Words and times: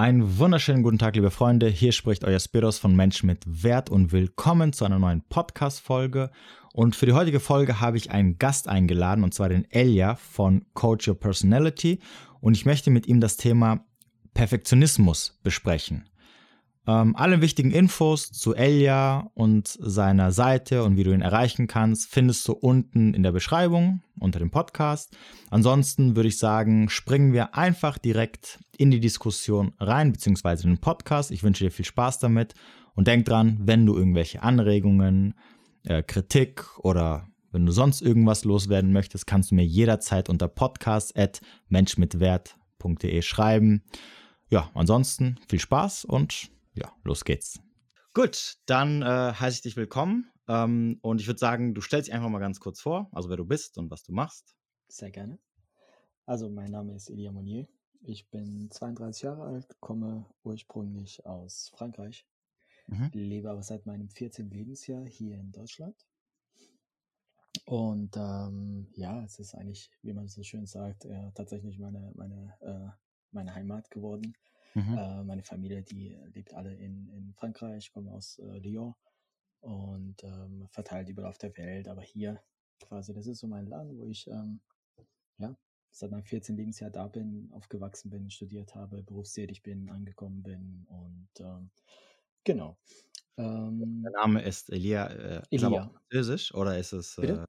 Einen 0.00 0.38
wunderschönen 0.38 0.84
guten 0.84 1.00
Tag, 1.00 1.16
liebe 1.16 1.32
Freunde. 1.32 1.66
Hier 1.66 1.90
spricht 1.90 2.22
euer 2.22 2.38
Spiros 2.38 2.78
von 2.78 2.94
Mensch 2.94 3.24
mit 3.24 3.42
Wert 3.64 3.90
und 3.90 4.12
willkommen 4.12 4.72
zu 4.72 4.84
einer 4.84 5.00
neuen 5.00 5.22
Podcast-Folge. 5.28 6.30
Und 6.72 6.94
für 6.94 7.06
die 7.06 7.14
heutige 7.14 7.40
Folge 7.40 7.80
habe 7.80 7.96
ich 7.96 8.12
einen 8.12 8.38
Gast 8.38 8.68
eingeladen, 8.68 9.24
und 9.24 9.34
zwar 9.34 9.48
den 9.48 9.68
Elia 9.72 10.14
von 10.14 10.64
Coach 10.72 11.08
Your 11.08 11.18
Personality. 11.18 11.98
Und 12.40 12.56
ich 12.56 12.64
möchte 12.64 12.92
mit 12.92 13.08
ihm 13.08 13.20
das 13.20 13.38
Thema 13.38 13.86
Perfektionismus 14.34 15.40
besprechen. 15.42 16.08
Ähm, 16.88 17.14
alle 17.16 17.40
wichtigen 17.42 17.70
Infos 17.70 18.32
zu 18.32 18.54
Elia 18.54 19.30
und 19.34 19.68
seiner 19.68 20.32
Seite 20.32 20.84
und 20.84 20.96
wie 20.96 21.04
du 21.04 21.12
ihn 21.12 21.20
erreichen 21.20 21.66
kannst, 21.66 22.10
findest 22.10 22.48
du 22.48 22.54
unten 22.54 23.12
in 23.12 23.22
der 23.22 23.32
Beschreibung 23.32 24.00
unter 24.18 24.38
dem 24.38 24.50
Podcast. 24.50 25.14
Ansonsten 25.50 26.16
würde 26.16 26.30
ich 26.30 26.38
sagen, 26.38 26.88
springen 26.88 27.34
wir 27.34 27.54
einfach 27.54 27.98
direkt 27.98 28.58
in 28.78 28.90
die 28.90 29.00
Diskussion 29.00 29.74
rein, 29.78 30.12
beziehungsweise 30.12 30.62
in 30.62 30.76
den 30.76 30.80
Podcast. 30.80 31.30
Ich 31.30 31.42
wünsche 31.42 31.64
dir 31.64 31.70
viel 31.70 31.84
Spaß 31.84 32.20
damit 32.20 32.54
und 32.94 33.06
denk 33.06 33.26
dran, 33.26 33.58
wenn 33.60 33.84
du 33.84 33.94
irgendwelche 33.94 34.42
Anregungen, 34.42 35.34
äh, 35.84 36.02
Kritik 36.02 36.64
oder 36.78 37.28
wenn 37.52 37.66
du 37.66 37.72
sonst 37.72 38.00
irgendwas 38.00 38.44
loswerden 38.44 38.94
möchtest, 38.94 39.26
kannst 39.26 39.50
du 39.50 39.56
mir 39.56 39.66
jederzeit 39.66 40.30
unter 40.30 40.48
podcast.menschmitwert.de 40.48 43.20
schreiben. 43.20 43.82
Ja, 44.48 44.70
ansonsten 44.72 45.38
viel 45.50 45.60
Spaß 45.60 46.06
und 46.06 46.50
ja, 46.78 46.92
los 47.04 47.24
geht's. 47.24 47.60
Gut, 48.14 48.56
dann 48.66 49.02
äh, 49.02 49.32
heiße 49.34 49.56
ich 49.56 49.62
dich 49.62 49.76
willkommen 49.76 50.30
ähm, 50.48 50.98
und 51.02 51.20
ich 51.20 51.26
würde 51.26 51.38
sagen, 51.38 51.74
du 51.74 51.80
stellst 51.80 52.08
dich 52.08 52.14
einfach 52.14 52.28
mal 52.28 52.38
ganz 52.38 52.60
kurz 52.60 52.80
vor, 52.80 53.08
also 53.12 53.28
wer 53.28 53.36
du 53.36 53.44
bist 53.44 53.78
und 53.78 53.90
was 53.90 54.02
du 54.02 54.12
machst. 54.12 54.54
Sehr 54.88 55.10
gerne. 55.10 55.38
Also 56.24 56.48
mein 56.48 56.70
Name 56.70 56.94
ist 56.94 57.10
Elia 57.10 57.32
Monnier. 57.32 57.66
Ich 58.00 58.28
bin 58.30 58.70
32 58.70 59.22
Jahre 59.22 59.44
alt, 59.44 59.76
komme 59.80 60.26
ursprünglich 60.44 61.26
aus 61.26 61.70
Frankreich, 61.74 62.26
mhm. 62.86 63.10
lebe 63.12 63.50
aber 63.50 63.62
seit 63.62 63.86
meinem 63.86 64.08
14. 64.08 64.50
Lebensjahr 64.50 65.04
hier 65.04 65.36
in 65.36 65.52
Deutschland. 65.52 65.96
Und 67.64 68.16
ähm, 68.16 68.88
ja, 68.94 69.22
es 69.24 69.38
ist 69.38 69.54
eigentlich, 69.54 69.90
wie 70.02 70.12
man 70.12 70.28
so 70.28 70.42
schön 70.42 70.66
sagt, 70.66 71.04
äh, 71.04 71.32
tatsächlich 71.34 71.78
meine, 71.78 72.12
meine, 72.14 72.54
äh, 72.60 72.90
meine 73.32 73.54
Heimat 73.54 73.90
geworden. 73.90 74.34
Mhm. 74.74 74.98
Äh, 74.98 75.24
meine 75.24 75.42
Familie, 75.42 75.82
die 75.82 76.16
lebt 76.34 76.54
alle 76.54 76.74
in, 76.74 77.08
in 77.08 77.34
Frankreich, 77.34 77.86
ich 77.86 77.92
komme 77.92 78.12
aus 78.12 78.38
äh, 78.38 78.58
Lyon 78.58 78.94
und 79.60 80.22
ähm, 80.24 80.68
verteilt 80.70 81.08
überall 81.08 81.30
auf 81.30 81.38
der 81.38 81.56
Welt. 81.56 81.88
Aber 81.88 82.02
hier 82.02 82.42
quasi, 82.80 83.12
das 83.12 83.26
ist 83.26 83.38
so 83.38 83.46
mein 83.46 83.66
Land, 83.66 83.96
wo 83.96 84.06
ich 84.06 84.26
ähm, 84.28 84.60
ja, 85.38 85.56
seit 85.90 86.10
meinem 86.10 86.24
14. 86.24 86.56
Lebensjahr 86.56 86.90
da 86.90 87.08
bin, 87.08 87.50
aufgewachsen 87.52 88.10
bin, 88.10 88.30
studiert 88.30 88.74
habe, 88.74 89.02
berufstätig 89.02 89.62
bin, 89.62 89.88
angekommen 89.88 90.42
bin 90.42 90.86
und 90.88 91.28
ähm, 91.40 91.70
genau. 92.44 92.78
Ähm, 93.36 94.02
der 94.02 94.12
Name 94.12 94.42
ist 94.42 94.70
Elia, 94.70 95.06
äh, 95.06 95.42
Elia. 95.50 95.84
Ist 95.84 95.90
französisch 95.92 96.54
oder 96.54 96.78
ist 96.78 96.92
es 96.92 97.18
äh, 97.18 97.44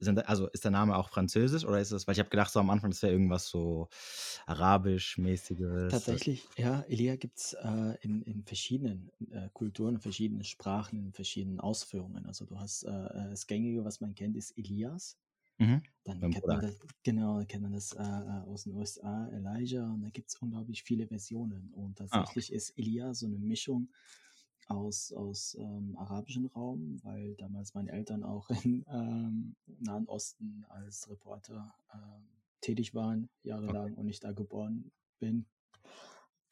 sind, 0.00 0.28
also 0.28 0.46
ist 0.48 0.64
der 0.64 0.70
Name 0.70 0.96
auch 0.96 1.08
französisch 1.08 1.64
oder 1.64 1.80
ist 1.80 1.90
es, 1.90 2.06
weil 2.06 2.12
ich 2.12 2.18
habe 2.18 2.30
gedacht, 2.30 2.52
so 2.52 2.60
am 2.60 2.70
Anfang, 2.70 2.90
das 2.90 3.02
wäre 3.02 3.12
irgendwas 3.12 3.48
so 3.48 3.88
arabisch-mäßiges. 4.46 5.90
Tatsächlich, 5.90 6.48
ja, 6.56 6.80
Elia 6.88 7.16
gibt 7.16 7.38
es 7.38 7.54
äh, 7.54 7.96
in, 8.02 8.22
in 8.22 8.44
verschiedenen 8.44 9.10
äh, 9.30 9.48
Kulturen, 9.52 9.96
in 9.96 10.00
verschiedenen 10.00 10.44
Sprachen, 10.44 10.98
in 10.98 11.12
verschiedenen 11.12 11.60
Ausführungen. 11.60 12.26
Also 12.26 12.44
du 12.44 12.58
hast 12.58 12.84
äh, 12.84 12.90
äh 12.90 13.30
das 13.30 13.46
Gängige, 13.46 13.84
was 13.84 14.00
man 14.00 14.14
kennt, 14.14 14.36
ist 14.36 14.56
Elias. 14.56 15.18
Mhm. 15.58 15.82
Dann 16.04 16.20
kennt 16.20 16.46
man 16.46 16.60
das, 16.60 16.78
genau, 17.02 17.44
kennt 17.46 17.64
man 17.64 17.72
das 17.72 17.96
aus 17.96 18.62
den 18.62 18.74
USA, 18.74 19.28
Elijah, 19.32 19.90
und 19.90 20.02
da 20.02 20.10
gibt 20.10 20.30
es 20.30 20.36
unglaublich 20.36 20.84
viele 20.84 21.08
Versionen. 21.08 21.72
Und 21.74 22.00
ah, 22.00 22.06
tatsächlich 22.06 22.52
ah. 22.52 22.56
ist 22.56 22.78
Elias 22.78 23.18
so 23.18 23.26
eine 23.26 23.38
Mischung 23.38 23.90
aus, 24.68 25.12
aus 25.12 25.56
ähm, 25.58 25.96
arabischen 25.96 26.46
Raum, 26.46 27.00
weil 27.02 27.34
damals 27.36 27.74
meine 27.74 27.90
Eltern 27.90 28.22
auch 28.22 28.48
im 28.64 28.84
ähm, 28.88 29.56
Nahen 29.80 30.06
Osten 30.06 30.64
als 30.68 31.08
Reporter 31.10 31.74
ähm, 31.92 32.28
tätig 32.60 32.94
waren, 32.94 33.28
jahrelang, 33.42 33.92
okay. 33.92 34.00
und 34.00 34.08
ich 34.08 34.20
da 34.20 34.32
geboren 34.32 34.90
bin. 35.18 35.46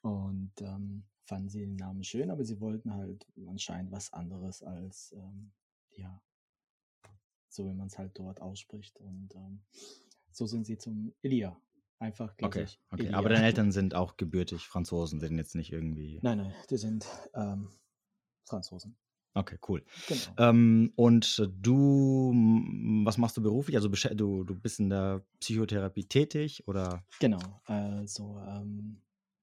Und 0.01 0.53
ähm, 0.61 1.05
fanden 1.25 1.49
sie 1.49 1.61
den 1.61 1.77
Namen 1.77 2.05
schön, 2.05 2.31
aber 2.31 2.45
sie 2.45 2.61
wollten 2.61 2.95
halt 2.95 3.27
anscheinend 3.49 3.91
was 3.93 4.13
anderes 4.13 4.63
als, 4.63 5.13
ähm, 5.17 5.53
ja, 5.97 6.23
so 7.49 7.67
wie 7.67 7.75
man 7.75 7.89
es 7.89 7.99
halt 7.99 8.19
dort 8.19 8.41
ausspricht. 8.41 8.99
Und 9.01 9.35
ähm, 9.35 9.63
so 10.31 10.47
sind 10.47 10.67
sie 10.67 10.79
zum 10.79 11.13
Elia 11.23 11.61
Einfach 11.99 12.35
Okay, 12.43 12.67
okay. 12.91 13.11
aber 13.15 13.31
deine 13.31 13.47
Eltern 13.47 13.73
sind 13.73 13.95
auch 13.95 14.19
gebürtig 14.19 14.67
Franzosen, 14.67 15.19
sind 15.19 15.39
jetzt 15.39 15.55
nicht 15.55 15.73
irgendwie. 15.73 16.21
Nein, 16.23 16.39
nein, 16.39 16.55
die 16.69 16.77
sind 16.77 17.07
ähm, 17.33 17.71
Franzosen. 18.47 18.97
Okay, 19.37 19.59
cool. 19.69 19.85
Genau. 20.09 20.23
Ähm, 20.39 20.93
und 20.97 21.47
du, 21.61 22.33
was 23.05 23.19
machst 23.19 23.37
du 23.37 23.43
beruflich? 23.43 23.77
Also 23.77 23.91
du, 23.91 24.45
du 24.45 24.55
bist 24.55 24.81
in 24.81 24.89
der 24.89 25.23
Psychotherapie 25.41 26.05
tätig 26.05 26.67
oder? 26.67 27.05
Genau, 27.21 27.61
also 27.67 28.41
ähm, 28.49 29.03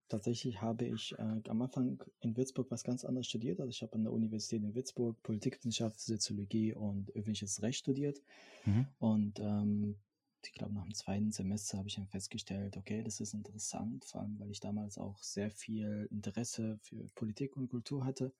tatsächlich 0.09 0.63
habe 0.63 0.85
ich 0.85 1.13
äh, 1.19 1.41
am 1.47 1.61
Anfang 1.61 2.03
in 2.21 2.35
Würzburg 2.35 2.71
was 2.71 2.83
ganz 2.83 3.05
anderes 3.05 3.27
studiert. 3.27 3.59
Also 3.59 3.69
ich 3.69 3.83
habe 3.83 3.93
an 3.93 4.03
der 4.03 4.13
Universität 4.13 4.63
in 4.63 4.73
Würzburg 4.73 5.21
Politikwissenschaft, 5.21 5.99
Soziologie 5.99 6.73
und 6.73 7.11
öffentliches 7.11 7.61
Recht 7.61 7.77
studiert. 7.77 8.19
Mhm. 8.65 8.87
Und 8.97 9.39
ähm, 9.41 9.97
ich 10.43 10.53
glaube, 10.53 10.73
nach 10.73 10.83
dem 10.83 10.95
zweiten 10.95 11.31
Semester 11.31 11.77
habe 11.77 11.87
ich 11.87 11.95
dann 11.95 12.07
festgestellt, 12.07 12.77
okay, 12.77 13.03
das 13.03 13.19
ist 13.19 13.35
interessant, 13.35 14.05
vor 14.05 14.21
allem 14.21 14.39
weil 14.39 14.49
ich 14.49 14.59
damals 14.59 14.97
auch 14.97 15.21
sehr 15.21 15.51
viel 15.51 16.07
Interesse 16.09 16.79
für 16.81 17.07
Politik 17.13 17.55
und 17.55 17.69
Kultur 17.69 18.03
hatte 18.03 18.33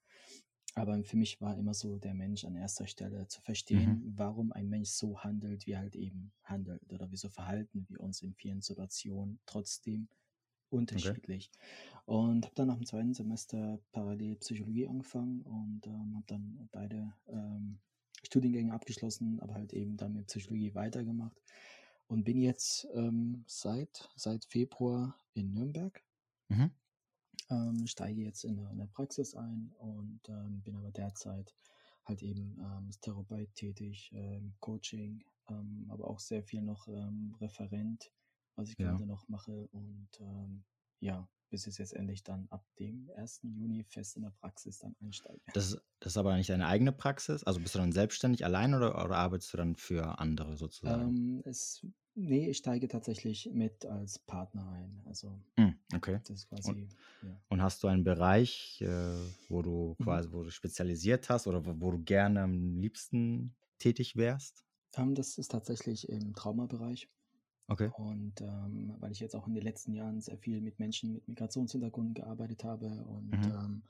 aber 0.74 1.02
für 1.04 1.16
mich 1.16 1.40
war 1.40 1.56
immer 1.56 1.74
so 1.74 1.98
der 1.98 2.14
Mensch 2.14 2.44
an 2.44 2.56
erster 2.56 2.86
Stelle 2.86 3.28
zu 3.28 3.40
verstehen, 3.40 4.02
mhm. 4.04 4.12
warum 4.16 4.52
ein 4.52 4.68
Mensch 4.68 4.90
so 4.90 5.18
handelt, 5.20 5.66
wie 5.66 5.72
er 5.72 5.80
halt 5.80 5.94
eben 5.94 6.32
handelt 6.42 6.92
oder 6.92 7.10
wieso 7.10 7.28
verhalten 7.28 7.86
wir 7.88 8.00
uns 8.00 8.22
in 8.22 8.34
vielen 8.34 8.60
Situationen 8.60 9.38
trotzdem 9.46 10.08
unterschiedlich. 10.70 11.50
Okay. 11.52 12.16
Und 12.16 12.44
habe 12.44 12.54
dann 12.56 12.68
nach 12.68 12.76
dem 12.76 12.86
zweiten 12.86 13.14
Semester 13.14 13.78
parallel 13.92 14.36
Psychologie 14.36 14.88
angefangen 14.88 15.42
und 15.42 15.86
ähm, 15.86 16.16
habe 16.16 16.26
dann 16.26 16.68
beide 16.72 17.12
ähm, 17.28 17.78
Studiengänge 18.24 18.72
abgeschlossen, 18.72 19.38
aber 19.40 19.54
halt 19.54 19.72
eben 19.72 19.96
dann 19.96 20.14
mit 20.14 20.26
Psychologie 20.26 20.74
weitergemacht 20.74 21.40
und 22.08 22.24
bin 22.24 22.40
jetzt 22.40 22.88
ähm, 22.94 23.44
seit, 23.46 24.10
seit 24.16 24.44
Februar 24.44 25.16
in 25.34 25.52
Nürnberg. 25.52 26.02
Mhm 26.48 26.70
ähm, 27.54 27.86
steige 27.86 28.22
jetzt 28.22 28.44
in 28.44 28.58
eine 28.58 28.86
Praxis 28.88 29.34
ein 29.34 29.72
und 29.78 30.20
ähm, 30.28 30.62
bin 30.62 30.76
aber 30.76 30.90
derzeit 30.90 31.54
halt 32.04 32.22
eben 32.22 32.58
ähm, 32.58 32.86
als 32.86 33.00
Therapeut 33.00 33.54
tätig, 33.54 34.10
ähm, 34.14 34.54
Coaching, 34.60 35.24
ähm, 35.48 35.86
aber 35.88 36.08
auch 36.08 36.20
sehr 36.20 36.42
viel 36.42 36.62
noch 36.62 36.86
ähm, 36.88 37.34
Referent, 37.40 38.12
was 38.56 38.68
ich 38.68 38.78
ja. 38.78 38.90
gerade 38.90 39.06
noch 39.06 39.28
mache 39.28 39.68
und 39.72 40.08
ähm, 40.20 40.64
ja, 41.00 41.28
bis 41.54 41.68
ich 41.68 41.78
jetzt 41.78 41.94
endlich 41.94 42.24
dann 42.24 42.48
ab 42.50 42.66
dem 42.80 43.08
1. 43.14 43.42
Juni 43.44 43.84
fest 43.84 44.16
in 44.16 44.22
der 44.22 44.30
Praxis 44.40 44.80
dann 44.80 44.96
einsteige. 45.00 45.40
Das, 45.52 45.80
das 46.00 46.12
ist 46.12 46.16
aber 46.16 46.36
nicht 46.36 46.50
deine 46.50 46.66
eigene 46.66 46.90
Praxis? 46.90 47.44
Also 47.44 47.60
bist 47.60 47.76
du 47.76 47.78
dann 47.78 47.92
selbstständig 47.92 48.44
allein 48.44 48.74
oder, 48.74 49.04
oder 49.04 49.14
arbeitest 49.16 49.52
du 49.52 49.58
dann 49.58 49.76
für 49.76 50.18
andere 50.18 50.56
sozusagen? 50.56 51.16
Ähm, 51.16 51.42
es 51.44 51.86
Nee, 52.16 52.50
ich 52.50 52.58
steige 52.58 52.86
tatsächlich 52.88 53.50
mit 53.52 53.86
als 53.86 54.20
Partner 54.20 54.68
ein. 54.68 55.00
Also 55.04 55.40
hm, 55.56 55.76
okay. 55.94 56.20
Das 56.26 56.38
ist 56.38 56.48
quasi, 56.48 56.70
und, 56.70 56.96
ja. 57.22 57.40
und 57.48 57.62
hast 57.62 57.82
du 57.82 57.88
einen 57.88 58.04
Bereich, 58.04 58.80
äh, 58.82 59.16
wo 59.48 59.62
du 59.62 59.94
mhm. 59.98 60.04
quasi, 60.04 60.32
wo 60.32 60.42
du 60.42 60.50
spezialisiert 60.50 61.28
hast 61.28 61.46
oder 61.46 61.64
wo, 61.64 61.74
wo 61.80 61.90
du 61.92 62.02
gerne 62.02 62.42
am 62.42 62.76
liebsten 62.78 63.54
tätig 63.78 64.16
wärst? 64.16 64.64
Ähm, 64.96 65.14
das 65.14 65.38
ist 65.38 65.50
tatsächlich 65.50 66.08
im 66.08 66.34
Traumabereich. 66.34 67.08
Okay. 67.66 67.90
Und 67.96 68.40
ähm, 68.42 68.94
weil 68.98 69.12
ich 69.12 69.20
jetzt 69.20 69.34
auch 69.34 69.46
in 69.46 69.54
den 69.54 69.62
letzten 69.62 69.92
Jahren 69.92 70.20
sehr 70.20 70.36
viel 70.36 70.60
mit 70.60 70.78
Menschen 70.78 71.14
mit 71.14 71.28
Migrationshintergrund 71.28 72.14
gearbeitet 72.14 72.62
habe 72.64 72.88
und 73.06 73.30
mhm. 73.30 73.52
ähm, 73.52 73.82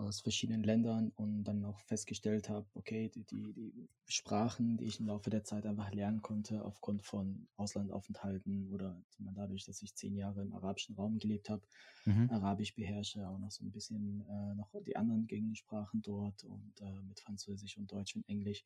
aus 0.00 0.20
verschiedenen 0.20 0.62
Ländern 0.62 1.12
und 1.16 1.44
dann 1.44 1.64
auch 1.64 1.78
festgestellt 1.80 2.48
habe, 2.48 2.66
okay, 2.74 3.10
die, 3.10 3.24
die, 3.24 3.52
die, 3.52 3.88
Sprachen, 4.08 4.76
die 4.78 4.86
ich 4.86 4.98
im 4.98 5.06
Laufe 5.06 5.28
der 5.28 5.44
Zeit 5.44 5.66
einfach 5.66 5.92
lernen 5.92 6.22
konnte, 6.22 6.64
aufgrund 6.64 7.02
von 7.02 7.46
Auslandaufenthalten 7.56 8.72
oder 8.72 9.00
dadurch, 9.18 9.66
dass 9.66 9.82
ich 9.82 9.94
zehn 9.94 10.16
Jahre 10.16 10.40
im 10.40 10.54
arabischen 10.54 10.94
Raum 10.94 11.18
gelebt 11.18 11.50
habe, 11.50 11.62
mhm. 12.06 12.30
Arabisch 12.30 12.74
beherrsche, 12.74 13.28
auch 13.28 13.38
noch 13.38 13.50
so 13.50 13.62
ein 13.62 13.70
bisschen 13.70 14.24
äh, 14.28 14.54
noch 14.54 14.70
die 14.86 14.96
anderen 14.96 15.26
gängigen 15.26 15.54
Sprachen 15.54 16.00
dort 16.02 16.44
und 16.44 16.80
äh, 16.80 17.02
mit 17.02 17.20
Französisch 17.20 17.76
und 17.76 17.92
Deutsch 17.92 18.16
und 18.16 18.26
Englisch, 18.28 18.64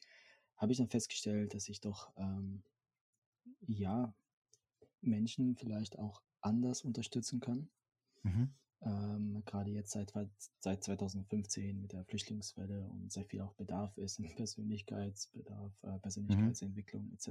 habe 0.57 0.73
ich 0.73 0.79
dann 0.79 0.89
festgestellt, 0.89 1.53
dass 1.53 1.69
ich 1.69 1.81
doch, 1.81 2.13
ähm, 2.17 2.63
ja, 3.67 4.15
Menschen 5.07 5.57
vielleicht 5.57 5.99
auch 5.99 6.23
anders 6.41 6.83
unterstützen 6.83 7.41
kann. 7.41 7.69
Mhm 8.23 8.55
ähm, 8.85 9.43
gerade 9.47 9.71
jetzt 9.71 9.93
seit, 9.93 10.13
seit 10.59 10.85
2015 10.85 11.81
mit 11.81 11.93
der 11.93 12.05
Flüchtlingswelle 12.05 12.87
und 12.89 13.13
sehr 13.13 13.25
viel 13.25 13.41
auch 13.41 13.55
Bedarf 13.55 13.97
ist 13.97 14.19
in 14.19 14.25
Persönlichkeitsbedarf, 14.37 15.73
äh, 15.83 15.89
mhm. 15.89 16.01
Persönlichkeitsentwicklung 16.01 17.07
mhm. 17.07 17.15
etc. 17.15 17.29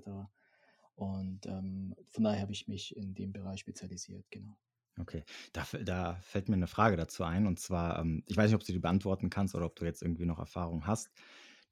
Und 0.96 1.46
ähm, 1.46 1.96
von 2.10 2.24
daher 2.24 2.42
habe 2.42 2.52
ich 2.52 2.68
mich 2.68 2.96
in 2.96 3.14
dem 3.14 3.32
Bereich 3.32 3.62
spezialisiert, 3.62 4.26
genau. 4.30 4.58
Okay, 5.00 5.24
da, 5.54 5.66
da, 5.84 6.16
fällt 6.22 6.50
mir 6.50 6.56
eine 6.56 6.68
Frage 6.68 6.96
dazu 6.96 7.24
ein. 7.24 7.48
Und 7.48 7.60
zwar, 7.60 8.00
ähm, 8.00 8.24
ich 8.28 8.38
weiß 8.38 8.52
nicht, 8.52 8.56
ob 8.56 8.64
du 8.64 8.72
die 8.72 8.80
beantworten 8.80 9.32
kannst 9.32 9.56
oder 9.56 9.66
ob 9.66 9.76
du 9.76 9.86
jetzt 9.86 10.04
irgendwie 10.04 10.26
noch 10.26 10.38
Erfahrung 10.38 10.86
hast 10.86 11.10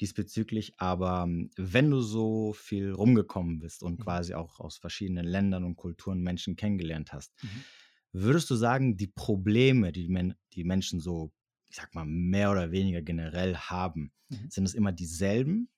diesbezüglich. 0.01 0.73
Aber 0.77 1.23
ähm, 1.23 1.51
wenn 1.55 1.89
du 1.91 2.01
so 2.01 2.53
viel 2.53 2.91
rumgekommen 2.91 3.59
bist 3.59 3.83
und 3.83 3.99
mhm. 3.99 4.03
quasi 4.03 4.33
auch 4.33 4.59
aus 4.59 4.77
verschiedenen 4.77 5.25
Ländern 5.25 5.63
und 5.63 5.75
Kulturen 5.75 6.21
Menschen 6.21 6.55
kennengelernt 6.55 7.13
hast, 7.13 7.31
mhm. 7.43 7.63
würdest 8.11 8.49
du 8.49 8.55
sagen, 8.55 8.97
die 8.97 9.07
Probleme, 9.07 9.91
die, 9.91 10.09
Men 10.09 10.35
die 10.53 10.63
Menschen 10.63 10.99
so, 10.99 11.31
ich 11.69 11.77
sag 11.77 11.93
mal, 11.93 12.05
mehr 12.05 12.51
oder 12.51 12.71
weniger 12.71 13.01
generell 13.01 13.55
haben, 13.55 14.11
mhm. 14.29 14.49
sind 14.49 14.65
es 14.65 14.73
immer 14.73 14.91
dieselben? 14.91 15.69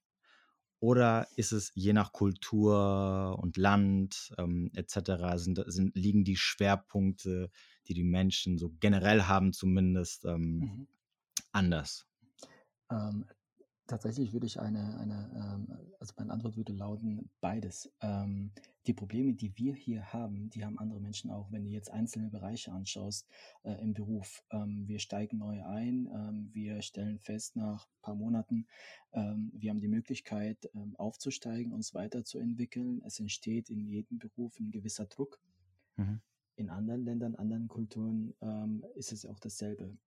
Oder 0.79 1.27
ist 1.37 1.53
es 1.53 1.71
je 1.75 1.93
nach 1.93 2.11
Kultur 2.11 3.39
und 3.41 3.55
Land 3.55 4.33
ähm, 4.37 4.69
etc. 4.73 5.35
Sind, 5.35 5.63
sind, 5.67 5.95
liegen 5.95 6.25
die 6.25 6.35
Schwerpunkte, 6.35 7.51
die 7.87 7.93
die 7.93 8.03
Menschen 8.03 8.57
so 8.57 8.73
generell 8.81 9.23
haben, 9.23 9.53
zumindest 9.53 10.25
ähm, 10.25 10.59
mhm. 10.59 10.87
anders? 11.53 12.05
Ähm, 12.91 13.25
Tatsächlich 13.85 14.31
würde 14.31 14.45
ich 14.45 14.59
eine, 14.59 14.97
eine 14.97 15.31
ähm, 15.35 15.77
also 15.99 16.13
meine 16.17 16.31
Antwort 16.31 16.55
würde 16.55 16.73
lauten, 16.73 17.29
beides. 17.41 17.91
Ähm, 18.01 18.51
die 18.87 18.93
Probleme, 18.93 19.33
die 19.33 19.57
wir 19.57 19.73
hier 19.73 20.11
haben, 20.11 20.49
die 20.49 20.65
haben 20.65 20.77
andere 20.79 20.99
Menschen 20.99 21.31
auch, 21.31 21.51
wenn 21.51 21.63
du 21.63 21.69
jetzt 21.69 21.91
einzelne 21.91 22.29
Bereiche 22.29 22.71
anschaust 22.71 23.27
äh, 23.63 23.73
im 23.81 23.93
Beruf. 23.93 24.43
Ähm, 24.51 24.87
wir 24.87 24.99
steigen 24.99 25.37
neu 25.37 25.63
ein, 25.65 26.07
ähm, 26.13 26.49
wir 26.53 26.81
stellen 26.81 27.19
fest 27.19 27.55
nach 27.55 27.87
ein 27.87 28.01
paar 28.01 28.15
Monaten, 28.15 28.67
ähm, 29.13 29.51
wir 29.53 29.69
haben 29.69 29.79
die 29.79 29.87
Möglichkeit 29.87 30.69
ähm, 30.75 30.95
aufzusteigen, 30.97 31.71
uns 31.71 31.93
weiterzuentwickeln. 31.93 33.01
Es 33.05 33.19
entsteht 33.19 33.69
in 33.69 33.85
jedem 33.85 34.17
Beruf 34.17 34.59
ein 34.59 34.71
gewisser 34.71 35.05
Druck. 35.05 35.39
Mhm. 35.97 36.21
In 36.55 36.69
anderen 36.69 37.03
Ländern, 37.03 37.35
anderen 37.35 37.67
Kulturen 37.67 38.31
ist 38.93 39.11
es 39.11 39.25
auch 39.25 39.39
dasselbe. 39.39 39.97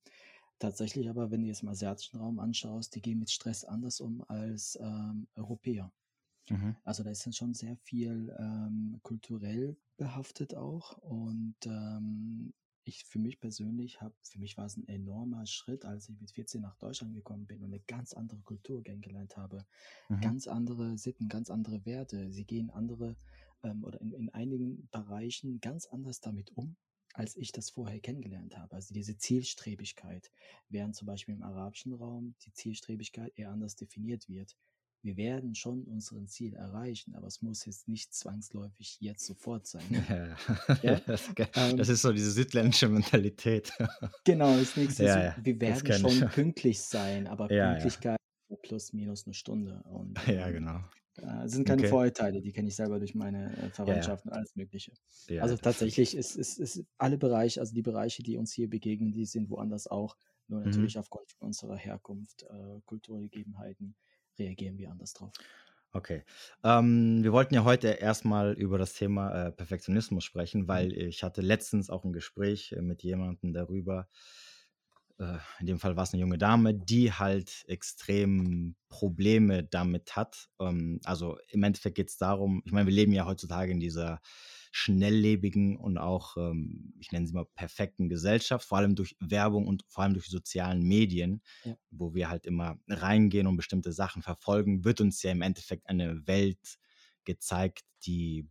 Tatsächlich 0.59 1.11
aber, 1.11 1.31
wenn 1.31 1.43
du 1.43 1.49
jetzt 1.49 1.63
im 1.63 1.69
asiatischen 1.69 2.19
Raum 2.19 2.39
anschaust, 2.39 2.95
die 2.95 3.03
gehen 3.03 3.19
mit 3.19 3.31
Stress 3.31 3.65
anders 3.65 4.01
um 4.01 4.23
als 4.29 4.79
ähm, 4.81 5.27
Europäer. 5.35 5.93
Mhm. 6.49 6.77
Also 6.85 7.03
da 7.03 7.11
ist 7.11 7.27
dann 7.27 7.33
schon 7.33 7.55
sehr 7.55 7.77
viel 7.77 8.35
ähm, 8.39 8.99
kulturell 9.03 9.77
behaftet 9.97 10.55
auch. 10.55 10.97
Und 10.99 11.57
ähm, 11.67 12.55
ich 12.85 13.05
für 13.05 13.19
mich 13.19 13.41
persönlich 13.41 14.01
habe, 14.01 14.15
für 14.23 14.39
mich 14.39 14.57
war 14.57 14.67
es 14.67 14.77
ein 14.77 14.87
enormer 14.89 15.45
Schritt, 15.47 15.85
als 15.85 16.09
ich 16.09 16.21
mit 16.21 16.31
14 16.31 16.63
nach 16.63 16.77
Deutschland 16.77 17.15
gekommen 17.15 17.47
bin 17.47 17.59
und 17.59 17.73
eine 17.73 17.81
ganz 17.81 18.13
andere 18.15 18.41
Kultur 18.43 18.83
kennengelernt 18.83 19.37
habe. 19.37 19.67
Mhm. 20.09 20.21
Ganz 20.21 20.47
andere 20.47 20.97
Sitten, 20.97 21.29
ganz 21.29 21.51
andere 21.51 21.85
Werte. 21.85 22.33
Sie 22.33 22.45
gehen 22.45 22.71
andere 22.71 23.17
ähm, 23.63 23.85
oder 23.85 24.01
in, 24.01 24.13
in 24.13 24.29
einigen 24.31 24.89
Bereichen 24.91 25.61
ganz 25.61 25.87
anders 25.87 26.21
damit 26.21 26.57
um 26.57 26.77
als 27.17 27.37
ich 27.37 27.51
das 27.53 27.71
vorher 27.71 27.99
kennengelernt 28.01 28.57
habe. 28.57 28.75
Also 28.75 28.93
diese 28.93 29.17
Zielstrebigkeit, 29.17 30.31
während 30.69 30.95
zum 30.95 31.07
Beispiel 31.07 31.35
im 31.35 31.43
arabischen 31.43 31.93
Raum 31.95 32.35
die 32.45 32.53
Zielstrebigkeit 32.53 33.33
eher 33.37 33.51
anders 33.51 33.77
definiert 33.77 34.29
wird. 34.29 34.57
Wir 35.03 35.17
werden 35.17 35.55
schon 35.55 35.85
unseren 35.85 36.27
Ziel 36.27 36.55
erreichen, 36.55 37.15
aber 37.15 37.29
es 37.29 37.41
muss 37.41 37.65
jetzt 37.65 37.87
nicht 37.87 38.13
zwangsläufig 38.13 38.99
jetzt 39.01 39.25
sofort 39.25 39.67
sein. 39.67 39.85
Ja, 40.09 40.37
ja? 40.83 41.01
Das, 41.07 41.31
ähm, 41.55 41.77
das, 41.77 41.89
ist 41.89 42.03
so 42.03 42.13
diese 42.13 42.31
südländische 42.33 42.89
Mentalität. 42.89 43.73
Genau, 44.25 44.57
ist 44.57 44.77
nichts. 44.77 44.99
Ja, 44.99 45.35
so, 45.37 45.45
wir 45.45 45.61
werden 45.61 46.11
schon 46.11 46.29
pünktlich 46.31 46.81
sein, 46.81 47.27
aber 47.27 47.49
Pünktlichkeit 47.49 48.19
plus 48.63 48.93
minus 48.93 49.27
eine 49.27 49.35
Stunde. 49.35 49.83
Und, 49.85 50.19
ja, 50.27 50.49
ähm, 50.49 50.55
genau. 50.55 50.81
Äh, 51.19 51.49
sind 51.49 51.67
keine 51.67 51.83
okay. 51.83 51.91
Vorurteile, 51.91 52.41
die 52.41 52.53
kenne 52.53 52.69
ich 52.69 52.77
selber 52.77 52.99
durch 52.99 53.15
meine 53.15 53.57
äh, 53.57 53.71
Verwandtschaft 53.71 54.25
ja, 54.25 54.31
und 54.31 54.37
alles 54.37 54.55
Mögliche. 54.57 54.93
Ja, 55.29 55.43
also 55.43 55.57
tatsächlich 55.57 56.17
ist, 56.17 56.37
ist, 56.37 56.59
ist 56.59 56.85
alle 56.99 57.19
Bereiche, 57.19 57.61
also 57.61 57.75
die 57.75 57.83
Bereiche, 57.83 58.23
die 58.23 58.37
uns 58.37 58.53
hier 58.53 58.69
begegnen, 58.69 59.13
die 59.13 59.25
sind 59.25 59.51
woanders 59.51 59.87
auch. 59.87 60.17
Nur 60.49 60.61
mhm. 60.61 60.67
natürlich 60.67 60.95
mhm. 60.95 61.01
aufgrund 61.01 61.35
unserer 61.39 61.77
Herkunft, 61.77 62.43
äh, 62.45 62.81
Kulturgegebenheiten 62.85 63.95
reagieren 64.39 64.79
wir 64.79 64.91
anders 64.91 65.15
drauf. 65.15 65.33
Okay. 65.93 66.25
Ähm, 66.63 67.23
wir 67.23 67.33
wollten 67.33 67.55
ja 67.55 67.65
heute 67.65 67.89
erstmal 67.89 68.53
über 68.53 68.77
das 68.77 68.93
Thema 68.93 69.47
äh, 69.47 69.53
Perfektionismus 69.53 70.25
sprechen, 70.25 70.63
mhm. 70.63 70.69
weil 70.69 70.93
ich 70.93 71.23
hatte 71.23 71.41
letztens 71.41 71.89
auch 71.89 72.05
ein 72.05 72.13
Gespräch 72.13 72.73
äh, 72.73 72.83
mit 72.83 73.03
jemandem 73.03 73.55
darüber, 73.55 74.01
äh, 74.01 74.46
in 75.19 75.67
dem 75.67 75.79
Fall 75.79 75.97
war 75.97 76.03
es 76.03 76.13
eine 76.13 76.21
junge 76.21 76.37
Dame, 76.37 76.75
die 76.75 77.13
halt 77.13 77.65
extrem 77.69 78.77
Probleme 78.89 79.65
damit 79.65 80.15
hat. 80.15 80.49
Ähm, 80.61 81.01
also 81.05 81.39
im 81.49 81.63
Endeffekt 81.63 81.97
geht 81.97 82.11
es 82.11 82.19
darum, 82.19 82.63
ich 82.67 82.73
meine, 82.73 82.87
wir 82.87 82.95
leben 82.95 83.13
ja 83.13 83.27
heutzutage 83.27 83.73
in 83.73 83.81
dieser 83.81 84.21
schnelllebigen 84.73 85.79
und 85.79 85.97
auch, 85.97 86.37
ähm, 86.37 86.93
ich 87.01 87.11
nenne 87.13 87.27
sie 87.27 87.33
mal, 87.33 87.47
perfekten 87.55 88.11
Gesellschaft, 88.11 88.69
vor 88.69 88.77
allem 88.77 88.95
durch 88.95 89.17
Werbung 89.21 89.67
und 89.67 89.85
vor 89.89 90.05
allem 90.05 90.13
durch 90.13 90.27
sozialen 90.27 90.83
Medien, 90.83 91.41
ja. 91.65 91.75
wo 91.91 92.15
wir 92.15 92.29
halt 92.29 92.45
immer 92.45 92.79
reingehen 92.87 93.47
und 93.47 93.57
bestimmte 93.57 93.93
Sachen 93.93 94.21
verfolgen, 94.21 94.85
wird 94.85 95.01
uns 95.01 95.23
ja 95.23 95.31
im 95.31 95.41
Endeffekt 95.41 95.89
eine 95.89 96.27
Welt 96.27 96.79
gezeigt, 97.25 97.85
die 98.05 98.51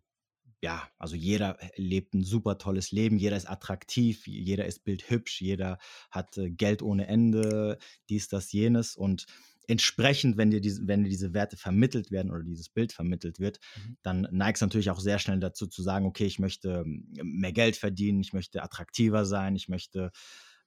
ja, 0.62 0.88
also 0.98 1.16
jeder 1.16 1.57
lebt 1.75 2.13
ein 2.13 2.24
super 2.24 2.57
tolles 2.57 2.92
Leben, 2.92 3.18
jeder 3.18 3.38
ist 3.38 3.50
attraktiv, 3.50 4.25
jeder 4.25 4.66
ist 4.66 4.84
bildhübsch, 4.84 5.42
jeder 5.42 5.78
hat 6.10 6.38
äh, 6.38 6.50
Geld 6.50 6.81
ohne 6.81 7.07
Ende, 7.07 7.78
dies, 8.10 8.28
das, 8.28 8.52
jenes 8.52 8.96
und 8.96 9.25
entsprechend, 9.68 10.38
wenn 10.38 10.52
dir, 10.52 10.62
diese, 10.62 10.88
wenn 10.88 11.04
dir 11.04 11.10
diese 11.10 11.34
Werte 11.34 11.57
vermittelt 11.57 12.12
werden 12.12 12.31
oder 12.31 12.44
dieses 12.44 12.69
Bild 12.69 12.94
vermittelt 12.94 13.40
wird, 13.40 13.60
mhm. 13.75 13.98
dann 14.04 14.28
neigst 14.31 14.62
du 14.62 14.66
natürlich 14.66 14.90
auch 14.90 15.00
sehr 15.00 15.19
schnell 15.19 15.40
dazu 15.40 15.68
zu 15.68 15.81
sagen, 15.81 16.06
okay, 16.06 16.25
ich 16.25 16.40
möchte 16.40 16.84
ähm, 16.86 17.08
mehr 17.24 17.54
Geld 17.54 17.75
verdienen, 17.75 18.22
ich 18.22 18.34
möchte 18.34 18.63
attraktiver 18.63 19.25
sein, 19.25 19.56
ich 19.56 19.68
möchte 19.68 20.12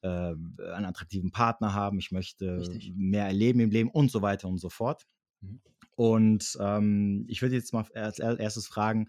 äh, 0.03 0.09
einen 0.09 0.85
attraktiven 0.85 1.31
Partner 1.31 1.75
haben, 1.75 1.99
ich 1.99 2.11
möchte 2.13 2.59
Richtig. 2.59 2.93
mehr 2.97 3.27
erleben 3.27 3.61
im 3.61 3.71
Leben 3.71 3.91
und 3.91 4.11
so 4.11 4.23
weiter 4.23 4.49
und 4.49 4.59
so 4.59 4.69
fort. 4.69 5.07
Mhm. 5.41 5.61
Und 5.97 6.57
ähm, 6.61 7.25
ich 7.29 7.43
würde 7.43 7.57
jetzt 7.57 7.73
mal 7.73 7.85
als 7.95 8.21
erstes 8.21 8.69
fragen, 8.69 9.09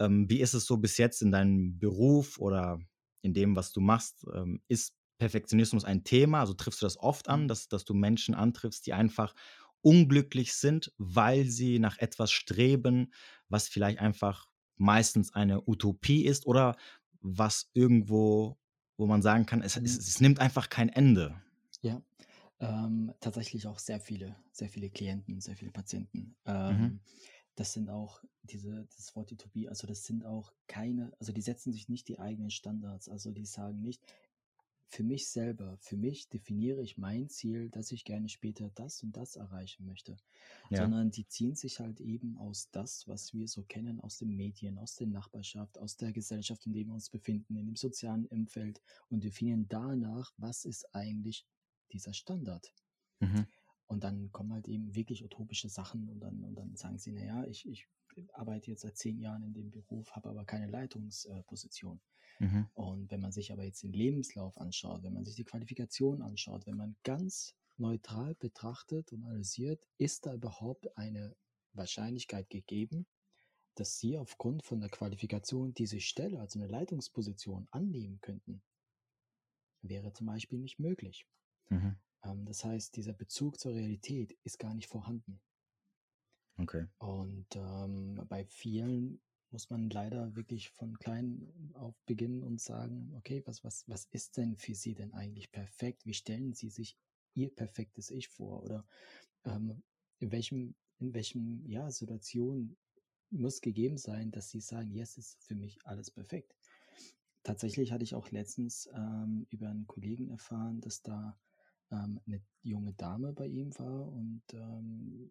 ähm, 0.00 0.28
wie 0.28 0.40
ist 0.40 0.54
es 0.54 0.66
so 0.66 0.78
bis 0.78 0.96
jetzt 0.96 1.22
in 1.22 1.30
deinem 1.30 1.78
Beruf 1.78 2.38
oder 2.38 2.80
in 3.22 3.34
dem, 3.34 3.54
was 3.54 3.72
du 3.72 3.80
machst? 3.80 4.26
Ähm, 4.34 4.60
ist 4.66 4.94
Perfektionismus 5.18 5.84
ein 5.84 6.02
Thema? 6.02 6.40
Also 6.40 6.54
triffst 6.54 6.80
du 6.82 6.86
das 6.86 6.98
oft 6.98 7.28
an, 7.28 7.42
mhm. 7.42 7.48
dass, 7.48 7.68
dass 7.68 7.84
du 7.84 7.94
Menschen 7.94 8.34
antriffst, 8.34 8.86
die 8.86 8.94
einfach 8.94 9.34
unglücklich 9.82 10.54
sind, 10.54 10.92
weil 10.98 11.44
sie 11.46 11.78
nach 11.78 11.98
etwas 11.98 12.32
streben, 12.32 13.12
was 13.48 13.68
vielleicht 13.68 13.98
einfach 13.98 14.50
meistens 14.76 15.34
eine 15.34 15.68
Utopie 15.68 16.24
ist 16.24 16.46
oder 16.46 16.76
was 17.20 17.70
irgendwo, 17.74 18.58
wo 18.96 19.06
man 19.06 19.20
sagen 19.20 19.44
kann, 19.44 19.62
es, 19.62 19.76
es, 19.76 19.94
mhm. 19.94 19.98
es 19.98 20.20
nimmt 20.20 20.38
einfach 20.40 20.70
kein 20.70 20.88
Ende. 20.88 21.34
Ja, 21.82 22.02
ähm, 22.60 23.12
tatsächlich 23.20 23.66
auch 23.66 23.78
sehr 23.78 24.00
viele, 24.00 24.36
sehr 24.52 24.70
viele 24.70 24.88
Klienten, 24.90 25.40
sehr 25.40 25.56
viele 25.56 25.70
Patienten. 25.70 26.18
Mhm. 26.18 26.34
Ähm, 26.46 26.80
mhm 26.80 27.00
das 27.56 27.72
sind 27.72 27.90
auch 27.90 28.22
diese, 28.42 28.86
das 28.96 29.14
Wort 29.16 29.32
Utopie, 29.32 29.68
also 29.68 29.86
das 29.86 30.04
sind 30.04 30.24
auch 30.24 30.52
keine, 30.66 31.12
also 31.18 31.32
die 31.32 31.42
setzen 31.42 31.72
sich 31.72 31.88
nicht 31.88 32.08
die 32.08 32.18
eigenen 32.18 32.50
Standards, 32.50 33.08
also 33.08 33.32
die 33.32 33.44
sagen 33.44 33.80
nicht, 33.80 34.02
für 34.90 35.04
mich 35.04 35.28
selber, 35.28 35.78
für 35.80 35.96
mich 35.96 36.28
definiere 36.30 36.82
ich 36.82 36.98
mein 36.98 37.28
Ziel, 37.28 37.70
dass 37.70 37.92
ich 37.92 38.04
gerne 38.04 38.28
später 38.28 38.70
das 38.74 39.04
und 39.04 39.16
das 39.16 39.36
erreichen 39.36 39.86
möchte, 39.86 40.16
ja. 40.68 40.82
sondern 40.82 41.12
die 41.12 41.28
ziehen 41.28 41.54
sich 41.54 41.78
halt 41.78 42.00
eben 42.00 42.36
aus 42.38 42.70
das, 42.72 43.06
was 43.06 43.32
wir 43.32 43.46
so 43.46 43.62
kennen, 43.62 44.00
aus 44.00 44.18
den 44.18 44.34
Medien, 44.36 44.78
aus 44.78 44.96
der 44.96 45.06
Nachbarschaft, 45.06 45.78
aus 45.78 45.96
der 45.96 46.12
Gesellschaft, 46.12 46.66
in 46.66 46.72
der 46.72 46.86
wir 46.86 46.94
uns 46.94 47.08
befinden, 47.08 47.54
in 47.54 47.66
dem 47.66 47.76
sozialen 47.76 48.26
Umfeld 48.26 48.82
und 49.10 49.22
definieren 49.22 49.66
danach, 49.68 50.32
was 50.38 50.64
ist 50.64 50.92
eigentlich 50.92 51.46
dieser 51.92 52.12
Standard. 52.12 52.74
Mhm. 53.20 53.46
Und 53.90 54.04
dann 54.04 54.30
kommen 54.30 54.52
halt 54.52 54.68
eben 54.68 54.94
wirklich 54.94 55.24
utopische 55.24 55.68
Sachen 55.68 56.08
und 56.08 56.20
dann, 56.20 56.44
und 56.44 56.54
dann 56.54 56.76
sagen 56.76 56.96
sie, 56.98 57.10
naja, 57.10 57.44
ich, 57.48 57.68
ich 57.68 57.88
arbeite 58.34 58.70
jetzt 58.70 58.82
seit 58.82 58.96
zehn 58.96 59.18
Jahren 59.18 59.42
in 59.42 59.52
dem 59.52 59.72
Beruf, 59.72 60.12
habe 60.12 60.28
aber 60.28 60.44
keine 60.44 60.68
Leitungsposition. 60.68 62.00
Mhm. 62.38 62.68
Und 62.74 63.10
wenn 63.10 63.20
man 63.20 63.32
sich 63.32 63.52
aber 63.52 63.64
jetzt 63.64 63.82
den 63.82 63.92
Lebenslauf 63.92 64.56
anschaut, 64.58 65.02
wenn 65.02 65.12
man 65.12 65.24
sich 65.24 65.34
die 65.34 65.44
Qualifikation 65.44 66.22
anschaut, 66.22 66.68
wenn 66.68 66.76
man 66.76 66.94
ganz 67.02 67.56
neutral 67.78 68.36
betrachtet 68.36 69.12
und 69.12 69.24
analysiert, 69.24 69.84
ist 69.98 70.24
da 70.24 70.34
überhaupt 70.34 70.96
eine 70.96 71.34
Wahrscheinlichkeit 71.72 72.48
gegeben, 72.48 73.08
dass 73.74 73.98
sie 73.98 74.18
aufgrund 74.18 74.62
von 74.62 74.78
der 74.78 74.90
Qualifikation 74.90 75.74
diese 75.74 75.98
Stelle, 75.98 76.38
also 76.38 76.60
eine 76.60 76.68
Leitungsposition, 76.68 77.66
annehmen 77.72 78.20
könnten, 78.20 78.62
wäre 79.82 80.12
zum 80.12 80.28
Beispiel 80.28 80.60
nicht 80.60 80.78
möglich. 80.78 81.26
Mhm. 81.70 81.96
Ähm, 82.24 82.44
das 82.44 82.64
heißt, 82.64 82.96
dieser 82.96 83.12
Bezug 83.12 83.58
zur 83.58 83.74
Realität 83.74 84.36
ist 84.44 84.58
gar 84.58 84.74
nicht 84.74 84.88
vorhanden. 84.88 85.40
Okay. 86.56 86.86
Und 86.98 87.46
ähm, 87.56 88.24
bei 88.28 88.44
vielen 88.44 89.20
muss 89.50 89.70
man 89.70 89.90
leider 89.90 90.34
wirklich 90.36 90.70
von 90.70 90.98
klein 90.98 91.72
auf 91.74 91.94
beginnen 92.06 92.42
und 92.42 92.60
sagen, 92.60 93.12
okay, 93.16 93.42
was, 93.46 93.64
was, 93.64 93.88
was 93.88 94.04
ist 94.06 94.36
denn 94.36 94.56
für 94.56 94.74
Sie 94.74 94.94
denn 94.94 95.12
eigentlich 95.12 95.50
perfekt? 95.50 96.06
Wie 96.06 96.14
stellen 96.14 96.52
Sie 96.52 96.68
sich 96.68 96.96
Ihr 97.34 97.54
perfektes 97.54 98.10
Ich 98.10 98.28
vor? 98.28 98.62
Oder 98.62 98.86
ähm, 99.44 99.82
in 100.18 100.30
welchem, 100.30 100.74
in 100.98 101.14
welchem 101.14 101.66
ja, 101.66 101.90
Situation 101.90 102.76
muss 103.30 103.60
gegeben 103.60 103.96
sein, 103.96 104.30
dass 104.30 104.50
Sie 104.50 104.60
sagen, 104.60 104.90
yes, 104.92 105.16
ist 105.16 105.42
für 105.42 105.54
mich 105.54 105.78
alles 105.84 106.10
perfekt. 106.10 106.54
tatsächlich 107.42 107.92
hatte 107.92 108.04
ich 108.04 108.14
auch 108.14 108.30
letztens 108.30 108.88
ähm, 108.94 109.46
über 109.50 109.68
einen 109.70 109.86
Kollegen 109.86 110.28
erfahren, 110.28 110.80
dass 110.80 111.02
da 111.02 111.38
ähm, 111.90 112.20
eine 112.26 112.40
junge 112.62 112.92
Dame 112.94 113.32
bei 113.32 113.46
ihm 113.46 113.76
war 113.78 114.12
und 114.12 114.42
ähm, 114.52 115.30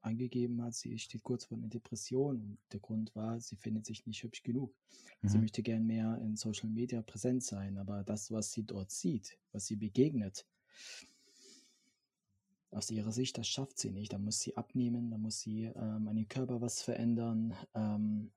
angegeben 0.00 0.62
hat, 0.62 0.74
sie 0.74 0.98
steht 0.98 1.22
kurz 1.22 1.44
vor 1.44 1.58
einer 1.58 1.68
Depression 1.68 2.40
und 2.40 2.58
der 2.72 2.80
Grund 2.80 3.14
war, 3.14 3.40
sie 3.40 3.56
findet 3.56 3.84
sich 3.84 4.06
nicht 4.06 4.22
hübsch 4.22 4.42
genug. 4.42 4.74
Mhm. 5.22 5.28
Sie 5.28 5.38
möchte 5.38 5.62
gern 5.62 5.86
mehr 5.86 6.18
in 6.22 6.36
Social 6.36 6.68
Media 6.68 7.02
präsent 7.02 7.42
sein, 7.42 7.76
aber 7.78 8.04
das, 8.04 8.30
was 8.30 8.52
sie 8.52 8.64
dort 8.64 8.90
sieht, 8.90 9.38
was 9.52 9.66
sie 9.66 9.76
begegnet, 9.76 10.46
aus 12.70 12.90
ihrer 12.90 13.12
Sicht, 13.12 13.38
das 13.38 13.48
schafft 13.48 13.78
sie 13.78 13.90
nicht. 13.90 14.12
Da 14.12 14.18
muss 14.18 14.40
sie 14.40 14.56
abnehmen, 14.56 15.10
da 15.10 15.18
muss 15.18 15.40
sie 15.40 15.64
ähm, 15.64 16.06
an 16.08 16.16
ihrem 16.16 16.28
Körper 16.28 16.60
was 16.60 16.82
verändern. 16.82 17.54
Ähm, 17.74 18.30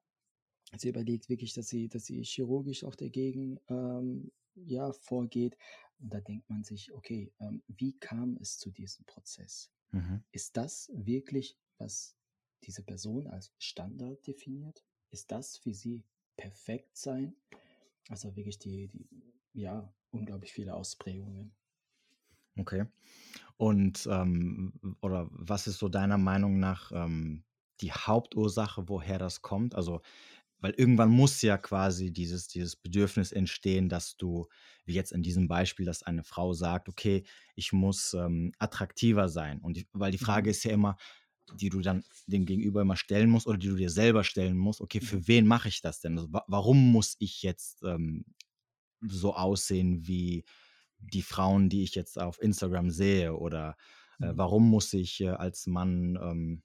sie 0.80 0.90
überlegt 0.90 1.30
wirklich, 1.30 1.54
dass 1.54 1.70
sie, 1.70 1.90
dass 1.90 2.06
sie 2.06 2.24
chirurgisch 2.24 2.84
auch 2.84 2.96
dagegen 2.96 3.60
ähm, 3.70 4.32
ja, 4.56 4.92
vorgeht. 4.94 5.58
Und 6.00 6.14
da 6.14 6.22
denkt 6.22 6.50
man 6.50 6.64
sich, 6.64 6.94
okay, 6.94 7.32
ähm, 7.40 7.62
wie 7.68 7.98
kam 8.00 8.38
es 8.38 8.58
zu 8.58 8.72
diesem 8.72 9.06
Prozess? 9.06 9.72
Mhm. 9.92 10.24
Ist 10.32 10.58
das 10.58 10.90
wirklich, 10.94 11.58
was 11.78 12.16
diese 12.64 12.84
Person 12.84 13.28
als 13.28 13.54
Standard 13.58 14.26
definiert? 14.26 14.84
Ist 15.10 15.32
das 15.32 15.58
für 15.58 15.74
sie 15.74 16.04
perfekt 16.38 16.98
sein? 16.98 17.36
Also 18.10 18.36
wirklich 18.36 18.60
die, 18.60 18.88
die 18.88 19.08
ja, 19.54 19.94
unglaublich 20.12 20.54
viele 20.54 20.74
Ausprägungen. 20.74 21.54
Okay. 22.58 22.86
Und 23.58 24.08
ähm, 24.12 24.74
oder 25.02 25.28
was 25.32 25.68
ist 25.68 25.80
so 25.80 25.90
deiner 25.90 26.18
Meinung 26.18 26.60
nach 26.60 26.92
ähm, 26.92 27.44
die 27.82 27.92
Hauptursache, 27.92 28.90
woher 28.90 29.18
das 29.20 29.42
kommt? 29.42 29.76
Also, 29.76 30.02
weil 30.62 30.72
irgendwann 30.72 31.10
muss 31.10 31.42
ja 31.42 31.58
quasi 31.58 32.12
dieses, 32.14 32.48
dieses 32.48 32.76
Bedürfnis 32.76 33.32
entstehen, 33.32 33.90
dass 33.90 34.16
du, 34.16 34.48
wie 34.86 34.94
jetzt 34.94 35.12
in 35.12 35.24
diesem 35.24 35.48
Beispiel, 35.48 35.86
dass 35.86 36.04
eine 36.04 36.24
Frau 36.24 36.54
sagt, 36.54 36.88
okay, 36.88 37.24
ich 37.56 37.74
muss 37.74 38.14
ähm, 38.14 38.54
attraktiver 38.60 39.28
sein. 39.28 39.60
Und 39.60 39.76
die, 39.78 39.88
weil 39.92 40.12
die 40.12 40.20
Frage 40.20 40.50
mhm. 40.50 40.52
ist 40.52 40.64
ja 40.64 40.72
immer, 40.72 40.98
die 41.56 41.70
du 41.70 41.82
dann 41.82 42.04
dem 42.28 42.46
Gegenüber 42.46 42.82
immer 42.82 42.96
stellen 42.96 43.30
musst 43.30 43.48
oder 43.48 43.58
die 43.58 43.68
du 43.68 43.76
dir 43.76 43.90
selber 43.90 44.24
stellen 44.24 44.58
musst, 44.58 44.82
okay, 44.82 45.02
für 45.02 45.18
mhm. 45.18 45.28
wen 45.28 45.48
mache 45.48 45.68
ich 45.68 45.82
das 45.82 46.00
denn? 46.00 46.18
Also, 46.18 46.32
wa 46.32 46.46
warum 46.48 46.92
muss 46.92 47.16
ich 47.20 47.42
jetzt 47.42 47.84
ähm, 47.84 48.24
so 49.02 49.34
aussehen 49.34 50.08
wie 50.08 50.46
die 51.00 51.24
Frauen, 51.24 51.70
die 51.70 51.84
ich 51.84 51.96
jetzt 51.96 52.20
auf 52.20 52.40
Instagram 52.40 52.92
sehe 52.92 53.36
oder 53.36 53.76
äh, 54.20 54.28
mhm. 54.28 54.38
warum 54.38 54.70
muss 54.70 54.94
ich 54.94 55.22
äh, 55.22 55.30
als 55.30 55.66
Mann 55.66 56.20
ähm, 56.22 56.62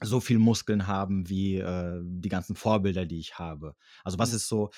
so 0.00 0.20
viel 0.20 0.38
Muskeln 0.38 0.86
haben 0.86 1.28
wie 1.28 1.56
äh, 1.56 2.00
die 2.02 2.28
ganzen 2.28 2.56
Vorbilder, 2.56 3.06
die 3.06 3.18
ich 3.18 3.38
habe. 3.38 3.74
Also 4.04 4.18
was 4.18 4.30
mhm. 4.30 4.36
ist 4.36 4.48
so, 4.48 4.70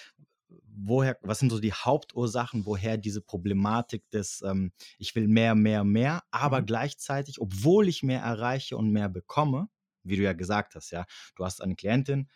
woher, 0.74 1.18
was 1.22 1.38
sind 1.38 1.50
so 1.50 1.60
die 1.60 1.72
Hauptursachen, 1.72 2.64
woher 2.66 2.96
diese 2.96 3.20
Problematik 3.20 4.08
des, 4.10 4.42
ähm, 4.42 4.72
ich 4.98 5.14
will 5.14 5.28
mehr, 5.28 5.54
mehr, 5.54 5.84
mehr, 5.84 6.22
aber 6.30 6.62
mhm. 6.62 6.66
gleichzeitig, 6.66 7.40
obwohl 7.40 7.88
ich 7.88 8.02
mehr 8.02 8.22
erreiche 8.22 8.76
und 8.76 8.90
mehr 8.90 9.08
bekomme, 9.08 9.68
wie 10.02 10.16
du 10.16 10.22
ja 10.22 10.32
gesagt 10.32 10.74
hast, 10.74 10.90
ja, 10.90 11.04
du 11.36 11.44
hast 11.44 11.62
eine 11.62 11.76
Klientin 11.76 12.28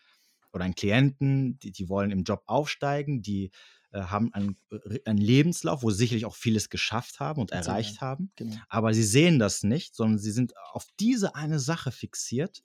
oder 0.52 0.64
einen 0.64 0.74
Klienten, 0.74 1.58
die, 1.58 1.72
die 1.72 1.88
wollen 1.88 2.10
im 2.10 2.24
Job 2.24 2.42
aufsteigen, 2.46 3.22
die 3.22 3.50
äh, 3.92 4.02
haben 4.02 4.32
einen, 4.34 4.56
äh, 4.70 4.98
einen, 5.06 5.18
Lebenslauf, 5.18 5.82
wo 5.82 5.90
sie 5.90 5.98
sicherlich 5.98 6.26
auch 6.26 6.36
vieles 6.36 6.68
geschafft 6.68 7.20
haben 7.20 7.40
und 7.40 7.50
Ganz 7.50 7.66
erreicht 7.66 8.00
haben. 8.00 8.30
Genau. 8.36 8.56
Aber 8.68 8.92
sie 8.92 9.02
sehen 9.02 9.38
das 9.38 9.62
nicht, 9.62 9.94
sondern 9.94 10.18
sie 10.18 10.32
sind 10.32 10.52
auf 10.72 10.86
diese 11.00 11.34
eine 11.34 11.58
Sache 11.58 11.90
fixiert 11.90 12.62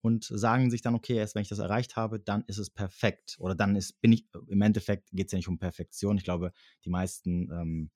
und 0.00 0.24
sagen 0.24 0.70
sich 0.70 0.82
dann, 0.82 0.94
okay, 0.94 1.16
erst 1.16 1.34
wenn 1.34 1.42
ich 1.42 1.48
das 1.48 1.58
erreicht 1.58 1.96
habe, 1.96 2.20
dann 2.20 2.44
ist 2.46 2.58
es 2.58 2.70
perfekt. 2.70 3.36
Oder 3.38 3.54
dann 3.54 3.76
ist, 3.76 4.00
bin 4.00 4.12
ich, 4.12 4.26
im 4.48 4.62
Endeffekt 4.62 5.10
geht 5.12 5.26
es 5.26 5.32
ja 5.32 5.38
nicht 5.38 5.48
um 5.48 5.58
Perfektion. 5.58 6.16
Ich 6.16 6.24
glaube, 6.24 6.52
die 6.84 6.90
meisten 6.90 7.50
ähm, 7.50 7.90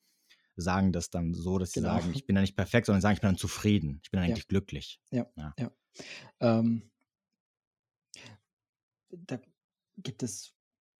sagen 0.56 0.92
das 0.92 1.11
dann 1.11 1.34
so, 1.34 1.58
dass 1.58 1.73
sie 1.73 1.80
genau. 1.80 1.99
sagen, 1.99 2.12
ich 2.14 2.26
bin 2.26 2.37
ja 2.37 2.42
nicht 2.42 2.56
perfekt, 2.56 2.87
sondern 2.87 3.00
sagen, 3.00 3.14
ich 3.14 3.20
bin 3.20 3.30
dann 3.30 3.38
zufrieden, 3.38 4.00
ich 4.02 4.11
bin 4.11 4.20
eigentlich 4.20 4.44
ja. 4.44 4.49
glücklich. 4.49 5.00
Ja, 5.11 5.26
ja. 5.37 5.54
ja. 5.58 5.70
Ähm, 6.40 6.90
da 9.11 9.40
gibt 9.96 10.23
es 10.23 10.54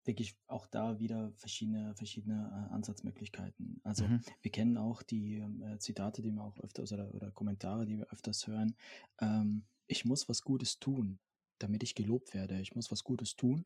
wirklich 0.05 0.37
auch 0.47 0.67
da 0.67 0.99
wieder 1.01 1.33
verschiedene, 1.37 1.95
verschiedene 1.95 2.69
äh, 2.71 2.75
Ansatzmöglichkeiten. 2.75 3.81
Also 3.85 4.07
mhm. 4.07 4.21
wir 4.43 4.51
kennen 4.51 4.77
auch 4.77 5.03
die 5.03 5.37
ähm, 5.37 5.63
äh, 5.63 5.79
Zitate, 5.79 6.23
die 6.23 6.31
wir 6.31 6.43
auch 6.43 6.59
öfters 6.61 6.93
oder, 6.93 7.13
oder 7.15 7.31
Kommentare, 7.31 7.87
die 7.87 7.99
wir 7.99 8.13
öfters 8.13 8.47
hören. 8.47 8.77
Ähm, 9.21 9.65
ich 9.87 10.05
muss 10.05 10.29
was 10.29 10.43
Gutes 10.43 10.79
tun, 10.79 11.19
damit 11.59 11.83
ich 11.83 11.95
gelobt 11.95 12.35
werde. 12.35 12.61
Ich 12.61 12.75
muss 12.75 12.91
was 12.91 13.05
Gutes 13.05 13.37
tun, 13.37 13.65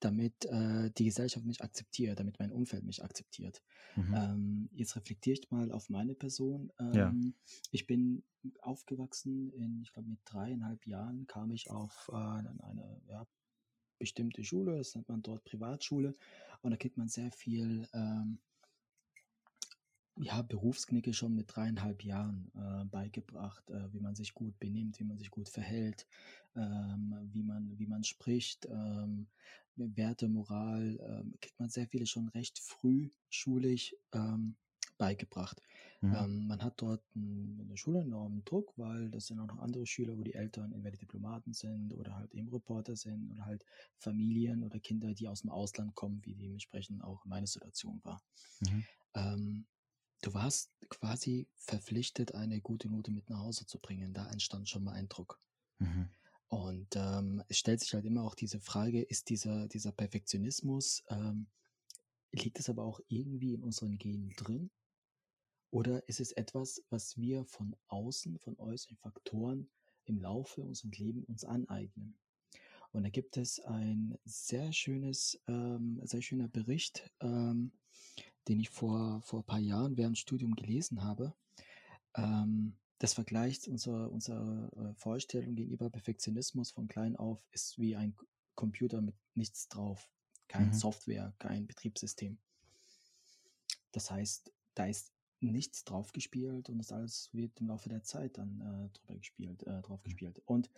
damit 0.00 0.44
äh, 0.46 0.90
die 0.90 1.04
Gesellschaft 1.04 1.46
mich 1.46 1.62
akzeptiert, 1.62 2.18
damit 2.18 2.38
mein 2.38 2.52
Umfeld 2.52 2.84
mich 2.84 3.02
akzeptiert. 3.02 3.62
Mhm. 3.96 4.14
Ähm, 4.14 4.68
jetzt 4.72 4.96
reflektiere 4.96 5.38
ich 5.38 5.50
mal 5.50 5.70
auf 5.72 5.88
meine 5.88 6.14
Person. 6.14 6.72
Ja. 6.78 7.08
Ähm, 7.08 7.34
ich 7.70 7.86
bin 7.86 8.24
aufgewachsen 8.60 9.52
in, 9.52 9.82
ich 9.82 9.92
glaube, 9.92 10.08
mit 10.08 10.20
dreieinhalb 10.24 10.86
Jahren 10.86 11.26
kam 11.26 11.52
ich 11.52 11.70
auf 11.70 12.10
äh, 12.12 12.16
eine 12.16 13.00
ja, 13.06 13.26
bestimmte 13.98 14.42
Schule, 14.42 14.78
das 14.78 14.94
nennt 14.94 15.08
man 15.08 15.22
dort 15.22 15.44
Privatschule, 15.44 16.14
und 16.62 16.70
da 16.72 16.76
kriegt 16.76 16.96
man 16.96 17.08
sehr 17.08 17.30
viel 17.30 17.88
ähm, 17.92 18.40
ja, 20.16 20.42
Berufsknicke 20.42 21.14
schon 21.14 21.34
mit 21.34 21.54
dreieinhalb 21.54 22.04
Jahren 22.04 22.50
äh, 22.54 22.84
beigebracht, 22.84 23.70
äh, 23.70 23.92
wie 23.92 24.00
man 24.00 24.14
sich 24.14 24.34
gut 24.34 24.58
benimmt, 24.58 24.98
wie 25.00 25.04
man 25.04 25.18
sich 25.18 25.30
gut 25.30 25.48
verhält, 25.48 26.06
ähm, 26.54 27.14
wie, 27.32 27.42
man, 27.42 27.78
wie 27.78 27.86
man 27.86 28.04
spricht, 28.04 28.66
ähm, 28.70 29.28
Werte, 29.76 30.28
Moral, 30.28 30.98
ähm, 31.00 31.34
kriegt 31.40 31.58
man 31.58 31.70
sehr 31.70 31.86
viele 31.88 32.06
schon 32.06 32.28
recht 32.28 32.58
früh 32.58 33.08
schulisch 33.30 33.94
ähm, 34.12 34.56
beigebracht. 34.98 35.62
Mhm. 36.02 36.14
Ähm, 36.14 36.46
man 36.46 36.62
hat 36.62 36.74
dort 36.82 37.02
in 37.14 37.66
der 37.68 37.76
Schule 37.76 38.00
enormen 38.02 38.44
Druck, 38.44 38.74
weil 38.76 39.10
das 39.10 39.26
sind 39.26 39.40
auch 39.40 39.46
noch 39.46 39.58
andere 39.58 39.86
Schüler, 39.86 40.16
wo 40.18 40.22
die 40.22 40.34
Eltern 40.34 40.72
entweder 40.72 40.98
Diplomaten 40.98 41.54
sind 41.54 41.94
oder 41.94 42.14
halt 42.16 42.32
eben 42.34 42.48
Reporter 42.50 42.96
sind 42.96 43.30
oder 43.30 43.46
halt 43.46 43.64
Familien 43.96 44.62
oder 44.62 44.78
Kinder, 44.78 45.14
die 45.14 45.26
aus 45.28 45.40
dem 45.40 45.50
Ausland 45.50 45.94
kommen, 45.94 46.20
wie 46.24 46.34
dementsprechend 46.34 47.02
auch 47.02 47.24
meine 47.24 47.46
Situation 47.46 48.00
war. 48.04 48.22
Mhm. 48.60 48.86
Ähm, 49.14 49.66
du 50.22 50.32
warst 50.34 50.70
quasi 50.88 51.48
verpflichtet, 51.56 52.34
eine 52.34 52.60
gute 52.60 52.88
Note 52.88 53.10
mit 53.10 53.28
nach 53.28 53.40
Hause 53.40 53.66
zu 53.66 53.78
bringen. 53.78 54.14
Da 54.14 54.30
entstand 54.30 54.68
schon 54.68 54.84
mal 54.84 54.92
ein 54.92 55.08
Druck. 55.08 55.40
Mhm. 55.78 56.08
Und 56.48 56.96
ähm, 56.96 57.42
es 57.48 57.58
stellt 57.58 57.80
sich 57.80 57.94
halt 57.94 58.04
immer 58.04 58.22
auch 58.24 58.34
diese 58.34 58.60
Frage, 58.60 59.02
ist 59.02 59.28
dieser, 59.30 59.68
dieser 59.68 59.92
Perfektionismus, 59.92 61.02
ähm, 61.08 61.46
liegt 62.30 62.58
es 62.58 62.68
aber 62.68 62.84
auch 62.84 63.00
irgendwie 63.08 63.54
in 63.54 63.62
unseren 63.62 63.98
Genen 63.98 64.30
drin? 64.36 64.70
Oder 65.70 66.06
ist 66.08 66.20
es 66.20 66.32
etwas, 66.32 66.82
was 66.90 67.16
wir 67.16 67.46
von 67.46 67.74
außen, 67.88 68.38
von 68.38 68.58
äußeren 68.58 68.98
Faktoren 68.98 69.70
im 70.04 70.20
Laufe 70.20 70.60
unseres 70.60 70.98
Lebens 70.98 71.26
uns 71.28 71.44
aneignen? 71.44 72.18
Und 72.92 73.04
da 73.04 73.08
gibt 73.08 73.38
es 73.38 73.58
ein 73.60 74.18
sehr 74.24 74.72
schönes, 74.74 75.40
ähm, 75.48 75.98
sehr 76.04 76.20
schöner 76.20 76.48
Bericht, 76.48 77.10
ähm, 77.20 77.72
den 78.48 78.60
ich 78.60 78.70
vor, 78.70 79.20
vor 79.22 79.40
ein 79.40 79.46
paar 79.46 79.58
Jahren 79.58 79.96
während 79.96 80.18
Studium 80.18 80.54
gelesen 80.54 81.02
habe. 81.02 81.34
Ähm, 82.14 82.74
das 82.98 83.14
vergleicht 83.14 83.68
unsere, 83.68 84.08
unsere 84.10 84.70
äh, 84.76 84.94
Vorstellung 84.94 85.54
gegenüber 85.54 85.90
Perfektionismus 85.90 86.70
von 86.70 86.88
klein 86.88 87.16
auf 87.16 87.44
ist 87.50 87.78
wie 87.78 87.96
ein 87.96 88.14
Computer 88.54 89.00
mit 89.00 89.14
nichts 89.34 89.68
drauf. 89.68 90.08
Kein 90.48 90.68
mhm. 90.68 90.72
Software, 90.74 91.32
kein 91.38 91.66
Betriebssystem. 91.66 92.38
Das 93.92 94.10
heißt, 94.10 94.52
da 94.74 94.86
ist 94.86 95.12
nichts 95.50 95.84
draufgespielt 95.84 96.68
und 96.68 96.78
das 96.78 96.92
alles 96.92 97.30
wird 97.32 97.60
im 97.60 97.68
Laufe 97.68 97.88
der 97.88 98.02
Zeit 98.02 98.38
dann 98.38 98.60
äh, 98.60 98.98
drüber 98.98 99.18
gespielt, 99.18 99.62
äh, 99.64 99.82
draufgespielt. 99.82 100.40
Und 100.44 100.70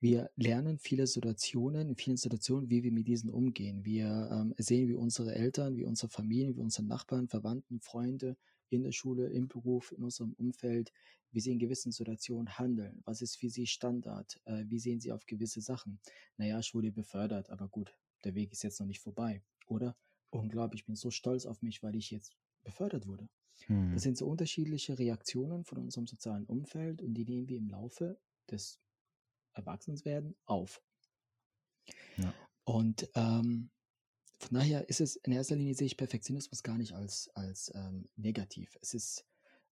wir 0.00 0.30
lernen 0.36 0.78
viele 0.78 1.06
Situationen, 1.06 1.88
in 1.90 1.96
vielen 1.96 2.16
Situationen, 2.16 2.70
wie 2.70 2.82
wir 2.82 2.92
mit 2.92 3.08
diesen 3.08 3.30
umgehen. 3.30 3.84
Wir 3.84 4.28
ähm, 4.32 4.54
sehen, 4.58 4.88
wie 4.88 4.94
unsere 4.94 5.34
Eltern, 5.34 5.76
wie 5.76 5.84
unsere 5.84 6.08
Familien, 6.08 6.56
wie 6.56 6.60
unsere 6.60 6.86
Nachbarn, 6.86 7.28
Verwandten, 7.28 7.80
Freunde 7.80 8.36
in 8.70 8.82
der 8.82 8.92
Schule, 8.92 9.28
im 9.28 9.48
Beruf, 9.48 9.92
in 9.92 10.02
unserem 10.02 10.32
Umfeld, 10.34 10.92
wie 11.30 11.40
sie 11.40 11.52
in 11.52 11.58
gewissen 11.58 11.92
Situationen 11.92 12.58
handeln. 12.58 13.02
Was 13.04 13.22
ist 13.22 13.36
für 13.36 13.50
sie 13.50 13.66
Standard? 13.66 14.40
Äh, 14.44 14.64
wie 14.68 14.78
sehen 14.78 15.00
sie 15.00 15.12
auf 15.12 15.26
gewisse 15.26 15.60
Sachen? 15.60 16.00
Naja, 16.36 16.58
ich 16.58 16.74
wurde 16.74 16.90
befördert, 16.90 17.50
aber 17.50 17.68
gut, 17.68 17.94
der 18.24 18.34
Weg 18.34 18.52
ist 18.52 18.62
jetzt 18.62 18.80
noch 18.80 18.86
nicht 18.86 19.00
vorbei. 19.00 19.42
Oder? 19.66 19.96
Unglaublich, 20.30 20.82
ich 20.82 20.86
bin 20.86 20.96
so 20.96 21.10
stolz 21.10 21.46
auf 21.46 21.62
mich, 21.62 21.82
weil 21.82 21.94
ich 21.94 22.10
jetzt 22.10 22.36
befördert 22.66 23.06
wurde. 23.06 23.28
Hm. 23.66 23.94
Das 23.94 24.02
sind 24.02 24.18
so 24.18 24.26
unterschiedliche 24.26 24.98
Reaktionen 24.98 25.64
von 25.64 25.78
unserem 25.78 26.06
sozialen 26.06 26.44
Umfeld 26.44 27.00
und 27.00 27.14
die 27.14 27.24
nehmen 27.24 27.48
wir 27.48 27.56
im 27.56 27.70
Laufe 27.70 28.20
des 28.50 28.80
Erwachsenswerden 29.54 30.36
auf. 30.44 30.82
Ja. 32.18 32.34
Und 32.64 33.08
ähm, 33.14 33.70
von 34.38 34.58
daher 34.58 34.88
ist 34.88 35.00
es 35.00 35.16
in 35.16 35.32
erster 35.32 35.56
Linie 35.56 35.74
sehe 35.74 35.86
ich 35.86 35.96
Perfektionismus 35.96 36.62
gar 36.62 36.76
nicht 36.76 36.92
als, 36.92 37.30
als 37.34 37.72
ähm, 37.74 38.08
negativ. 38.16 38.76
Es 38.82 38.92
ist 38.92 39.24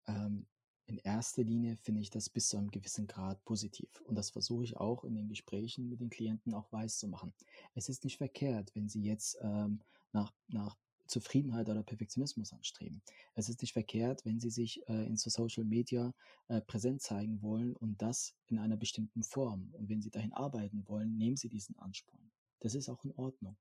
ähm, 0.06 0.46
in 0.86 0.98
erster 0.98 1.42
Linie 1.42 1.76
finde 1.76 2.00
ich 2.00 2.10
das 2.10 2.28
bis 2.28 2.48
zu 2.48 2.58
einem 2.58 2.70
gewissen 2.70 3.06
Grad 3.06 3.42
positiv. 3.44 4.00
Und 4.02 4.14
das 4.14 4.30
versuche 4.30 4.64
ich 4.64 4.76
auch 4.76 5.04
in 5.04 5.14
den 5.14 5.28
Gesprächen 5.28 5.88
mit 5.88 6.00
den 6.00 6.10
Klienten 6.10 6.54
auch 6.54 6.70
weiß 6.70 6.98
zu 6.98 7.08
machen. 7.08 7.32
Es 7.74 7.88
ist 7.88 8.04
nicht 8.04 8.18
verkehrt, 8.18 8.74
wenn 8.74 8.88
sie 8.88 9.02
jetzt 9.02 9.38
ähm, 9.40 9.80
nach, 10.12 10.32
nach 10.48 10.76
Zufriedenheit 11.12 11.68
oder 11.68 11.82
Perfektionismus 11.82 12.52
anstreben. 12.52 13.02
Es 13.34 13.48
ist 13.48 13.60
nicht 13.60 13.72
verkehrt, 13.72 14.24
wenn 14.24 14.40
sie 14.40 14.50
sich 14.50 14.82
äh, 14.88 15.06
in 15.06 15.16
so 15.16 15.30
Social 15.30 15.64
Media 15.64 16.12
äh, 16.48 16.60
präsent 16.60 17.02
zeigen 17.02 17.42
wollen 17.42 17.76
und 17.76 18.00
das 18.00 18.34
in 18.46 18.58
einer 18.58 18.76
bestimmten 18.76 19.22
Form. 19.22 19.70
Und 19.72 19.88
wenn 19.88 20.02
sie 20.02 20.10
dahin 20.10 20.32
arbeiten 20.32 20.86
wollen, 20.88 21.16
nehmen 21.16 21.36
sie 21.36 21.48
diesen 21.48 21.78
Ansporn. 21.78 22.30
Das 22.60 22.74
ist 22.74 22.88
auch 22.88 23.04
in 23.04 23.12
Ordnung. 23.16 23.56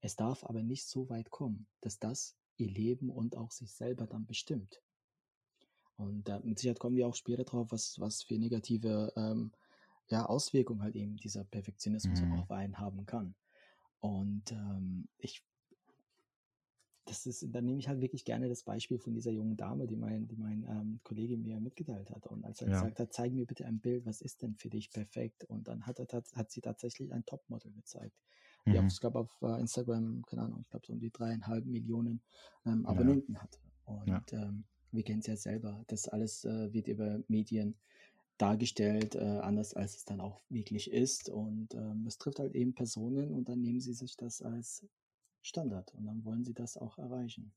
Es 0.00 0.16
darf 0.16 0.44
aber 0.44 0.62
nicht 0.62 0.86
so 0.86 1.08
weit 1.08 1.30
kommen, 1.30 1.66
dass 1.80 1.98
das 1.98 2.36
ihr 2.56 2.70
Leben 2.70 3.10
und 3.10 3.36
auch 3.36 3.50
sich 3.50 3.72
selber 3.74 4.06
dann 4.06 4.26
bestimmt. 4.26 4.80
Und 5.96 6.28
äh, 6.28 6.40
mit 6.44 6.58
Sicherheit 6.58 6.78
kommen 6.78 6.96
wir 6.96 7.08
auch 7.08 7.16
später 7.16 7.44
drauf, 7.44 7.68
was, 7.70 7.98
was 7.98 8.22
für 8.22 8.38
negative 8.38 9.12
ähm, 9.16 9.52
ja, 10.08 10.24
Auswirkungen 10.24 10.82
halt 10.82 10.94
eben 10.96 11.16
dieser 11.16 11.44
Perfektionismus 11.44 12.20
mhm. 12.20 12.32
auf 12.34 12.50
einen 12.50 12.78
haben 12.78 13.04
kann. 13.04 13.34
Und 14.00 14.52
ähm, 14.52 15.08
ich, 15.18 15.42
das 17.08 17.26
ist, 17.26 17.46
da 17.50 17.60
nehme 17.60 17.78
ich 17.78 17.88
halt 17.88 18.00
wirklich 18.00 18.24
gerne 18.24 18.48
das 18.48 18.62
Beispiel 18.62 18.98
von 18.98 19.14
dieser 19.14 19.30
jungen 19.30 19.56
Dame, 19.56 19.86
die 19.86 19.96
mein, 19.96 20.28
die 20.28 20.36
mein 20.36 20.64
ähm, 20.64 21.00
Kollege 21.04 21.36
mir 21.36 21.58
mitgeteilt 21.60 22.10
hat. 22.10 22.26
Und 22.26 22.44
als 22.44 22.60
er 22.60 22.68
ja. 22.68 22.74
gesagt 22.74 23.00
hat, 23.00 23.12
zeig 23.12 23.32
mir 23.32 23.46
bitte 23.46 23.64
ein 23.64 23.80
Bild, 23.80 24.04
was 24.04 24.20
ist 24.20 24.42
denn 24.42 24.54
für 24.54 24.68
dich 24.68 24.90
perfekt? 24.90 25.44
Und 25.44 25.68
dann 25.68 25.86
hat, 25.86 25.98
er, 25.98 26.22
hat 26.34 26.50
sie 26.50 26.60
tatsächlich 26.60 27.12
ein 27.12 27.24
Topmodel 27.24 27.72
gezeigt. 27.72 28.16
Die 28.66 28.72
mhm. 28.72 28.78
auf, 28.78 28.92
ich 28.92 29.00
glaube, 29.00 29.18
auf 29.20 29.42
uh, 29.42 29.54
Instagram, 29.54 30.22
keine 30.26 30.42
Ahnung, 30.42 30.60
ich 30.60 30.68
glaube, 30.68 30.86
so 30.86 30.92
um 30.92 31.00
die 31.00 31.10
dreieinhalb 31.10 31.64
Millionen 31.64 32.20
ähm, 32.66 32.84
Abonnenten 32.84 33.34
ja. 33.34 33.42
hat. 33.42 33.58
Und 33.84 34.06
ja. 34.08 34.22
ähm, 34.32 34.64
wir 34.92 35.02
kennen 35.02 35.20
es 35.20 35.26
ja 35.26 35.36
selber, 35.36 35.84
das 35.86 36.08
alles 36.08 36.44
äh, 36.44 36.72
wird 36.72 36.88
über 36.88 37.22
Medien 37.28 37.76
dargestellt, 38.36 39.14
äh, 39.14 39.18
anders 39.18 39.74
als 39.74 39.96
es 39.96 40.04
dann 40.04 40.20
auch 40.20 40.42
wirklich 40.48 40.90
ist. 40.90 41.30
Und 41.30 41.74
ähm, 41.74 42.04
es 42.06 42.18
trifft 42.18 42.38
halt 42.38 42.54
eben 42.54 42.74
Personen 42.74 43.32
und 43.32 43.48
dann 43.48 43.60
nehmen 43.60 43.80
sie 43.80 43.94
sich 43.94 44.16
das 44.16 44.42
als 44.42 44.86
Standard 45.42 45.94
und 45.94 46.06
dann 46.06 46.24
wollen 46.24 46.44
sie 46.44 46.54
das 46.54 46.76
auch 46.76 46.98
erreichen. 46.98 47.52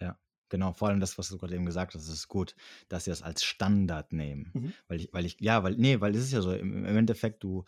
Ja, 0.00 0.18
Genau, 0.48 0.72
vor 0.72 0.88
allem 0.88 1.00
das, 1.00 1.18
was 1.18 1.28
du 1.28 1.36
gerade 1.36 1.54
eben 1.54 1.66
gesagt 1.66 1.94
hast, 1.94 2.08
ist 2.08 2.28
gut, 2.28 2.54
dass 2.88 3.04
sie 3.04 3.10
das 3.10 3.22
als 3.22 3.44
Standard 3.44 4.12
nehmen. 4.12 4.50
Mhm. 4.54 4.72
Weil 4.88 5.00
ich, 5.00 5.12
weil 5.12 5.26
ich, 5.26 5.36
ja, 5.40 5.62
weil, 5.62 5.74
nee, 5.76 6.00
weil 6.00 6.14
es 6.14 6.24
ist 6.24 6.32
ja 6.32 6.40
so, 6.40 6.52
im, 6.52 6.84
im 6.84 6.96
Endeffekt, 6.96 7.44
du, 7.44 7.64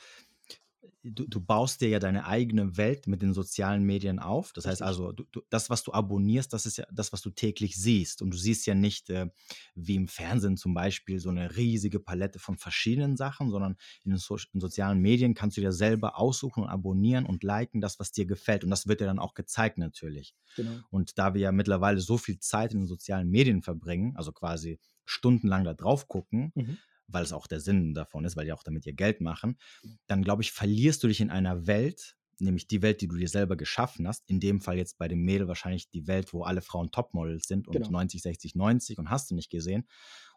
du, 1.02 1.26
du 1.26 1.40
baust 1.40 1.80
dir 1.80 1.88
ja 1.88 1.98
deine 1.98 2.26
eigene 2.26 2.76
Welt 2.76 3.06
mit 3.06 3.22
den 3.22 3.32
sozialen 3.32 3.84
Medien 3.84 4.18
auf. 4.18 4.52
Das 4.52 4.66
heißt 4.66 4.82
also, 4.82 5.12
du, 5.12 5.24
du, 5.30 5.42
das, 5.50 5.70
was 5.70 5.82
du 5.82 5.92
abonnierst, 5.92 6.52
das 6.52 6.66
ist 6.66 6.78
ja 6.78 6.86
das, 6.92 7.12
was 7.12 7.22
du 7.22 7.30
täglich 7.30 7.76
siehst. 7.76 8.22
Und 8.22 8.32
du 8.32 8.38
siehst 8.38 8.66
ja 8.66 8.74
nicht 8.74 9.10
äh, 9.10 9.28
wie 9.74 9.94
im 9.94 10.08
Fernsehen 10.08 10.56
zum 10.56 10.74
Beispiel 10.74 11.18
so 11.18 11.30
eine 11.30 11.56
riesige 11.56 12.00
Palette 12.00 12.38
von 12.38 12.56
verschiedenen 12.56 13.16
Sachen, 13.16 13.50
sondern 13.50 13.76
in 14.04 14.10
den 14.10 14.18
so 14.18 14.36
in 14.52 14.60
sozialen 14.60 15.00
Medien 15.00 15.34
kannst 15.34 15.56
du 15.56 15.60
dir 15.60 15.72
selber 15.72 16.18
aussuchen 16.18 16.64
und 16.64 16.68
abonnieren 16.68 17.26
und 17.26 17.42
liken, 17.42 17.80
das, 17.80 17.98
was 17.98 18.12
dir 18.12 18.26
gefällt. 18.26 18.64
Und 18.64 18.70
das 18.70 18.86
wird 18.86 19.00
dir 19.00 19.06
dann 19.06 19.18
auch 19.18 19.34
gezeigt 19.34 19.78
natürlich. 19.78 20.34
Genau. 20.56 20.78
Und 20.90 21.18
da 21.18 21.34
wir 21.34 21.40
ja 21.40 21.52
mittlerweile 21.52 22.00
so 22.00 22.18
viel 22.18 22.38
Zeit 22.38 22.72
in 22.72 22.80
den 22.80 22.86
sozialen 22.86 23.28
Medien 23.28 23.62
verbringen, 23.62 24.16
also 24.16 24.32
quasi 24.32 24.78
stundenlang 25.04 25.64
da 25.64 25.74
drauf 25.74 26.08
gucken, 26.08 26.52
mhm 26.54 26.78
weil 27.12 27.24
es 27.24 27.32
auch 27.32 27.46
der 27.46 27.60
Sinn 27.60 27.94
davon 27.94 28.24
ist, 28.24 28.36
weil 28.36 28.46
die 28.46 28.52
auch 28.52 28.62
damit 28.62 28.86
ihr 28.86 28.92
Geld 28.92 29.20
machen, 29.20 29.58
dann 30.06 30.22
glaube 30.22 30.42
ich, 30.42 30.52
verlierst 30.52 31.02
du 31.02 31.08
dich 31.08 31.20
in 31.20 31.30
einer 31.30 31.66
Welt, 31.66 32.16
nämlich 32.38 32.66
die 32.66 32.82
Welt, 32.82 33.00
die 33.00 33.08
du 33.08 33.16
dir 33.16 33.28
selber 33.28 33.56
geschaffen 33.56 34.08
hast. 34.08 34.28
In 34.28 34.40
dem 34.40 34.60
Fall 34.60 34.76
jetzt 34.76 34.98
bei 34.98 35.08
dem 35.08 35.22
Mädel 35.22 35.48
wahrscheinlich 35.48 35.90
die 35.90 36.06
Welt, 36.06 36.32
wo 36.32 36.42
alle 36.42 36.62
Frauen 36.62 36.90
Topmodels 36.90 37.46
sind 37.46 37.68
und 37.68 37.74
genau. 37.74 37.90
90, 37.90 38.22
60, 38.22 38.54
90 38.54 38.98
und 38.98 39.10
hast 39.10 39.30
du 39.30 39.34
nicht 39.34 39.50
gesehen. 39.50 39.86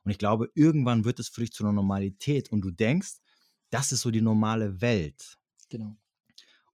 Und 0.03 0.11
ich 0.11 0.17
glaube, 0.17 0.49
irgendwann 0.53 1.05
wird 1.05 1.19
es 1.19 1.29
für 1.29 1.41
dich 1.41 1.53
zu 1.53 1.63
einer 1.63 1.73
Normalität 1.73 2.51
und 2.51 2.61
du 2.61 2.71
denkst, 2.71 3.19
das 3.69 3.91
ist 3.91 4.01
so 4.01 4.11
die 4.11 4.21
normale 4.21 4.81
Welt. 4.81 5.37
Genau. 5.69 5.95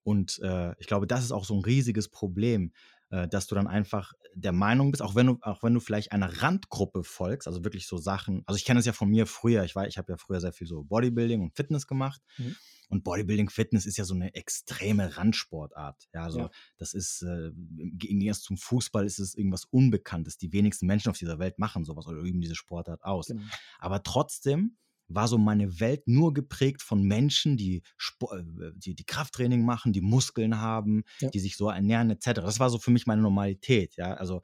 Und 0.03 0.39
äh, 0.39 0.73
ich 0.79 0.87
glaube, 0.87 1.07
das 1.07 1.23
ist 1.23 1.31
auch 1.31 1.45
so 1.45 1.53
ein 1.55 1.63
riesiges 1.63 2.09
Problem, 2.09 2.73
dass 3.09 3.47
du 3.47 3.55
dann 3.55 3.67
einfach 3.67 4.13
der 4.35 4.51
Meinung 4.51 4.91
bist, 4.91 5.01
auch 5.01 5.15
wenn 5.15 5.27
du, 5.27 5.37
auch 5.41 5.63
wenn 5.63 5.73
du 5.73 5.79
vielleicht 5.79 6.11
einer 6.11 6.41
Randgruppe 6.41 7.03
folgst, 7.03 7.47
also 7.47 7.63
wirklich 7.63 7.87
so 7.87 7.97
Sachen, 7.97 8.43
also 8.45 8.57
ich 8.57 8.65
kenne 8.65 8.79
es 8.79 8.85
ja 8.85 8.93
von 8.93 9.09
mir 9.09 9.25
früher, 9.25 9.63
ich 9.63 9.75
war, 9.75 9.87
ich 9.87 9.97
habe 9.97 10.11
ja 10.11 10.17
früher 10.17 10.39
sehr 10.39 10.53
viel 10.53 10.67
so 10.67 10.83
Bodybuilding 10.83 11.41
und 11.41 11.55
Fitness 11.55 11.87
gemacht. 11.87 12.21
Mhm. 12.37 12.55
Und 12.89 13.03
Bodybuilding, 13.03 13.49
Fitness 13.49 13.85
ist 13.85 13.97
ja 13.97 14.03
so 14.03 14.15
eine 14.15 14.33
extreme 14.33 15.15
Randsportart. 15.15 16.09
Ja, 16.11 16.23
also 16.23 16.39
ja. 16.39 16.51
das 16.77 16.95
ist, 16.95 17.21
äh, 17.21 17.49
im 17.49 17.97
Gegensatz 17.97 18.41
zum 18.41 18.57
Fußball 18.57 19.05
ist 19.05 19.19
es 19.19 19.35
irgendwas 19.35 19.65
Unbekanntes. 19.65 20.37
Die 20.37 20.51
wenigsten 20.51 20.87
Menschen 20.87 21.09
auf 21.11 21.17
dieser 21.17 21.37
Welt 21.37 21.59
machen 21.59 21.85
sowas 21.85 22.07
oder 22.07 22.17
üben 22.17 22.41
diese 22.41 22.55
Sportart 22.55 23.03
aus. 23.03 23.27
Genau. 23.27 23.43
Aber 23.77 24.01
trotzdem 24.01 24.75
war 25.09 25.27
so 25.27 25.37
meine 25.37 25.79
Welt 25.79 26.07
nur 26.07 26.33
geprägt 26.33 26.81
von 26.81 27.03
Menschen, 27.03 27.57
die, 27.57 27.81
Sport, 27.97 28.39
äh, 28.39 28.71
die, 28.75 28.95
die 28.95 29.03
Krafttraining 29.03 29.65
machen, 29.65 29.91
die 29.91 30.01
Muskeln 30.01 30.59
haben, 30.59 31.03
ja. 31.19 31.29
die 31.29 31.39
sich 31.39 31.57
so 31.57 31.69
ernähren, 31.69 32.09
etc. 32.11 32.35
Das 32.35 32.59
war 32.59 32.69
so 32.69 32.77
für 32.77 32.91
mich 32.91 33.07
meine 33.07 33.21
Normalität, 33.21 33.95
ja. 33.97 34.13
Also, 34.13 34.41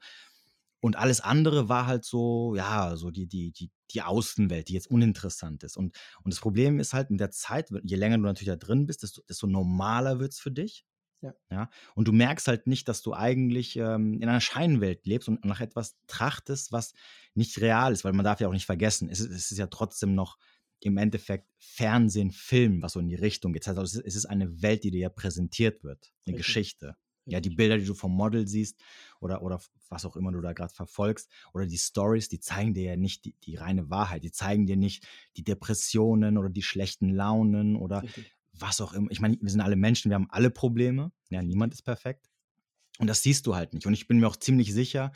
und 0.80 0.96
alles 0.96 1.20
andere 1.20 1.68
war 1.68 1.86
halt 1.86 2.04
so, 2.04 2.54
ja, 2.54 2.96
so 2.96 3.10
die, 3.10 3.26
die, 3.26 3.52
die, 3.52 3.70
die 3.92 4.02
Außenwelt, 4.02 4.68
die 4.68 4.74
jetzt 4.74 4.90
uninteressant 4.90 5.64
ist. 5.64 5.76
Und, 5.76 5.96
und 6.22 6.32
das 6.32 6.40
Problem 6.40 6.78
ist 6.78 6.92
halt 6.92 7.10
mit 7.10 7.20
der 7.20 7.30
Zeit, 7.30 7.70
je 7.82 7.96
länger 7.96 8.18
du 8.18 8.24
natürlich 8.24 8.48
da 8.48 8.56
drin 8.56 8.86
bist, 8.86 9.02
desto, 9.02 9.22
desto 9.28 9.46
normaler 9.46 10.20
wird 10.20 10.32
es 10.32 10.38
für 10.38 10.50
dich. 10.50 10.84
Ja. 11.22 11.34
ja. 11.50 11.70
Und 11.94 12.08
du 12.08 12.12
merkst 12.12 12.46
halt 12.46 12.66
nicht, 12.66 12.88
dass 12.88 13.02
du 13.02 13.14
eigentlich 13.14 13.76
ähm, 13.76 14.20
in 14.20 14.28
einer 14.28 14.40
Scheinwelt 14.40 15.06
lebst 15.06 15.28
und 15.28 15.44
nach 15.44 15.60
etwas 15.60 15.96
trachtest, 16.06 16.72
was 16.72 16.92
nicht 17.34 17.60
real 17.60 17.92
ist, 17.92 18.04
weil 18.04 18.12
man 18.12 18.24
darf 18.24 18.40
ja 18.40 18.48
auch 18.48 18.52
nicht 18.52 18.66
vergessen, 18.66 19.08
es 19.08 19.20
es 19.20 19.50
ist 19.50 19.58
ja 19.58 19.66
trotzdem 19.66 20.14
noch 20.14 20.38
im 20.80 20.96
Endeffekt 20.96 21.48
Fernsehen, 21.58 22.30
Film, 22.30 22.82
was 22.82 22.92
so 22.92 23.00
in 23.00 23.08
die 23.08 23.14
Richtung 23.14 23.52
geht. 23.52 23.66
Das 23.66 23.76
heißt, 23.76 24.02
es 24.04 24.14
ist 24.14 24.26
eine 24.26 24.62
Welt, 24.62 24.84
die 24.84 24.90
dir 24.90 25.00
ja 25.00 25.08
präsentiert 25.08 25.82
wird, 25.84 26.12
eine 26.26 26.36
Richtig. 26.36 26.46
Geschichte. 26.46 26.96
Ja, 27.28 27.40
die 27.40 27.50
Bilder, 27.50 27.76
die 27.76 27.84
du 27.84 27.94
vom 27.94 28.12
Model 28.12 28.46
siehst 28.46 28.80
oder, 29.18 29.42
oder 29.42 29.60
was 29.88 30.04
auch 30.04 30.16
immer 30.16 30.30
du 30.30 30.40
da 30.40 30.52
gerade 30.52 30.72
verfolgst 30.72 31.28
oder 31.52 31.66
die 31.66 31.76
Stories, 31.76 32.28
die 32.28 32.38
zeigen 32.38 32.72
dir 32.72 32.84
ja 32.84 32.96
nicht 32.96 33.24
die, 33.24 33.34
die, 33.42 33.56
reine 33.56 33.90
Wahrheit. 33.90 34.22
Die 34.22 34.30
zeigen 34.30 34.64
dir 34.66 34.76
nicht 34.76 35.04
die 35.36 35.42
Depressionen 35.42 36.38
oder 36.38 36.48
die 36.48 36.62
schlechten 36.62 37.10
Launen 37.10 37.74
oder 37.74 38.04
Richtig. 38.04 38.32
was 38.52 38.80
auch 38.80 38.92
immer. 38.92 39.10
Ich 39.10 39.20
meine, 39.20 39.36
wir 39.40 39.50
sind 39.50 39.60
alle 39.60 39.74
Menschen, 39.74 40.08
wir 40.08 40.14
haben 40.14 40.30
alle 40.30 40.50
Probleme. 40.50 41.10
Ja, 41.28 41.42
niemand 41.42 41.74
ist 41.74 41.82
perfekt. 41.82 42.30
Und 42.98 43.08
das 43.08 43.22
siehst 43.22 43.46
du 43.46 43.56
halt 43.56 43.74
nicht. 43.74 43.86
Und 43.86 43.92
ich 43.92 44.06
bin 44.06 44.20
mir 44.20 44.28
auch 44.28 44.36
ziemlich 44.36 44.72
sicher, 44.72 45.12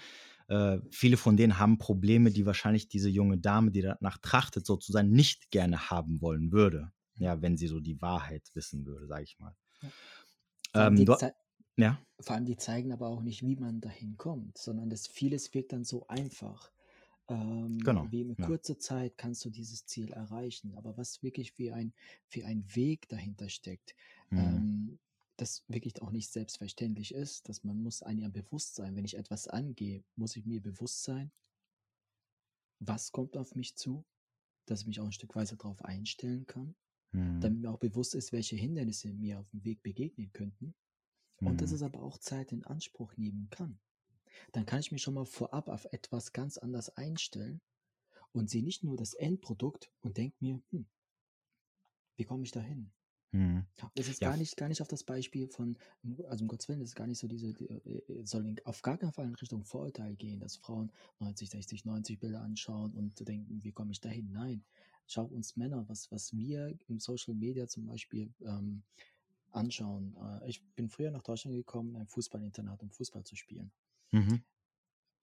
äh, 0.51 0.81
viele 0.91 1.17
von 1.17 1.37
denen 1.37 1.59
haben 1.59 1.79
Probleme, 1.79 2.33
die 2.33 2.45
wahrscheinlich 2.45 2.89
diese 2.89 3.09
junge 3.09 3.39
Dame, 3.39 3.71
die 3.71 3.83
danach 3.83 4.19
trachtet, 4.19 4.67
sozusagen 4.67 5.11
nicht 5.11 5.53
gerne 5.53 5.91
haben 5.91 6.21
wollen 6.21 6.51
würde. 6.51 6.91
Ja, 7.19 7.41
wenn 7.41 7.57
sie 7.57 7.69
so 7.69 7.79
die 7.79 8.01
Wahrheit 8.03 8.51
wissen 8.55 8.85
würde, 8.85 9.07
sage 9.07 9.23
ich 9.23 9.39
mal. 9.39 9.55
Ja. 10.75 10.89
Ähm, 10.89 11.05
du, 11.05 11.17
ja. 11.77 12.01
Vor 12.19 12.35
allem 12.35 12.47
die 12.47 12.57
zeigen 12.57 12.93
aber 12.93 13.09
auch 13.09 13.23
nicht, 13.23 13.43
wie 13.45 13.55
man 13.55 13.81
dahin 13.81 14.17
kommt, 14.17 14.59
sondern 14.59 14.91
das 14.91 15.07
vieles 15.07 15.55
wirkt 15.55 15.73
dann 15.73 15.85
so 15.85 16.09
einfach. 16.09 16.73
Ähm, 17.29 17.79
genau. 17.79 18.11
Wie 18.11 18.23
in 18.23 18.35
ja. 18.37 18.47
kurzer 18.47 18.77
Zeit 18.77 19.17
kannst 19.17 19.45
du 19.45 19.51
dieses 19.51 19.87
Ziel 19.87 20.11
erreichen. 20.13 20.75
Aber 20.75 20.97
was 20.97 21.23
wirklich 21.23 21.53
für 21.53 21.75
ein, 21.75 21.93
für 22.27 22.45
ein 22.45 22.65
Weg 22.75 23.09
dahinter 23.09 23.49
steckt, 23.49 23.95
mhm. 24.31 24.39
ähm, 24.39 24.99
das 25.41 25.65
wirklich 25.69 26.01
auch 26.03 26.11
nicht 26.11 26.31
selbstverständlich 26.31 27.15
ist, 27.15 27.49
dass 27.49 27.65
man 27.65 27.83
muss 27.83 28.03
einem 28.03 28.21
ja 28.21 28.29
bewusst 28.29 28.75
sein, 28.75 28.95
wenn 28.97 29.05
ich 29.05 29.17
etwas 29.17 29.49
angehe, 29.49 30.05
muss 30.17 30.37
ich 30.37 30.45
mir 30.45 30.61
bewusst 30.61 31.03
sein, 31.03 31.33
was 32.79 33.13
kommt 33.13 33.37
auf 33.37 33.55
mich 33.55 33.77
zu, 33.77 34.05
dass 34.67 34.83
ich 34.83 34.87
mich 34.87 35.01
auch 35.01 35.07
ein 35.07 35.13
Stück 35.13 35.35
weise 35.35 35.57
darauf 35.57 35.83
einstellen 35.85 36.47
kann, 36.47 36.75
mhm. 37.13 37.41
damit 37.41 37.61
mir 37.61 37.71
auch 37.71 37.79
bewusst 37.79 38.15
ist, 38.15 38.33
welche 38.33 38.57
Hindernisse 38.57 39.13
mir 39.13 39.41
auf 39.41 39.49
dem 39.51 39.65
Weg 39.65 39.83
begegnen 39.83 40.33
könnten 40.33 40.75
und 41.37 41.55
mhm. 41.55 41.57
dass 41.59 41.73
es 41.73 41.83
aber 41.83 42.03
auch 42.03 42.19
Zeit 42.19 42.53
in 42.53 42.65
Anspruch 42.65 43.17
nehmen 43.17 43.49
kann. 43.51 43.81
Dann 44.53 44.67
kann 44.67 44.81
ich 44.81 44.93
mich 44.93 45.03
schon 45.03 45.15
mal 45.15 45.27
vorab 45.27 45.69
auf 45.69 45.87
etwas 45.87 46.33
ganz 46.33 46.59
anders 46.59 46.97
einstellen 46.97 47.61
und 48.33 48.49
sehe 48.49 48.63
nicht 48.63 48.85
nur 48.85 48.97
das 48.97 49.15
Endprodukt 49.15 49.91
und 50.01 50.17
denke 50.17 50.37
mir, 50.41 50.63
hm, 50.71 50.87
wie 52.17 52.25
komme 52.25 52.45
ich 52.45 52.53
da 52.53 52.61
Mhm. 53.33 53.65
Es 53.95 54.09
ist 54.09 54.21
ja. 54.21 54.29
gar 54.29 54.37
nicht, 54.37 54.57
gar 54.57 54.69
nicht 54.69 54.83
auf 54.83 54.89
das 54.89 55.05
Beispiel 55.05 55.47
von, 55.47 55.77
also 56.29 56.45
um 56.45 56.49
Gottes 56.49 56.69
Willen, 56.69 56.81
es 56.81 56.91
ist 56.91 56.95
gar 56.97 57.07
nicht 57.07 57.19
so 57.19 57.29
diese, 57.29 57.49
äh, 57.49 58.25
soll 58.25 58.57
auf 58.65 58.83
gar 58.83 58.99
keinen 58.99 59.13
Fall 59.13 59.27
in 59.27 59.35
Richtung 59.35 59.65
Vorurteil 59.65 60.17
gehen, 60.17 60.41
dass 60.41 60.57
Frauen 60.57 60.91
90, 61.21 61.51
60, 61.51 61.85
90 61.85 62.19
Bilder 62.19 62.43
anschauen 62.43 62.93
und 62.95 63.27
denken, 63.27 63.63
wie 63.63 63.73
komme 63.73 63.93
ich 63.93 64.01
dahin? 64.01 64.33
Nein. 64.33 64.65
Schau 65.07 65.25
uns 65.25 65.57
Männer, 65.57 65.89
was, 65.89 66.11
was 66.13 66.37
wir 66.37 66.77
im 66.89 67.01
Social 67.01 67.35
Media 67.35 67.67
zum 67.67 67.87
Beispiel 67.87 68.33
ähm, 68.43 68.83
anschauen. 69.51 70.17
Äh, 70.43 70.49
ich 70.49 70.63
bin 70.75 70.89
früher 70.89 71.11
nach 71.11 71.23
Deutschland 71.23 71.57
gekommen, 71.57 71.97
ein 71.97 72.07
Fußballinternat, 72.07 72.83
um 72.83 72.91
Fußball 72.91 73.25
zu 73.25 73.37
spielen. 73.37 73.71
Mhm. 74.13 74.43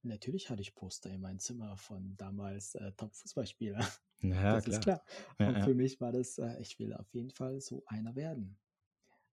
Natürlich 0.04 0.50
hatte 0.50 0.62
ich 0.62 0.76
Poster 0.76 1.12
in 1.12 1.22
meinem 1.22 1.40
Zimmer 1.40 1.76
von 1.78 2.16
damals 2.18 2.76
äh, 2.76 2.92
Top-Fußballspieler. 2.94 3.86
Ja, 4.22 4.56
das 4.56 4.64
klar. 4.64 4.78
ist 4.78 4.82
klar. 4.82 5.06
Ja, 5.38 5.48
und 5.50 5.56
ja. 5.58 5.64
für 5.64 5.76
mich 5.76 6.02
war 6.02 6.12
das, 6.12 6.40
äh, 6.40 6.60
ich 6.60 6.80
will 6.80 6.92
auf 6.94 7.14
jeden 7.14 7.30
Fall 7.30 7.62
so 7.62 7.84
einer 7.86 8.16
werden. 8.16 8.58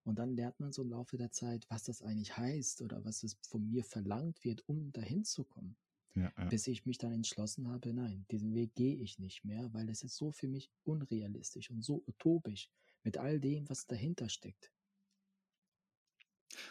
Und 0.04 0.18
dann 0.18 0.36
lernt 0.36 0.60
man 0.60 0.72
so 0.72 0.82
im 0.82 0.90
Laufe 0.90 1.16
der 1.16 1.30
Zeit, 1.30 1.64
was 1.70 1.84
das 1.84 2.02
eigentlich 2.02 2.36
heißt 2.36 2.82
oder 2.82 3.02
was 3.04 3.22
es 3.22 3.38
von 3.48 3.66
mir 3.66 3.82
verlangt 3.82 4.44
wird, 4.44 4.62
um 4.68 4.92
dahin 4.92 5.24
zu 5.24 5.44
kommen. 5.44 5.76
Ja, 6.14 6.30
ja. 6.36 6.44
Bis 6.44 6.66
ich 6.66 6.84
mich 6.84 6.98
dann 6.98 7.12
entschlossen 7.12 7.68
habe, 7.68 7.92
nein, 7.92 8.26
diesen 8.30 8.54
Weg 8.54 8.74
gehe 8.74 8.96
ich 8.96 9.18
nicht 9.18 9.44
mehr, 9.44 9.72
weil 9.72 9.88
es 9.88 10.02
ist 10.02 10.16
so 10.16 10.30
für 10.30 10.46
mich 10.46 10.70
unrealistisch 10.84 11.70
und 11.70 11.82
so 11.82 12.04
utopisch 12.06 12.70
mit 13.02 13.16
all 13.16 13.40
dem, 13.40 13.68
was 13.68 13.86
dahinter 13.86 14.28
steckt. 14.28 14.70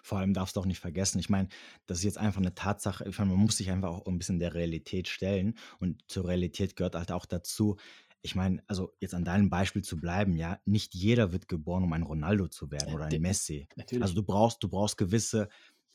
Vor 0.01 0.19
allem 0.19 0.33
darfst 0.33 0.55
du 0.55 0.59
auch 0.59 0.65
nicht 0.65 0.79
vergessen, 0.79 1.19
ich 1.19 1.29
meine, 1.29 1.49
das 1.85 1.99
ist 1.99 2.03
jetzt 2.03 2.17
einfach 2.17 2.41
eine 2.41 2.55
Tatsache, 2.55 3.07
ich 3.07 3.17
meine, 3.17 3.31
man 3.31 3.39
muss 3.39 3.57
sich 3.57 3.69
einfach 3.71 3.89
auch 3.89 4.07
ein 4.07 4.17
bisschen 4.17 4.39
der 4.39 4.53
Realität 4.53 5.07
stellen 5.07 5.55
und 5.79 6.01
zur 6.07 6.27
Realität 6.27 6.75
gehört 6.75 6.95
halt 6.95 7.11
auch 7.11 7.25
dazu, 7.25 7.77
ich 8.25 8.35
meine, 8.35 8.63
also 8.67 8.95
jetzt 9.01 9.13
an 9.13 9.25
deinem 9.25 9.49
Beispiel 9.49 9.83
zu 9.83 9.99
bleiben, 9.99 10.37
ja, 10.37 10.57
nicht 10.65 10.95
jeder 10.95 11.33
wird 11.33 11.49
geboren, 11.49 11.83
um 11.83 11.91
ein 11.91 12.03
Ronaldo 12.03 12.47
zu 12.47 12.71
werden 12.71 12.93
oder 12.93 13.05
ein 13.05 13.21
Messi. 13.21 13.67
Natürlich. 13.75 14.01
Also 14.01 14.15
du 14.15 14.23
brauchst, 14.23 14.63
du 14.63 14.69
brauchst 14.69 14.97
gewisse 14.97 15.49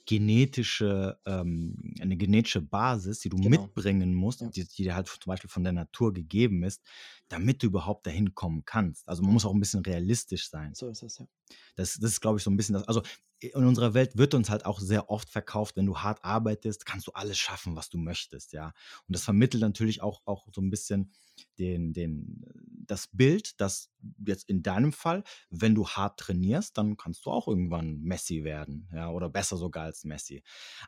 genetische, 0.08 1.20
ähm, 1.26 1.94
eine 2.00 2.16
genetische 2.16 2.62
Basis, 2.62 3.20
die 3.20 3.28
du 3.28 3.36
Genau. 3.36 3.50
mitbringen 3.60 4.14
musst, 4.14 4.40
Ja. 4.40 4.48
die, 4.48 4.66
die 4.66 4.84
dir 4.84 4.94
halt 4.94 5.06
zum 5.06 5.20
Beispiel 5.30 5.50
von 5.50 5.64
der 5.64 5.74
Natur 5.74 6.14
gegeben 6.14 6.62
ist, 6.62 6.82
damit 7.28 7.62
du 7.62 7.66
überhaupt 7.66 8.06
dahin 8.06 8.34
kommen 8.34 8.64
kannst. 8.64 9.06
Also 9.06 9.22
man 9.22 9.34
muss 9.34 9.44
auch 9.44 9.52
ein 9.52 9.60
bisschen 9.60 9.80
realistisch 9.84 10.48
sein. 10.48 10.74
So 10.74 10.88
ist 10.88 11.02
das, 11.02 11.18
ja. 11.18 11.26
Das, 11.76 11.94
das 12.00 12.12
ist, 12.12 12.20
glaube 12.22 12.38
ich, 12.38 12.42
so 12.44 12.50
ein 12.50 12.56
bisschen 12.56 12.72
das. 12.72 12.88
Also 12.88 13.02
in 13.40 13.66
unserer 13.66 13.92
Welt 13.92 14.16
wird 14.16 14.32
uns 14.32 14.48
halt 14.48 14.64
auch 14.64 14.80
sehr 14.80 15.10
oft 15.10 15.28
verkauft, 15.28 15.76
wenn 15.76 15.84
du 15.86 15.98
hart 15.98 16.24
arbeitest, 16.24 16.86
kannst 16.86 17.06
du 17.06 17.12
alles 17.12 17.38
schaffen, 17.38 17.76
was 17.76 17.90
du 17.90 17.98
möchtest, 17.98 18.54
ja. 18.54 18.68
Und 19.06 19.14
das 19.14 19.24
vermittelt 19.24 19.60
natürlich 19.60 20.00
auch, 20.02 20.22
auch 20.24 20.48
so 20.54 20.62
ein 20.62 20.70
bisschen 20.70 21.12
den, 21.58 21.92
den, 21.92 22.42
das 22.86 23.08
Bild, 23.08 23.60
dass 23.60 23.90
jetzt 24.26 24.48
in 24.48 24.62
deinem 24.62 24.92
Fall, 24.92 25.24
wenn 25.50 25.74
du 25.74 25.86
hart 25.88 26.18
trainierst, 26.18 26.78
dann 26.78 26.96
kannst 26.96 27.26
du 27.26 27.30
auch 27.30 27.48
irgendwann 27.48 28.00
Messi 28.00 28.44
werden, 28.44 28.88
ja, 28.92 29.10
oder 29.10 29.28
besser 29.28 29.56
sogar 29.56 29.84
als 29.84 30.04
Messi. 30.04 30.42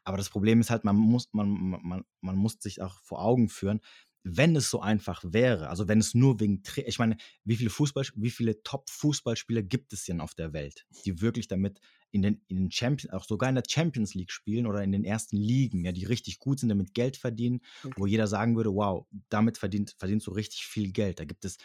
Aber 0.04 0.16
das 0.16 0.30
Problem 0.30 0.60
ist 0.60 0.70
halt, 0.70 0.84
man 0.84 0.96
muss, 0.96 1.28
man, 1.32 1.48
man, 1.48 2.04
man 2.20 2.36
muss 2.36 2.56
sich 2.60 2.80
auch 2.82 3.00
vor 3.02 3.22
Augen 3.22 3.48
führen, 3.48 3.80
wenn 4.22 4.54
es 4.56 4.70
so 4.70 4.80
einfach 4.80 5.22
wäre, 5.26 5.68
also 5.70 5.88
wenn 5.88 5.98
es 5.98 6.14
nur 6.14 6.40
wegen, 6.40 6.62
Tra 6.62 6.83
ich 6.85 6.98
meine, 6.98 7.16
wie 7.44 7.56
viele 7.56 7.70
Fußball, 7.70 8.04
wie 8.16 8.30
viele 8.30 8.62
Top-Fußballspieler 8.62 9.62
gibt 9.62 9.92
es 9.92 10.04
denn 10.04 10.20
auf 10.20 10.35
der 10.35 10.52
Welt, 10.52 10.87
die 11.04 11.20
wirklich 11.20 11.48
damit 11.48 11.80
in 12.11 12.22
den, 12.22 12.42
in 12.48 12.56
den 12.56 12.70
Champions, 12.70 13.12
auch 13.14 13.24
sogar 13.24 13.48
in 13.48 13.54
der 13.54 13.64
Champions 13.68 14.14
League 14.14 14.33
spielen 14.33 14.66
oder 14.66 14.83
in 14.83 14.92
den 14.92 15.04
ersten 15.04 15.37
Ligen, 15.37 15.85
ja, 15.85 15.92
die 15.92 16.04
richtig 16.04 16.38
gut 16.38 16.61
sind, 16.61 16.68
damit 16.68 16.92
Geld 16.94 17.16
verdienen, 17.16 17.61
Okay. 17.85 17.94
wo 17.96 18.06
jeder 18.06 18.26
sagen 18.26 18.56
würde, 18.56 18.74
wow, 18.74 19.06
damit 19.28 19.59
verdient, 19.59 19.94
verdienst 19.98 20.26
du 20.26 20.33
richtig 20.33 20.66
viel 20.66 20.92
Geld. 20.92 21.20
Da 21.20 21.24
gibt 21.24 21.44
es 21.44 21.56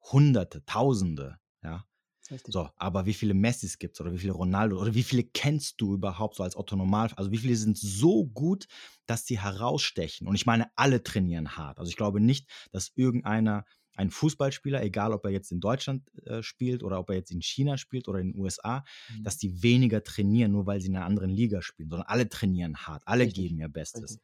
Hunderte, 0.00 0.64
Tausende, 0.64 1.38
ja. 1.62 1.84
Richtig. 2.30 2.54
So, 2.54 2.68
aber 2.76 3.06
wie 3.06 3.14
viele 3.14 3.34
Messis 3.34 3.78
gibt 3.78 3.96
es 3.96 4.00
oder 4.00 4.12
wie 4.12 4.18
viele 4.18 4.32
Ronaldo 4.32 4.80
oder 4.80 4.94
wie 4.94 5.02
viele 5.02 5.24
kennst 5.24 5.80
du 5.80 5.94
überhaupt 5.94 6.36
so 6.36 6.42
als 6.42 6.56
Otto 6.56 6.76
Normal? 6.76 7.10
Also 7.16 7.30
wie 7.30 7.38
viele 7.38 7.56
sind 7.56 7.76
so 7.78 8.26
gut, 8.26 8.66
dass 9.06 9.26
sie 9.26 9.38
herausstechen? 9.38 10.26
Und 10.26 10.34
ich 10.34 10.46
meine, 10.46 10.70
alle 10.76 11.02
trainieren 11.02 11.56
hart. 11.56 11.78
Also 11.78 11.90
ich 11.90 11.96
glaube 11.96 12.20
nicht, 12.20 12.48
dass 12.72 12.92
irgendeiner, 12.94 13.64
ein 13.96 14.10
Fußballspieler, 14.10 14.82
egal 14.82 15.12
ob 15.12 15.24
er 15.24 15.30
jetzt 15.32 15.50
in 15.50 15.60
Deutschland 15.60 16.08
äh, 16.24 16.42
spielt 16.42 16.82
oder 16.84 17.00
ob 17.00 17.10
er 17.10 17.16
jetzt 17.16 17.32
in 17.32 17.42
China 17.42 17.76
spielt 17.76 18.06
oder 18.08 18.20
in 18.20 18.32
den 18.32 18.40
USA, 18.40 18.84
Mhm. 19.08 19.24
dass 19.24 19.38
die 19.38 19.62
weniger 19.62 20.04
trainieren, 20.04 20.52
nur 20.52 20.66
weil 20.66 20.80
sie 20.80 20.88
in 20.88 20.96
einer 20.96 21.04
anderen 21.06 21.30
Liga 21.30 21.62
spielen, 21.62 21.90
sondern 21.90 22.06
alle 22.08 22.28
trainieren 22.28 22.76
hart, 22.76 23.02
alle 23.06 23.26
Richtig, 23.26 23.28
geben 23.28 23.58
ihr 23.58 23.68
Bestes. 23.68 24.18
richtig. 24.18 24.20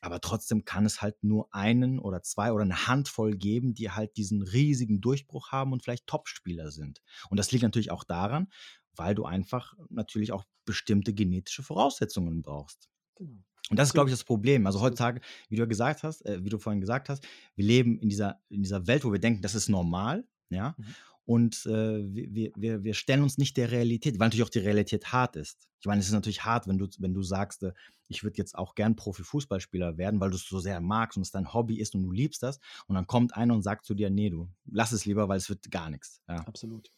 Aber 0.00 0.20
trotzdem 0.20 0.64
kann 0.64 0.84
es 0.84 1.00
halt 1.00 1.22
nur 1.22 1.48
einen 1.54 1.98
oder 1.98 2.22
zwei 2.22 2.52
oder 2.52 2.64
eine 2.64 2.86
Handvoll 2.86 3.36
geben, 3.36 3.74
die 3.74 3.90
halt 3.90 4.16
diesen 4.16 4.42
riesigen 4.42 5.00
Durchbruch 5.00 5.52
haben 5.52 5.72
und 5.72 5.82
vielleicht 5.82 6.06
Topspieler 6.06 6.70
sind. 6.70 7.02
Und 7.30 7.38
das 7.38 7.50
liegt 7.52 7.62
natürlich 7.62 7.90
auch 7.90 8.04
daran, 8.04 8.48
weil 8.94 9.14
du 9.14 9.24
einfach 9.24 9.74
natürlich 9.88 10.32
auch 10.32 10.44
bestimmte 10.64 11.14
genetische 11.14 11.62
Voraussetzungen 11.62 12.42
brauchst. 12.42 12.88
Genau. 13.16 13.42
Und 13.68 13.78
das 13.78 13.88
ist, 13.88 13.94
glaube 13.94 14.08
ich, 14.08 14.14
das 14.14 14.24
Problem. 14.24 14.66
Also 14.66 14.80
heutzutage, 14.80 15.20
wie 15.48 15.56
du 15.56 15.62
ja 15.62 15.66
gesagt 15.66 16.02
hast, 16.02 16.24
äh, 16.24 16.44
wie 16.44 16.50
du 16.50 16.58
vorhin 16.58 16.80
gesagt 16.80 17.08
hast, 17.08 17.26
wir 17.56 17.64
leben 17.64 17.98
in 17.98 18.08
dieser, 18.08 18.40
in 18.48 18.62
dieser 18.62 18.86
Welt, 18.86 19.04
wo 19.04 19.12
wir 19.12 19.18
denken, 19.18 19.42
das 19.42 19.54
ist 19.54 19.68
normal, 19.68 20.24
ja. 20.50 20.74
Mhm. 20.78 20.94
Und 21.26 21.66
äh, 21.66 22.04
wir, 22.08 22.52
wir, 22.54 22.84
wir 22.84 22.94
stellen 22.94 23.22
uns 23.22 23.36
nicht 23.36 23.56
der 23.56 23.72
Realität, 23.72 24.18
weil 24.18 24.28
natürlich 24.28 24.44
auch 24.44 24.48
die 24.48 24.60
Realität 24.60 25.12
hart 25.12 25.34
ist. 25.34 25.68
Ich 25.80 25.86
meine, 25.86 26.00
es 26.00 26.06
ist 26.06 26.12
natürlich 26.12 26.44
hart, 26.44 26.68
wenn 26.68 26.78
du, 26.78 26.86
wenn 26.98 27.14
du 27.14 27.22
sagst, 27.22 27.64
äh, 27.64 27.72
ich 28.06 28.22
würde 28.22 28.38
jetzt 28.38 28.56
auch 28.56 28.76
gern 28.76 28.94
Profifußballspieler 28.94 29.98
werden, 29.98 30.20
weil 30.20 30.30
du 30.30 30.36
es 30.36 30.46
so 30.46 30.60
sehr 30.60 30.80
magst 30.80 31.16
und 31.16 31.22
es 31.22 31.32
dein 31.32 31.52
Hobby 31.52 31.80
ist 31.80 31.96
und 31.96 32.04
du 32.04 32.12
liebst 32.12 32.44
das. 32.44 32.60
Und 32.86 32.94
dann 32.94 33.08
kommt 33.08 33.36
einer 33.36 33.54
und 33.54 33.62
sagt 33.62 33.84
zu 33.84 33.94
dir, 33.94 34.08
nee, 34.08 34.30
du 34.30 34.48
lass 34.66 34.92
es 34.92 35.04
lieber, 35.04 35.28
weil 35.28 35.38
es 35.38 35.48
wird 35.48 35.68
gar 35.70 35.90
nichts. 35.90 36.22
Ja. 36.28 36.36
Absolut. 36.46 36.90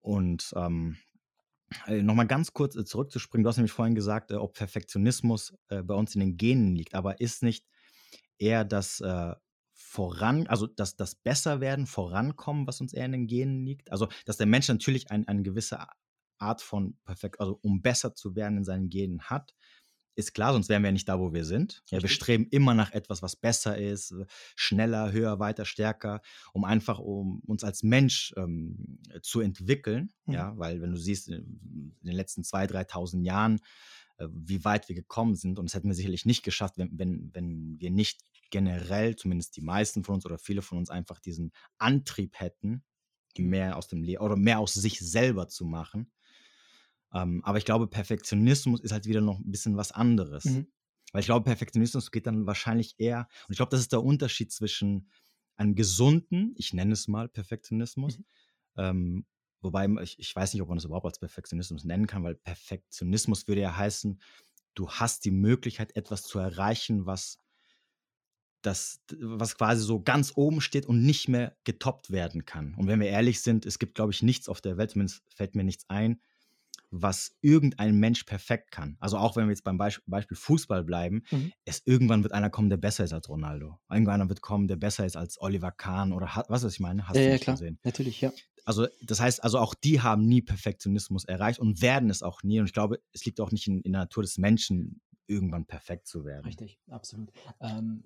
Und 0.00 0.52
ähm, 0.56 0.96
äh, 1.86 2.02
nochmal 2.02 2.26
ganz 2.26 2.52
kurz 2.52 2.74
äh, 2.76 2.84
zurückzuspringen, 2.84 3.44
du 3.44 3.48
hast 3.48 3.56
nämlich 3.56 3.72
vorhin 3.72 3.94
gesagt, 3.94 4.32
äh, 4.32 4.34
ob 4.34 4.54
Perfektionismus 4.54 5.54
äh, 5.68 5.82
bei 5.82 5.94
uns 5.94 6.14
in 6.14 6.20
den 6.20 6.36
Genen 6.36 6.74
liegt, 6.74 6.94
aber 6.94 7.20
ist 7.20 7.42
nicht 7.42 7.66
eher 8.38 8.64
das 8.64 9.00
Voran, 9.94 10.48
also 10.48 10.66
das, 10.66 10.96
das 10.96 11.14
Besserwerden, 11.14 11.86
Vorankommen, 11.86 12.66
was 12.66 12.80
uns 12.80 12.92
eher 12.92 13.04
in 13.04 13.12
den 13.12 13.26
Genen 13.28 13.64
liegt? 13.64 13.92
Also, 13.92 14.08
dass 14.24 14.36
der 14.36 14.46
Mensch 14.46 14.66
natürlich 14.66 15.12
ein, 15.12 15.28
eine 15.28 15.44
gewisse 15.44 15.86
Art 16.38 16.62
von 16.62 16.96
Perfekt, 17.04 17.38
also 17.38 17.60
um 17.62 17.80
besser 17.80 18.12
zu 18.12 18.34
werden 18.34 18.58
in 18.58 18.64
seinen 18.64 18.88
Genen 18.88 19.22
hat, 19.22 19.54
ist 20.16 20.34
klar, 20.34 20.52
sonst 20.52 20.68
wären 20.68 20.82
wir 20.82 20.88
ja 20.88 20.92
nicht 20.92 21.08
da, 21.08 21.20
wo 21.20 21.32
wir 21.32 21.44
sind. 21.44 21.84
Ja, 21.90 22.02
wir 22.02 22.08
streben 22.08 22.48
immer 22.50 22.74
nach 22.74 22.90
etwas, 22.90 23.22
was 23.22 23.36
besser 23.36 23.78
ist, 23.78 24.10
äh, 24.10 24.26
schneller, 24.56 25.12
höher, 25.12 25.38
weiter, 25.38 25.64
stärker, 25.64 26.22
um 26.52 26.64
einfach 26.64 26.98
um 26.98 27.40
uns 27.46 27.62
als 27.62 27.84
Mensch 27.84 28.34
ähm, 28.36 28.98
zu 29.22 29.42
entwickeln. 29.42 30.12
Mhm. 30.26 30.34
Ja, 30.34 30.58
weil 30.58 30.82
wenn 30.82 30.90
du 30.90 30.98
siehst, 30.98 31.28
in 31.28 31.94
den 32.02 32.16
letzten 32.16 32.42
2.000, 32.42 32.90
3.000 32.90 33.24
Jahren, 33.24 33.60
äh, 34.18 34.26
wie 34.32 34.64
weit 34.64 34.88
wir 34.88 34.96
gekommen 34.96 35.36
sind, 35.36 35.60
und 35.60 35.66
das 35.66 35.74
hätten 35.74 35.88
wir 35.88 35.94
sicherlich 35.94 36.26
nicht 36.26 36.42
geschafft, 36.42 36.78
wenn, 36.78 36.98
wenn, 36.98 37.30
wenn 37.32 37.78
wir 37.78 37.92
nicht 37.92 38.22
generell, 38.50 39.16
zumindest 39.16 39.56
die 39.56 39.62
meisten 39.62 40.04
von 40.04 40.16
uns 40.16 40.26
oder 40.26 40.38
viele 40.38 40.62
von 40.62 40.78
uns, 40.78 40.90
einfach 40.90 41.18
diesen 41.20 41.52
Antrieb 41.78 42.38
hätten, 42.38 42.84
mehr 43.36 43.76
aus 43.76 43.88
dem 43.88 44.02
Leben 44.02 44.22
oder 44.22 44.36
mehr 44.36 44.60
aus 44.60 44.74
sich 44.74 45.00
selber 45.00 45.48
zu 45.48 45.64
machen. 45.64 46.12
Ähm, 47.12 47.44
aber 47.44 47.58
ich 47.58 47.64
glaube, 47.64 47.86
Perfektionismus 47.86 48.80
ist 48.80 48.92
halt 48.92 49.06
wieder 49.06 49.20
noch 49.20 49.38
ein 49.38 49.50
bisschen 49.50 49.76
was 49.76 49.92
anderes. 49.92 50.44
Mhm. 50.44 50.66
Weil 51.12 51.20
ich 51.20 51.26
glaube, 51.26 51.44
Perfektionismus 51.44 52.10
geht 52.10 52.26
dann 52.26 52.46
wahrscheinlich 52.46 52.96
eher, 52.98 53.28
und 53.46 53.52
ich 53.52 53.56
glaube, 53.56 53.70
das 53.70 53.80
ist 53.80 53.92
der 53.92 54.02
Unterschied 54.02 54.52
zwischen 54.52 55.10
einem 55.56 55.76
gesunden, 55.76 56.54
ich 56.56 56.72
nenne 56.72 56.92
es 56.92 57.06
mal 57.06 57.28
Perfektionismus, 57.28 58.18
Mhm. 58.18 58.24
ähm, 58.76 59.26
wobei 59.60 59.86
ich, 60.02 60.18
ich 60.18 60.34
weiß 60.34 60.52
nicht, 60.52 60.62
ob 60.62 60.68
man 60.68 60.76
das 60.76 60.84
überhaupt 60.84 61.06
als 61.06 61.20
Perfektionismus 61.20 61.84
nennen 61.84 62.08
kann, 62.08 62.24
weil 62.24 62.34
Perfektionismus 62.34 63.46
würde 63.46 63.60
ja 63.60 63.76
heißen, 63.76 64.20
du 64.74 64.90
hast 64.90 65.24
die 65.24 65.30
Möglichkeit, 65.30 65.94
etwas 65.94 66.22
zu 66.24 66.40
erreichen, 66.40 67.06
was 67.06 67.38
das, 68.66 69.00
was 69.20 69.56
quasi 69.56 69.82
so 69.84 70.00
ganz 70.02 70.32
oben 70.36 70.60
steht 70.60 70.86
und 70.86 71.04
nicht 71.04 71.28
mehr 71.28 71.56
getoppt 71.64 72.10
werden 72.10 72.44
kann. 72.46 72.74
Und 72.76 72.86
wenn 72.86 73.00
wir 73.00 73.08
ehrlich 73.08 73.40
sind, 73.42 73.66
es 73.66 73.78
gibt, 73.78 73.94
glaube 73.94 74.12
ich, 74.12 74.22
nichts 74.22 74.48
auf 74.48 74.60
der 74.60 74.76
Welt, 74.76 74.90
zumindest 74.92 75.22
fällt 75.34 75.54
mir 75.54 75.64
nichts 75.64 75.84
ein, 75.88 76.20
was 76.90 77.36
irgendein 77.40 77.96
Mensch 77.98 78.22
perfekt 78.24 78.70
kann. 78.70 78.96
Also 79.00 79.18
auch 79.18 79.36
wenn 79.36 79.46
wir 79.46 79.50
jetzt 79.52 79.64
beim 79.64 79.78
Beisp 79.78 80.00
Beispiel 80.06 80.36
Fußball 80.36 80.84
bleiben, 80.84 81.22
Mhm. 81.32 81.52
es 81.64 81.82
irgendwann 81.84 82.22
wird 82.22 82.32
einer 82.32 82.50
kommen, 82.50 82.70
der 82.70 82.76
besser 82.76 83.02
ist 83.04 83.12
als 83.12 83.28
Ronaldo. 83.28 83.78
Irgendwann 83.90 84.28
wird 84.28 84.42
kommen, 84.42 84.68
der 84.68 84.76
besser 84.76 85.04
ist 85.04 85.16
als 85.16 85.40
Oliver 85.40 85.72
Kahn 85.72 86.12
oder 86.12 86.36
ha- 86.36 86.44
was 86.48 86.62
was 86.62 86.72
ich 86.74 86.80
meine, 86.80 87.08
hast 87.08 87.16
Ja, 87.16 87.22
du 87.24 87.30
ja, 87.32 87.38
klar. 87.38 87.56
gesehen. 87.56 87.80
Natürlich, 87.82 88.20
ja. 88.20 88.32
Also 88.64 88.86
das 89.02 89.20
heißt, 89.20 89.42
also 89.42 89.58
auch 89.58 89.74
die 89.74 90.00
haben 90.00 90.24
nie 90.26 90.40
Perfektionismus 90.40 91.24
erreicht 91.24 91.58
und 91.58 91.82
werden 91.82 92.08
es 92.10 92.22
auch 92.22 92.42
nie. 92.42 92.60
Und 92.60 92.66
ich 92.66 92.72
glaube, 92.72 93.00
es 93.12 93.24
liegt 93.24 93.40
auch 93.40 93.50
nicht 93.50 93.66
in, 93.66 93.80
in 93.82 93.92
der 93.92 94.02
Natur 94.02 94.22
des 94.22 94.38
Menschen, 94.38 95.00
irgendwann 95.26 95.66
perfekt 95.66 96.06
zu 96.06 96.24
werden. 96.24 96.44
Richtig, 96.46 96.78
absolut. 96.88 97.32
Ähm, 97.60 98.04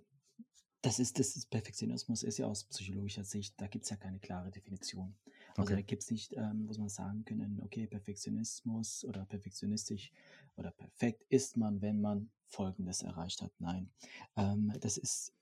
das 0.83 0.99
ist, 0.99 1.19
das 1.19 1.37
ist 1.37 1.51
Perfektionismus, 1.51 2.23
ist 2.23 2.39
ja 2.39 2.47
aus 2.47 2.65
psychologischer 2.65 3.25
Sicht, 3.25 3.55
da 3.61 3.67
gibt 3.67 3.85
es 3.85 3.91
ja 3.91 3.97
keine 3.97 4.21
klare 4.21 4.51
Definition. 4.51 5.17
Also 5.57 5.75
Okay. 5.75 5.75
da 5.75 5.83
gibt 5.83 6.03
es 6.05 6.11
nicht, 6.11 6.35
ähm, 6.37 6.67
muss 6.67 6.79
man 6.79 6.89
sagen 6.89 7.25
können, 7.25 7.61
okay, 7.63 7.87
Perfektionismus 7.87 9.05
oder 9.05 9.25
perfektionistisch 9.27 10.13
oder 10.57 10.71
perfekt 10.71 11.25
ist 11.29 11.57
man, 11.57 11.81
wenn 11.83 12.01
man 12.01 12.31
Folgendes 12.47 13.03
erreicht 13.03 13.43
hat. 13.43 13.53
Nein, 13.59 13.91
ähm, 14.37 14.73
das 14.81 14.99
ist 14.99 15.35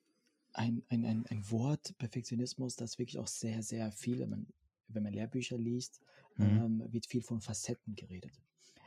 ein, 0.52 0.82
ein, 0.88 1.04
ein, 1.04 1.26
ein 1.26 1.50
Wort, 1.50 1.96
Perfektionismus, 1.98 2.76
das 2.76 2.98
wirklich 2.98 3.18
auch 3.18 3.26
sehr, 3.26 3.62
sehr 3.62 3.92
viele, 3.92 4.26
man, 4.26 4.46
wenn 4.88 5.02
man 5.02 5.12
Lehrbücher 5.12 5.58
liest, 5.58 6.00
Mhm. 6.38 6.64
ähm, 6.64 6.82
wird 6.92 7.06
viel 7.06 7.22
von 7.22 7.40
Facetten 7.40 7.94
geredet. 7.94 8.40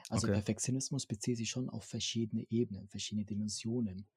Also 0.10 0.28
Okay. 0.28 0.30
Perfektionismus 0.30 1.06
bezieht 1.06 1.38
sich 1.38 1.50
schon 1.50 1.70
auf 1.70 1.84
verschiedene 1.86 2.46
Ebenen, 2.50 2.88
verschiedene 2.88 3.26
Dimensionen. 3.26 4.08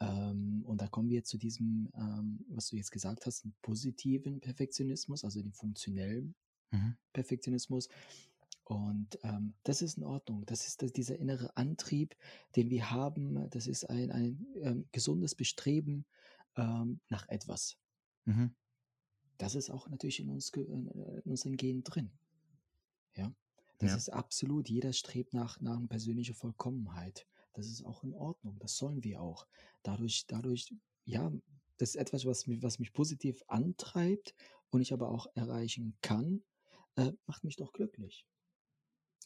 Ähm, 0.00 0.62
und 0.66 0.80
da 0.80 0.88
kommen 0.88 1.08
wir 1.08 1.24
zu 1.24 1.38
diesem, 1.38 1.88
ähm, 1.94 2.44
was 2.48 2.68
du 2.68 2.76
jetzt 2.76 2.90
gesagt 2.90 3.26
hast, 3.26 3.46
positiven 3.62 4.40
Perfektionismus, 4.40 5.24
also 5.24 5.40
den 5.42 5.52
funktionellen 5.52 6.34
Mhm. 6.70 6.96
Perfektionismus. 7.12 7.88
Und 8.64 9.18
ähm, 9.22 9.54
das 9.62 9.82
ist 9.82 9.98
in 9.98 10.04
Ordnung. 10.04 10.44
Das 10.46 10.66
ist 10.66 10.82
das, 10.82 10.92
dieser 10.92 11.18
innere 11.18 11.56
Antrieb, 11.56 12.16
den 12.56 12.70
wir 12.70 12.90
haben. 12.90 13.48
Das 13.50 13.66
ist 13.66 13.84
ein, 13.90 14.10
ein 14.10 14.46
ähm, 14.62 14.88
gesundes 14.90 15.34
Bestreben 15.34 16.04
ähm, 16.56 17.00
nach 17.10 17.28
etwas. 17.28 17.76
Mhm. 18.24 18.54
Das 19.38 19.54
ist 19.54 19.70
auch 19.70 19.88
natürlich 19.88 20.20
in, 20.20 20.30
uns, 20.30 20.50
äh, 20.50 20.60
in 20.62 21.30
unseren 21.30 21.56
Genen 21.56 21.84
drin. 21.84 22.10
Ja, 23.16 23.32
das 23.78 23.90
Ja. 23.90 23.96
ist 23.96 24.08
absolut. 24.08 24.68
Jeder 24.68 24.92
strebt 24.92 25.34
nach, 25.34 25.60
nach 25.60 25.76
einer 25.76 25.86
persönlichen 25.86 26.34
Vollkommenheit. 26.34 27.26
Das 27.54 27.66
ist 27.66 27.84
auch 27.84 28.04
in 28.04 28.14
Ordnung. 28.14 28.58
Das 28.58 28.76
sollen 28.76 29.02
wir 29.02 29.20
auch. 29.20 29.46
Dadurch, 29.82 30.26
dadurch, 30.26 30.74
ja, 31.04 31.32
das 31.78 31.90
ist 31.90 31.96
etwas, 31.96 32.24
was 32.26 32.46
mich, 32.46 32.62
was 32.62 32.78
mich 32.78 32.92
positiv 32.92 33.42
antreibt 33.48 34.34
und 34.70 34.80
ich 34.80 34.92
aber 34.92 35.08
auch 35.08 35.26
erreichen 35.34 35.96
kann, 36.02 36.42
äh, 36.96 37.12
macht 37.26 37.44
mich 37.44 37.56
doch 37.56 37.72
glücklich. 37.72 38.26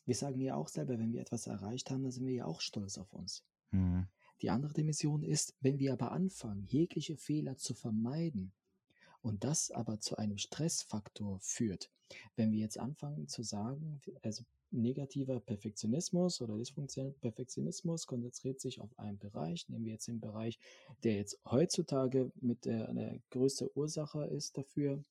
wir 0.04 0.14
sagen 0.14 0.40
ja 0.40 0.54
auch 0.54 0.68
selber, 0.68 0.98
wenn 0.98 1.12
wir 1.12 1.20
etwas 1.20 1.46
erreicht 1.46 1.90
haben, 1.90 2.02
dann 2.02 2.12
sind 2.12 2.24
wir 2.24 2.32
ja 2.32 2.46
auch 2.46 2.62
stolz 2.62 2.96
auf 2.96 3.12
uns. 3.12 3.44
Mhm. 3.72 4.06
Die 4.40 4.50
andere 4.50 4.72
Dimension 4.72 5.22
ist, 5.22 5.54
wenn 5.60 5.78
wir 5.78 5.92
aber 5.92 6.12
anfangen, 6.12 6.64
jegliche 6.66 7.16
Fehler 7.16 7.56
zu 7.56 7.74
vermeiden 7.74 8.52
und 9.20 9.44
das 9.44 9.70
aber 9.70 9.98
zu 9.98 10.16
einem 10.16 10.38
Stressfaktor 10.38 11.40
führt, 11.40 11.90
wenn 12.36 12.52
wir 12.52 12.58
jetzt 12.58 12.78
anfangen 12.78 13.28
zu 13.28 13.42
sagen, 13.42 14.00
also 14.22 14.44
negativer 14.70 15.40
Perfektionismus 15.40 16.40
oder 16.40 16.56
dysfunktioneller 16.56 17.16
Perfektionismus 17.20 18.06
konzentriert 18.06 18.60
sich 18.60 18.80
auf 18.80 18.98
einen 18.98 19.18
Bereich, 19.18 19.68
nehmen 19.68 19.84
wir 19.84 19.92
jetzt 19.92 20.08
den 20.08 20.20
Bereich, 20.20 20.58
der 21.02 21.16
jetzt 21.16 21.40
heutzutage 21.44 22.30
mit 22.40 22.64
der, 22.64 22.92
der 22.92 23.20
größte 23.30 23.74
Ursache 23.76 24.24
ist 24.26 24.58
dafür, 24.58 25.02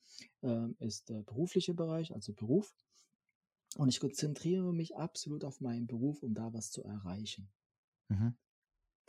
äh, 0.42 0.68
ist 0.80 1.10
der 1.10 1.24
berufliche 1.24 1.74
Bereich, 1.74 2.14
also 2.14 2.34
Beruf. 2.34 2.74
Und 3.78 3.90
ich 3.90 4.00
konzentriere 4.00 4.74
mich 4.74 4.96
absolut 4.96 5.44
auf 5.44 5.62
meinen 5.62 5.88
Beruf, 5.88 6.24
um 6.24 6.34
da 6.34 6.54
was 6.54 6.72
zu 6.72 6.84
erreichen. 6.84 7.50
Mhm. 8.10 8.36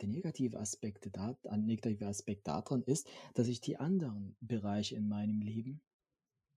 Der 0.01 0.09
negative 0.09 0.59
Aspekt, 0.59 1.09
da, 1.11 1.37
ein 1.49 1.65
negativer 1.65 2.07
Aspekt 2.07 2.47
daran 2.47 2.83
ist, 2.83 3.07
dass 3.33 3.47
ich 3.47 3.61
die 3.61 3.77
anderen 3.77 4.35
Bereiche 4.39 4.95
in 4.95 5.07
meinem 5.07 5.41
Leben 5.41 5.81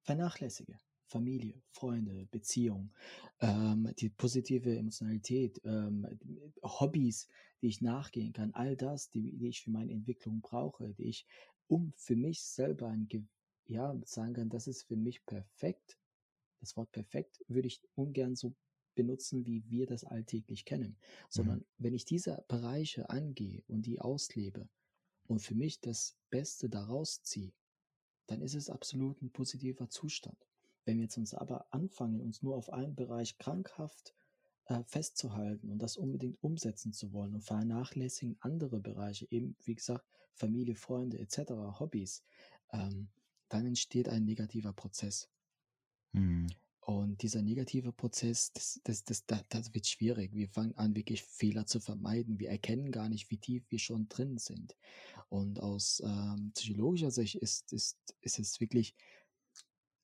vernachlässige. 0.02 0.78
Familie, 1.12 1.60
Freunde, 1.68 2.26
Beziehung, 2.30 2.90
ähm, 3.40 3.92
die 3.98 4.08
positive 4.08 4.74
Emotionalität, 4.74 5.60
ähm, 5.64 6.06
Hobbys, 6.62 7.28
die 7.60 7.68
ich 7.68 7.82
nachgehen 7.82 8.32
kann, 8.32 8.54
all 8.54 8.76
das, 8.76 9.10
die, 9.10 9.36
die, 9.36 9.48
ich 9.48 9.62
für 9.62 9.70
meine 9.70 9.92
Entwicklung 9.92 10.40
brauche, 10.40 10.94
die 10.94 11.04
ich, 11.04 11.26
um 11.68 11.92
für 11.96 12.16
mich 12.16 12.42
selber 12.42 12.88
ein, 12.88 13.08
ja, 13.66 13.94
sagen 14.04 14.32
kann, 14.32 14.48
das 14.48 14.66
ist 14.66 14.84
für 14.84 14.96
mich 14.96 15.24
perfekt. 15.26 15.98
Das 16.60 16.76
Wort 16.76 16.90
perfekt 16.92 17.44
würde 17.46 17.68
ich 17.68 17.82
ungern 17.94 18.34
so 18.34 18.54
benutzen, 18.94 19.44
wie 19.46 19.68
wir 19.68 19.86
das 19.86 20.04
alltäglich 20.04 20.64
kennen, 20.64 20.96
sondern 21.28 21.58
mhm. 21.58 21.64
wenn 21.78 21.94
ich 21.94 22.04
diese 22.04 22.44
Bereiche 22.48 23.10
angehe 23.10 23.62
und 23.68 23.86
die 23.86 24.00
auslebe 24.00 24.68
und 25.26 25.40
für 25.40 25.54
mich 25.54 25.80
das 25.80 26.16
Beste 26.30 26.68
daraus 26.68 27.22
ziehe, 27.22 27.52
dann 28.26 28.40
ist 28.40 28.54
es 28.54 28.70
absolut 28.70 29.20
ein 29.20 29.30
positiver 29.30 29.88
Zustand. 29.88 30.38
Wenn 30.84 30.96
wir 30.96 31.04
jetzt 31.04 31.16
uns 31.16 31.34
aber 31.34 31.66
anfangen, 31.70 32.20
uns 32.20 32.42
nur 32.42 32.56
auf 32.56 32.72
einen 32.72 32.94
Bereich 32.94 33.38
krankhaft 33.38 34.14
äh, 34.66 34.82
festzuhalten 34.84 35.70
und 35.70 35.78
das 35.78 35.96
unbedingt 35.96 36.42
umsetzen 36.42 36.92
zu 36.92 37.12
wollen 37.12 37.34
und 37.34 37.42
vernachlässigen 37.42 38.36
andere 38.40 38.80
Bereiche, 38.80 39.26
eben 39.30 39.56
wie 39.64 39.74
gesagt, 39.74 40.04
Familie, 40.34 40.74
Freunde 40.74 41.18
etc., 41.18 41.50
Hobbys, 41.78 42.24
ähm, 42.72 43.08
dann 43.48 43.66
entsteht 43.66 44.08
ein 44.08 44.24
negativer 44.24 44.72
Prozess. 44.72 45.28
Mhm. 46.12 46.48
Und 46.84 47.22
dieser 47.22 47.42
negative 47.42 47.92
Prozess, 47.92 48.52
das, 48.52 48.80
das, 48.82 49.04
das, 49.04 49.24
das, 49.48 49.72
wird 49.72 49.86
schwierig. 49.86 50.34
Wir 50.34 50.48
fangen 50.48 50.76
an, 50.76 50.96
wirklich 50.96 51.22
Fehler 51.22 51.64
zu 51.64 51.78
vermeiden. 51.78 52.40
Wir 52.40 52.50
erkennen 52.50 52.90
gar 52.90 53.08
nicht, 53.08 53.30
wie 53.30 53.36
tief 53.36 53.62
wir 53.70 53.78
schon 53.78 54.08
drin 54.08 54.36
sind. 54.38 54.76
Und 55.28 55.60
aus 55.60 56.02
ähm, 56.04 56.50
psychologischer 56.54 57.12
Sicht 57.12 57.36
ist, 57.36 57.72
ist, 57.72 58.16
ist 58.20 58.38
es 58.40 58.60
wirklich 58.60 58.96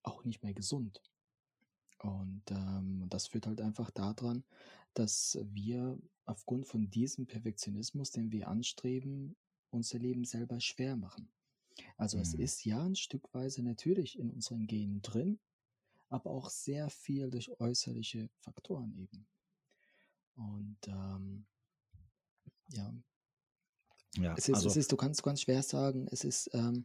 auch 0.02 0.24
nicht 0.24 0.42
mehr 0.42 0.54
gesund. 0.54 1.02
Und 1.98 2.42
ähm, 2.50 3.06
das 3.08 3.26
führt 3.26 3.46
halt 3.46 3.60
einfach 3.60 3.90
daran, 3.90 4.44
dass 4.94 5.38
wir 5.52 5.98
aufgrund 6.24 6.66
von 6.66 6.90
diesem 6.90 7.26
Perfektionismus, 7.26 8.10
den 8.10 8.30
wir 8.30 8.48
anstreben, 8.48 9.36
unser 9.70 9.98
Leben 9.98 10.24
selber 10.24 10.60
schwer 10.60 10.96
machen. 10.96 11.28
Also 11.96 12.16
mhm. 12.16 12.22
es 12.22 12.34
ist 12.34 12.64
ja 12.64 12.82
ein 12.82 12.96
Stückweise 12.96 13.62
natürlich 13.62 14.18
in 14.18 14.30
unseren 14.30 14.66
Genen 14.66 15.02
drin, 15.02 15.38
aber 16.08 16.30
auch 16.30 16.50
sehr 16.50 16.88
viel 16.90 17.30
durch 17.30 17.50
äußerliche 17.60 18.28
Faktoren 18.40 18.96
eben. 18.96 19.26
Und 20.36 20.78
ähm, 20.86 21.46
ja, 22.68 22.94
ja 24.16 24.34
es, 24.36 24.48
ist, 24.48 24.54
also, 24.54 24.68
es 24.68 24.76
ist, 24.76 24.92
du 24.92 24.96
kannst 24.96 25.22
ganz 25.22 25.42
schwer 25.42 25.62
sagen, 25.62 26.06
es 26.10 26.24
ist 26.24 26.50
ähm, 26.54 26.84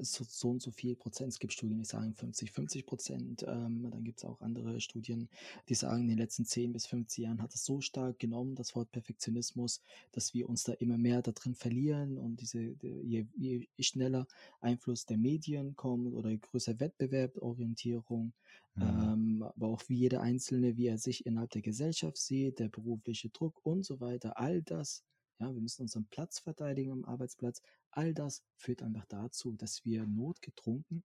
so, 0.00 0.24
so 0.24 0.50
und 0.50 0.62
so 0.62 0.70
viel 0.70 0.96
Prozent. 0.96 1.32
Es 1.32 1.38
gibt 1.38 1.52
Studien, 1.52 1.78
die 1.78 1.84
sagen 1.84 2.14
50, 2.14 2.50
50 2.50 2.86
Prozent. 2.86 3.44
Ähm, 3.46 3.88
dann 3.90 4.04
gibt 4.04 4.18
es 4.18 4.24
auch 4.24 4.40
andere 4.40 4.80
Studien, 4.80 5.28
die 5.68 5.74
sagen, 5.74 6.02
in 6.02 6.08
den 6.08 6.18
letzten 6.18 6.44
10 6.44 6.72
bis 6.72 6.86
15 6.86 7.24
Jahren 7.24 7.42
hat 7.42 7.54
es 7.54 7.64
so 7.64 7.80
stark 7.80 8.18
genommen, 8.18 8.54
das 8.54 8.74
Wort 8.74 8.90
Perfektionismus, 8.90 9.82
dass 10.12 10.34
wir 10.34 10.48
uns 10.48 10.64
da 10.64 10.72
immer 10.74 10.98
mehr 10.98 11.22
da 11.22 11.32
drin 11.32 11.54
verlieren 11.54 12.18
und 12.18 12.40
diese, 12.40 12.74
je, 12.82 13.26
je 13.36 13.68
schneller 13.78 14.26
Einfluss 14.60 15.06
der 15.06 15.18
Medien 15.18 15.76
kommt 15.76 16.12
oder 16.14 16.36
größer 16.36 16.80
Wettbewerborientierung, 16.80 18.32
mhm. 18.74 18.82
ähm, 18.82 19.42
aber 19.42 19.68
auch 19.68 19.82
wie 19.88 19.96
jeder 19.96 20.20
Einzelne, 20.20 20.76
wie 20.76 20.86
er 20.86 20.98
sich 20.98 21.26
innerhalb 21.26 21.50
der 21.50 21.62
Gesellschaft 21.62 22.16
sieht, 22.16 22.58
der 22.58 22.68
berufliche 22.68 23.28
Druck 23.30 23.64
und 23.64 23.84
so 23.84 24.00
weiter, 24.00 24.38
all 24.38 24.62
das 24.62 25.04
ja, 25.38 25.52
wir 25.52 25.60
müssen 25.60 25.82
unseren 25.82 26.06
Platz 26.06 26.38
verteidigen 26.38 26.92
am 26.92 27.04
Arbeitsplatz. 27.04 27.60
All 27.96 28.12
das 28.12 28.44
führt 28.56 28.82
einfach 28.82 29.06
dazu, 29.06 29.56
dass 29.56 29.84
wir 29.84 30.06
notgetrunken 30.06 31.02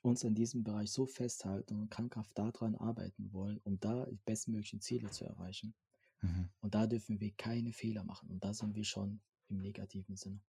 uns 0.00 0.24
in 0.24 0.34
diesem 0.34 0.64
Bereich 0.64 0.90
so 0.90 1.04
festhalten 1.04 1.78
und 1.78 1.90
krankhaft 1.90 2.36
daran 2.38 2.74
arbeiten 2.74 3.32
wollen, 3.34 3.60
um 3.64 3.78
da 3.80 4.06
die 4.06 4.16
bestmöglichen 4.24 4.80
Ziele 4.80 5.10
zu 5.10 5.26
erreichen. 5.26 5.74
Mhm. 6.22 6.48
Und 6.60 6.74
da 6.74 6.86
dürfen 6.86 7.20
wir 7.20 7.32
keine 7.32 7.72
Fehler 7.72 8.02
machen. 8.02 8.30
Und 8.30 8.42
da 8.42 8.54
sind 8.54 8.74
wir 8.74 8.84
schon 8.84 9.20
im 9.48 9.58
negativen 9.58 10.16
Sinne. 10.16 10.40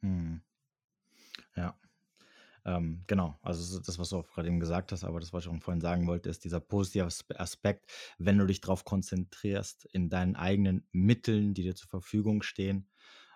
Mhm. 0.00 0.40
Ja, 1.54 1.78
ähm, 2.64 3.04
genau, 3.06 3.38
also 3.42 3.78
das, 3.80 3.98
was 3.98 4.08
du 4.08 4.16
auch 4.16 4.28
gerade 4.28 4.48
eben 4.48 4.58
gesagt 4.58 4.90
hast, 4.90 5.04
aber 5.04 5.20
das, 5.20 5.34
was 5.34 5.44
ich 5.44 5.50
auch 5.50 5.62
vorhin 5.62 5.82
sagen 5.82 6.06
wollte, 6.06 6.30
ist 6.30 6.44
dieser 6.44 6.60
positive 6.60 7.08
Aspekt, 7.36 7.92
wenn 8.18 8.38
du 8.38 8.46
dich 8.46 8.62
darauf 8.62 8.84
konzentrierst, 8.84 9.84
in 9.92 10.08
deinen 10.08 10.34
eigenen 10.34 10.86
Mitteln, 10.92 11.52
die 11.52 11.62
dir 11.62 11.74
zur 11.74 11.90
Verfügung 11.90 12.42
stehen, 12.42 12.88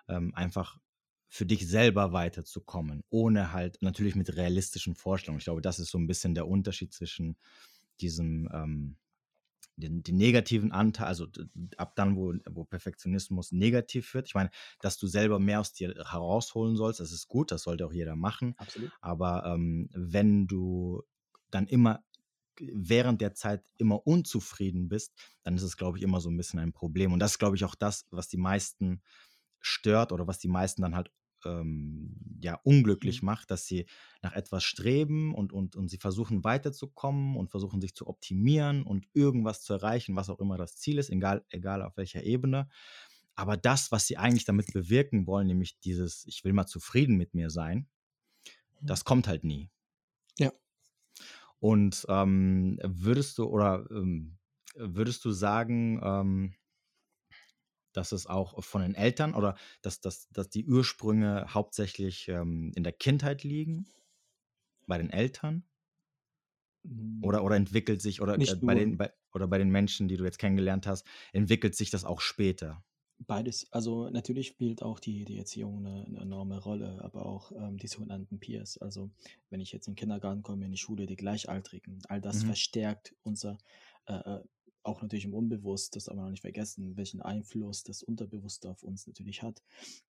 ähm, 0.07 0.33
einfach 0.33 0.79
für 1.29 1.45
dich 1.45 1.67
selber 1.67 2.11
weiterzukommen, 2.11 3.03
ohne 3.09 3.53
halt 3.53 3.81
natürlich 3.81 4.15
mit 4.15 4.35
realistischen 4.35 4.95
Vorstellungen. 4.95 5.39
Ich 5.39 5.45
glaube, 5.45 5.61
das 5.61 5.79
ist 5.79 5.91
so 5.91 5.97
ein 5.99 6.07
bisschen 6.07 6.33
der 6.33 6.47
Unterschied 6.47 6.91
zwischen 6.91 7.37
diesem 8.01 8.49
ähm, 8.51 8.97
den, 9.79 10.03
den 10.03 10.17
negativen 10.17 10.71
Anteil, 10.71 11.07
also 11.07 11.27
ab 11.77 11.95
dann, 11.95 12.15
wo, 12.15 12.33
wo 12.49 12.65
Perfektionismus 12.65 13.51
negativ 13.51 14.13
wird. 14.13 14.27
Ich 14.27 14.35
meine, 14.35 14.49
dass 14.81 14.97
du 14.97 15.07
selber 15.07 15.39
mehr 15.39 15.59
aus 15.61 15.73
dir 15.73 15.93
herausholen 16.09 16.75
sollst, 16.75 16.99
das 16.99 17.11
ist 17.11 17.27
gut, 17.27 17.51
das 17.51 17.63
sollte 17.63 17.85
auch 17.85 17.93
jeder 17.93 18.15
machen. 18.15 18.55
Absolut. 18.57 18.91
Aber 19.01 19.45
ähm, 19.45 19.89
wenn 19.93 20.47
du 20.47 21.03
dann 21.49 21.67
immer 21.67 22.03
während 22.59 23.21
der 23.21 23.33
Zeit 23.33 23.63
immer 23.77 24.05
unzufrieden 24.05 24.89
bist, 24.89 25.13
dann 25.43 25.55
ist 25.55 25.63
es, 25.63 25.77
glaube 25.77 25.97
ich, 25.97 26.03
immer 26.03 26.19
so 26.19 26.29
ein 26.29 26.35
bisschen 26.35 26.59
ein 26.59 26.73
Problem. 26.73 27.13
Und 27.13 27.19
das 27.19 27.31
ist, 27.31 27.39
glaube 27.39 27.55
ich, 27.55 27.63
auch 27.63 27.75
das, 27.75 28.05
was 28.11 28.27
die 28.27 28.37
meisten 28.37 29.01
stört 29.61 30.11
oder 30.11 30.27
was 30.27 30.39
die 30.39 30.49
meisten 30.49 30.81
dann 30.81 30.95
halt 30.95 31.09
ähm, 31.45 32.15
ja, 32.41 32.59
unglücklich 32.63 33.21
mhm. 33.21 33.27
macht, 33.27 33.51
dass 33.51 33.65
sie 33.65 33.85
nach 34.21 34.33
etwas 34.33 34.63
streben 34.63 35.33
und, 35.33 35.53
und, 35.53 35.75
und 35.75 35.89
sie 35.89 35.97
versuchen 35.97 36.43
weiterzukommen 36.43 37.35
und 37.35 37.49
versuchen 37.49 37.81
sich 37.81 37.95
zu 37.95 38.07
optimieren 38.07 38.83
und 38.83 39.07
irgendwas 39.13 39.61
zu 39.61 39.73
erreichen, 39.73 40.15
was 40.15 40.29
auch 40.29 40.39
immer 40.39 40.57
das 40.57 40.75
Ziel 40.75 40.97
ist, 40.97 41.09
egal, 41.09 41.45
egal 41.49 41.81
auf 41.81 41.97
welcher 41.97 42.23
Ebene. 42.23 42.69
Aber 43.35 43.55
das, 43.55 43.91
was 43.91 44.07
sie 44.07 44.17
eigentlich 44.17 44.45
damit 44.45 44.73
bewirken 44.73 45.25
wollen, 45.25 45.47
nämlich 45.47 45.79
dieses, 45.79 46.25
ich 46.25 46.43
will 46.43 46.53
mal 46.53 46.67
zufrieden 46.67 47.15
mit 47.17 47.33
mir 47.33 47.49
sein, 47.49 47.87
mhm. 48.81 48.87
das 48.87 49.05
kommt 49.05 49.27
halt 49.27 49.43
nie. 49.43 49.69
Ja. 50.37 50.51
Und 51.59 52.05
ähm, 52.09 52.79
würdest 52.83 53.37
du 53.37 53.45
oder 53.45 53.85
ähm, 53.91 54.37
würdest 54.75 55.25
du 55.25 55.31
sagen, 55.31 55.99
ähm, 56.03 56.53
dass 57.93 58.11
es 58.11 58.27
auch 58.27 58.63
von 58.63 58.81
den 58.81 58.95
Eltern 58.95 59.33
oder 59.33 59.55
dass, 59.81 60.01
dass, 60.01 60.29
dass 60.29 60.49
die 60.49 60.65
Ursprünge 60.65 61.47
hauptsächlich 61.53 62.27
ähm, 62.27 62.71
in 62.75 62.83
der 62.83 62.93
Kindheit 62.93 63.43
liegen, 63.43 63.87
bei 64.87 64.97
den 64.97 65.09
Eltern? 65.09 65.63
Oder, 67.21 67.43
oder 67.43 67.55
entwickelt 67.57 68.01
sich, 68.01 68.21
oder, 68.21 68.39
äh, 68.39 68.55
bei 68.61 68.73
den, 68.73 68.97
bei, 68.97 69.11
oder 69.33 69.47
bei 69.47 69.57
den 69.57 69.69
Menschen, 69.69 70.07
die 70.07 70.15
du 70.15 70.23
jetzt 70.23 70.39
kennengelernt 70.39 70.87
hast, 70.87 71.05
entwickelt 71.33 71.75
sich 71.75 71.89
das 71.89 72.05
auch 72.05 72.21
später? 72.21 72.83
Beides. 73.27 73.67
Also 73.71 74.09
natürlich 74.09 74.47
spielt 74.47 74.81
auch 74.81 74.99
die, 74.99 75.25
die 75.25 75.37
Erziehung 75.37 75.85
eine, 75.85 76.05
eine 76.05 76.19
enorme 76.19 76.57
Rolle, 76.57 77.03
aber 77.03 77.25
auch 77.25 77.51
ähm, 77.51 77.77
die 77.77 77.87
sogenannten 77.87 78.39
Peers. 78.39 78.77
Also 78.77 79.11
wenn 79.49 79.59
ich 79.59 79.73
jetzt 79.73 79.87
in 79.87 79.93
den 79.93 79.99
Kindergarten 79.99 80.41
komme, 80.41 80.65
in 80.65 80.71
die 80.71 80.77
Schule, 80.77 81.05
die 81.05 81.17
Gleichaltrigen, 81.17 81.99
all 82.07 82.21
das 82.21 82.43
mhm. 82.43 82.47
verstärkt 82.47 83.13
unser 83.23 83.57
äh, 84.05 84.13
äh 84.13 84.43
auch 84.89 85.01
natürlich 85.01 85.25
im 85.25 85.33
Unbewusst, 85.33 85.95
das 85.95 86.09
aber 86.09 86.23
noch 86.23 86.29
nicht 86.31 86.41
vergessen, 86.41 86.97
welchen 86.97 87.21
Einfluss 87.21 87.83
das 87.83 88.01
Unterbewusste 88.01 88.69
auf 88.69 88.81
uns 88.83 89.05
natürlich 89.05 89.43
hat, 89.43 89.61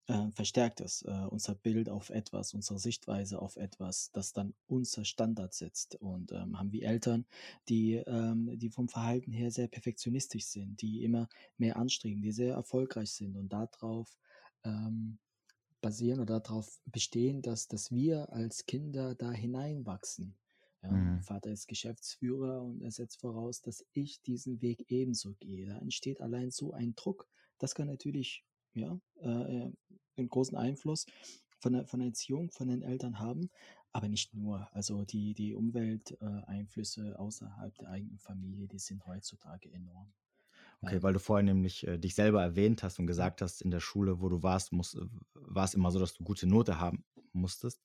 äh, 0.06 0.30
verstärkt 0.30 0.80
es 0.80 1.02
äh, 1.02 1.26
unser 1.28 1.54
Bild 1.54 1.88
auf 1.88 2.10
etwas, 2.10 2.54
unsere 2.54 2.78
Sichtweise 2.78 3.42
auf 3.42 3.56
etwas, 3.56 4.10
das 4.12 4.32
dann 4.32 4.54
unser 4.66 5.04
Standard 5.04 5.52
setzt. 5.52 5.96
Und 5.96 6.32
ähm, 6.32 6.58
haben 6.58 6.72
wir 6.72 6.86
Eltern, 6.86 7.26
die, 7.68 7.94
ähm, 7.94 8.56
die 8.56 8.70
vom 8.70 8.88
Verhalten 8.88 9.32
her 9.32 9.50
sehr 9.50 9.68
perfektionistisch 9.68 10.46
sind, 10.46 10.80
die 10.80 11.02
immer 11.02 11.28
mehr 11.56 11.76
anstreben, 11.76 12.22
die 12.22 12.32
sehr 12.32 12.54
erfolgreich 12.54 13.10
sind 13.10 13.36
und 13.36 13.52
darauf 13.52 14.16
ähm, 14.64 15.18
basieren 15.80 16.20
oder 16.20 16.40
darauf 16.40 16.80
bestehen, 16.86 17.42
dass, 17.42 17.66
dass 17.66 17.90
wir 17.90 18.32
als 18.32 18.66
Kinder 18.66 19.14
da 19.14 19.32
hineinwachsen 19.32 20.36
Ja, 20.82 20.90
mhm. 20.90 21.06
Mein 21.06 21.22
Vater 21.22 21.50
ist 21.50 21.66
Geschäftsführer 21.66 22.62
und 22.62 22.82
er 22.82 22.90
setzt 22.90 23.20
voraus, 23.20 23.60
dass 23.60 23.84
ich 23.92 24.20
diesen 24.22 24.60
Weg 24.62 24.84
ebenso 24.88 25.34
gehe. 25.40 25.66
Da 25.66 25.78
entsteht 25.78 26.20
allein 26.20 26.50
so 26.50 26.72
ein 26.72 26.94
Druck. 26.94 27.28
Das 27.58 27.74
kann 27.74 27.88
natürlich 27.88 28.44
ja, 28.74 29.00
äh, 29.20 29.70
einen 30.16 30.28
großen 30.28 30.56
Einfluss 30.56 31.06
von 31.58 31.72
der, 31.72 31.86
von 31.86 32.00
der 32.00 32.08
Erziehung, 32.08 32.50
von 32.50 32.68
den 32.68 32.82
Eltern 32.82 33.18
haben, 33.18 33.50
aber 33.92 34.08
nicht 34.08 34.34
nur. 34.34 34.68
Also 34.72 35.04
die, 35.04 35.34
die 35.34 35.54
Umwelteinflüsse 35.54 37.10
äh, 37.10 37.14
außerhalb 37.14 37.76
der 37.78 37.90
eigenen 37.90 38.18
Familie, 38.18 38.68
die 38.68 38.78
sind 38.78 39.04
heutzutage 39.06 39.72
enorm. 39.72 40.12
Okay, 40.80 41.02
weil 41.02 41.12
du 41.12 41.18
vorhin 41.18 41.46
nämlich 41.46 41.84
äh, 41.86 41.98
dich 41.98 42.14
selber 42.14 42.40
erwähnt 42.40 42.84
hast 42.84 43.00
und 43.00 43.08
gesagt 43.08 43.42
hast, 43.42 43.62
in 43.62 43.72
der 43.72 43.80
Schule, 43.80 44.20
wo 44.20 44.28
du 44.28 44.44
warst, 44.44 44.72
muss, 44.72 44.94
äh, 44.94 45.00
war 45.34 45.64
es 45.64 45.74
immer 45.74 45.90
so, 45.90 45.98
dass 45.98 46.14
du 46.14 46.22
gute 46.22 46.46
Note 46.46 46.78
haben 46.78 47.04
musstest. 47.32 47.82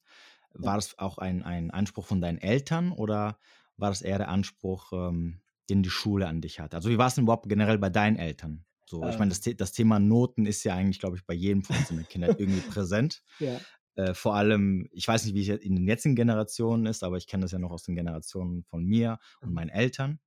War 0.54 0.76
das 0.76 0.98
auch 1.00 1.18
ein, 1.18 1.44
ein 1.44 1.72
Anspruch 1.72 2.06
von 2.06 2.22
deinen 2.22 2.38
Eltern 2.38 2.92
oder 2.92 3.38
war 3.78 3.90
das 3.90 4.02
eher 4.02 4.20
der 4.20 4.30
Anspruch, 4.30 4.92
ähm, 4.94 5.42
den 5.70 5.84
die 5.84 5.90
Schule 5.90 6.28
an 6.28 6.42
dich 6.42 6.60
hatte? 6.60 6.78
Also 6.78 6.90
wie 6.90 6.98
war 6.98 7.08
es 7.08 7.16
denn 7.16 7.24
überhaupt 7.24 7.50
generell 7.50 7.78
bei 7.78 7.90
deinen 7.90 8.18
Eltern? 8.18 8.66
So, 8.86 9.04
ähm. 9.04 9.10
ich 9.10 9.18
meine, 9.18 9.30
das, 9.30 9.42
das 9.42 9.72
Thema 9.72 10.00
Noten 10.00 10.46
ist 10.46 10.64
ja 10.64 10.76
eigentlich, 10.76 11.00
glaube 11.00 11.18
ich, 11.18 11.26
bei 11.26 11.34
jedem 11.34 11.64
von 11.64 11.76
unseren 11.76 12.08
Kindern 12.08 12.36
irgendwie 12.38 12.62
präsent. 12.62 13.24
Ja. 13.40 13.60
Äh, 13.96 14.16
vor 14.16 14.36
allem, 14.36 14.88
ich 14.92 15.08
weiß 15.08 15.26
nicht, 15.26 15.36
wie 15.36 15.48
es 15.48 15.62
in 15.62 15.76
den 15.76 15.88
jetzigen 15.88 16.16
Generationen 16.16 16.88
ist, 16.88 17.04
aber 17.04 17.18
ich 17.18 17.28
kenne 17.28 17.42
das 17.44 17.52
ja 17.52 17.60
noch 17.60 17.70
aus 17.70 17.84
den 17.84 17.94
Generationen 17.94 18.64
von 18.64 18.84
mir 18.84 19.20
und 19.42 19.50
mhm. 19.50 19.54
meinen 19.56 19.70
Eltern. 19.70 20.20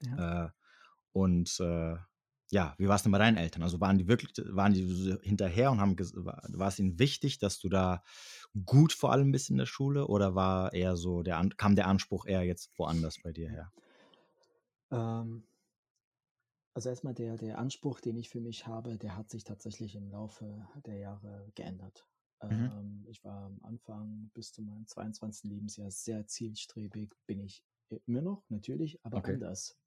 Ja. 0.00 0.46
Äh, 0.46 0.48
und 1.12 1.60
äh, 1.60 1.96
ja, 2.50 2.74
wie 2.78 2.88
war 2.88 2.96
es 2.96 3.02
denn 3.02 3.12
bei 3.12 3.18
deinen 3.18 3.36
Eltern? 3.36 3.62
Also 3.62 3.80
waren 3.80 3.98
die 3.98 4.08
wirklich, 4.08 4.32
waren 4.54 4.72
die 4.72 5.16
hinterher 5.22 5.70
und 5.72 5.80
haben 5.80 5.96
war 5.98 6.68
es 6.68 6.78
ihnen 6.78 6.98
wichtig, 6.98 7.38
dass 7.38 7.58
du 7.58 7.68
da 7.68 8.02
gut 8.64 8.92
vor 8.92 9.12
allem 9.12 9.32
bist 9.32 9.50
in 9.50 9.56
der 9.58 9.66
Schule 9.66 10.06
oder 10.08 10.34
war 10.34 10.72
eher 10.72 10.96
so, 10.96 11.22
der 11.22 11.48
kam 11.56 11.76
der 11.76 11.88
Anspruch 11.88 12.26
eher 12.26 12.42
jetzt 12.44 12.70
woanders 12.78 13.18
bei 13.20 13.32
dir 13.32 13.50
her? 13.50 13.72
Ähm, 14.90 15.46
also 16.74 16.88
erstmal 16.90 17.14
der, 17.14 17.36
der 17.36 17.58
Anspruch, 17.58 18.00
den 18.00 18.16
ich 18.16 18.28
für 18.28 18.40
mich 18.40 18.66
habe, 18.66 18.98
der 18.98 19.16
hat 19.16 19.30
sich 19.30 19.44
tatsächlich 19.44 19.94
im 19.96 20.10
Laufe 20.10 20.68
der 20.84 20.96
Jahre 20.98 21.50
geändert. 21.54 22.06
Mhm. 22.50 22.68
Ähm, 22.70 23.04
ich 23.08 23.24
war 23.24 23.46
am 23.46 23.58
Anfang 23.62 24.30
bis 24.34 24.52
zu 24.52 24.62
meinem 24.62 24.86
22. 24.86 25.48
Lebensjahr 25.50 25.90
sehr 25.90 26.26
zielstrebig, 26.26 27.14
bin 27.26 27.40
ich 27.40 27.64
immer 28.04 28.20
noch, 28.20 28.44
natürlich, 28.50 29.04
aber 29.04 29.24
okay. 29.24 29.24
anders. 29.24 29.78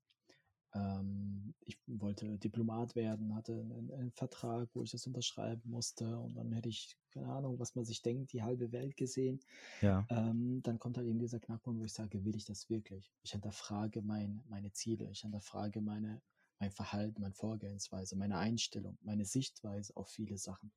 Ähm, 0.73 1.53
ich 1.61 1.79
wollte 1.87 2.37
Diplomat 2.37 2.95
werden, 2.95 3.35
hatte 3.35 3.53
einen, 3.53 3.91
einen, 3.91 4.11
Vertrag, 4.11 4.69
wo 4.73 4.83
ich 4.83 4.91
das 4.91 5.07
unterschreiben 5.07 5.69
musste 5.69 6.17
und 6.19 6.35
dann 6.35 6.51
hätte 6.51 6.69
ich, 6.69 6.95
keine 7.11 7.27
Ahnung, 7.27 7.59
was 7.59 7.75
man 7.75 7.85
sich 7.85 8.01
denkt, 8.01 8.33
die 8.33 8.43
halbe 8.43 8.71
Welt 8.71 8.95
gesehen. 8.95 9.39
Ja. 9.81 10.05
Ähm, 10.09 10.61
dann 10.63 10.77
kommt 10.77 10.97
halt 10.97 11.07
eben 11.07 11.19
dieser 11.19 11.39
Knackpunkt, 11.39 11.79
wo 11.79 11.85
ich 11.85 11.93
sage, 11.93 12.23
will 12.23 12.35
ich 12.35 12.45
das 12.45 12.69
wirklich? 12.69 13.11
Ich 13.23 13.31
hinterfrage 13.31 14.01
mein, 14.01 14.43
meine 14.47 14.71
Ziele, 14.71 15.09
ich 15.09 15.21
hinterfrage 15.21 15.81
meine, 15.81 16.21
mein 16.59 16.71
Verhalten, 16.71 17.21
meine 17.21 17.33
Vorgehensweise, 17.33 18.15
meine 18.15 18.37
Einstellung, 18.37 18.97
meine 19.01 19.25
Sichtweise 19.25 19.95
auf 19.95 20.09
viele 20.09 20.37
Sachen 20.37 20.71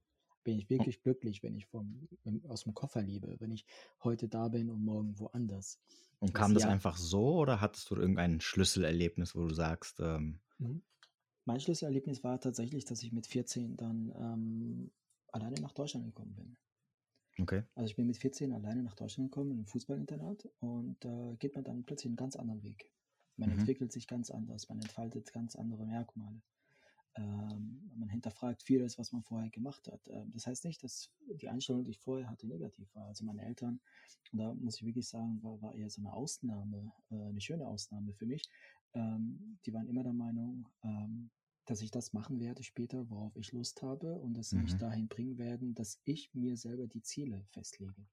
bin 0.44 0.58
ich 0.58 0.68
wirklich 0.70 1.02
glücklich, 1.02 1.42
wenn 1.42 1.54
ich 1.54 1.66
vom, 1.66 2.08
aus 2.48 2.64
dem 2.64 2.74
Koffer 2.74 3.02
lebe, 3.02 3.36
wenn 3.40 3.52
ich 3.52 3.64
heute 4.02 4.28
da 4.28 4.48
bin 4.48 4.70
und 4.70 4.84
morgen 4.84 5.18
woanders. 5.18 5.78
Und 6.18 6.34
kam 6.34 6.54
das, 6.54 6.62
das 6.62 6.72
einfach 6.72 6.96
so 6.96 7.36
oder 7.38 7.60
hattest 7.60 7.90
du 7.90 7.96
irgendein 7.96 8.40
Schlüsselerlebnis, 8.40 9.34
wo 9.34 9.46
du 9.46 9.54
sagst? 9.54 10.00
Ähm 10.00 10.40
mhm. 10.58 10.82
mein 11.44 11.60
Schlüsselerlebnis 11.60 12.22
war 12.22 12.40
tatsächlich, 12.40 12.84
dass 12.84 13.02
ich 13.02 13.12
mit 13.12 13.26
14 13.26 13.76
dann 13.76 14.12
ähm, 14.16 14.90
alleine 15.32 15.60
nach 15.60 15.72
Deutschland 15.72 16.06
gekommen 16.06 16.34
bin. 16.34 16.56
Okay. 17.40 17.62
Also 17.74 17.88
ich 17.88 17.96
bin 17.96 18.06
mit 18.06 18.18
14 18.18 18.52
alleine 18.52 18.82
nach 18.82 18.94
Deutschland 18.94 19.30
gekommen, 19.30 19.52
in 19.52 19.60
ein 19.60 19.66
Fußballinternat 19.66 20.48
und 20.60 20.96
da 21.00 21.32
äh, 21.32 21.36
geht 21.36 21.54
man 21.54 21.64
dann 21.64 21.84
plötzlich 21.84 22.06
einen 22.06 22.16
ganz 22.16 22.36
anderen 22.36 22.62
Weg. 22.62 22.90
Man 23.36 23.50
mhm. 23.50 23.60
entwickelt 23.60 23.92
sich 23.92 24.06
ganz 24.06 24.30
anders, 24.30 24.68
man 24.68 24.80
entfaltet 24.80 25.32
ganz 25.32 25.56
andere 25.56 25.86
Merkmale. 25.86 26.42
Ähm, 27.14 27.90
man 27.94 28.08
hinterfragt 28.08 28.62
vieles, 28.62 28.98
was 28.98 29.12
man 29.12 29.22
vorher 29.22 29.50
gemacht 29.50 29.86
hat. 29.88 30.08
Ähm, 30.08 30.30
das 30.32 30.46
heißt 30.46 30.64
nicht, 30.64 30.82
dass 30.82 31.10
die 31.34 31.48
Einstellung, 31.48 31.84
die 31.84 31.90
ich 31.90 31.98
vorher 31.98 32.30
hatte, 32.30 32.46
negativ 32.46 32.94
war. 32.94 33.06
Also 33.06 33.24
meine 33.24 33.44
Eltern, 33.44 33.80
und 34.32 34.38
da 34.38 34.54
muss 34.54 34.76
ich 34.76 34.86
wirklich 34.86 35.08
sagen, 35.08 35.42
war, 35.42 35.60
war 35.60 35.74
eher 35.74 35.90
so 35.90 36.00
eine 36.00 36.12
Ausnahme, 36.12 36.92
äh, 37.10 37.14
eine 37.14 37.40
schöne 37.40 37.66
Ausnahme 37.66 38.14
für 38.14 38.26
mich. 38.26 38.48
Ähm, 38.94 39.58
die 39.66 39.74
waren 39.74 39.88
immer 39.88 40.02
der 40.02 40.14
Meinung, 40.14 40.68
ähm, 40.84 41.30
dass 41.66 41.82
ich 41.82 41.90
das 41.90 42.12
machen 42.12 42.40
werde 42.40 42.62
später, 42.62 43.08
worauf 43.10 43.36
ich 43.36 43.52
Lust 43.52 43.82
habe 43.82 44.18
und 44.18 44.34
dass 44.34 44.50
sie 44.50 44.56
mhm. 44.56 44.62
mich 44.62 44.76
dahin 44.76 45.08
bringen 45.08 45.38
werden, 45.38 45.74
dass 45.74 46.00
ich 46.04 46.32
mir 46.34 46.56
selber 46.56 46.86
die 46.86 47.02
Ziele 47.02 47.44
festlege. 47.50 48.06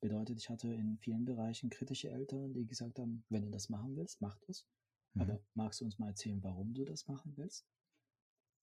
Bedeutet, 0.00 0.38
ich 0.38 0.50
hatte 0.50 0.72
in 0.72 0.98
vielen 0.98 1.24
Bereichen 1.24 1.70
kritische 1.70 2.10
Eltern, 2.10 2.52
die 2.52 2.66
gesagt 2.66 2.98
haben, 2.98 3.24
wenn 3.28 3.42
du 3.42 3.50
das 3.50 3.68
machen 3.68 3.96
willst, 3.96 4.20
mach 4.20 4.38
das. 4.46 4.66
Mhm. 5.14 5.22
Aber 5.22 5.40
magst 5.54 5.80
du 5.80 5.84
uns 5.84 5.98
mal 5.98 6.08
erzählen, 6.08 6.42
warum 6.42 6.74
du 6.74 6.84
das 6.84 7.06
machen 7.08 7.32
willst? 7.36 7.66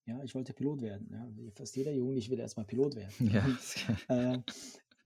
Ja, 0.06 0.22
ich 0.22 0.34
wollte 0.34 0.52
Pilot 0.52 0.82
werden. 0.82 1.08
Ja. 1.10 1.50
Fast 1.52 1.76
jeder 1.76 1.92
Jugendliche 1.92 2.30
will 2.30 2.38
erstmal 2.38 2.66
Pilot 2.66 2.94
werden. 2.96 3.30
Ja. 3.30 3.46
äh, 4.08 4.38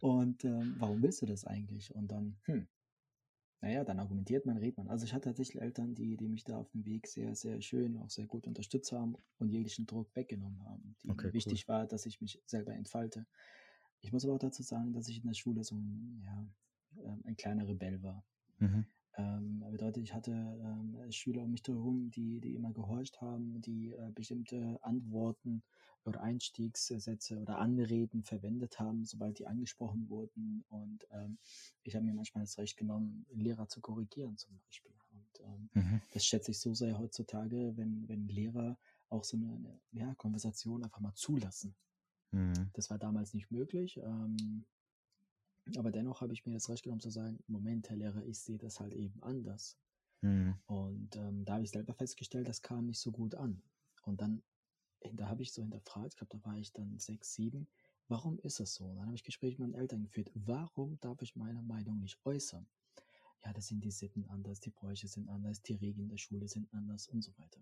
und 0.00 0.44
ähm, 0.44 0.76
warum 0.78 1.02
willst 1.02 1.22
du 1.22 1.26
das 1.26 1.44
eigentlich? 1.44 1.94
Und 1.94 2.10
dann, 2.10 2.36
hm, 2.44 2.66
naja, 3.60 3.84
dann 3.84 3.98
argumentiert 3.98 4.46
man, 4.46 4.56
redet 4.56 4.78
man. 4.78 4.88
Also 4.88 5.04
ich 5.04 5.14
hatte 5.14 5.28
tatsächlich 5.28 5.60
Eltern, 5.60 5.94
die, 5.94 6.16
die 6.16 6.28
mich 6.28 6.44
da 6.44 6.58
auf 6.58 6.70
dem 6.70 6.84
Weg 6.84 7.06
sehr, 7.06 7.34
sehr 7.34 7.60
schön, 7.60 7.96
auch 7.98 8.10
sehr 8.10 8.26
gut 8.26 8.46
unterstützt 8.46 8.92
haben 8.92 9.16
und 9.38 9.50
jeglichen 9.50 9.86
Druck 9.86 10.14
weggenommen 10.14 10.64
haben. 10.64 10.96
Die 11.02 11.10
okay, 11.10 11.32
wichtig 11.32 11.66
cool. 11.68 11.74
war, 11.74 11.86
dass 11.86 12.06
ich 12.06 12.20
mich 12.20 12.40
selber 12.46 12.74
entfalte. 12.74 13.26
Ich 14.00 14.12
muss 14.12 14.24
aber 14.24 14.34
auch 14.34 14.38
dazu 14.38 14.62
sagen, 14.62 14.92
dass 14.92 15.08
ich 15.08 15.18
in 15.18 15.26
der 15.26 15.34
Schule 15.34 15.64
so 15.64 15.74
ein, 15.76 16.22
ja, 16.24 16.46
ähm, 17.04 17.22
ein 17.24 17.36
kleiner 17.36 17.66
Rebell 17.66 18.02
war. 18.02 18.24
Mhm. 18.58 18.86
Ähm, 19.18 19.64
bedeutet, 19.72 20.04
ich 20.04 20.14
hatte 20.14 20.30
ähm, 20.30 21.10
Schüler 21.10 21.42
um 21.42 21.50
mich 21.50 21.62
herum, 21.66 22.10
die, 22.12 22.40
die 22.40 22.54
immer 22.54 22.72
gehorcht 22.72 23.20
haben, 23.20 23.60
die 23.60 23.92
äh, 23.92 24.12
bestimmte 24.14 24.78
Antworten 24.82 25.64
oder 26.04 26.22
Einstiegssätze 26.22 27.40
oder 27.40 27.58
Anreden 27.58 28.22
verwendet 28.22 28.78
haben, 28.78 29.04
sobald 29.04 29.40
die 29.40 29.46
angesprochen 29.48 30.08
wurden. 30.08 30.64
Und 30.68 31.04
ähm, 31.10 31.38
ich 31.82 31.96
habe 31.96 32.04
mir 32.04 32.14
manchmal 32.14 32.44
das 32.44 32.58
Recht 32.58 32.76
genommen, 32.76 33.26
Lehrer 33.32 33.68
zu 33.68 33.80
korrigieren 33.80 34.36
zum 34.36 34.56
Beispiel. 34.56 34.94
Und 35.10 35.40
ähm, 35.40 35.70
mhm. 35.74 36.02
das 36.12 36.24
schätze 36.24 36.52
ich 36.52 36.60
so 36.60 36.72
sehr 36.74 36.96
heutzutage, 36.96 37.76
wenn, 37.76 38.08
wenn 38.08 38.28
Lehrer 38.28 38.78
auch 39.08 39.24
so 39.24 39.36
eine, 39.36 39.52
eine 39.52 39.80
ja, 39.90 40.14
Konversation 40.14 40.84
einfach 40.84 41.00
mal 41.00 41.14
zulassen. 41.14 41.74
Mhm. 42.30 42.70
Das 42.74 42.88
war 42.88 42.98
damals 42.98 43.34
nicht 43.34 43.50
möglich. 43.50 43.96
Ähm, 43.96 44.64
aber 45.76 45.90
dennoch 45.90 46.20
habe 46.20 46.32
ich 46.32 46.46
mir 46.46 46.52
das 46.52 46.68
Recht 46.68 46.84
genommen 46.84 47.00
zu 47.00 47.10
sagen, 47.10 47.38
Moment, 47.46 47.88
Herr 47.90 47.96
Lehrer, 47.96 48.24
ich 48.24 48.38
sehe 48.38 48.58
das 48.58 48.80
halt 48.80 48.94
eben 48.94 49.22
anders. 49.22 49.76
Mhm. 50.22 50.54
Und 50.66 51.16
ähm, 51.16 51.44
da 51.44 51.54
habe 51.54 51.64
ich 51.64 51.70
selber 51.70 51.94
festgestellt, 51.94 52.48
das 52.48 52.62
kam 52.62 52.86
nicht 52.86 53.00
so 53.00 53.12
gut 53.12 53.34
an. 53.34 53.62
Und 54.04 54.20
dann, 54.20 54.42
da 55.12 55.28
habe 55.28 55.42
ich 55.42 55.52
so 55.52 55.62
hinterfragt, 55.62 56.14
ich 56.14 56.16
glaube, 56.16 56.36
da 56.36 56.44
war 56.44 56.56
ich 56.56 56.72
dann 56.72 56.98
sechs, 56.98 57.34
sieben, 57.34 57.68
warum 58.08 58.38
ist 58.40 58.60
es 58.60 58.74
so? 58.74 58.94
dann 58.94 59.06
habe 59.06 59.14
ich 59.14 59.24
Gespräche 59.24 59.60
mit 59.60 59.70
meinen 59.70 59.80
Eltern 59.80 60.02
geführt, 60.02 60.30
warum 60.34 60.98
darf 61.00 61.20
ich 61.22 61.36
meine 61.36 61.62
Meinung 61.62 62.00
nicht 62.00 62.18
äußern? 62.24 62.66
Ja, 63.44 63.52
das 63.52 63.68
sind 63.68 63.84
die 63.84 63.90
Sitten 63.90 64.24
anders, 64.28 64.60
die 64.60 64.70
Bräuche 64.70 65.06
sind 65.06 65.28
anders, 65.28 65.62
die 65.62 65.74
Regeln 65.74 66.08
der 66.08 66.16
Schule 66.16 66.48
sind 66.48 66.72
anders 66.72 67.06
und 67.08 67.22
so 67.22 67.32
weiter. 67.38 67.60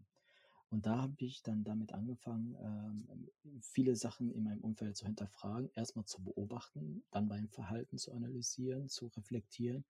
Und 0.70 0.86
da 0.86 1.02
habe 1.02 1.14
ich 1.18 1.42
dann 1.42 1.62
damit 1.62 1.92
angefangen, 1.92 2.56
ähm, 2.60 3.30
viele 3.60 3.94
Sachen 3.94 4.32
in 4.32 4.42
meinem 4.42 4.60
Umfeld 4.60 4.96
zu 4.96 5.06
hinterfragen, 5.06 5.70
erstmal 5.74 6.04
zu 6.06 6.22
beobachten, 6.22 7.04
dann 7.10 7.28
mein 7.28 7.48
Verhalten 7.48 7.98
zu 7.98 8.12
analysieren, 8.12 8.88
zu 8.88 9.06
reflektieren 9.06 9.84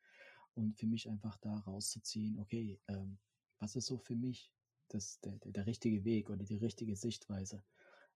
und 0.55 0.77
für 0.77 0.87
mich 0.87 1.09
einfach 1.09 1.39
da 1.39 1.55
rauszuziehen, 1.55 2.39
okay, 2.39 2.79
ähm, 2.89 3.19
was 3.59 3.77
ist 3.77 3.87
so 3.87 3.97
für 3.99 4.17
mich 4.17 4.53
das, 4.89 5.21
der, 5.21 5.39
der, 5.39 5.53
der 5.53 5.67
richtige 5.67 6.05
Weg 6.05 6.29
oder 6.29 6.45
die 6.45 6.59
richtige 6.59 6.95
Sichtweise? 6.95 7.65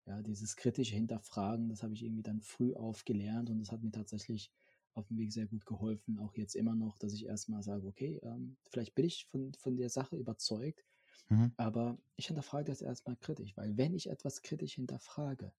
Ja, 0.05 0.21
dieses 0.21 0.55
kritische 0.55 0.95
Hinterfragen, 0.95 1.69
das 1.69 1.83
habe 1.83 1.93
ich 1.93 2.03
irgendwie 2.03 2.23
dann 2.23 2.41
früh 2.41 2.73
aufgelernt 2.73 3.49
und 3.49 3.59
das 3.59 3.71
hat 3.71 3.83
mir 3.83 3.91
tatsächlich 3.91 4.51
auf 4.95 5.07
dem 5.07 5.17
Weg 5.17 5.31
sehr 5.31 5.45
gut 5.45 5.65
geholfen, 5.65 6.19
auch 6.19 6.35
jetzt 6.35 6.55
immer 6.55 6.75
noch, 6.75 6.97
dass 6.97 7.13
ich 7.13 7.25
erstmal 7.25 7.63
sage, 7.63 7.87
okay, 7.87 8.19
ähm, 8.23 8.57
vielleicht 8.69 8.95
bin 8.95 9.05
ich 9.05 9.27
von, 9.27 9.53
von 9.53 9.77
der 9.77 9.89
Sache 9.89 10.17
überzeugt, 10.17 10.83
Mhm. 11.29 11.53
Aber 11.57 11.97
ich 12.15 12.27
hinterfrage 12.27 12.71
das 12.71 12.81
erstmal 12.81 13.15
kritisch, 13.17 13.55
weil 13.57 13.77
wenn 13.77 13.93
ich 13.93 14.09
etwas 14.09 14.41
kritisch 14.41 14.75
hinterfrage, 14.75 15.53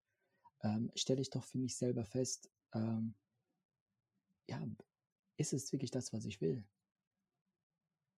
ähm, 0.63 0.91
stelle 0.95 1.21
ich 1.21 1.31
doch 1.31 1.45
für 1.45 1.59
mich 1.59 1.77
selber 1.77 2.05
fest, 2.05 2.51
ähm, 2.75 3.15
ja, 4.49 4.67
ist 5.37 5.53
es 5.53 5.73
wirklich 5.73 5.91
das, 5.91 6.13
was 6.13 6.25
ich 6.25 6.41
will? 6.41 6.65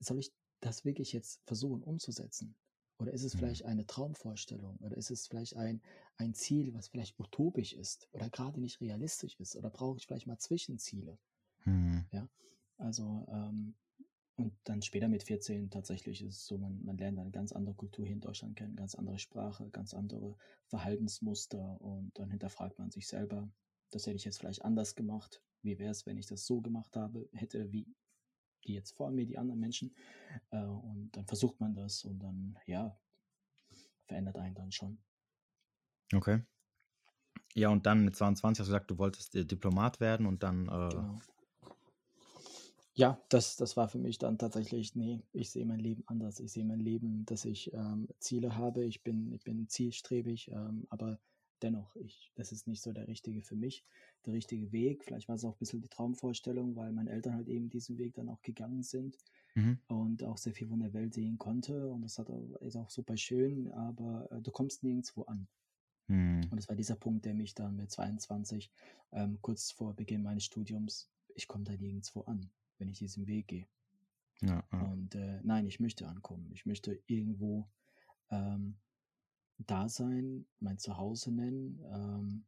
Soll 0.00 0.18
ich 0.18 0.32
das 0.60 0.84
wirklich 0.84 1.12
jetzt 1.12 1.40
versuchen 1.44 1.82
umzusetzen? 1.82 2.56
Oder 2.98 3.12
ist 3.12 3.24
es 3.24 3.34
mhm. 3.34 3.38
vielleicht 3.38 3.64
eine 3.64 3.86
Traumvorstellung? 3.86 4.76
Oder 4.78 4.96
ist 4.96 5.10
es 5.10 5.26
vielleicht 5.26 5.56
ein, 5.56 5.82
ein 6.16 6.34
Ziel, 6.34 6.72
was 6.74 6.88
vielleicht 6.88 7.18
utopisch 7.18 7.72
ist 7.72 8.08
oder 8.12 8.30
gerade 8.30 8.60
nicht 8.60 8.80
realistisch 8.80 9.38
ist? 9.40 9.56
Oder 9.56 9.70
brauche 9.70 9.98
ich 9.98 10.06
vielleicht 10.06 10.26
mal 10.26 10.38
Zwischenziele? 10.38 11.18
Mhm. 11.64 12.06
Ja, 12.12 12.28
also 12.78 13.26
ähm, 13.28 13.74
und 14.42 14.54
dann 14.64 14.82
später 14.82 15.08
mit 15.08 15.22
14 15.22 15.70
tatsächlich 15.70 16.22
ist 16.22 16.36
es 16.36 16.46
so, 16.46 16.58
man, 16.58 16.84
man 16.84 16.98
lernt 16.98 17.18
eine 17.18 17.30
ganz 17.30 17.52
andere 17.52 17.74
Kultur 17.74 18.04
hier 18.04 18.14
in 18.14 18.20
Deutschland 18.20 18.56
kennen, 18.56 18.76
ganz 18.76 18.94
andere 18.94 19.18
Sprache, 19.18 19.70
ganz 19.70 19.94
andere 19.94 20.36
Verhaltensmuster 20.66 21.80
und 21.80 22.18
dann 22.18 22.30
hinterfragt 22.30 22.78
man 22.78 22.90
sich 22.90 23.06
selber, 23.06 23.48
das 23.90 24.06
hätte 24.06 24.16
ich 24.16 24.24
jetzt 24.24 24.40
vielleicht 24.40 24.64
anders 24.64 24.94
gemacht. 24.94 25.42
Wie 25.62 25.78
wäre 25.78 25.92
es, 25.92 26.06
wenn 26.06 26.18
ich 26.18 26.26
das 26.26 26.44
so 26.44 26.60
gemacht 26.60 26.96
habe, 26.96 27.28
hätte, 27.32 27.70
wie 27.70 27.86
die 28.64 28.74
jetzt 28.74 28.92
vor 28.92 29.10
mir, 29.10 29.26
die 29.26 29.38
anderen 29.38 29.60
Menschen. 29.60 29.94
Äh, 30.50 30.64
und 30.64 31.10
dann 31.12 31.26
versucht 31.26 31.60
man 31.60 31.74
das 31.74 32.04
und 32.04 32.18
dann, 32.20 32.58
ja, 32.66 32.98
verändert 34.06 34.38
einen 34.38 34.54
dann 34.54 34.72
schon. 34.72 34.98
Okay. 36.14 36.42
Ja, 37.54 37.68
und 37.68 37.86
dann 37.86 38.04
mit 38.04 38.16
22 38.16 38.60
hast 38.60 38.68
du 38.68 38.72
gesagt, 38.72 38.90
du 38.90 38.98
wolltest 38.98 39.34
äh, 39.34 39.44
Diplomat 39.44 40.00
werden 40.00 40.26
und 40.26 40.42
dann. 40.42 40.66
Äh 40.66 40.88
genau. 40.90 41.20
Ja, 42.94 43.22
das, 43.30 43.56
das 43.56 43.76
war 43.76 43.88
für 43.88 43.98
mich 43.98 44.18
dann 44.18 44.36
tatsächlich, 44.36 44.94
nee, 44.94 45.22
ich 45.32 45.50
sehe 45.50 45.64
mein 45.64 45.80
Leben 45.80 46.02
anders. 46.06 46.40
Ich 46.40 46.52
sehe 46.52 46.64
mein 46.64 46.80
Leben, 46.80 47.24
dass 47.24 47.46
ich 47.46 47.72
ähm, 47.72 48.08
Ziele 48.18 48.56
habe, 48.56 48.84
ich 48.84 49.02
bin, 49.02 49.32
ich 49.32 49.44
bin 49.44 49.66
zielstrebig, 49.66 50.48
ähm, 50.48 50.86
aber 50.90 51.18
dennoch, 51.62 51.96
ich, 51.96 52.32
das 52.34 52.52
ist 52.52 52.66
nicht 52.66 52.82
so 52.82 52.92
der 52.92 53.08
richtige 53.08 53.42
für 53.42 53.56
mich, 53.56 53.84
der 54.26 54.34
richtige 54.34 54.72
Weg. 54.72 55.04
Vielleicht 55.04 55.28
war 55.28 55.36
es 55.36 55.44
auch 55.44 55.54
ein 55.54 55.58
bisschen 55.58 55.80
die 55.80 55.88
Traumvorstellung, 55.88 56.76
weil 56.76 56.92
meine 56.92 57.10
Eltern 57.10 57.34
halt 57.34 57.48
eben 57.48 57.70
diesen 57.70 57.96
Weg 57.96 58.14
dann 58.14 58.28
auch 58.28 58.42
gegangen 58.42 58.82
sind 58.82 59.16
mhm. 59.54 59.78
und 59.86 60.24
auch 60.24 60.36
sehr 60.36 60.52
viel 60.52 60.68
von 60.68 60.80
der 60.80 60.92
Welt 60.92 61.14
sehen 61.14 61.38
konnte. 61.38 61.88
Und 61.88 62.02
das 62.02 62.18
hat, 62.18 62.28
ist 62.60 62.76
auch 62.76 62.90
super 62.90 63.16
schön, 63.16 63.72
aber 63.72 64.30
äh, 64.30 64.42
du 64.42 64.50
kommst 64.50 64.82
nirgendwo 64.82 65.22
an. 65.22 65.48
Mhm. 66.08 66.48
Und 66.50 66.56
das 66.56 66.68
war 66.68 66.76
dieser 66.76 66.96
Punkt, 66.96 67.24
der 67.24 67.34
mich 67.34 67.54
dann 67.54 67.76
mit 67.76 67.90
22, 67.90 68.70
ähm, 69.12 69.38
kurz 69.40 69.70
vor 69.70 69.94
Beginn 69.94 70.22
meines 70.22 70.44
Studiums, 70.44 71.10
ich 71.34 71.48
komme 71.48 71.64
da 71.64 71.72
nirgendwo 71.72 72.22
an, 72.22 72.50
wenn 72.82 72.88
ich 72.88 72.98
diesen 72.98 73.28
Weg 73.28 73.46
gehe. 73.46 73.66
Ja, 74.40 74.64
ja. 74.72 74.82
Und 74.82 75.14
äh, 75.14 75.40
nein, 75.44 75.66
ich 75.66 75.78
möchte 75.78 76.08
ankommen. 76.08 76.50
Ich 76.52 76.66
möchte 76.66 77.00
irgendwo 77.06 77.70
ähm, 78.30 78.76
da 79.58 79.88
sein, 79.88 80.46
mein 80.58 80.78
Zuhause 80.78 81.30
nennen, 81.30 81.80
ähm, 81.92 82.44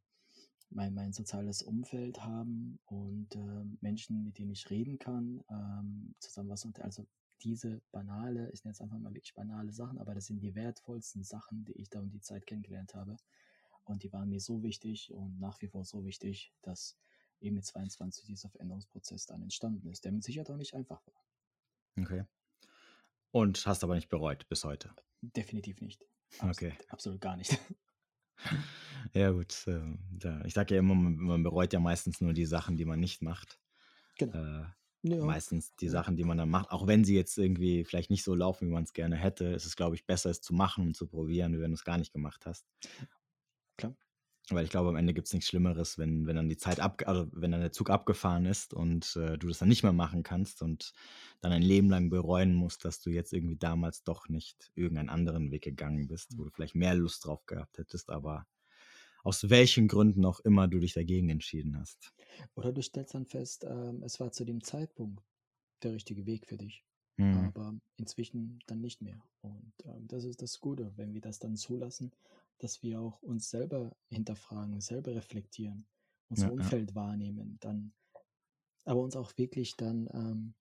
mein, 0.69 0.93
mein 0.93 1.13
soziales 1.13 1.61
Umfeld 1.61 2.21
haben 2.21 2.79
und 2.85 3.33
äh, 3.35 3.63
Menschen, 3.79 4.25
mit 4.25 4.37
denen 4.37 4.51
ich 4.51 4.69
reden 4.69 4.99
kann, 4.99 5.41
ähm, 5.49 6.15
zusammen 6.19 6.49
was 6.49 6.65
und 6.65 6.81
also 6.81 7.07
diese 7.41 7.81
banale, 7.93 8.51
ich 8.51 8.65
nenne 8.65 8.73
es 8.73 8.81
einfach 8.81 8.97
mal 8.97 9.13
wirklich 9.13 9.35
banale 9.35 9.71
Sachen, 9.71 9.99
aber 9.99 10.13
das 10.15 10.25
sind 10.25 10.41
die 10.41 10.53
wertvollsten 10.53 11.23
Sachen, 11.23 11.63
die 11.63 11.73
ich 11.73 11.89
da 11.89 12.01
um 12.01 12.09
die 12.09 12.19
Zeit 12.19 12.45
kennengelernt 12.45 12.93
habe. 12.93 13.15
Und 13.85 14.03
die 14.03 14.11
waren 14.11 14.29
mir 14.29 14.41
so 14.41 14.63
wichtig 14.63 15.13
und 15.13 15.39
nach 15.39 15.61
wie 15.61 15.67
vor 15.67 15.85
so 15.85 16.03
wichtig, 16.03 16.53
dass 16.61 16.97
eben 17.45 17.55
mit 17.55 17.65
22 17.65 18.25
dieser 18.25 18.49
Veränderungsprozess 18.49 19.25
dann 19.25 19.41
entstanden 19.41 19.87
ist, 19.89 20.05
der 20.05 20.11
mit 20.11 20.23
Sicherheit 20.23 20.49
auch 20.49 20.57
nicht 20.57 20.73
einfach 20.73 21.01
war. 21.07 21.23
Okay. 21.99 22.25
Und 23.31 23.65
hast 23.65 23.83
aber 23.83 23.95
nicht 23.95 24.09
bereut 24.09 24.47
bis 24.49 24.63
heute? 24.63 24.93
Definitiv 25.21 25.81
nicht. 25.81 26.05
Absolut, 26.39 26.55
okay. 26.55 26.73
Absolut 26.89 27.21
gar 27.21 27.37
nicht. 27.37 27.57
Ja, 29.13 29.31
gut. 29.31 29.63
Ähm, 29.67 29.99
ich 30.45 30.53
sage 30.53 30.73
ja 30.73 30.79
immer, 30.79 30.95
man 30.95 31.43
bereut 31.43 31.71
ja 31.73 31.79
meistens 31.79 32.21
nur 32.21 32.33
die 32.33 32.45
Sachen, 32.45 32.75
die 32.75 32.85
man 32.85 32.99
nicht 32.99 33.21
macht. 33.21 33.61
Genau. 34.17 34.35
Äh, 34.35 34.65
ja. 35.03 35.23
Meistens 35.23 35.75
die 35.75 35.87
Sachen, 35.87 36.15
die 36.15 36.23
man 36.23 36.37
dann 36.37 36.49
macht, 36.49 36.71
auch 36.71 36.87
wenn 36.87 37.05
sie 37.05 37.15
jetzt 37.15 37.37
irgendwie 37.37 37.85
vielleicht 37.85 38.09
nicht 38.09 38.23
so 38.23 38.33
laufen, 38.33 38.67
wie 38.67 38.73
man 38.73 38.83
es 38.83 38.93
gerne 38.93 39.15
hätte, 39.15 39.45
ist 39.45 39.65
es, 39.65 39.75
glaube 39.75 39.95
ich, 39.95 40.05
besser, 40.05 40.31
es 40.31 40.41
zu 40.41 40.53
machen 40.53 40.87
und 40.87 40.95
zu 40.95 41.05
probieren, 41.05 41.53
wie 41.53 41.59
wenn 41.59 41.71
du 41.71 41.75
es 41.75 41.83
gar 41.83 41.99
nicht 41.99 42.11
gemacht 42.11 42.45
hast. 42.45 42.65
Klar. 43.77 43.95
Weil 44.49 44.65
ich 44.65 44.69
glaube, 44.69 44.89
am 44.89 44.95
Ende 44.95 45.13
gibt 45.13 45.27
es 45.27 45.33
nichts 45.33 45.49
Schlimmeres, 45.49 45.97
wenn, 45.97 46.27
wenn 46.27 46.35
dann 46.35 46.49
die 46.49 46.57
Zeit 46.57 46.79
ab, 46.79 47.01
also 47.07 47.27
wenn 47.31 47.51
dann 47.51 47.61
der 47.61 47.71
Zug 47.71 47.89
abgefahren 47.89 48.45
ist 48.45 48.73
und 48.73 49.15
äh, 49.15 49.37
du 49.37 49.47
das 49.47 49.59
dann 49.59 49.69
nicht 49.69 49.83
mehr 49.83 49.93
machen 49.93 50.21
kannst 50.21 50.61
und 50.61 50.93
dann 51.41 51.51
ein 51.51 51.63
Leben 51.63 51.89
lang 51.89 52.09
bereuen 52.09 52.53
musst, 52.53 52.85
dass 52.85 53.01
du 53.01 53.09
jetzt 53.09 53.33
irgendwie 53.33 53.57
damals 53.57 54.03
doch 54.03 54.29
nicht 54.29 54.71
irgendeinen 54.75 55.09
anderen 55.09 55.51
Weg 55.51 55.63
gegangen 55.63 56.07
bist, 56.07 56.37
wo 56.37 56.43
du 56.43 56.51
vielleicht 56.51 56.75
mehr 56.75 56.93
Lust 56.93 57.25
drauf 57.25 57.45
gehabt 57.47 57.79
hättest, 57.79 58.11
aber 58.11 58.45
aus 59.23 59.49
welchen 59.49 59.87
Gründen 59.87 60.23
auch 60.23 60.39
immer 60.41 60.67
du 60.67 60.79
dich 60.79 60.93
dagegen 60.93 61.29
entschieden 61.29 61.79
hast. 61.79 62.13
Oder 62.53 62.71
du 62.71 62.83
stellst 62.83 63.15
dann 63.15 63.25
fest, 63.25 63.65
ähm, 63.67 64.03
es 64.03 64.19
war 64.19 64.31
zu 64.31 64.45
dem 64.45 64.63
Zeitpunkt 64.63 65.23
der 65.81 65.93
richtige 65.93 66.27
Weg 66.27 66.45
für 66.45 66.57
dich. 66.57 66.83
Mhm. 67.17 67.37
Aber 67.37 67.73
inzwischen 67.97 68.59
dann 68.67 68.81
nicht 68.81 69.01
mehr. 69.01 69.19
Und 69.41 69.73
ähm, 69.85 70.07
das 70.07 70.25
ist 70.25 70.41
das 70.41 70.59
Gute, 70.59 70.91
wenn 70.97 71.13
wir 71.13 71.21
das 71.21 71.39
dann 71.39 71.55
zulassen 71.55 72.11
dass 72.59 72.83
wir 72.83 73.01
auch 73.01 73.21
uns 73.21 73.49
selber 73.49 73.95
hinterfragen, 74.09 74.79
selber 74.81 75.15
reflektieren, 75.15 75.87
unser 76.29 76.47
ja, 76.47 76.51
Umfeld 76.51 76.91
ja. 76.91 76.95
wahrnehmen, 76.95 77.57
dann 77.59 77.93
aber 78.85 79.01
uns 79.01 79.15
auch 79.15 79.35
wirklich 79.37 79.75
dann 79.77 80.07
ähm, 80.13 80.53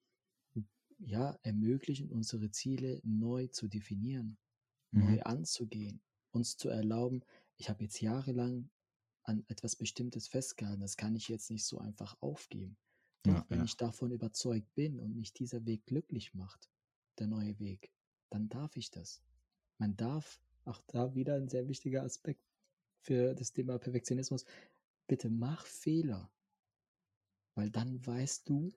ja 0.99 1.39
ermöglichen, 1.43 2.11
unsere 2.11 2.51
Ziele 2.51 3.01
neu 3.05 3.49
zu 3.49 3.69
definieren, 3.69 4.39
mhm. 4.91 5.05
neu 5.05 5.23
anzugehen, 5.23 6.03
uns 6.31 6.57
zu 6.57 6.69
erlauben, 6.69 7.23
ich 7.57 7.69
habe 7.69 7.85
jetzt 7.85 8.01
jahrelang 8.01 8.71
an 9.23 9.45
etwas 9.49 9.77
Bestimmtes 9.77 10.29
festgehalten, 10.29 10.81
das 10.81 10.97
kann 10.97 11.15
ich 11.15 11.29
jetzt 11.29 11.51
nicht 11.51 11.65
so 11.65 11.79
einfach 11.79 12.17
aufgeben. 12.21 12.77
Doch 13.23 13.33
ja, 13.33 13.47
wenn 13.49 13.65
ich 13.65 13.77
davon 13.77 14.11
überzeugt 14.11 14.75
bin 14.75 15.01
und 15.01 15.17
mich 15.17 15.33
dieser 15.33 15.65
Weg 15.65 15.87
glücklich 15.87 16.35
macht, 16.35 16.71
der 17.19 17.27
neue 17.27 17.59
Weg, 17.59 17.91
dann 18.31 18.49
darf 18.49 18.77
ich 18.77 18.91
das. 18.91 19.23
Man 19.79 19.97
darf 19.97 20.41
auch 20.67 20.81
da 20.87 21.15
wieder 21.15 21.35
ein 21.35 21.49
sehr 21.49 21.69
wichtiger 21.69 22.03
Aspekt 22.03 22.43
für 23.01 23.35
das 23.35 23.53
Thema 23.53 23.79
Perfektionismus. 23.79 24.45
Bitte 25.07 25.29
mach 25.29 25.67
Fehler, 25.67 26.31
weil 27.55 27.71
dann 27.71 28.05
weißt 28.07 28.49
du 28.49 28.75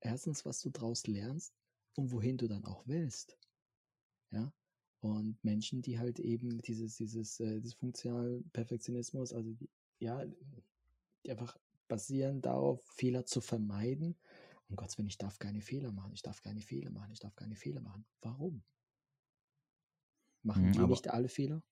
erstens, 0.00 0.44
was 0.44 0.60
du 0.60 0.70
daraus 0.70 1.06
lernst 1.06 1.54
und 1.94 2.12
wohin 2.12 2.36
du 2.36 2.46
dann 2.46 2.64
auch 2.64 2.86
willst. 2.86 3.38
Ja, 4.30 4.52
und 5.00 5.42
Menschen, 5.44 5.82
die 5.82 5.98
halt 5.98 6.18
eben 6.18 6.60
dieses, 6.62 6.96
dieses, 6.96 7.40
äh, 7.40 7.60
dieses 7.60 7.74
funktional 7.74 8.42
Perfektionismus, 8.52 9.32
also 9.32 9.52
die, 9.52 9.68
ja, 9.98 10.24
die 11.24 11.30
einfach 11.30 11.56
basieren 11.88 12.42
darauf, 12.42 12.82
Fehler 12.84 13.24
zu 13.26 13.40
vermeiden. 13.40 14.16
Um 14.68 14.76
Gottes 14.76 14.98
Willen, 14.98 15.08
ich 15.08 15.18
darf 15.18 15.38
keine 15.38 15.60
Fehler 15.60 15.92
machen, 15.92 16.12
ich 16.12 16.22
darf 16.22 16.42
keine 16.42 16.60
Fehler 16.60 16.90
machen, 16.90 17.12
ich 17.12 17.20
darf 17.20 17.36
keine 17.36 17.54
Fehler 17.54 17.80
machen. 17.80 18.04
Warum? 18.20 18.62
Machen 20.46 20.62
mhm, 20.62 20.72
die 20.72 20.78
nicht 20.78 21.10
alle 21.10 21.28
Fehler? 21.28 21.62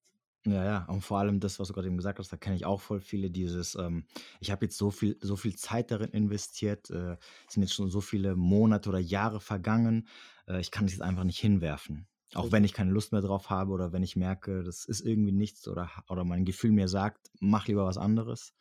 Ja, 0.46 0.62
ja, 0.62 0.84
und 0.88 1.00
vor 1.00 1.18
allem 1.20 1.40
das, 1.40 1.58
was 1.58 1.68
du 1.68 1.74
gerade 1.74 1.86
eben 1.86 1.96
gesagt 1.96 2.18
hast, 2.18 2.30
da 2.30 2.36
kenne 2.36 2.56
ich 2.56 2.66
auch 2.66 2.82
voll 2.82 3.00
viele, 3.00 3.30
dieses, 3.30 3.76
ähm, 3.76 4.04
ich 4.40 4.50
habe 4.50 4.66
jetzt 4.66 4.76
so 4.76 4.90
viel, 4.90 5.16
so 5.22 5.36
viel 5.36 5.56
Zeit 5.56 5.90
darin 5.90 6.10
investiert, 6.10 6.90
äh, 6.90 7.16
sind 7.48 7.62
jetzt 7.62 7.72
schon 7.72 7.88
so 7.90 8.02
viele 8.02 8.36
Monate 8.36 8.90
oder 8.90 8.98
Jahre 8.98 9.40
vergangen, 9.40 10.06
äh, 10.46 10.60
ich 10.60 10.70
kann 10.70 10.84
das 10.84 10.92
jetzt 10.92 11.00
einfach 11.00 11.24
nicht 11.24 11.38
hinwerfen. 11.38 12.08
Auch 12.34 12.52
wenn 12.52 12.64
ich 12.64 12.74
keine 12.74 12.90
Lust 12.90 13.12
mehr 13.12 13.22
drauf 13.22 13.48
habe 13.48 13.72
oder 13.72 13.92
wenn 13.92 14.02
ich 14.02 14.16
merke, 14.16 14.62
das 14.64 14.84
ist 14.84 15.00
irgendwie 15.00 15.32
nichts 15.32 15.66
oder, 15.66 15.90
oder 16.10 16.24
mein 16.24 16.44
Gefühl 16.44 16.72
mir 16.72 16.88
sagt, 16.88 17.30
mach 17.40 17.66
lieber 17.66 17.86
was 17.86 17.96
anderes. 17.96 18.52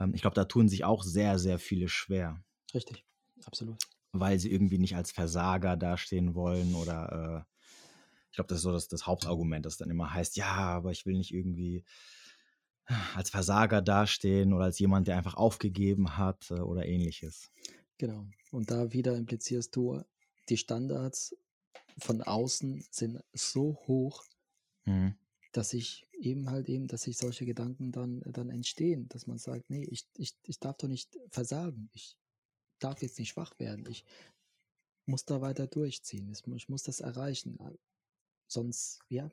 Ähm, 0.00 0.12
ich 0.14 0.20
glaube, 0.20 0.34
da 0.34 0.44
tun 0.44 0.68
sich 0.68 0.84
auch 0.84 1.02
sehr, 1.02 1.38
sehr 1.38 1.58
viele 1.58 1.88
schwer. 1.88 2.42
Richtig, 2.74 3.04
absolut. 3.44 3.78
Weil 4.12 4.38
sie 4.38 4.50
irgendwie 4.50 4.78
nicht 4.78 4.96
als 4.96 5.10
Versager 5.12 5.76
dastehen 5.76 6.34
wollen 6.34 6.74
oder 6.74 7.46
äh, 7.46 7.57
ich 8.30 8.36
glaube, 8.36 8.48
das 8.48 8.58
ist 8.58 8.62
so 8.62 8.72
das, 8.72 8.88
das 8.88 9.06
Hauptargument, 9.06 9.64
das 9.64 9.76
dann 9.76 9.90
immer 9.90 10.12
heißt, 10.12 10.36
ja, 10.36 10.54
aber 10.54 10.90
ich 10.90 11.06
will 11.06 11.16
nicht 11.16 11.32
irgendwie 11.32 11.84
als 13.14 13.30
Versager 13.30 13.82
dastehen 13.82 14.52
oder 14.52 14.64
als 14.66 14.78
jemand, 14.78 15.08
der 15.08 15.16
einfach 15.16 15.34
aufgegeben 15.34 16.16
hat 16.16 16.50
äh, 16.50 16.60
oder 16.60 16.86
ähnliches. 16.86 17.50
Genau. 17.98 18.26
Und 18.50 18.70
da 18.70 18.92
wieder 18.92 19.16
implizierst 19.16 19.74
du, 19.76 20.02
die 20.48 20.56
Standards 20.56 21.36
von 21.98 22.22
außen 22.22 22.86
sind 22.90 23.20
so 23.32 23.76
hoch, 23.86 24.24
mhm. 24.84 25.14
dass 25.52 25.74
ich 25.74 26.06
eben 26.12 26.50
halt 26.50 26.68
eben, 26.68 26.86
dass 26.86 27.02
sich 27.02 27.18
solche 27.18 27.44
Gedanken 27.44 27.92
dann, 27.92 28.22
dann 28.24 28.50
entstehen, 28.50 29.08
dass 29.08 29.26
man 29.26 29.38
sagt, 29.38 29.68
nee, 29.68 29.84
ich, 29.90 30.06
ich, 30.16 30.36
ich 30.44 30.58
darf 30.58 30.76
doch 30.76 30.88
nicht 30.88 31.18
versagen, 31.30 31.90
ich 31.92 32.16
darf 32.78 33.02
jetzt 33.02 33.18
nicht 33.18 33.30
schwach 33.30 33.58
werden, 33.58 33.84
ich 33.88 34.04
muss 35.06 35.24
da 35.24 35.40
weiter 35.40 35.66
durchziehen, 35.66 36.32
ich 36.54 36.68
muss 36.68 36.82
das 36.82 37.00
erreichen. 37.00 37.58
Sonst, 38.48 39.00
ja, 39.08 39.30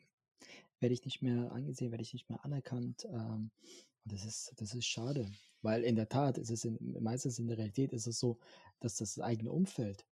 werde 0.80 0.94
ich 0.94 1.06
nicht 1.06 1.22
mehr 1.22 1.52
angesehen, 1.52 1.92
werde 1.92 2.04
ich 2.04 2.14
nicht 2.14 2.30
mehr 2.30 2.44
anerkannt. 2.44 3.06
Ähm, 3.06 3.50
und 4.04 4.14
das 4.14 4.26
ist, 4.26 4.54
das 4.58 4.74
ist 4.76 4.86
schade, 4.86 5.32
weil 5.62 5.84
in 5.84 5.96
der 5.96 6.10
Tat 6.10 6.38
ist 6.38 6.52
es 6.52 6.66
in, 6.66 6.78
meistens 7.02 7.40
in 7.40 7.48
der 7.48 7.58
Realität 7.58 7.92
ist 7.92 8.06
es 8.06 8.20
so, 8.20 8.38
dass 8.80 8.98
das 8.98 9.20
eigene 9.20 9.52
Umfeld 9.52 10.06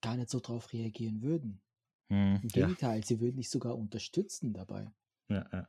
gar 0.00 0.16
nicht 0.16 0.30
so 0.30 0.40
drauf 0.40 0.72
reagieren 0.72 1.22
würden. 1.22 1.60
Hm, 2.08 2.40
Im 2.42 2.48
Gegenteil, 2.48 3.00
ja. 3.00 3.06
sie 3.06 3.20
würden 3.20 3.36
dich 3.36 3.50
sogar 3.50 3.76
unterstützen 3.76 4.52
dabei. 4.52 4.90
Ja, 5.28 5.48
ja. 5.52 5.68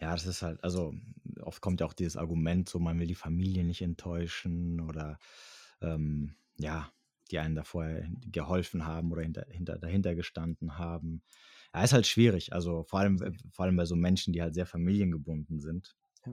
Ja, 0.00 0.12
das 0.12 0.26
ist 0.26 0.42
halt, 0.42 0.62
also 0.62 0.94
oft 1.40 1.60
kommt 1.60 1.80
ja 1.80 1.86
auch 1.86 1.92
dieses 1.92 2.16
Argument, 2.16 2.68
so 2.68 2.78
man 2.78 2.98
will 3.00 3.08
die 3.08 3.16
Familie 3.16 3.64
nicht 3.64 3.82
enttäuschen 3.82 4.80
oder 4.80 5.18
ähm, 5.80 6.36
ja, 6.56 6.92
die 7.30 7.38
einen 7.38 7.54
da 7.54 7.64
vorher 7.64 8.08
geholfen 8.30 8.86
haben 8.86 9.12
oder 9.12 9.22
hinter, 9.22 9.46
hinter, 9.50 9.78
dahinter 9.78 10.14
gestanden 10.14 10.78
haben. 10.78 11.22
Ja, 11.74 11.84
ist 11.84 11.92
halt 11.92 12.06
schwierig. 12.06 12.52
Also 12.52 12.84
vor 12.84 13.00
allem, 13.00 13.22
äh, 13.22 13.32
vor 13.50 13.64
allem 13.64 13.76
bei 13.76 13.84
so 13.84 13.96
Menschen, 13.96 14.32
die 14.32 14.42
halt 14.42 14.54
sehr 14.54 14.66
familiengebunden 14.66 15.60
sind 15.60 15.96
ja. 16.26 16.32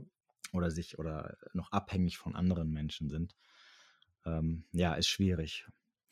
oder 0.54 0.72
sich 0.72 0.98
oder 0.98 1.38
noch 1.54 1.72
abhängig 1.72 2.18
von 2.18 2.36
anderen 2.36 2.72
Menschen 2.72 3.10
sind. 3.10 3.36
Ähm, 4.26 4.64
ja, 4.72 4.96
ist 4.96 5.08
schwierig. 5.08 5.68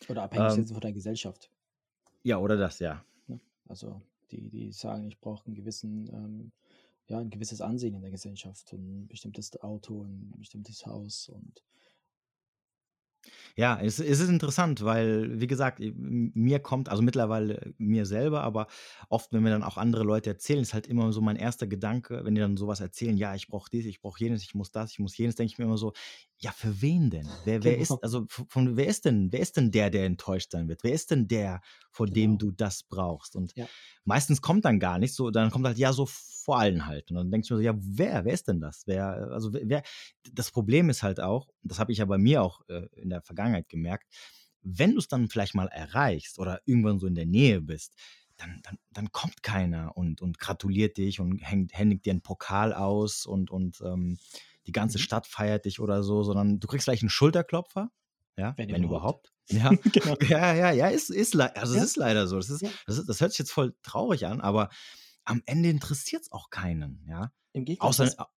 Oder 0.10 0.24
abhängig 0.24 0.50
ähm, 0.50 0.56
sind 0.56 0.72
von 0.74 0.82
der 0.82 0.94
Gesellschaft. 0.94 1.50
Ja, 2.24 2.38
oder 2.38 2.58
das, 2.58 2.80
ja. 2.80 3.04
Also 3.68 4.02
die, 4.32 4.50
die 4.50 4.72
sagen, 4.72 5.06
ich 5.06 5.20
brauche 5.20 5.46
einen 5.46 5.56
gewissen, 5.56 6.10
ähm, 6.14 6.52
ja, 7.08 7.20
ein 7.20 7.30
gewisses 7.30 7.62
Ansehen 7.62 7.96
in 7.96 8.02
der 8.02 8.12
Gesellschaft 8.12 8.74
und 8.74 9.04
ein 9.04 9.08
bestimmtes 9.08 9.62
Auto, 9.62 10.04
ein 10.04 10.34
bestimmtes 10.38 10.86
Haus 10.86 11.30
und 11.30 11.64
Ja, 13.56 13.80
es, 13.82 14.00
es 14.00 14.20
ist 14.20 14.30
interessant, 14.30 14.84
weil, 14.84 15.40
wie 15.40 15.48
gesagt, 15.48 15.80
mir 15.96 16.60
kommt, 16.60 16.90
also 16.90 17.02
mittlerweile 17.04 17.74
mir 17.78 18.06
selber, 18.06 18.42
aber 18.44 18.68
oft, 19.10 19.32
wenn 19.34 19.44
mir 19.44 19.50
dann 19.52 19.64
auch 19.64 19.78
andere 19.78 20.04
Leute 20.04 20.30
erzählen, 20.32 20.62
ist 20.62 20.74
halt 20.74 20.88
immer 20.88 21.12
so 21.14 21.22
mein 21.22 21.36
erster 21.36 21.68
Gedanke, 21.68 22.22
wenn 22.26 22.36
die 22.36 22.42
dann 22.42 22.58
sowas 22.58 22.80
erzählen, 22.80 23.18
ja, 23.18 23.36
ich 23.36 23.48
brauche 23.48 23.70
dies, 23.70 23.86
ich 23.86 24.02
brauche 24.02 24.20
jenes, 24.20 24.44
ich 24.44 24.56
muss 24.56 24.72
das, 24.72 24.92
ich 24.92 25.00
muss 25.00 25.18
jenes, 25.18 25.36
denke 25.36 25.52
ich 25.54 25.58
mir 25.60 25.66
immer 25.66 25.78
so, 25.78 25.94
ja, 26.44 26.52
für 26.52 26.82
wen 26.82 27.10
denn? 27.10 27.40
Wer, 27.44 27.64
wer 27.64 27.78
ist, 27.78 27.98
Genau. 27.98 28.04
also 28.04 28.26
von, 28.30 28.76
wer 28.76 28.88
ist 28.88 29.06
denn, 29.06 29.32
wer 29.32 29.40
ist 29.40 29.56
denn 29.58 29.72
der, 29.72 29.90
der 29.90 30.06
enttäuscht 30.06 30.52
sein 30.52 30.68
wird? 30.68 30.84
Wer 30.84 30.94
ist 30.94 31.12
denn 31.12 31.28
der, 31.28 31.62
vor 31.92 32.08
dem 32.08 32.38
Genau. 32.38 32.38
du 32.38 32.52
das 32.52 32.84
brauchst? 32.84 33.36
Und 33.36 33.54
Ja. 33.56 33.68
meistens 34.04 34.42
kommt 34.42 34.66
dann 34.66 34.80
gar 34.80 35.00
nichts, 35.00 35.16
so, 35.16 35.32
dann 35.32 35.52
kommt 35.52 35.66
halt, 35.66 35.78
ja, 35.78 35.94
so 35.94 36.06
vor 36.08 36.60
allen 36.60 36.86
halt. 36.86 37.10
Und 37.12 37.18
dann 37.18 37.32
denkst 37.32 37.48
du 37.48 37.54
mir 37.56 37.60
so, 37.60 37.64
ja, 37.64 37.76
wer, 37.78 38.26
wer 38.26 38.34
ist 38.34 38.48
denn 38.50 38.60
das? 38.60 38.84
Wer, 38.86 39.30
also 39.32 39.54
wer 39.54 39.84
das 40.34 40.52
Problem 40.52 40.90
ist 40.90 41.02
halt 41.04 41.20
auch, 41.22 41.48
das 41.64 41.80
habe 41.80 41.92
ich 41.94 42.00
ja 42.00 42.06
bei 42.06 42.18
mir 42.18 42.42
auch 42.44 42.62
äh, 42.68 42.88
in 42.96 43.10
der 43.10 43.22
Vergangenheit 43.22 43.70
gemerkt, 43.70 44.14
wenn 44.62 44.92
du 44.94 45.00
es 45.00 45.08
dann 45.08 45.30
vielleicht 45.30 45.56
mal 45.56 45.68
erreichst 45.68 46.40
oder 46.40 46.62
irgendwann 46.66 47.00
so 47.00 47.08
in 47.08 47.16
der 47.16 47.26
Nähe 47.26 47.62
bist, 47.62 47.96
dann, 48.38 48.60
dann, 48.64 48.78
dann 48.92 49.12
kommt 49.12 49.44
keiner 49.44 49.96
und, 49.96 50.22
und 50.22 50.40
gratuliert 50.40 50.98
dich 50.98 51.20
und 51.20 51.40
hängt, 51.40 51.74
händigt 51.74 52.06
dir 52.06 52.12
einen 52.12 52.22
Pokal 52.22 52.74
aus 52.74 53.26
und, 53.26 53.52
und 53.52 53.82
ähm, 53.86 54.18
die 54.68 54.72
ganze 54.72 54.98
Mhm. 54.98 55.02
Stadt 55.04 55.28
feiert 55.28 55.66
dich 55.66 55.80
oder 55.80 56.04
so, 56.04 56.24
sondern 56.24 56.60
du 56.60 56.68
kriegst 56.68 56.86
vielleicht 56.86 57.04
einen 57.04 57.10
Schulterklopfer, 57.10 57.90
ja, 58.38 58.54
Wenn 58.58 58.72
wenn, 58.72 58.84
überhaupt. 58.84 59.32
überhaupt. 59.50 59.52
Ja, 59.52 59.70
genau. 59.94 60.18
ja, 60.42 60.54
ja, 60.56 60.72
ja, 60.72 60.88
ist, 60.88 61.10
ist, 61.10 61.36
also 61.40 61.76
Ja. 61.76 61.80
es 61.82 61.86
ist 61.92 61.98
leider 61.98 62.28
so. 62.28 62.38
Das, 62.38 62.50
ist, 62.50 62.62
Ja. 62.62 62.70
das, 62.88 62.98
ist, 62.98 63.08
das 63.10 63.22
hört 63.22 63.32
sich 63.32 63.40
jetzt 63.40 63.52
voll 63.52 63.76
traurig 63.84 64.26
an, 64.26 64.42
aber 64.42 64.70
am 65.26 65.42
Ende 65.46 65.70
interessiert 65.70 66.24
es 66.24 66.32
auch 66.32 66.50
keinen, 66.50 67.06
ja. 67.08 67.32
Im 67.54 67.66
Gegenteil. 67.66 67.90
Außer. 67.90 68.28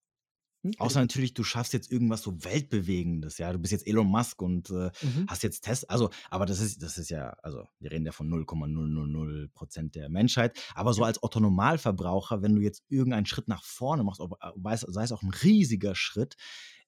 Außer 0.77 0.99
natürlich, 0.99 1.33
du 1.33 1.43
schaffst 1.43 1.73
jetzt 1.73 1.91
irgendwas 1.91 2.21
so 2.21 2.43
Weltbewegendes, 2.43 3.37
ja. 3.37 3.51
Du 3.53 3.59
bist 3.59 3.71
jetzt 3.71 3.87
Elon 3.87 4.07
Musk 4.07 4.41
und 4.41 4.69
äh, 4.69 4.91
Mhm. 5.01 5.27
hast 5.27 5.43
jetzt 5.43 5.61
Test, 5.61 5.89
also, 5.89 6.09
aber 6.29 6.45
das 6.45 6.59
ist, 6.59 6.81
das 6.83 6.97
ist 6.97 7.09
ja, 7.09 7.29
also 7.43 7.67
wir 7.79 7.91
reden 7.91 8.05
ja 8.05 8.11
von 8.11 8.27
0,000 8.29 9.53
Prozent 9.53 9.95
der 9.95 10.09
Menschheit, 10.09 10.57
aber 10.75 10.93
so 10.93 11.03
als 11.03 11.21
Otto-Normalverbraucher, 11.23 12.41
wenn 12.41 12.55
du 12.55 12.61
jetzt 12.61 12.83
irgendeinen 12.89 13.25
Schritt 13.25 13.47
nach 13.47 13.63
vorne 13.63 14.03
machst, 14.03 14.19
ob, 14.21 14.37
äh, 14.41 14.77
sei 14.77 15.03
es 15.03 15.11
auch 15.11 15.23
ein 15.23 15.31
riesiger 15.31 15.95
Schritt, 15.95 16.35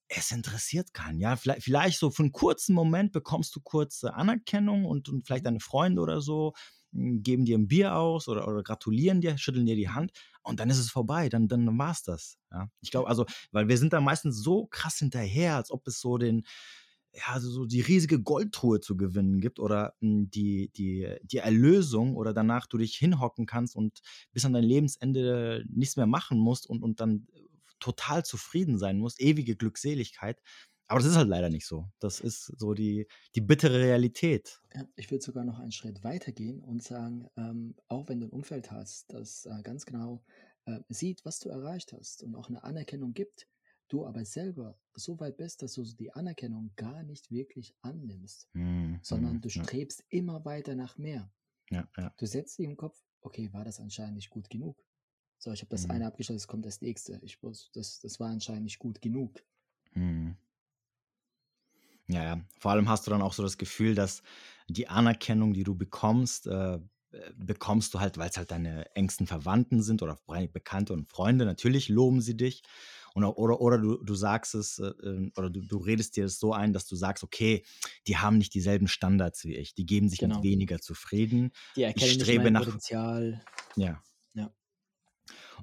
es 0.08 0.32
interessiert 0.32 0.92
keinen, 0.92 1.20
ja. 1.20 1.36
Vielleicht, 1.36 1.62
vielleicht 1.62 1.98
so 1.98 2.10
für 2.10 2.22
einen 2.24 2.32
kurzen 2.32 2.74
Moment 2.74 3.12
bekommst 3.12 3.54
du 3.54 3.60
kurze 3.60 4.14
Anerkennung 4.14 4.84
und, 4.84 5.08
und 5.08 5.24
vielleicht 5.26 5.46
deine 5.46 5.60
Freunde 5.60 6.02
oder 6.02 6.20
so 6.20 6.52
m, 6.92 7.22
geben 7.22 7.44
dir 7.44 7.56
ein 7.56 7.68
Bier 7.68 7.94
aus 7.96 8.26
oder, 8.28 8.48
oder 8.48 8.62
gratulieren 8.64 9.20
dir, 9.20 9.38
schütteln 9.38 9.66
dir 9.66 9.76
die 9.76 9.88
Hand 9.90 10.10
und 10.42 10.60
dann 10.60 10.70
ist 10.70 10.78
es 10.78 10.90
vorbei, 10.90 11.28
dann, 11.28 11.48
dann 11.48 11.78
war 11.78 11.92
es 11.92 12.02
das. 12.02 12.38
Ja? 12.50 12.70
Ich 12.80 12.90
glaube, 12.90 13.08
also, 13.08 13.26
weil 13.52 13.68
wir 13.68 13.78
sind 13.78 13.92
da 13.92 14.00
meistens 14.00 14.42
so 14.42 14.66
krass 14.66 14.96
hinterher, 14.98 15.56
als 15.56 15.70
ob 15.70 15.86
es 15.86 16.00
so 16.00 16.18
den, 16.18 16.44
ja, 17.12 17.40
so 17.40 17.50
so 17.50 17.66
die 17.66 17.80
riesige 17.80 18.20
Goldtruhe 18.22 18.80
zu 18.80 18.96
gewinnen 18.96 19.40
gibt 19.40 19.58
oder 19.58 19.94
m, 20.00 20.30
die, 20.30 20.70
die, 20.76 21.08
die 21.24 21.38
Erlösung 21.38 22.14
oder 22.16 22.32
danach 22.32 22.66
du 22.66 22.78
dich 22.78 22.94
hinhocken 22.96 23.46
kannst 23.46 23.74
und 23.76 24.00
bis 24.32 24.44
an 24.44 24.52
dein 24.52 24.64
Lebensende 24.64 25.64
nichts 25.68 25.96
mehr 25.96 26.06
machen 26.06 26.38
musst 26.38 26.66
und, 26.68 26.82
und 26.82 27.00
dann 27.00 27.26
total 27.80 28.24
zufrieden 28.24 28.78
sein 28.78 28.98
musst, 28.98 29.20
ewige 29.20 29.56
Glückseligkeit. 29.56 30.40
Aber 30.90 31.00
das 31.00 31.08
ist 31.10 31.16
halt 31.16 31.28
leider 31.28 31.50
nicht 31.50 31.66
so. 31.66 31.90
Das 32.00 32.20
ist 32.20 32.44
so 32.58 32.74
die, 32.74 33.06
die 33.34 33.40
bittere 33.40 33.78
Realität. 33.80 34.62
Ja, 34.74 34.86
ich 34.96 35.10
würde 35.10 35.24
sogar 35.24 35.44
noch 35.44 35.58
einen 35.58 35.72
Schritt 35.72 36.04
weiter 36.04 36.32
gehen 36.32 36.62
und 36.62 36.82
sagen, 36.82 37.28
ähm, 37.36 37.74
auch 37.88 38.08
wenn 38.08 38.20
du 38.20 38.26
ein 38.26 38.30
Umfeld 38.32 38.70
hast, 38.70 39.12
das 39.12 39.44
äh, 39.46 39.62
ganz 39.62 39.84
genau 39.84 40.22
äh, 40.64 40.80
sieht, 40.88 41.24
was 41.24 41.40
du 41.40 41.48
erreicht 41.48 41.92
hast 41.92 42.22
und 42.22 42.34
auch 42.36 42.48
eine 42.48 42.62
Anerkennung 42.62 43.12
gibt, 43.12 43.48
du 43.88 44.06
aber 44.06 44.24
selber 44.24 44.78
so 44.94 45.18
weit 45.18 45.36
bist, 45.38 45.62
dass 45.62 45.74
du 45.74 45.82
die 45.84 46.12
Anerkennung 46.12 46.72
gar 46.76 47.02
nicht 47.02 47.30
wirklich 47.32 47.74
annimmst, 47.80 48.48
Hm, 48.54 49.00
sondern 49.02 49.40
hm, 49.40 49.40
du 49.40 49.48
ja, 49.54 49.68
strebst 49.68 50.04
immer 50.08 50.44
weiter 50.44 50.76
nach 50.76 50.98
mehr. 50.98 51.32
ja, 51.70 51.88
ja. 51.96 52.14
Du 52.18 52.26
setzt 52.26 52.58
dir 52.58 52.66
im 52.66 52.76
Kopf, 52.76 53.02
okay, 53.22 53.52
war 53.52 53.64
das 53.64 53.80
anscheinend 53.80 54.16
nicht 54.16 54.30
gut 54.30 54.50
genug? 54.50 54.84
So, 55.38 55.52
ich 55.52 55.62
habe 55.62 55.70
das 55.70 55.86
Mhm. 55.86 55.90
eine 55.90 56.06
abgeschlossen, 56.06 56.38
es 56.38 56.48
kommt 56.48 56.66
das 56.66 56.82
nächste. 56.82 57.20
Ich 57.22 57.42
muss, 57.42 57.70
das, 57.74 58.00
das 58.00 58.20
war 58.20 58.30
anscheinend 58.30 58.64
nicht 58.64 58.78
gut 58.80 59.02
genug. 59.02 59.44
Ja, 62.12 62.24
ja. 62.24 62.40
Vor 62.58 62.70
allem 62.72 62.88
hast 62.88 63.06
du 63.06 63.10
dann 63.10 63.22
auch 63.22 63.32
so 63.32 63.42
das 63.42 63.56
Gefühl, 63.58 63.94
dass 63.94 64.22
die 64.68 64.88
Anerkennung, 64.88 65.52
die 65.52 65.64
du 65.64 65.74
bekommst, 65.76 66.46
äh, 66.46 66.74
äh, 66.74 66.80
bekommst 67.36 67.94
du 67.94 68.00
halt, 68.00 68.18
weil 68.18 68.30
es 68.30 68.36
halt 68.36 68.50
deine 68.50 68.94
engsten 68.96 69.26
Verwandten 69.26 69.82
sind 69.82 70.02
oder 70.02 70.18
Bekannte 70.52 70.92
und 70.92 71.08
Freunde. 71.08 71.44
Natürlich 71.44 71.88
loben 71.88 72.20
sie 72.20 72.36
dich. 72.36 72.62
Und 73.14 73.24
oder 73.24 73.60
oder 73.60 73.78
du, 73.78 73.96
du 74.04 74.14
sagst 74.14 74.54
es, 74.54 74.78
äh, 74.78 74.86
äh, 74.86 75.30
oder 75.36 75.50
du, 75.50 75.60
du 75.62 75.78
redest 75.78 76.16
dir 76.16 76.24
das 76.24 76.38
so 76.38 76.52
ein, 76.52 76.72
dass 76.72 76.86
du 76.86 76.94
sagst, 76.96 77.24
okay, 77.24 77.64
die 78.06 78.16
haben 78.18 78.38
nicht 78.38 78.54
dieselben 78.54 78.86
Standards 78.88 79.44
wie 79.44 79.56
ich. 79.56 79.74
Die 79.74 79.86
geben 79.86 80.08
sich 80.08 80.20
Genau. 80.20 80.36
mit 80.36 80.44
weniger 80.44 80.78
zufrieden. 80.80 81.50
Die 81.76 81.82
erkennen 81.82 82.12
nicht 82.12 82.22
strebe 82.22 82.44
mein 82.44 82.52
nach- 82.54 82.64
Potenzial. 82.64 83.44
Ja. 83.76 84.00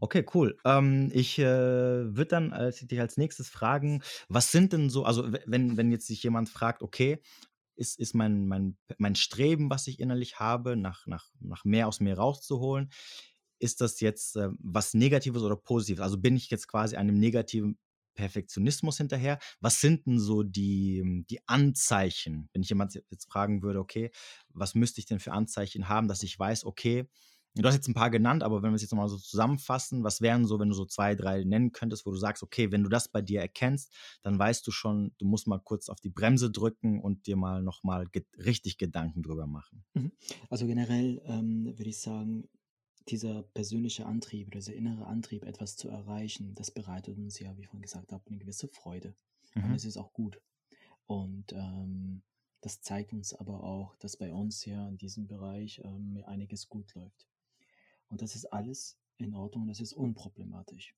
Okay, 0.01 0.25
cool. 0.33 0.57
Ähm, 0.65 1.09
ich 1.13 1.39
äh, 1.39 1.43
würde 1.45 2.25
dann 2.25 2.51
äh, 2.51 2.71
dich 2.71 2.99
als 2.99 3.17
nächstes 3.17 3.49
fragen, 3.49 4.01
was 4.29 4.51
sind 4.51 4.73
denn 4.73 4.89
so, 4.89 5.03
also 5.05 5.31
wenn, 5.45 5.77
wenn 5.77 5.91
jetzt 5.91 6.07
sich 6.07 6.23
jemand 6.23 6.49
fragt, 6.49 6.81
okay, 6.83 7.21
ist, 7.75 7.99
ist 7.99 8.15
mein, 8.15 8.47
mein, 8.47 8.77
mein 8.97 9.15
Streben, 9.15 9.69
was 9.69 9.87
ich 9.87 9.99
innerlich 9.99 10.39
habe, 10.39 10.75
nach, 10.77 11.07
nach, 11.07 11.27
nach 11.39 11.65
mehr 11.65 11.87
aus 11.87 11.99
mir 11.99 12.17
rauszuholen, 12.17 12.91
ist 13.59 13.81
das 13.81 13.99
jetzt 14.01 14.35
äh, 14.37 14.49
was 14.59 14.93
Negatives 14.93 15.43
oder 15.43 15.55
Positives? 15.55 16.01
Also 16.03 16.17
bin 16.19 16.35
ich 16.35 16.49
jetzt 16.49 16.67
quasi 16.67 16.95
einem 16.95 17.15
negativen 17.15 17.79
Perfektionismus 18.15 18.97
hinterher? 18.97 19.39
Was 19.61 19.81
sind 19.81 20.07
denn 20.07 20.19
so 20.19 20.43
die, 20.43 21.25
die 21.29 21.47
Anzeichen, 21.47 22.49
wenn 22.53 22.63
ich 22.63 22.69
jemand 22.69 22.95
jetzt 23.09 23.31
fragen 23.31 23.61
würde, 23.63 23.79
okay, 23.79 24.11
was 24.49 24.75
müsste 24.75 24.99
ich 25.01 25.05
denn 25.05 25.19
für 25.19 25.33
Anzeichen 25.33 25.87
haben, 25.89 26.07
dass 26.07 26.23
ich 26.23 26.37
weiß, 26.37 26.65
okay, 26.65 27.07
du 27.61 27.67
hast 27.67 27.75
jetzt 27.75 27.87
ein 27.87 27.93
paar 27.93 28.09
genannt, 28.09 28.43
aber 28.43 28.61
wenn 28.61 28.71
wir 28.71 28.75
es 28.75 28.81
jetzt 28.81 28.91
nochmal 28.91 29.09
so 29.09 29.17
zusammenfassen, 29.17 30.03
was 30.03 30.21
wären 30.21 30.45
so, 30.45 30.59
wenn 30.59 30.69
du 30.69 30.75
so 30.75 30.85
zwei, 30.85 31.15
drei 31.15 31.43
nennen 31.43 31.71
könntest, 31.71 32.05
wo 32.05 32.11
du 32.11 32.17
sagst, 32.17 32.43
okay, 32.43 32.71
wenn 32.71 32.83
du 32.83 32.89
das 32.89 33.09
bei 33.09 33.21
dir 33.21 33.41
erkennst, 33.41 33.93
dann 34.23 34.37
weißt 34.37 34.65
du 34.65 34.71
schon, 34.71 35.13
du 35.17 35.25
musst 35.25 35.47
mal 35.47 35.59
kurz 35.59 35.89
auf 35.89 35.99
die 35.99 36.09
Bremse 36.09 36.51
drücken 36.51 37.01
und 37.01 37.27
dir 37.27 37.35
mal 37.35 37.61
nochmal 37.61 38.05
ge 38.07 38.25
richtig 38.37 38.77
Gedanken 38.77 39.23
drüber 39.23 39.47
machen. 39.47 39.85
Also 40.49 40.67
generell 40.67 41.21
ähm, 41.25 41.65
würde 41.77 41.89
ich 41.89 41.99
sagen, 41.99 42.49
dieser 43.09 43.43
persönliche 43.43 44.05
Antrieb 44.05 44.47
oder 44.47 44.59
dieser 44.59 44.73
innere 44.73 45.07
Antrieb, 45.07 45.43
etwas 45.43 45.75
zu 45.77 45.89
erreichen, 45.89 46.53
das 46.55 46.71
bereitet 46.71 47.17
uns 47.17 47.39
ja, 47.39 47.55
wie 47.55 47.61
ich 47.61 47.67
vorhin 47.67 47.81
gesagt 47.81 48.11
habe, 48.11 48.23
eine 48.27 48.37
gewisse 48.37 48.67
Freude. 48.67 49.15
Und 49.55 49.63
Mhm. 49.63 49.75
es 49.75 49.85
ist 49.85 49.97
auch 49.97 50.13
gut. 50.13 50.41
Und 51.05 51.53
ähm, 51.53 52.23
das 52.61 52.81
zeigt 52.81 53.13
uns 53.13 53.33
aber 53.33 53.63
auch, 53.63 53.95
dass 53.97 54.17
bei 54.17 54.33
uns 54.33 54.65
ja 54.65 54.87
in 54.89 54.97
diesem 54.97 55.27
Bereich 55.27 55.81
ähm, 55.83 56.21
einiges 56.25 56.67
gut 56.67 56.93
läuft. 56.95 57.27
Und 58.09 58.21
das 58.21 58.35
ist 58.35 58.45
alles 58.45 58.97
in 59.17 59.33
Ordnung 59.33 59.67
das 59.67 59.79
ist 59.79 59.93
unproblematisch. 59.93 60.95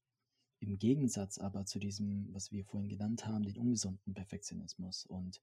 Im 0.60 0.78
Gegensatz 0.78 1.38
aber 1.38 1.66
zu 1.66 1.80
diesem, 1.80 2.34
was 2.34 2.51
wir 2.51 2.66
vorhin 2.66 2.89
genannt 2.89 3.26
haben, 3.26 3.43
den 3.43 3.57
ungesunden 3.57 4.14
Perfektionismus. 4.14 5.05
Und 5.05 5.41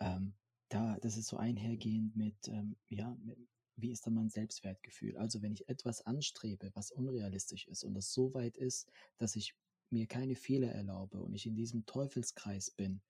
ähm, 0.00 0.34
da, 0.68 0.98
das 1.00 1.16
ist 1.16 1.28
so 1.28 1.36
einhergehend 1.36 2.16
mit, 2.16 2.48
ähm, 2.48 2.76
ja, 2.88 3.16
mit, 3.22 3.38
wie 3.76 3.92
ist 3.92 4.06
da 4.06 4.10
mein 4.10 4.28
Selbstwertgefühl? 4.28 5.16
Also 5.18 5.40
wenn 5.40 5.52
ich 5.52 5.68
etwas 5.68 6.04
anstrebe, 6.04 6.72
was 6.74 6.90
unrealistisch 6.90 7.68
ist 7.68 7.84
und 7.84 7.94
das 7.94 8.12
so 8.12 8.34
weit 8.34 8.56
ist, 8.56 8.90
dass 9.18 9.36
ich 9.36 9.54
mir 9.90 10.08
keine 10.08 10.34
Fehler 10.34 10.72
erlaube 10.72 11.22
und 11.22 11.34
ich 11.34 11.46
in 11.46 11.54
diesem 11.54 11.86
Teufelskreis 11.86 12.72
bin, 12.72 13.00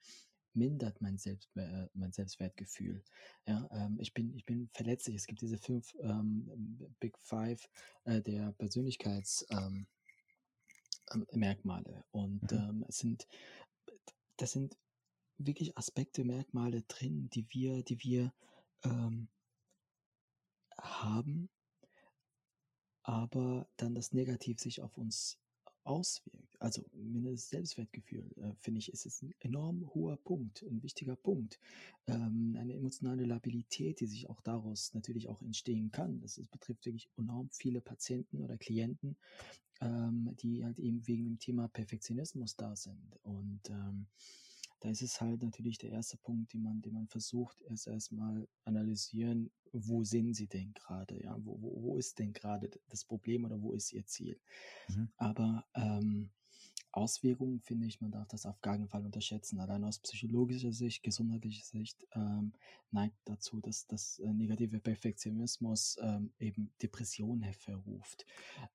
mindert 0.56 1.00
mein, 1.00 1.18
Selbst, 1.18 1.54
äh, 1.56 1.88
mein 1.94 2.12
Selbstwertgefühl. 2.12 3.02
Ja, 3.46 3.68
ähm, 3.72 3.98
ich, 4.00 4.12
bin, 4.14 4.34
ich 4.34 4.44
bin 4.44 4.68
verletzlich. 4.72 5.16
Es 5.16 5.26
gibt 5.26 5.40
diese 5.40 5.58
fünf 5.58 5.94
ähm, 6.00 6.94
Big 7.00 7.16
Five 7.18 7.68
äh, 8.04 8.20
der 8.22 8.52
Persönlichkeitsmerkmale. 8.52 9.86
Ähm, 11.12 11.26
Merkmale. 11.32 12.04
und 12.10 12.50
Mhm. 12.50 12.58
ähm, 12.58 12.84
es 12.88 12.98
sind, 12.98 13.28
das 14.38 14.52
sind 14.52 14.76
wirklich 15.38 15.76
Aspekte, 15.76 16.24
Merkmale 16.24 16.82
drin, 16.82 17.28
die 17.30 17.46
wir, 17.50 17.82
die 17.82 18.02
wir 18.02 18.32
ähm, 18.82 19.28
haben, 20.80 21.48
aber 23.02 23.68
dann 23.76 23.94
das 23.94 24.12
Negativ 24.12 24.58
sich 24.60 24.80
auf 24.80 24.96
uns 24.98 25.38
auswirkt. 25.86 26.60
Also 26.60 26.82
das 26.94 27.50
Selbstwertgefühl, 27.50 28.30
äh, 28.36 28.54
finde 28.56 28.78
ich, 28.78 28.92
ist 28.92 29.06
es 29.06 29.22
ein 29.22 29.34
enorm 29.40 29.92
hoher 29.94 30.16
Punkt, 30.16 30.62
ein 30.62 30.82
wichtiger 30.82 31.16
Punkt. 31.16 31.58
Ähm, 32.06 32.56
eine 32.58 32.74
emotionale 32.74 33.24
Labilität, 33.24 34.00
die 34.00 34.06
sich 34.06 34.28
auch 34.28 34.40
daraus 34.40 34.94
natürlich 34.94 35.28
auch 35.28 35.42
entstehen 35.42 35.90
kann. 35.90 36.20
Das 36.20 36.38
ist, 36.38 36.50
betrifft 36.50 36.86
wirklich 36.86 37.10
enorm 37.16 37.50
viele 37.50 37.80
Patienten 37.80 38.40
oder 38.40 38.56
Klienten, 38.56 39.16
ähm, 39.80 40.34
die 40.40 40.64
halt 40.64 40.78
eben 40.78 41.06
wegen 41.06 41.24
dem 41.24 41.38
Thema 41.38 41.68
Perfektionismus 41.68 42.56
da 42.56 42.74
sind. 42.74 43.16
Und 43.22 43.60
ähm, 43.68 44.06
da 44.80 44.90
ist 44.90 45.02
es 45.02 45.20
halt 45.20 45.42
natürlich 45.42 45.78
der 45.78 45.90
erste 45.90 46.16
Punkt, 46.18 46.52
den 46.52 46.62
man, 46.62 46.82
den 46.82 46.94
man 46.94 47.08
versucht, 47.08 47.60
erst 47.62 47.86
erstmal 47.86 48.48
analysieren, 48.64 49.50
wo 49.72 50.04
sind 50.04 50.34
sie 50.34 50.48
denn 50.48 50.72
gerade, 50.74 51.22
ja, 51.22 51.36
wo, 51.38 51.60
wo, 51.60 51.82
wo 51.82 51.98
ist 51.98 52.18
denn 52.18 52.32
gerade 52.32 52.70
das 52.88 53.04
Problem 53.04 53.44
oder 53.44 53.60
wo 53.60 53.72
ist 53.72 53.92
ihr 53.92 54.06
Ziel? 54.06 54.40
Mhm. 54.88 55.10
Aber 55.16 55.66
ähm, 55.74 56.30
Auswirkungen 56.96 57.60
finde 57.60 57.86
ich, 57.86 58.00
man 58.00 58.10
darf 58.10 58.26
das 58.28 58.46
auf 58.46 58.60
keinen 58.62 58.88
Fall 58.88 59.04
unterschätzen. 59.04 59.60
Allein 59.60 59.84
aus 59.84 59.98
psychologischer 60.00 60.72
Sicht, 60.72 61.02
gesundheitlicher 61.02 61.64
Sicht 61.64 62.06
ähm, 62.14 62.54
neigt 62.90 63.18
dazu, 63.24 63.60
dass 63.60 63.86
das 63.86 64.18
äh, 64.20 64.32
negative 64.32 64.80
Perfektionismus 64.80 65.98
ähm, 66.00 66.32
eben 66.38 66.72
Depressionen 66.82 67.42
hervorruft. 67.42 68.26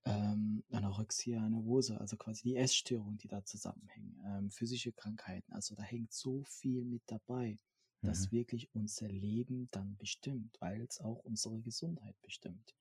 Ähm, 0.05 0.63
Anorexia 0.71 1.47
nervosa, 1.49 1.97
also 1.97 2.17
quasi 2.17 2.43
die 2.43 2.55
Essstörungen, 2.57 3.17
die 3.17 3.27
da 3.27 3.43
zusammenhängen, 3.45 4.19
ähm, 4.25 4.51
physische 4.51 4.91
Krankheiten. 4.93 5.53
Also 5.53 5.75
da 5.75 5.83
hängt 5.83 6.13
so 6.13 6.43
viel 6.45 6.85
mit 6.85 7.03
dabei, 7.07 7.57
das 8.03 8.31
Mhm. 8.31 8.31
wirklich 8.31 8.73
unser 8.73 9.07
Leben 9.09 9.69
dann 9.71 9.97
bestimmt, 9.97 10.57
weil 10.59 10.81
es 10.83 10.99
auch 11.01 11.23
unsere 11.23 11.61
Gesundheit 11.61 12.15
bestimmt. 12.21 12.75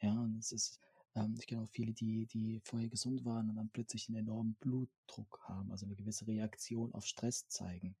Ja, 0.00 0.12
und 0.20 0.36
es 0.38 0.52
ist 0.52 0.80
ähm, 1.16 1.34
ich 1.38 1.46
kenne 1.46 1.62
auch 1.62 1.70
viele, 1.70 1.92
die, 1.92 2.26
die 2.26 2.60
vorher 2.62 2.88
gesund 2.88 3.24
waren 3.24 3.50
und 3.50 3.56
dann 3.56 3.70
plötzlich 3.70 4.08
einen 4.08 4.18
enormen 4.18 4.54
Blutdruck 4.60 5.40
haben, 5.44 5.70
also 5.72 5.86
eine 5.86 5.96
gewisse 5.96 6.26
Reaktion 6.26 6.94
auf 6.94 7.06
Stress 7.06 7.48
zeigen. 7.48 7.96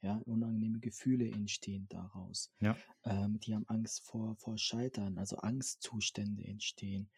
Ja, 0.00 0.20
unangenehme 0.26 0.80
Gefühle 0.80 1.30
entstehen 1.30 1.86
daraus. 1.88 2.52
Ja. 2.60 2.76
Ähm, 3.04 3.40
die 3.40 3.54
haben 3.54 3.66
Angst 3.68 4.04
vor, 4.04 4.36
vor 4.36 4.58
Scheitern, 4.58 5.16
also 5.16 5.36
Angstzustände 5.38 6.44
entstehen. 6.44 7.08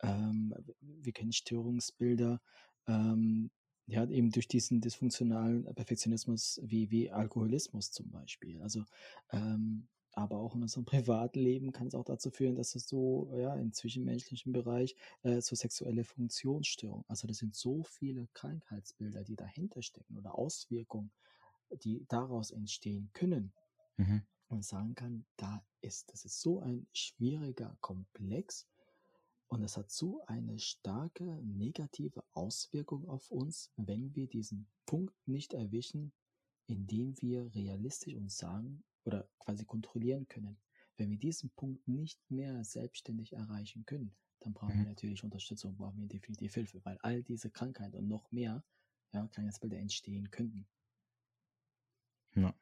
Ähm, 0.00 0.54
wir 0.80 1.12
kennen 1.12 1.32
Störungsbilder, 1.32 2.40
ähm, 2.86 3.50
ja, 3.86 4.08
eben 4.08 4.30
durch 4.30 4.46
diesen 4.46 4.80
dysfunktionalen 4.80 5.64
Perfektionismus 5.74 6.60
wie, 6.62 6.90
wie 6.90 7.10
Alkoholismus 7.10 7.90
zum 7.90 8.10
Beispiel. 8.10 8.62
Also 8.62 8.84
ähm, 9.32 9.88
aber 10.16 10.38
auch 10.38 10.54
in 10.56 10.62
unserem 10.62 10.84
Privatleben 10.86 11.72
kann 11.72 11.86
es 11.86 11.94
auch 11.94 12.04
dazu 12.04 12.30
führen, 12.30 12.56
dass 12.56 12.74
es 12.74 12.88
so, 12.88 13.30
ja, 13.36 13.54
im 13.54 13.72
zwischenmenschlichen 13.72 14.52
Bereich 14.52 14.96
äh, 15.22 15.40
so 15.40 15.54
sexuelle 15.54 16.04
Funktionsstörungen. 16.04 17.04
Also 17.06 17.28
das 17.28 17.38
sind 17.38 17.54
so 17.54 17.84
viele 17.84 18.26
Krankheitsbilder, 18.32 19.22
die 19.22 19.36
dahinter 19.36 19.82
stecken 19.82 20.16
oder 20.16 20.36
Auswirkungen, 20.36 21.12
die 21.70 22.04
daraus 22.08 22.50
entstehen 22.50 23.10
können. 23.12 23.52
Mhm. 23.98 24.22
Und 24.48 24.64
sagen 24.64 24.94
kann, 24.94 25.26
da 25.36 25.64
ist, 25.80 26.12
das 26.12 26.24
ist 26.24 26.40
so 26.40 26.60
ein 26.60 26.86
schwieriger 26.92 27.76
Komplex 27.80 28.68
und 29.48 29.62
es 29.64 29.76
hat 29.76 29.90
so 29.90 30.22
eine 30.26 30.60
starke 30.60 31.24
negative 31.42 32.22
Auswirkung 32.32 33.08
auf 33.08 33.32
uns, 33.32 33.72
wenn 33.76 34.14
wir 34.14 34.28
diesen 34.28 34.68
Punkt 34.86 35.14
nicht 35.26 35.52
erwischen, 35.52 36.12
indem 36.68 37.20
wir 37.20 37.52
realistisch 37.56 38.14
uns 38.14 38.36
sagen 38.36 38.84
oder 39.06 39.30
quasi 39.38 39.64
kontrollieren 39.64 40.28
können. 40.28 40.58
Wenn 40.96 41.10
wir 41.10 41.18
diesen 41.18 41.50
Punkt 41.50 41.88
nicht 41.88 42.30
mehr 42.30 42.64
selbstständig 42.64 43.32
erreichen 43.34 43.86
können, 43.86 44.16
dann 44.40 44.54
brauchen 44.54 44.78
Mhm. 44.78 44.84
wir 44.84 44.86
natürlich 44.86 45.24
Unterstützung, 45.24 45.76
brauchen 45.76 46.00
wir 46.00 46.08
definitiv 46.08 46.54
Hilfe, 46.54 46.84
weil 46.84 46.98
all 47.02 47.22
diese 47.22 47.50
Krankheiten 47.50 47.96
und 47.96 48.08
noch 48.08 48.30
mehr 48.32 48.64
ja, 49.12 49.26
Krankheitsbilder 49.28 49.78
entstehen 49.78 50.30
könnten. 50.30 50.68
Ja. 52.34 52.54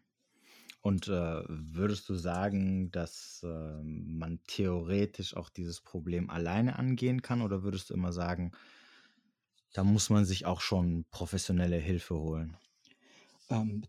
Und 0.83 1.09
äh, 1.09 1.43
würdest 1.49 2.09
du 2.09 2.15
sagen, 2.17 2.91
dass 2.93 3.43
äh, 3.45 3.83
man 3.83 4.41
theoretisch 4.47 5.37
auch 5.37 5.51
dieses 5.51 5.81
Problem 5.83 6.31
alleine 6.31 6.79
angehen 6.79 7.23
kann 7.23 7.43
oder 7.43 7.63
würdest 7.65 7.91
du 7.91 7.95
immer 7.95 8.13
sagen, 8.13 8.53
da 9.75 9.85
muss 9.85 10.09
man 10.09 10.25
sich 10.25 10.47
auch 10.47 10.63
schon 10.63 11.05
professionelle 11.11 11.77
Hilfe 11.77 12.15
holen? 12.15 12.57
Ähm, 13.49 13.83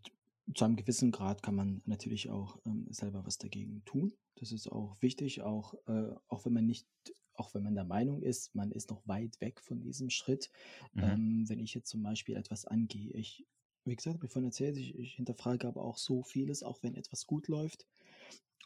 zu 0.53 0.65
einem 0.65 0.75
gewissen 0.75 1.11
Grad 1.11 1.41
kann 1.41 1.55
man 1.55 1.81
natürlich 1.85 2.29
auch 2.29 2.59
ähm, 2.65 2.87
selber 2.89 3.25
was 3.25 3.37
dagegen 3.37 3.83
tun. 3.85 4.13
Das 4.35 4.51
ist 4.51 4.71
auch 4.71 5.01
wichtig, 5.01 5.41
auch, 5.41 5.73
äh, 5.87 6.13
auch 6.27 6.45
wenn 6.45 6.53
man 6.53 6.65
nicht, 6.65 6.87
auch 7.33 7.53
wenn 7.53 7.63
man 7.63 7.75
der 7.75 7.83
Meinung 7.83 8.21
ist, 8.21 8.53
man 8.53 8.71
ist 8.71 8.89
noch 8.89 9.07
weit 9.07 9.39
weg 9.41 9.59
von 9.61 9.81
diesem 9.81 10.09
Schritt. 10.09 10.51
Mhm. 10.93 11.03
Ähm, 11.03 11.49
wenn 11.49 11.59
ich 11.59 11.73
jetzt 11.73 11.89
zum 11.89 12.03
Beispiel 12.03 12.35
etwas 12.35 12.65
angehe, 12.65 13.11
ich, 13.11 13.45
wie 13.85 13.95
gesagt, 13.95 14.15
habe 14.15 14.25
ich 14.25 14.31
vorhin 14.31 14.49
erzählt, 14.49 14.77
ich, 14.77 14.95
ich 14.97 15.15
hinterfrage 15.15 15.67
aber 15.67 15.83
auch 15.83 15.97
so 15.97 16.21
vieles, 16.23 16.63
auch 16.63 16.83
wenn 16.83 16.95
etwas 16.95 17.25
gut 17.25 17.47
läuft. 17.47 17.87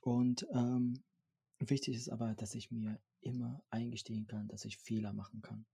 Und 0.01 0.47
ähm, 0.53 1.03
wichtig 1.59 1.95
ist 1.95 2.09
aber, 2.09 2.34
dass 2.34 2.55
ich 2.55 2.71
mir 2.71 2.99
immer 3.21 3.61
eingestehen 3.69 4.27
kann, 4.27 4.47
dass 4.47 4.65
ich 4.65 4.77
Fehler 4.77 5.13
machen 5.13 5.41
kann 5.41 5.65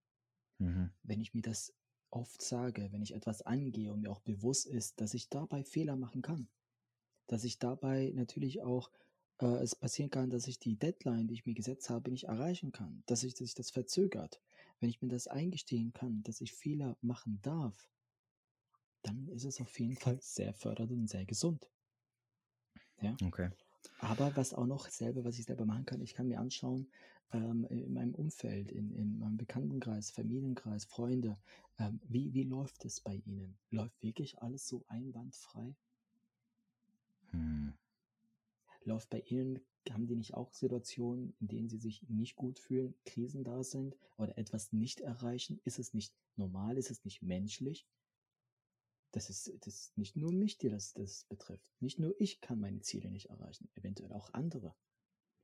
Mhm. 0.60 0.90
wenn 1.04 1.22
ich 1.22 1.34
mir 1.34 1.42
das 1.42 1.74
oft 2.12 2.42
sage, 2.42 2.92
wenn 2.92 3.02
ich 3.02 3.14
etwas 3.16 3.42
angehe 3.42 3.92
und 3.94 4.02
mir 4.02 4.12
auch 4.12 4.22
bewusst 4.22 4.68
ist, 4.68 5.02
dass 5.02 5.14
ich 5.14 5.30
dabei 5.30 5.64
Fehler 5.64 5.96
machen 5.98 6.22
kann, 6.22 6.50
dass 7.28 7.44
ich 7.44 7.60
dabei 7.60 8.12
natürlich 8.16 8.62
auch 8.64 8.92
äh, 9.42 9.48
es 9.64 9.76
passieren 9.76 10.10
kann, 10.12 10.30
dass 10.30 10.48
ich 10.48 10.60
die 10.60 10.78
Deadline, 10.78 11.28
die 11.28 11.36
ich 11.36 11.46
mir 11.46 11.56
gesetzt 11.56 11.90
habe, 11.90 12.12
nicht 12.12 12.26
erreichen 12.26 12.72
kann, 12.72 13.04
dass 13.08 13.24
ich, 13.24 13.34
dass 13.36 13.40
sich 13.40 13.56
das 13.56 13.72
verzögert. 13.72 14.42
Wenn 14.80 14.90
ich 14.90 15.02
mir 15.02 15.10
das 15.10 15.28
eingestehen 15.28 15.94
kann, 15.94 16.24
dass 16.24 16.42
ich 16.42 16.54
Fehler 16.54 16.98
machen 17.02 17.42
darf, 17.42 17.90
dann 19.04 19.30
ist 19.30 19.46
es 19.46 19.62
auf 19.62 19.80
jeden 19.80 19.96
Fall 19.96 20.20
sehr 20.22 20.54
fördernd 20.54 20.92
und 20.92 21.08
sehr 21.10 21.26
gesund. 21.26 21.72
Ja. 23.02 23.20
Okay. 23.24 23.50
Aber 24.00 24.36
was 24.36 24.54
auch 24.54 24.66
noch 24.66 24.88
selber, 24.88 25.24
was 25.24 25.40
ich 25.40 25.46
selber 25.46 25.66
machen 25.66 25.86
kann, 25.86 26.02
ich 26.02 26.14
kann 26.14 26.28
mir 26.28 26.40
anschauen, 26.40 26.88
ähm, 27.32 27.66
in 27.70 27.94
meinem 27.94 28.16
Umfeld, 28.16 28.72
in, 28.72 28.92
in 28.92 29.20
meinem 29.20 29.38
Bekanntenkreis, 29.38 30.12
Familienkreis, 30.12 30.86
Freunde, 30.86 31.38
ähm, 31.80 32.00
wie, 32.08 32.34
wie 32.34 32.44
läuft 32.44 32.86
es 32.86 33.02
bei 33.02 33.22
ihnen? 33.26 33.58
Läuft 33.72 34.02
wirklich 34.02 34.42
alles 34.42 34.68
so 34.68 34.84
einwandfrei? 34.88 35.76
Hm. 37.32 37.74
Läuft 38.84 39.10
bei 39.10 39.22
ihnen, 39.22 39.60
haben 39.90 40.08
die 40.08 40.16
nicht 40.16 40.34
auch 40.34 40.54
Situationen, 40.54 41.36
in 41.40 41.48
denen 41.48 41.70
sie 41.70 41.78
sich 41.78 42.04
nicht 42.08 42.36
gut 42.36 42.60
fühlen, 42.60 42.94
Krisen 43.06 43.44
da 43.44 43.64
sind 43.64 43.96
oder 44.18 44.38
etwas 44.38 44.72
nicht 44.72 45.02
erreichen? 45.02 45.60
Ist 45.64 45.80
es 45.80 45.94
nicht 45.94 46.14
normal? 46.36 46.78
Ist 46.78 46.92
es 46.92 47.04
nicht 47.04 47.22
menschlich? 47.22 47.86
Das 49.16 49.30
ist, 49.30 49.50
das 49.62 49.74
ist 49.74 49.98
nicht 49.98 50.18
nur 50.18 50.34
mich, 50.34 50.58
die 50.58 50.68
das, 50.68 50.92
das 50.92 51.24
betrifft. 51.30 51.72
Nicht 51.80 52.00
nur 52.00 52.14
ich 52.20 52.42
kann 52.42 52.60
meine 52.60 52.82
Ziele 52.82 53.10
nicht 53.10 53.30
erreichen, 53.30 53.70
eventuell 53.76 54.12
auch 54.12 54.34
andere. 54.34 54.76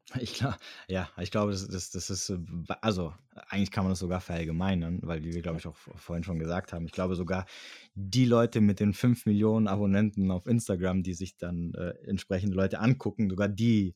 Ich 0.19 0.33
glaube, 0.33 0.57
ja, 0.89 1.09
ich 1.17 1.31
glaube, 1.31 1.53
das, 1.53 1.65
das, 1.69 1.89
das 1.91 2.09
ist, 2.09 2.31
äh, 2.31 2.39
also 2.81 3.13
eigentlich 3.47 3.71
kann 3.71 3.85
man 3.85 3.91
das 3.91 3.99
sogar 3.99 4.19
verallgemeinern, 4.19 4.99
weil 5.03 5.23
wie 5.23 5.31
wir, 5.31 5.41
glaube 5.41 5.59
ich, 5.59 5.67
auch 5.67 5.77
vorhin 5.77 6.25
schon 6.25 6.37
gesagt 6.37 6.73
haben, 6.73 6.85
ich 6.85 6.91
glaube 6.91 7.15
sogar 7.15 7.45
die 7.93 8.25
Leute 8.25 8.59
mit 8.59 8.81
den 8.81 8.93
5 8.93 9.25
Millionen 9.25 9.69
Abonnenten 9.69 10.31
auf 10.31 10.47
Instagram, 10.47 11.03
die 11.03 11.13
sich 11.13 11.37
dann 11.37 11.73
äh, 11.75 11.91
entsprechende 12.05 12.57
Leute 12.57 12.79
angucken, 12.79 13.29
sogar 13.29 13.47
die 13.47 13.95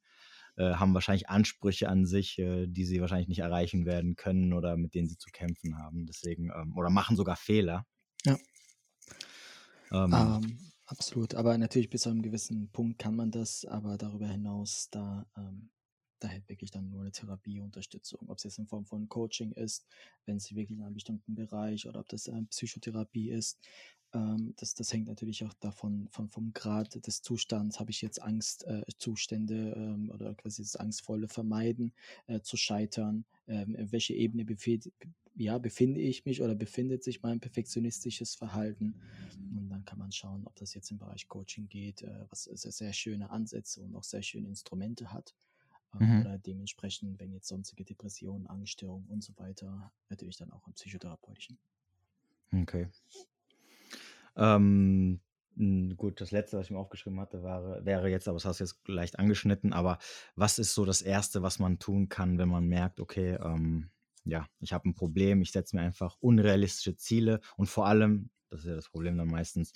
äh, 0.55 0.75
haben 0.75 0.93
wahrscheinlich 0.93 1.27
Ansprüche 1.27 1.89
an 1.89 2.05
sich, 2.05 2.39
äh, 2.39 2.67
die 2.67 2.85
sie 2.85 3.01
wahrscheinlich 3.01 3.27
nicht 3.27 3.39
erreichen 3.39 3.85
werden 3.85 4.15
können 4.15 4.53
oder 4.53 4.77
mit 4.77 4.93
denen 4.93 5.09
sie 5.09 5.17
zu 5.17 5.31
kämpfen 5.31 5.77
haben. 5.77 6.05
Deswegen, 6.05 6.49
ähm, 6.55 6.77
oder 6.77 6.89
machen 6.89 7.17
sogar 7.17 7.35
Fehler. 7.35 7.85
Ja. 8.25 8.37
Ähm, 10.03 10.41
Ähm, 10.41 10.71
absolut, 10.85 11.35
aber 11.35 11.57
natürlich 11.57 11.89
bis 11.89 12.03
zu 12.03 12.09
einem 12.09 12.21
gewissen 12.21 12.71
Punkt 12.71 12.99
kann 12.99 13.15
man 13.15 13.31
das, 13.31 13.65
aber 13.65 13.97
darüber 13.97 14.27
hinaus, 14.27 14.89
da, 14.91 15.25
ähm, 15.37 15.69
da 16.19 16.27
hält 16.27 16.47
wirklich 16.49 16.71
dann 16.71 16.89
nur 16.89 17.01
eine 17.01 17.11
Therapieunterstützung. 17.11 18.29
Ob 18.29 18.37
es 18.37 18.43
jetzt 18.43 18.59
in 18.59 18.67
Form 18.67 18.85
von 18.85 19.09
Coaching 19.09 19.51
ist, 19.53 19.85
wenn 20.25 20.37
es 20.37 20.55
wirklich 20.55 20.77
in 20.77 20.83
einem 20.83 20.93
bestimmten 20.93 21.35
Bereich 21.35 21.87
oder 21.87 21.99
ob 21.99 22.09
das 22.09 22.27
ähm, 22.27 22.47
Psychotherapie 22.47 23.29
ist. 23.29 23.59
Ähm, 24.13 24.53
das, 24.57 24.73
das 24.73 24.91
hängt 24.93 25.07
natürlich 25.07 25.43
auch 25.43 25.53
davon, 25.55 26.07
von, 26.09 26.29
vom 26.29 26.53
Grad 26.53 27.05
des 27.05 27.21
Zustands. 27.21 27.79
Habe 27.79 27.91
ich 27.91 28.01
jetzt 28.01 28.21
Angstzustände 28.21 29.73
äh, 29.75 29.79
ähm, 29.79 30.09
oder 30.09 30.33
quasi 30.35 30.61
das 30.61 30.75
angstvolle 30.75 31.27
Vermeiden 31.27 31.93
äh, 32.27 32.39
zu 32.41 32.57
scheitern? 32.57 33.25
Ähm, 33.47 33.75
welche 33.77 34.13
Ebene 34.13 34.45
befinde, 34.45 34.91
ja, 35.35 35.57
befinde 35.57 35.99
ich 35.99 36.25
mich 36.25 36.41
oder 36.41 36.55
befindet 36.55 37.03
sich 37.03 37.21
mein 37.21 37.41
perfektionistisches 37.41 38.35
Verhalten? 38.35 38.95
Und 39.57 39.69
dann 39.69 39.83
kann 39.83 39.99
man 39.99 40.11
schauen, 40.11 40.45
ob 40.45 40.55
das 40.55 40.73
jetzt 40.73 40.91
im 40.91 40.97
Bereich 40.97 41.27
Coaching 41.27 41.67
geht, 41.67 42.01
äh, 42.03 42.25
was 42.29 42.43
sehr, 42.43 42.71
sehr 42.71 42.93
schöne 42.93 43.29
Ansätze 43.29 43.81
und 43.81 43.95
auch 43.95 44.03
sehr 44.03 44.23
schöne 44.23 44.47
Instrumente 44.47 45.11
hat. 45.11 45.35
Ähm, 45.99 46.15
Mhm. 46.15 46.21
Oder 46.21 46.37
dementsprechend, 46.37 47.19
wenn 47.19 47.31
jetzt 47.31 47.47
sonstige 47.47 47.85
Depressionen, 47.85 48.47
Angststörungen 48.47 49.07
und 49.09 49.23
so 49.23 49.33
weiter, 49.37 49.91
natürlich 50.09 50.37
dann 50.37 50.51
auch 50.51 50.67
im 50.67 50.73
psychotherapeutischen. 50.73 51.57
Okay. 52.53 52.87
Ähm, 54.35 55.21
gut, 55.95 56.19
das 56.19 56.31
letzte, 56.31 56.57
was 56.57 56.67
ich 56.67 56.71
mir 56.71 56.79
aufgeschrieben 56.79 57.19
hatte, 57.19 57.43
war, 57.43 57.85
wäre 57.85 58.09
jetzt, 58.09 58.27
aber 58.27 58.35
das 58.35 58.45
hast 58.45 58.59
du 58.59 58.63
jetzt 58.65 58.87
leicht 58.87 59.19
angeschnitten, 59.19 59.73
aber 59.73 59.99
was 60.35 60.59
ist 60.59 60.73
so 60.73 60.85
das 60.85 61.01
Erste, 61.01 61.41
was 61.41 61.59
man 61.59 61.79
tun 61.79 62.09
kann, 62.09 62.37
wenn 62.37 62.49
man 62.49 62.65
merkt, 62.65 62.99
okay, 62.99 63.35
ähm, 63.41 63.89
ja, 64.25 64.47
ich 64.59 64.73
habe 64.73 64.89
ein 64.89 64.95
Problem, 64.95 65.41
ich 65.41 65.51
setze 65.51 65.75
mir 65.75 65.83
einfach 65.83 66.17
unrealistische 66.19 66.97
Ziele 66.97 67.39
und 67.57 67.67
vor 67.67 67.85
allem, 67.85 68.29
das 68.49 68.61
ist 68.61 68.67
ja 68.67 68.75
das 68.75 68.89
Problem 68.89 69.17
dann 69.17 69.27
meistens, 69.27 69.71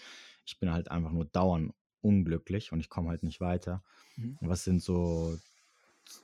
ich 0.46 0.60
bin 0.60 0.72
halt 0.72 0.92
einfach 0.92 1.12
nur 1.12 1.26
dauernd 1.26 1.74
unglücklich 2.02 2.72
und 2.72 2.80
ich 2.80 2.90
komme 2.90 3.10
halt 3.10 3.24
nicht 3.24 3.40
weiter. 3.40 3.84
Mhm. 4.16 4.38
Was 4.42 4.64
sind 4.64 4.82
so 4.82 5.38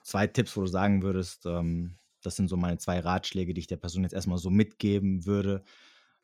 zwei 0.03 0.27
Tipps, 0.27 0.55
wo 0.57 0.61
du 0.61 0.67
sagen 0.67 1.01
würdest, 1.03 1.45
ähm, 1.45 1.97
das 2.21 2.35
sind 2.35 2.47
so 2.47 2.57
meine 2.57 2.77
zwei 2.77 2.99
Ratschläge, 2.99 3.53
die 3.53 3.59
ich 3.61 3.67
der 3.67 3.77
Person 3.77 4.03
jetzt 4.03 4.13
erstmal 4.13 4.37
so 4.39 4.49
mitgeben 4.49 5.25
würde, 5.25 5.63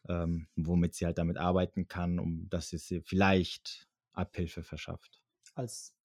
ähm, 0.09 0.47
womit 0.55 0.95
sie 0.95 1.05
halt 1.05 1.18
damit 1.18 1.38
arbeiten 1.38 1.88
kann, 1.88 2.20
um 2.20 2.49
dass 2.49 2.70
sie 2.70 2.78
sie 2.78 3.01
vielleicht 3.01 3.88
Abhilfe 4.14 4.64
verschafft. 4.64 5.22
Als 5.55 5.95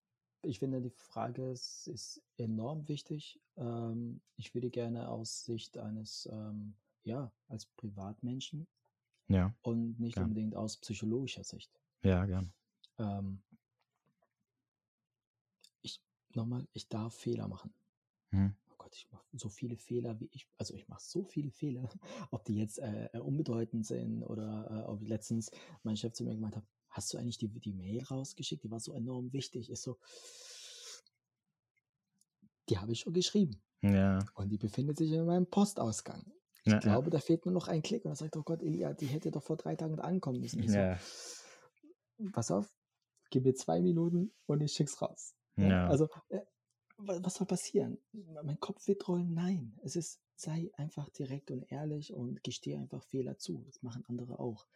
ich 0.42 0.60
finde, 0.60 0.80
die 0.80 0.90
Frage 0.90 1.50
ist, 1.50 1.88
ist 1.88 2.22
enorm 2.36 2.88
wichtig. 2.88 3.40
Ähm, 3.56 4.22
ich 4.36 4.54
würde 4.54 4.70
gerne 4.70 5.08
aus 5.08 5.44
Sicht 5.44 5.78
eines, 5.78 6.28
ähm, 6.30 6.76
ja, 7.04 7.32
als 7.48 7.66
Privatmenschen 7.66 8.68
Ja, 9.28 9.54
und 9.62 10.00
nicht 10.00 10.16
gern. 10.16 10.22
unbedingt 10.22 10.56
aus 10.56 10.78
psychologischer 10.78 11.44
Sicht. 11.44 11.80
Ja, 12.02 12.24
gern. 12.26 12.54
Ähm, 12.98 13.42
nochmal, 16.36 16.66
ich 16.72 16.88
darf 16.88 17.14
Fehler 17.14 17.48
machen. 17.48 17.74
Mhm. 18.30 18.54
Oh 18.70 18.74
Gott, 18.78 18.94
ich 18.94 19.10
mache 19.10 19.24
so 19.32 19.48
viele 19.48 19.76
Fehler, 19.76 20.20
wie 20.20 20.28
ich, 20.32 20.48
also 20.58 20.74
ich 20.74 20.88
mache 20.88 21.02
so 21.02 21.24
viele 21.24 21.50
Fehler, 21.50 21.88
ob 22.30 22.44
die 22.44 22.56
jetzt 22.56 22.78
äh, 22.78 23.08
unbedeutend 23.20 23.86
sind 23.86 24.22
oder 24.22 24.70
äh, 24.70 24.88
ob 24.90 25.02
letztens 25.06 25.50
mein 25.82 25.96
Chef 25.96 26.12
zu 26.12 26.24
mir 26.24 26.34
gemeint 26.34 26.56
hat, 26.56 26.64
hast 26.88 27.12
du 27.12 27.18
eigentlich 27.18 27.38
die, 27.38 27.48
die 27.48 27.72
Mail 27.72 28.02
rausgeschickt, 28.04 28.62
die 28.64 28.70
war 28.70 28.80
so 28.80 28.92
enorm 28.92 29.32
wichtig, 29.32 29.70
ist 29.70 29.82
so, 29.82 29.98
die 32.68 32.78
habe 32.78 32.92
ich 32.92 33.00
schon 33.00 33.12
geschrieben 33.12 33.62
Ja. 33.82 34.24
und 34.34 34.48
die 34.50 34.58
befindet 34.58 34.96
sich 34.98 35.10
in 35.12 35.24
meinem 35.26 35.46
Postausgang. 35.46 36.24
Ich 36.64 36.72
Ja, 36.72 36.74
ja. 36.74 36.80
glaube, 36.80 37.10
da 37.10 37.20
fehlt 37.20 37.44
nur 37.44 37.54
noch 37.54 37.68
ein 37.68 37.82
Klick 37.82 38.04
und 38.04 38.10
er 38.12 38.16
sagt, 38.16 38.36
oh 38.36 38.42
Gott, 38.42 38.62
Elia, 38.62 38.92
die 38.92 39.06
hätte 39.06 39.30
doch 39.30 39.42
vor 39.42 39.56
drei 39.56 39.76
Tagen 39.76 40.00
ankommen 40.00 40.40
müssen. 40.40 40.62
Ich 40.62 40.72
so, 40.72 40.78
Ja. 40.78 40.98
pass 42.32 42.50
auf, 42.50 42.74
gib 43.30 43.44
mir 43.44 43.54
zwei 43.54 43.80
Minuten 43.80 44.32
und 44.46 44.60
ich 44.62 44.72
schick's 44.72 45.00
raus. 45.00 45.34
Ja. 45.56 45.88
Also, 45.88 46.08
äh, 46.28 46.40
wa- 46.98 47.18
was 47.22 47.34
soll 47.34 47.46
passieren? 47.46 47.98
Mein 48.12 48.60
Kopf 48.60 48.86
wird 48.88 49.06
rollen? 49.08 49.34
Nein. 49.34 49.78
Es 49.82 49.96
ist, 49.96 50.20
sei 50.34 50.70
einfach 50.74 51.08
direkt 51.10 51.50
und 51.50 51.70
ehrlich 51.72 52.12
und 52.12 52.42
gestehe 52.42 52.78
einfach 52.78 53.02
Fehler 53.04 53.38
zu. 53.38 53.62
Das 53.66 53.82
machen 53.82 54.04
andere 54.06 54.38
auch. 54.38 54.66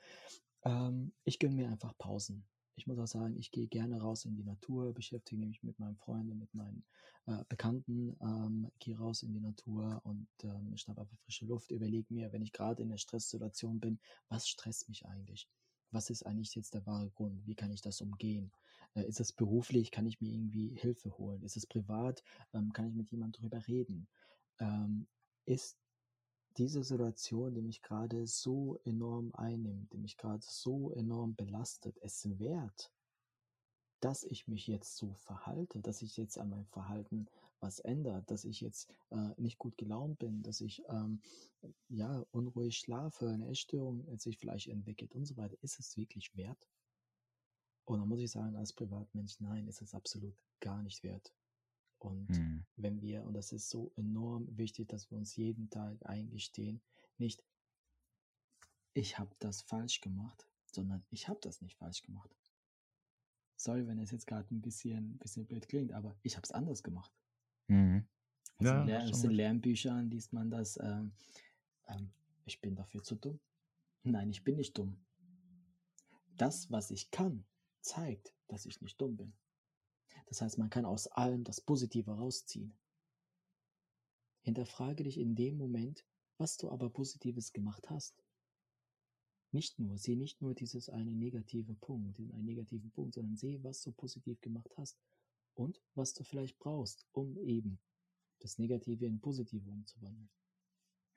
Ähm, 0.65 1.13
ich 1.25 1.39
gönne 1.39 1.55
mir 1.57 1.69
einfach 1.71 1.97
Pausen. 1.99 2.47
Ich 2.77 2.87
muss 2.87 2.99
auch 2.99 3.07
sagen, 3.07 3.37
ich 3.37 3.51
gehe 3.51 3.67
gerne 3.69 4.01
raus 4.01 4.25
in 4.25 4.37
die 4.37 4.43
Natur, 4.45 4.95
beschäftige 4.95 5.41
mich 5.45 5.63
mit 5.63 5.79
meinen 5.79 5.97
Freunden, 5.97 6.39
mit 6.39 6.55
meinen 6.55 6.85
äh, 7.27 7.45
Bekannten, 7.49 8.17
ähm, 8.23 8.71
gehe 8.79 8.97
raus 8.97 9.23
in 9.23 9.35
die 9.35 9.41
Natur 9.41 10.01
und 10.05 10.29
ähm, 10.45 10.75
schnappe 10.77 11.03
einfach 11.03 11.19
frische 11.19 11.45
Luft, 11.45 11.73
überlege 11.73 12.13
mir, 12.15 12.33
wenn 12.33 12.41
ich 12.43 12.53
gerade 12.53 12.83
in 12.83 12.89
einer 12.89 12.97
Stresssituation 12.99 13.81
bin, 13.81 14.01
was 14.29 14.49
stresst 14.49 14.89
mich 14.89 15.05
eigentlich? 15.05 15.47
Was 15.91 16.09
ist 16.09 16.25
eigentlich 16.25 16.55
jetzt 16.55 16.73
der 16.73 16.87
wahre 16.87 17.11
Grund? 17.11 17.47
Wie 17.47 17.55
kann 17.55 17.71
ich 17.71 17.83
das 17.83 18.01
umgehen? 18.01 18.51
Äh, 18.95 19.07
ist 19.07 19.21
es 19.21 19.33
beruflich? 19.33 19.91
Kann 19.91 20.07
ich 20.07 20.21
mir 20.21 20.33
irgendwie 20.33 20.75
Hilfe 20.77 21.17
holen? 21.19 21.43
Ist 21.43 21.57
es 21.57 21.67
privat? 21.67 22.23
Ähm, 22.53 22.73
kann 22.73 22.89
ich 22.89 22.95
mit 22.95 23.11
jemandem 23.11 23.43
drüber 23.43 23.67
reden? 23.67 24.09
Ähm, 24.59 25.07
ist 25.47 25.79
diese 26.57 26.83
Situation, 26.83 27.55
die 27.55 27.63
mich 27.63 27.83
gerade 27.83 28.27
so 28.27 28.79
enorm 28.85 29.33
einnimmt, 29.35 29.93
die 29.93 29.99
mich 29.99 30.17
gerade 30.17 30.45
so 30.47 30.91
enorm 30.93 31.35
belastet, 31.37 31.97
es 32.03 32.39
wert, 32.39 32.93
dass 34.01 34.25
ich 34.25 34.49
mich 34.49 34.67
jetzt 34.67 34.97
so 34.97 35.15
verhalte, 35.15 35.81
dass 35.81 36.03
ich 36.03 36.17
jetzt 36.17 36.39
an 36.39 36.51
meinem 36.51 36.67
Verhalten 36.67 37.27
was 37.61 37.79
ändert, 37.81 38.31
dass 38.31 38.45
ich 38.45 38.61
jetzt 38.63 38.91
äh, 39.11 39.35
nicht 39.37 39.59
gut 39.59 39.77
gelaunt 39.77 40.19
bin, 40.19 40.43
dass 40.43 40.61
ich 40.61 40.83
ähm, 40.89 41.21
ja 41.89 42.25
unruhig 42.31 42.79
schlafe, 42.79 43.29
eine 43.29 43.49
Essstörung 43.49 44.07
sich 44.19 44.39
vielleicht 44.39 44.69
entwickelt 44.69 45.15
und 45.15 45.27
so 45.27 45.37
weiter. 45.37 45.57
Ist 45.61 45.79
es 45.79 45.97
wirklich 45.97 46.35
wert? 46.35 46.67
Und 47.91 47.99
dann 47.99 48.09
muss 48.09 48.21
ich 48.21 48.31
sagen, 48.31 48.55
als 48.55 48.73
Privatmensch, 48.73 49.41
nein, 49.41 49.67
ist 49.67 49.83
es 49.83 49.95
absolut 49.95 50.37
gar 50.61 50.81
nicht 50.81 51.03
wert. 51.03 51.35
Und 51.99 52.29
Mhm. 52.29 52.65
wenn 52.77 53.03
wir, 53.03 53.25
und 53.25 53.35
das 53.35 53.51
ist 53.51 53.69
so 53.69 53.91
enorm 53.97 54.47
wichtig, 54.57 54.89
dass 54.89 55.11
wir 55.11 55.19
uns 55.19 55.35
jeden 55.35 55.71
Tag 55.71 56.07
eingestehen, 56.07 56.81
nicht, 57.19 57.43
ich 58.95 59.19
habe 59.19 59.35
das 59.41 59.63
falsch 59.63 60.01
gemacht, 60.01 60.47
sondern 60.67 61.03
ich 61.11 61.27
habe 61.29 61.41
das 61.43 61.63
nicht 61.63 61.79
falsch 61.79 62.03
gemacht. 62.03 62.31
Sorry, 63.57 63.85
wenn 63.89 63.99
es 63.99 64.13
jetzt 64.13 64.29
gerade 64.29 64.55
ein 64.55 64.63
bisschen, 64.63 65.19
bisschen 65.19 65.47
blöd 65.47 65.67
klingt, 65.67 65.91
aber 65.91 66.15
ich 66.23 66.37
habe 66.37 66.45
es 66.45 66.53
anders 66.53 66.85
gemacht. 66.85 67.11
Mhm. 67.67 68.07
Also 68.59 68.73
Ja, 68.73 68.83
in, 68.83 68.87
Lern 68.87 69.11
gut. 69.11 69.33
Lernbüchern 69.33 70.11
liest 70.11 70.33
man 70.33 70.49
das, 70.49 70.79
ähm, 70.81 71.11
ähm, 71.89 72.13
ich 72.45 72.61
bin 72.61 72.77
dafür 72.77 73.03
zu 73.03 73.17
dumm. 73.17 73.41
Nein, 74.05 74.31
ich 74.31 74.45
bin 74.45 74.55
nicht 74.55 74.79
dumm. 74.79 74.97
Das, 76.37 76.71
was 76.71 76.93
ich 76.93 77.11
kann, 77.11 77.45
zeigt, 77.81 78.35
dass 78.49 78.67
ich 78.67 78.81
nicht 78.81 79.01
dumm 79.01 79.17
bin. 79.17 79.33
Das 80.27 80.43
heißt, 80.43 80.59
man 80.59 80.71
kann 80.71 80.85
aus 80.85 81.07
allem 81.09 81.45
das 81.45 81.61
Positive 81.61 82.13
rausziehen. 82.13 82.73
Hinterfrage 84.43 85.05
dich 85.05 85.19
in 85.19 85.35
dem 85.35 85.57
Moment, 85.57 86.05
was 86.39 86.57
du 86.57 86.71
aber 86.71 86.89
Positives 86.91 87.53
gemacht 87.53 87.91
hast. 87.91 88.25
Nicht 89.53 89.79
nur, 89.79 89.99
sieh 89.99 90.17
nicht 90.17 90.41
nur 90.41 90.55
dieses 90.55 90.89
eine 90.89 91.11
negative 91.11 91.75
Punkt, 91.75 92.19
diesen 92.19 92.33
einen 92.33 92.47
negativen 92.47 92.91
Punkt, 92.93 93.15
sondern 93.15 93.37
sehe, 93.37 93.63
was 93.65 93.83
du 93.83 93.93
positiv 93.93 94.41
gemacht 94.41 94.71
hast 94.77 94.99
und 95.55 95.83
was 95.95 96.15
du 96.15 96.23
vielleicht 96.23 96.59
brauchst, 96.59 97.07
um 97.13 97.37
eben 97.39 97.81
das 98.39 98.59
Negative 98.59 99.05
in 99.07 99.21
Positive 99.21 99.69
umzuwandeln. 99.69 100.31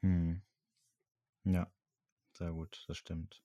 Mhm. 0.02 0.42
Ja, 1.46 1.72
sehr 2.34 2.52
gut, 2.52 2.84
das 2.88 2.98
stimmt. 2.98 3.44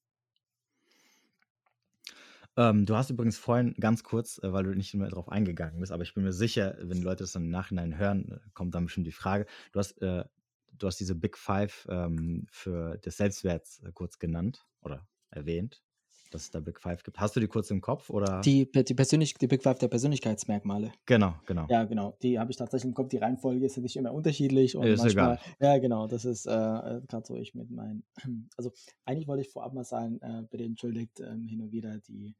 Ähm, 2.58 2.86
du 2.86 2.96
hast 2.96 3.08
übrigens 3.08 3.38
vorhin 3.38 3.74
ganz 3.78 4.02
kurz, 4.02 4.42
äh, 4.42 4.52
weil 4.52 4.64
du 4.64 4.74
nicht 4.74 4.92
mehr 4.92 5.08
drauf 5.08 5.28
eingegangen 5.28 5.78
bist, 5.78 5.92
aber 5.92 6.02
ich 6.02 6.12
bin 6.14 6.24
mir 6.24 6.32
sicher, 6.32 6.76
wenn 6.80 7.00
Leute 7.02 7.22
das 7.22 7.30
dann 7.30 7.44
im 7.44 7.50
Nachhinein 7.50 7.96
hören, 7.96 8.32
äh, 8.32 8.50
kommt 8.52 8.74
dann 8.74 8.86
bestimmt 8.86 9.06
die 9.06 9.12
Frage. 9.12 9.46
Du 9.70 9.78
hast, 9.78 10.02
äh, 10.02 10.24
du 10.72 10.86
hast 10.88 10.98
diese 10.98 11.14
Big 11.14 11.38
Five 11.38 11.86
ähm, 11.88 12.46
für 12.50 12.98
des 12.98 13.16
Selbstwerts 13.16 13.80
äh, 13.84 13.92
kurz 13.92 14.18
genannt 14.18 14.66
oder 14.82 15.06
erwähnt, 15.30 15.84
dass 16.30 16.42
es 16.42 16.50
da 16.50 16.60
Big 16.60 16.80
Five 16.80 17.02
gibt. 17.02 17.18
Hast 17.18 17.36
du 17.36 17.40
die 17.40 17.46
kurz 17.46 17.70
im 17.70 17.80
Kopf 17.80 18.10
oder? 18.10 18.40
Die, 18.40 18.70
die, 18.70 18.94
Persönlich 18.94 19.34
die 19.34 19.46
Big 19.46 19.62
Five 19.62 19.78
der 19.78 19.88
Persönlichkeitsmerkmale. 19.88 20.92
Genau, 21.06 21.34
genau. 21.46 21.66
Ja, 21.68 21.84
genau. 21.84 22.16
Die 22.22 22.38
habe 22.38 22.50
ich 22.50 22.56
tatsächlich 22.56 22.88
im 22.88 22.94
Kopf. 22.94 23.08
Die 23.08 23.18
Reihenfolge 23.18 23.64
ist 23.64 23.76
natürlich 23.76 23.96
immer 23.96 24.12
unterschiedlich 24.12 24.76
und 24.76 24.84
Ist 24.84 25.02
manchmal. 25.02 25.34
egal. 25.34 25.56
Ja, 25.60 25.78
genau. 25.78 26.06
Das 26.06 26.24
ist 26.24 26.46
äh, 26.46 26.50
gerade 26.50 27.24
so 27.24 27.36
ich 27.36 27.54
mit 27.54 27.70
meinen. 27.70 28.04
Also 28.56 28.72
eigentlich 29.04 29.28
wollte 29.28 29.42
ich 29.42 29.50
vorab 29.50 29.72
mal 29.72 29.84
sagen, 29.84 30.18
äh, 30.20 30.42
bitte 30.50 30.64
entschuldigt 30.64 31.20
ähm, 31.20 31.46
hin 31.46 31.60
und 31.60 31.70
wieder 31.70 31.98
die 31.98 32.34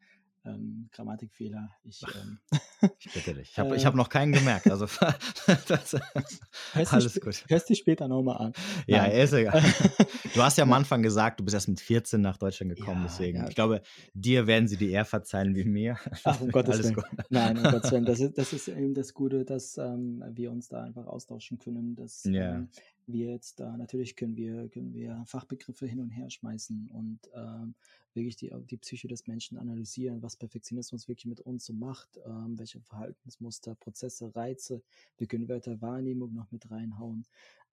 ähm, 0.48 0.88
Grammatikfehler. 0.92 1.68
Ich 1.84 2.02
ähm, 2.02 2.38
Ich 3.00 3.12
bitte 3.12 3.34
dich. 3.34 3.50
Ich 3.50 3.58
habe 3.58 3.76
Äh. 3.76 3.80
hab 3.84 3.94
noch 3.94 4.08
keinen 4.08 4.32
gemerkt. 4.32 4.70
Also 4.70 4.86
das, 5.68 5.96
hörst, 6.72 6.92
alles 6.92 7.20
gut. 7.20 7.44
hörst 7.48 7.70
du 7.70 7.74
später 7.74 8.06
nochmal 8.08 8.36
an. 8.38 8.52
Ja, 8.86 9.02
Nein. 9.02 9.12
ist 9.12 9.32
egal. 9.32 9.62
Du 10.34 10.42
hast 10.42 10.58
ja 10.58 10.64
am 10.64 10.70
Ja. 10.70 10.76
Anfang 10.76 11.02
gesagt, 11.02 11.40
du 11.40 11.44
bist 11.44 11.54
erst 11.54 11.68
mit 11.68 11.80
14 11.80 12.20
nach 12.20 12.36
Deutschland 12.36 12.74
gekommen, 12.76 13.02
Ja, 13.02 13.06
deswegen. 13.08 13.38
ja. 13.38 13.48
Ich 13.48 13.54
glaube, 13.54 13.82
dir 14.14 14.46
werden 14.46 14.68
sie 14.68 14.76
die 14.76 14.90
eher 14.90 15.04
verzeihen 15.04 15.54
wie 15.54 15.64
mir. 15.64 15.98
Ach, 16.24 16.40
um 16.40 16.50
Gottes 16.50 16.78
Willen. 16.82 16.94
gut. 16.94 17.04
Nein, 17.30 17.56
um 17.58 17.64
Gottes 17.64 17.90
Willen. 17.92 18.04
Das 18.04 18.20
ist, 18.20 18.38
das 18.38 18.52
ist 18.52 18.68
eben 18.68 18.94
das 18.94 19.12
Gute, 19.14 19.44
dass 19.44 19.76
ähm, 19.78 20.22
wir 20.32 20.50
uns 20.50 20.68
da 20.68 20.82
einfach 20.82 21.06
austauschen 21.06 21.58
können, 21.58 21.96
dass 21.96 22.24
Ja. 22.24 22.64
Wir 23.12 23.30
jetzt 23.30 23.60
da, 23.60 23.76
natürlich 23.76 24.16
können 24.16 24.36
wir, 24.36 24.68
können 24.68 24.92
wir 24.92 25.24
Fachbegriffe 25.26 25.86
hin 25.86 26.00
und 26.00 26.10
her 26.10 26.30
schmeißen 26.30 26.88
und 26.90 27.20
ähm, 27.34 27.74
wirklich 28.14 28.36
die, 28.36 28.52
die 28.70 28.76
Psyche 28.76 29.08
des 29.08 29.26
Menschen 29.26 29.58
analysieren, 29.58 30.22
was 30.22 30.36
Perfektionismus 30.36 31.08
wirklich 31.08 31.26
mit 31.26 31.40
uns 31.40 31.64
so 31.64 31.72
macht, 31.72 32.18
ähm, 32.26 32.58
welche 32.58 32.80
Verhaltensmuster, 32.80 33.74
Prozesse, 33.76 34.34
Reize. 34.34 34.82
Wir 35.16 35.26
können 35.26 35.48
Wörter 35.48 35.80
Wahrnehmung 35.80 36.34
noch 36.34 36.50
mit 36.50 36.70
reinhauen. 36.70 37.24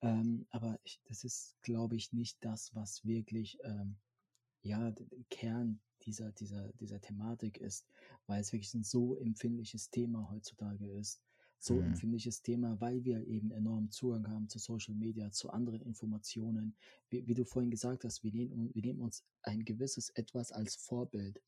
Ähm, 0.02 0.46
aber 0.52 0.80
ich, 0.84 1.00
das 1.06 1.24
ist, 1.24 1.56
glaube 1.62 1.96
ich, 1.96 2.14
nicht 2.14 2.38
das, 2.42 2.74
was 2.76 3.06
wirklich 3.06 3.58
ähm, 3.64 3.96
ja, 4.62 4.94
Kern 5.30 5.80
dieser, 6.02 6.32
dieser, 6.32 6.72
dieser 6.74 7.02
Thematik 7.02 7.58
ist, 7.58 7.88
weil 8.28 8.42
es 8.42 8.52
wirklich 8.52 8.74
ein 8.74 8.84
so 8.84 9.16
empfindliches 9.16 9.90
Thema 9.90 10.30
heutzutage 10.32 10.92
ist. 10.92 11.22
So 11.60 11.82
Mhm. 11.82 11.88
empfindliches 11.88 12.42
Thema, 12.42 12.80
weil 12.82 13.04
wir 13.06 13.26
eben 13.28 13.52
enormen 13.52 13.90
Zugang 13.92 14.28
haben 14.30 14.50
zu 14.50 14.60
Social 14.60 14.94
Media, 14.96 15.32
zu 15.32 15.50
anderen 15.50 15.82
Informationen. 15.82 16.76
Wie, 17.10 17.26
wie 17.28 17.34
du 17.34 17.46
vorhin 17.46 17.72
gesagt 17.72 18.04
hast, 18.04 18.24
wir 18.24 18.32
nehmen, 18.32 18.70
wir 18.74 18.82
nehmen 18.82 19.02
uns 19.02 19.24
ein 19.42 19.64
gewisses 19.66 20.10
Etwas 20.10 20.52
als 20.52 20.76
Vorbild. 20.76 21.42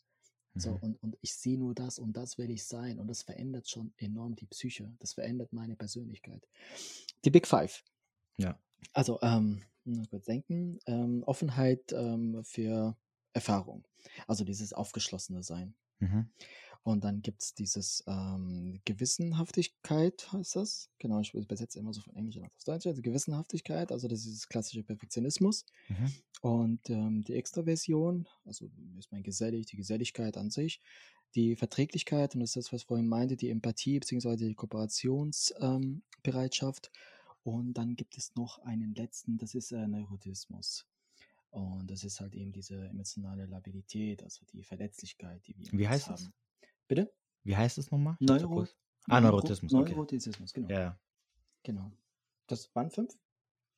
So, 0.55 0.71
Mhm. 0.71 0.77
und, 0.81 1.03
und 1.03 1.17
ich 1.21 1.35
sehe 1.35 1.57
nur 1.59 1.75
das 1.75 1.99
und 1.99 2.13
das 2.17 2.37
will 2.39 2.49
ich 2.49 2.65
sein. 2.65 2.99
Und 2.99 3.07
das 3.07 3.21
verändert 3.21 3.69
schon 3.69 3.93
enorm 3.97 4.35
die 4.35 4.47
Psyche. 4.47 4.91
Das 4.99 5.13
verändert 5.13 5.53
meine 5.53 5.75
Persönlichkeit. 5.75 6.47
Die 7.25 7.29
Big 7.29 7.45
Five. 7.47 7.83
Ja. 8.37 8.59
Also, 8.93 9.19
ähm, 9.21 9.61
kurz 10.09 10.25
denken. 10.25 10.79
Ähm, 10.87 11.23
Offenheit 11.25 11.91
ähm, 11.93 12.43
für 12.43 12.97
Erfahrung. 13.33 13.87
Also 14.25 14.43
dieses 14.43 14.73
aufgeschlossene 14.73 15.43
Sein. 15.43 15.75
Mhm. 15.99 16.29
Und 16.88 17.03
dann 17.03 17.21
gibt 17.21 17.43
es 17.43 17.53
dieses 17.53 18.01
ähm, 18.07 18.79
Gewissenhaftigkeit, 18.85 20.31
heißt 20.31 20.55
das. 20.55 20.89
Genau, 20.99 21.19
ich 21.19 21.33
übersetze 21.33 21.79
immer 21.79 21.93
so 21.93 21.99
von 21.99 22.15
Englisch 22.15 22.38
nach 22.38 22.47
Deutsch. 22.65 22.88
Also 22.88 23.01
Gewissenhaftigkeit, 23.01 23.91
also 23.91 24.07
das 24.07 24.19
ist 24.19 24.27
dieses 24.27 24.47
klassische 24.47 24.83
Perfektionismus. 24.83 25.65
Mhm. 25.89 26.13
Und 26.39 26.89
ähm, 26.89 27.25
die 27.25 27.33
Extraversion, 27.33 28.25
also 28.45 28.71
ist 28.97 29.11
mein 29.11 29.23
Gesellig, 29.23 29.65
die 29.65 29.75
Geselligkeit 29.75 30.38
an 30.38 30.49
sich, 30.49 30.79
die 31.35 31.57
Verträglichkeit, 31.57 32.35
und 32.35 32.39
das 32.39 32.51
ist 32.51 32.55
das, 32.55 32.71
was 32.71 32.83
ich 32.83 32.88
vorhin 32.88 33.09
meinte, 33.09 33.35
die 33.35 33.49
Empathie 33.49 33.99
bzw. 33.99 34.38
die 34.38 34.55
Kooperationsbereitschaft. 34.55 36.91
Ähm, 36.93 37.01
und 37.43 37.73
dann 37.73 37.97
gibt 37.97 38.17
es 38.17 38.33
noch 38.35 38.59
einen 38.59 38.95
letzten, 38.95 39.38
das 39.38 39.55
ist 39.55 39.73
äh, 39.73 39.89
Neurotismus. 39.89 40.85
Und 41.49 41.91
das 41.91 42.05
ist 42.05 42.21
halt 42.21 42.33
eben 42.33 42.53
diese 42.53 42.88
emotionale 42.88 43.45
Labilität, 43.45 44.23
also 44.23 44.45
die 44.53 44.63
Verletzlichkeit, 44.63 45.45
die 45.47 45.57
wir 45.57 45.67
Wie 45.77 45.89
heißt 45.89 46.11
das? 46.11 46.31
Bitte? 46.88 47.13
Wie 47.43 47.55
heißt 47.55 47.77
es 47.77 47.91
nochmal? 47.91 48.17
Neuro, 48.19 48.47
kurz- 48.55 48.75
Ah, 49.09 49.21
Neurotismus, 49.21 49.73
okay. 49.73 49.91
Neurotismus, 49.93 50.53
genau. 50.53 50.69
Ja, 50.69 50.79
ja. 50.79 50.99
genau. 51.63 51.91
Das 52.47 52.73
waren 52.75 52.89
fünf? 52.91 53.13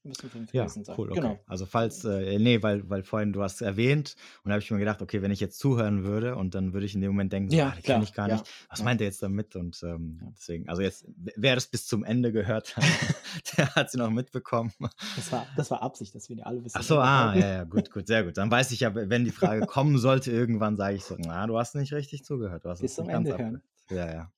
Müssen 0.04 0.30
fünf 0.30 0.54
Ja, 0.54 0.64
gewesen 0.64 0.86
sein. 0.86 0.96
cool, 0.98 1.12
okay. 1.12 1.20
Genau. 1.20 1.40
Also 1.46 1.66
falls, 1.66 2.06
äh, 2.06 2.40
nee, 2.40 2.64
weil, 2.64 2.90
weil 2.90 3.04
vorhin 3.04 3.34
du 3.34 3.44
hast 3.44 3.62
erwähnt 3.62 4.16
und 4.44 4.50
da 4.50 4.54
habe 4.54 4.64
ich 4.64 4.72
mir 4.72 4.80
gedacht, 4.80 5.02
okay, 5.02 5.22
wenn 5.22 5.32
ich 5.32 5.42
jetzt 5.42 5.60
zuhören 5.60 6.04
würde 6.04 6.36
und 6.36 6.56
dann 6.56 6.74
würde 6.74 6.86
ich 6.86 6.96
in 6.96 7.02
dem 7.02 7.12
Moment 7.12 7.34
denken, 7.34 7.50
so, 7.50 7.58
Ja, 7.58 7.74
ah, 7.78 7.82
kenne 7.82 8.04
ich 8.06 8.14
gar 8.14 8.30
ja, 8.30 8.36
nicht. 8.36 8.50
Was 8.70 8.80
ja. 8.80 8.86
meint 8.86 9.02
er 9.02 9.08
jetzt 9.08 9.22
damit? 9.22 9.58
Und 9.58 9.82
ähm, 9.84 10.22
deswegen, 10.38 10.70
also 10.70 10.82
jetzt, 10.82 11.06
wer 11.36 11.56
das 11.56 11.68
bis 11.68 11.86
zum 11.86 12.06
Ende 12.06 12.32
gehört 12.32 12.78
hat, 12.78 12.84
der 13.58 13.76
hat 13.76 13.92
sie 13.92 13.98
noch 13.98 14.10
mitbekommen. 14.10 14.72
Das 15.16 15.32
war, 15.32 15.46
das 15.58 15.70
war 15.70 15.82
Absicht, 15.82 16.16
dass 16.16 16.30
wir 16.30 16.38
die 16.38 16.44
alle 16.44 16.64
wissen. 16.64 16.78
Ach 16.78 16.84
so, 16.84 17.00
ah, 17.00 17.36
ja, 17.36 17.48
ja, 17.48 17.64
gut, 17.66 17.92
gut, 17.92 18.08
sehr 18.08 18.24
gut. 18.24 18.38
Dann 18.38 18.50
weiß 18.50 18.72
ich 18.72 18.80
ja, 18.80 18.96
wenn 18.96 19.26
die 19.26 19.32
Frage 19.32 19.62
kommen 19.68 19.98
sollte, 19.98 20.32
irgendwann 20.32 20.78
sage 20.78 20.96
ich 20.96 21.04
so, 21.04 21.16
na, 21.20 21.46
du 21.46 21.58
hast 21.58 21.76
nicht 21.76 21.94
richtig 21.94 22.24
zugehört. 22.24 22.64
Du 22.66 22.70
hast 22.70 22.82
Bis 22.82 22.96
zum 22.96 23.10
Ende 23.10 23.38
hören. 23.38 23.62
Ja, 23.90 24.12
ja. 24.12 24.32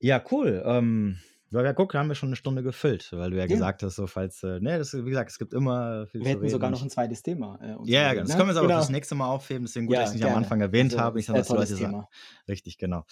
Ja, 0.00 0.24
cool. 0.30 0.62
Ähm, 0.64 1.18
ja, 1.52 1.62
ja, 1.64 1.72
guck, 1.72 1.92
da 1.92 1.98
haben 1.98 2.08
wir 2.08 2.14
schon 2.14 2.28
eine 2.28 2.36
Stunde 2.36 2.62
gefüllt, 2.62 3.10
weil 3.12 3.30
du 3.30 3.36
ja, 3.36 3.42
Ja. 3.42 3.46
gesagt 3.48 3.82
hast, 3.82 3.96
so 3.96 4.06
falls, 4.06 4.42
äh, 4.42 4.60
ne, 4.60 4.78
das, 4.78 4.94
wie 4.94 5.02
gesagt, 5.08 5.30
es 5.30 5.38
gibt 5.38 5.52
immer 5.52 6.06
viel 6.06 6.20
Wir 6.20 6.28
hätten 6.30 6.40
reden. 6.40 6.50
sogar 6.50 6.70
noch 6.70 6.82
ein 6.82 6.90
zweites 6.90 7.22
Thema. 7.22 7.58
Äh, 7.60 7.66
ja, 7.66 7.74
ja, 7.74 7.76
überlegt, 8.12 8.22
das 8.22 8.28
ne? 8.28 8.34
können 8.36 8.48
wir 8.48 8.52
jetzt 8.52 8.58
aber 8.58 8.68
Genau. 8.68 8.78
fürs 8.80 8.90
nächste 8.90 9.14
Mal 9.14 9.28
aufheben. 9.28 9.64
Deswegen 9.66 9.86
gut, 9.86 9.94
Ja, 9.94 10.00
dass 10.02 10.10
ich 10.10 10.14
es 10.14 10.20
nicht 10.20 10.24
am 10.24 10.30
gerne. 10.30 10.44
Anfang 10.44 10.60
erwähnt 10.60 10.92
Also, 10.92 11.02
habe. 11.04 11.18
Ich 11.20 11.26
sag, 11.26 11.36
dass 11.36 11.46
die 11.48 11.52
Leute 11.54 11.66
tolles 11.66 11.80
sagen. 11.80 11.92
Thema. 11.92 12.08
Richtig, 12.48 12.78
genau. 12.78 13.04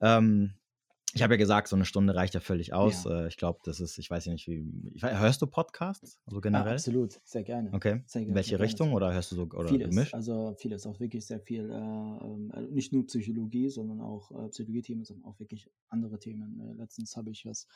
Ähm, 0.00 0.54
ich 1.14 1.22
habe 1.22 1.34
ja 1.34 1.38
gesagt, 1.38 1.68
so 1.68 1.76
eine 1.76 1.84
Stunde 1.84 2.14
reicht 2.14 2.34
ja 2.34 2.40
völlig 2.40 2.72
aus. 2.72 3.04
Ja. 3.04 3.10
Äh, 3.24 3.28
ich 3.28 3.36
glaube, 3.36 3.60
das 3.64 3.80
ist, 3.80 3.98
ich 3.98 4.10
weiß 4.10 4.26
ja 4.26 4.32
nicht, 4.32 4.46
wie. 4.48 4.60
Weiß- 5.00 5.18
hörst 5.18 5.42
du 5.42 5.46
Podcasts? 5.46 6.20
Also 6.26 6.40
Ah, 6.52 6.64
generell? 6.64 6.72
absolut, 6.72 7.20
sehr 7.24 7.44
gerne. 7.44 7.70
Okay. 7.74 8.02
Sehr 8.06 8.24
In 8.26 8.26
gerne, 8.26 8.36
welche 8.36 8.50
sehr 8.54 8.56
gerne. 8.58 8.64
Richtung 8.64 8.92
oder 8.92 9.12
hörst 9.12 9.32
du 9.32 9.36
so 9.36 9.42
oder 9.44 9.68
vieles, 9.68 9.84
gemischt? 9.84 10.14
also 10.14 10.54
vieles, 10.58 10.86
auch 10.86 11.00
wirklich 11.00 11.26
sehr 11.26 11.40
viel, 11.40 11.70
äh, 11.70 11.74
ähm, 11.74 12.50
äh, 12.54 12.62
nicht 12.62 12.92
nur 12.92 13.06
Psychologie, 13.06 13.68
sondern 13.70 14.00
auch 14.00 14.30
äh, 14.32 14.48
Psychologie-Themen, 14.48 15.04
sondern 15.04 15.26
auch 15.26 15.38
wirklich 15.40 15.70
andere 15.88 16.18
Themen. 16.18 16.60
Äh, 16.60 16.72
letztens 16.74 17.16
habe 17.16 17.30
ich 17.30 17.44
was, 17.46 17.66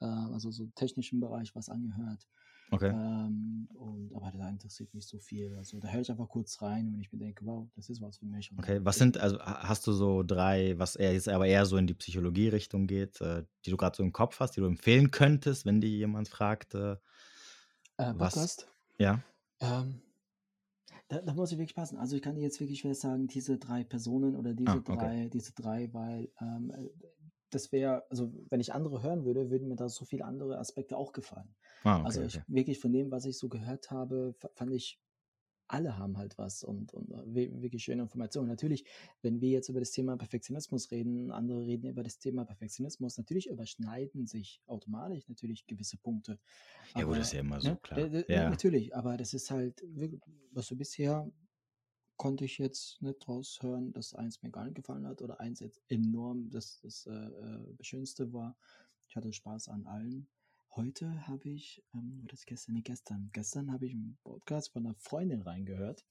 äh, 0.00 0.06
also 0.06 0.50
so 0.50 0.66
technischen 0.74 1.20
Bereich 1.20 1.54
was 1.54 1.68
angehört. 1.68 2.28
Okay. 2.70 2.90
Ähm, 2.90 3.68
und, 3.74 4.14
aber 4.14 4.30
da 4.36 4.48
interessiert 4.48 4.92
mich 4.94 5.06
so 5.06 5.18
viel. 5.18 5.54
Also 5.56 5.78
da 5.80 5.88
höre 5.88 6.00
ich 6.00 6.10
einfach 6.10 6.28
kurz 6.28 6.60
rein, 6.62 6.92
wenn 6.92 7.00
ich 7.00 7.12
mir 7.12 7.18
denke, 7.18 7.44
wow, 7.44 7.68
das 7.76 7.88
ist 7.90 8.00
was 8.00 8.18
für 8.18 8.26
mich. 8.26 8.50
Und 8.50 8.58
Okay, 8.58 8.80
was 8.82 8.96
sind, 8.96 9.18
also 9.18 9.38
ha- 9.38 9.68
hast 9.68 9.86
du 9.86 9.92
so 9.92 10.22
drei, 10.22 10.78
was 10.78 10.96
eher 10.96 11.12
jetzt 11.12 11.28
aber 11.28 11.46
eher 11.46 11.66
so 11.66 11.76
in 11.76 11.86
die 11.86 11.94
Psychologie-Richtung 11.94 12.86
geht, 12.86 13.20
äh, 13.20 13.44
die 13.64 13.70
du 13.70 13.76
gerade 13.76 13.96
so 13.96 14.02
im 14.02 14.12
Kopf 14.12 14.40
hast, 14.40 14.52
die 14.56 14.60
du 14.60 14.66
empfehlen 14.66 15.10
könntest, 15.10 15.66
wenn 15.66 15.80
dich 15.80 15.92
jemand 15.92 16.28
fragt, 16.28 16.74
äh, 16.74 16.92
äh, 17.96 18.12
was- 18.16 18.34
Podcast? 18.34 18.68
ja? 18.98 19.22
Ähm, 19.60 20.00
da, 21.08 21.20
da 21.20 21.34
muss 21.34 21.52
ich 21.52 21.58
wirklich 21.58 21.74
passen. 21.74 21.98
Also 21.98 22.16
ich 22.16 22.22
kann 22.22 22.34
dir 22.34 22.42
jetzt 22.42 22.60
wirklich 22.60 22.80
schwer 22.80 22.94
sagen, 22.94 23.26
diese 23.28 23.58
drei 23.58 23.84
Personen 23.84 24.36
oder 24.36 24.54
diese 24.54 24.78
Ah, 24.78 24.82
okay. 24.88 24.96
drei, 24.96 25.28
diese 25.32 25.52
drei, 25.52 25.92
weil 25.92 26.30
ähm, 26.40 26.72
äh, 26.74 26.88
das 27.54 27.72
wäre, 27.72 28.04
also 28.10 28.32
wenn 28.50 28.60
ich 28.60 28.72
andere 28.74 29.02
hören 29.02 29.24
würde, 29.24 29.50
würden 29.50 29.68
mir 29.68 29.76
da 29.76 29.88
so 29.88 30.04
viele 30.04 30.24
andere 30.24 30.58
Aspekte 30.58 30.96
auch 30.96 31.12
gefallen. 31.12 31.54
Ah, 31.84 32.02
okay, 32.02 32.02
also 32.02 32.22
ich 32.22 32.40
okay. 32.40 32.44
wirklich 32.48 32.78
von 32.80 32.92
dem, 32.92 33.10
was 33.10 33.24
ich 33.26 33.38
so 33.38 33.48
gehört 33.48 33.90
habe, 33.90 34.34
fa- 34.38 34.50
fand 34.54 34.72
ich, 34.72 35.00
alle 35.66 35.96
haben 35.98 36.18
halt 36.18 36.36
was 36.38 36.62
und, 36.62 36.92
und 36.92 37.10
äh, 37.10 37.22
wir- 37.26 37.62
wirklich 37.62 37.84
schöne 37.84 38.02
Informationen. 38.02 38.48
Natürlich, 38.48 38.84
wenn 39.22 39.40
wir 39.40 39.50
jetzt 39.50 39.68
über 39.70 39.80
das 39.80 39.92
Thema 39.92 40.16
Perfektionismus 40.16 40.90
reden, 40.90 41.30
andere 41.32 41.64
reden 41.66 41.88
über 41.88 42.02
das 42.02 42.18
Thema 42.18 42.44
Perfektionismus, 42.44 43.16
natürlich 43.16 43.48
überschneiden 43.48 44.26
sich 44.26 44.62
automatisch 44.66 45.28
natürlich 45.28 45.66
gewisse 45.66 45.96
Punkte. 45.98 46.38
Ja, 46.94 47.04
gut, 47.04 47.16
Aber, 47.16 47.18
das 47.18 47.28
ist 47.28 47.32
ja 47.32 47.40
immer 47.40 47.60
so, 47.60 47.76
ne, 47.76 47.78
klar. 47.78 48.10
äh, 48.12 48.20
äh, 48.22 48.44
Ja. 48.44 48.44
Natürlich, 48.46 48.94
aber 48.94 49.16
das 49.16 49.34
ist 49.34 49.50
halt, 49.50 49.82
was 50.52 50.68
du 50.68 50.76
bisher 50.76 51.30
konnte 52.16 52.44
ich 52.44 52.58
jetzt 52.58 53.00
nicht 53.02 53.28
raushören, 53.28 53.92
dass 53.92 54.14
eins 54.14 54.42
mir 54.42 54.50
gar 54.50 54.64
nicht 54.64 54.76
gefallen 54.76 55.06
hat 55.06 55.22
oder 55.22 55.40
eins 55.40 55.60
jetzt 55.60 55.80
enorm 55.88 56.50
das, 56.50 56.80
das 56.80 57.06
äh, 57.06 57.12
äh, 57.12 57.76
Schönste 57.80 58.32
war. 58.32 58.56
Ich 59.08 59.16
hatte 59.16 59.32
Spaß 59.32 59.68
an 59.68 59.86
allen. 59.86 60.28
Heute 60.76 61.26
habe 61.28 61.48
ich, 61.48 61.84
ähm, 61.94 62.20
oder 62.24 62.32
das 62.32 62.46
gestern, 62.46 62.74
nee, 62.74 62.82
gestern, 62.82 63.30
gestern 63.32 63.72
habe 63.72 63.86
ich 63.86 63.92
einen 63.92 64.18
Podcast 64.24 64.72
von 64.72 64.86
einer 64.86 64.94
Freundin 64.96 65.42
reingehört. 65.42 66.04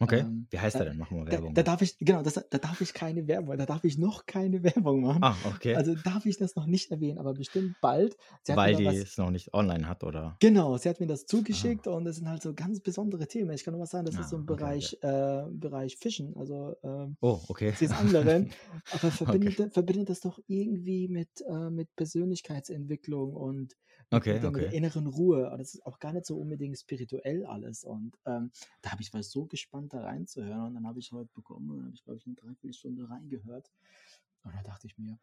Okay, 0.00 0.24
Ähm, 0.24 0.46
wie 0.50 0.58
heißt 0.58 0.74
da- 0.74 0.78
der 0.80 0.88
denn? 0.90 0.98
Mach 0.98 1.10
mal 1.10 1.24
Da, 1.26 1.32
Werbung. 1.32 1.54
da 1.54 1.62
darf 1.62 1.82
ich, 1.82 1.96
genau, 1.98 2.22
das, 2.22 2.34
da 2.34 2.58
darf 2.58 2.80
ich 2.80 2.92
keine 2.94 3.26
Werbung, 3.26 3.56
da 3.56 3.66
darf 3.66 3.84
ich 3.84 3.96
noch 3.98 4.26
keine 4.26 4.62
Werbung 4.62 5.00
machen. 5.02 5.22
ah, 5.22 5.36
okay. 5.44 5.74
Also 5.76 5.94
darf 5.94 6.26
ich 6.26 6.36
das 6.36 6.56
noch 6.56 6.66
nicht 6.66 6.90
erwähnen, 6.90 7.18
aber 7.18 7.34
bestimmt 7.34 7.80
bald. 7.80 8.16
Weil 8.46 8.72
da 8.72 8.78
die 8.78 8.84
was- 8.86 8.96
es 8.96 9.16
noch 9.16 9.30
nicht 9.30 9.54
online 9.54 9.88
hat, 9.88 10.04
oder? 10.04 10.36
Genau, 10.40 10.76
sie 10.76 10.88
hat 10.88 11.00
mir 11.00 11.06
das 11.06 11.26
zugeschickt 11.26 11.86
und 11.86 12.04
das 12.04 12.16
sind 12.16 12.28
halt 12.28 12.42
so 12.42 12.54
ganz 12.54 12.80
besondere 12.80 13.26
Themen. 13.26 13.50
Ich 13.52 13.64
kann 13.64 13.72
nur 13.72 13.80
was 13.82 13.90
sagen, 13.90 14.04
das 14.04 14.16
Ah, 14.16 14.20
ist 14.20 14.28
so 14.30 14.36
ein 14.36 14.42
okay, 14.42 14.46
Bereich, 14.46 14.98
äh, 15.00 15.44
Bereich 15.50 15.96
Fischen. 15.96 16.36
Also 16.36 16.74
ähm, 16.82 17.16
Oh, 17.22 17.40
okay. 17.48 17.72
sie 17.72 17.86
ist 17.86 17.92
Anglerin, 17.92 18.50
aber 18.90 19.10
verbindet, 19.10 19.72
verbindet 19.72 20.10
das 20.10 20.20
doch 20.20 20.38
irgendwie 20.46 21.08
mit, 21.08 21.28
äh, 21.48 21.70
mit 21.70 21.94
Persönlichkeitsentwicklung 21.96 23.34
und 23.34 23.74
mit, 24.10 24.18
Okay, 24.18 24.34
mit, 24.34 24.42
der, 24.42 24.50
mit 24.50 24.62
der 24.64 24.70
okay. 24.70 24.76
inneren 24.76 25.06
Ruhe. 25.06 25.50
Und 25.50 25.58
das 25.58 25.74
ist 25.74 25.86
auch 25.86 25.98
gar 25.98 26.12
nicht 26.12 26.26
so 26.26 26.36
unbedingt 26.38 26.78
spirituell 26.78 27.46
alles. 27.46 27.84
Und 27.84 28.16
ähm, 28.26 28.50
da 28.82 28.90
habe 28.92 29.02
ich 29.02 29.12
war 29.14 29.22
so 29.22 29.46
gespannt, 29.46 29.83
da 29.88 30.02
reinzuhören. 30.02 30.66
Und 30.66 30.74
dann 30.74 30.86
habe 30.86 30.98
ich 30.98 31.12
heute 31.12 31.32
bekommen 31.34 31.70
habe 31.84 31.94
ich, 31.94 32.04
glaube 32.04 32.18
ich, 32.18 32.26
eine 32.26 32.34
Dreiviertelstunde 32.34 33.08
reingehört. 33.08 33.70
Und 34.42 34.54
da 34.54 34.62
dachte 34.62 34.86
ich 34.86 34.98
mir, 34.98 35.18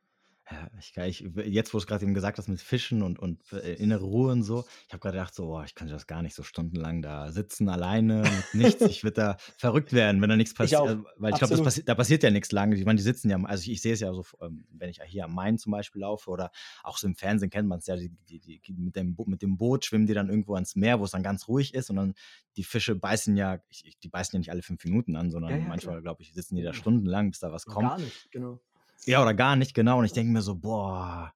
Ja, 0.51 0.69
ich, 1.05 1.23
ich, 1.23 1.31
jetzt, 1.45 1.73
wo 1.73 1.77
du 1.77 1.81
es 1.83 1.87
gerade 1.87 2.03
eben 2.03 2.13
gesagt 2.13 2.37
hast 2.37 2.49
mit 2.49 2.59
Fischen 2.59 3.03
und, 3.03 3.19
und 3.19 3.41
äh, 3.53 3.75
innere 3.75 4.03
Ruhe 4.03 4.31
und 4.33 4.43
so, 4.43 4.65
ich 4.87 4.93
habe 4.93 4.99
gerade 4.99 5.17
gedacht, 5.17 5.33
so, 5.33 5.45
boah, 5.45 5.63
ich 5.63 5.75
könnte 5.75 5.93
das 5.93 6.07
gar 6.07 6.21
nicht 6.21 6.35
so 6.35 6.43
stundenlang 6.43 7.01
da 7.01 7.31
sitzen, 7.31 7.69
alleine, 7.69 8.21
mit 8.21 8.61
nichts. 8.61 8.81
Ich 8.81 9.03
würde 9.03 9.15
da 9.15 9.37
verrückt 9.57 9.93
werden, 9.93 10.21
wenn 10.21 10.29
da 10.29 10.35
nichts 10.35 10.53
passiert. 10.53 10.99
Weil 11.17 11.33
ich 11.33 11.39
glaube, 11.39 11.57
passi 11.63 11.85
da 11.85 11.95
passiert 11.95 12.23
ja 12.23 12.31
nichts 12.31 12.51
lange. 12.51 12.75
Ich 12.75 12.85
meine, 12.85 12.97
die 12.97 13.03
sitzen 13.03 13.29
ja, 13.29 13.41
also 13.43 13.61
ich, 13.63 13.71
ich 13.71 13.81
sehe 13.81 13.93
es 13.93 14.01
ja 14.01 14.11
so, 14.13 14.25
ähm, 14.41 14.65
wenn 14.71 14.89
ich 14.89 14.99
hier 15.05 15.25
am 15.25 15.33
Main 15.33 15.57
zum 15.57 15.71
Beispiel 15.71 16.01
laufe 16.01 16.29
oder 16.29 16.51
auch 16.83 16.97
so 16.97 17.07
im 17.07 17.15
Fernsehen 17.15 17.49
kennt 17.49 17.69
man 17.69 17.79
es 17.79 17.87
ja, 17.87 17.95
die, 17.95 18.09
die, 18.29 18.39
die, 18.59 18.73
mit, 18.73 18.95
dem, 18.95 19.15
mit 19.27 19.41
dem 19.41 19.57
Boot 19.57 19.85
schwimmen 19.85 20.05
die 20.05 20.13
dann 20.13 20.29
irgendwo 20.29 20.55
ans 20.55 20.75
Meer, 20.75 20.99
wo 20.99 21.05
es 21.05 21.11
dann 21.11 21.23
ganz 21.23 21.47
ruhig 21.47 21.73
ist 21.73 21.89
und 21.89 21.95
dann 21.95 22.13
die 22.57 22.63
Fische 22.63 22.95
beißen 22.95 23.37
ja, 23.37 23.59
die 24.03 24.09
beißen 24.09 24.35
ja 24.35 24.39
nicht 24.39 24.51
alle 24.51 24.61
fünf 24.61 24.83
Minuten 24.83 25.15
an, 25.15 25.31
sondern 25.31 25.51
Ja, 25.51 25.57
ja, 25.57 25.67
manchmal, 25.67 26.01
glaube 26.01 26.23
ich, 26.23 26.33
sitzen 26.33 26.55
die 26.55 26.63
da 26.63 26.69
Ja. 26.69 26.73
stundenlang, 26.73 27.31
bis 27.31 27.39
da 27.39 27.51
was 27.51 27.65
kommt. 27.65 27.89
gar 27.89 27.97
nicht, 27.99 28.31
genau. 28.31 28.59
Ja, 29.05 29.21
oder 29.21 29.33
gar 29.33 29.55
nicht, 29.55 29.73
genau. 29.73 29.99
Und 29.99 30.05
ich 30.05 30.13
denke 30.13 30.31
mir 30.31 30.41
so, 30.41 30.55
boah. 30.55 31.33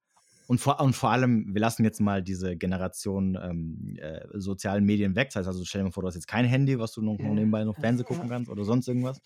Und 0.47 0.59
vor, 0.59 0.79
und 0.79 0.95
vor 0.95 1.09
allem, 1.09 1.53
wir 1.55 1.61
lassen 1.61 1.83
jetzt 1.83 1.99
mal 1.99 2.21
diese 2.21 2.55
Generation 2.55 3.35
ähm, 3.41 3.97
äh, 3.99 4.21
sozialen 4.33 4.85
Medien 4.85 5.15
weg. 5.15 5.29
Das 5.29 5.37
heißt 5.37 5.47
also, 5.47 5.65
stell 5.65 5.79
dir 5.79 5.85
mal 5.85 5.91
vor, 5.91 6.03
du 6.03 6.07
hast 6.07 6.15
jetzt 6.15 6.27
kein 6.27 6.45
Handy, 6.45 6.77
was 6.77 6.91
du 6.91 7.01
noch, 7.01 7.17
noch 7.17 7.33
nebenbei 7.33 7.63
noch 7.63 7.75
Fernsehen 7.75 8.05
gucken 8.05 8.29
kannst 8.29 8.51
oder 8.51 8.63
sonst 8.63 8.87
irgendwas. 8.87 9.19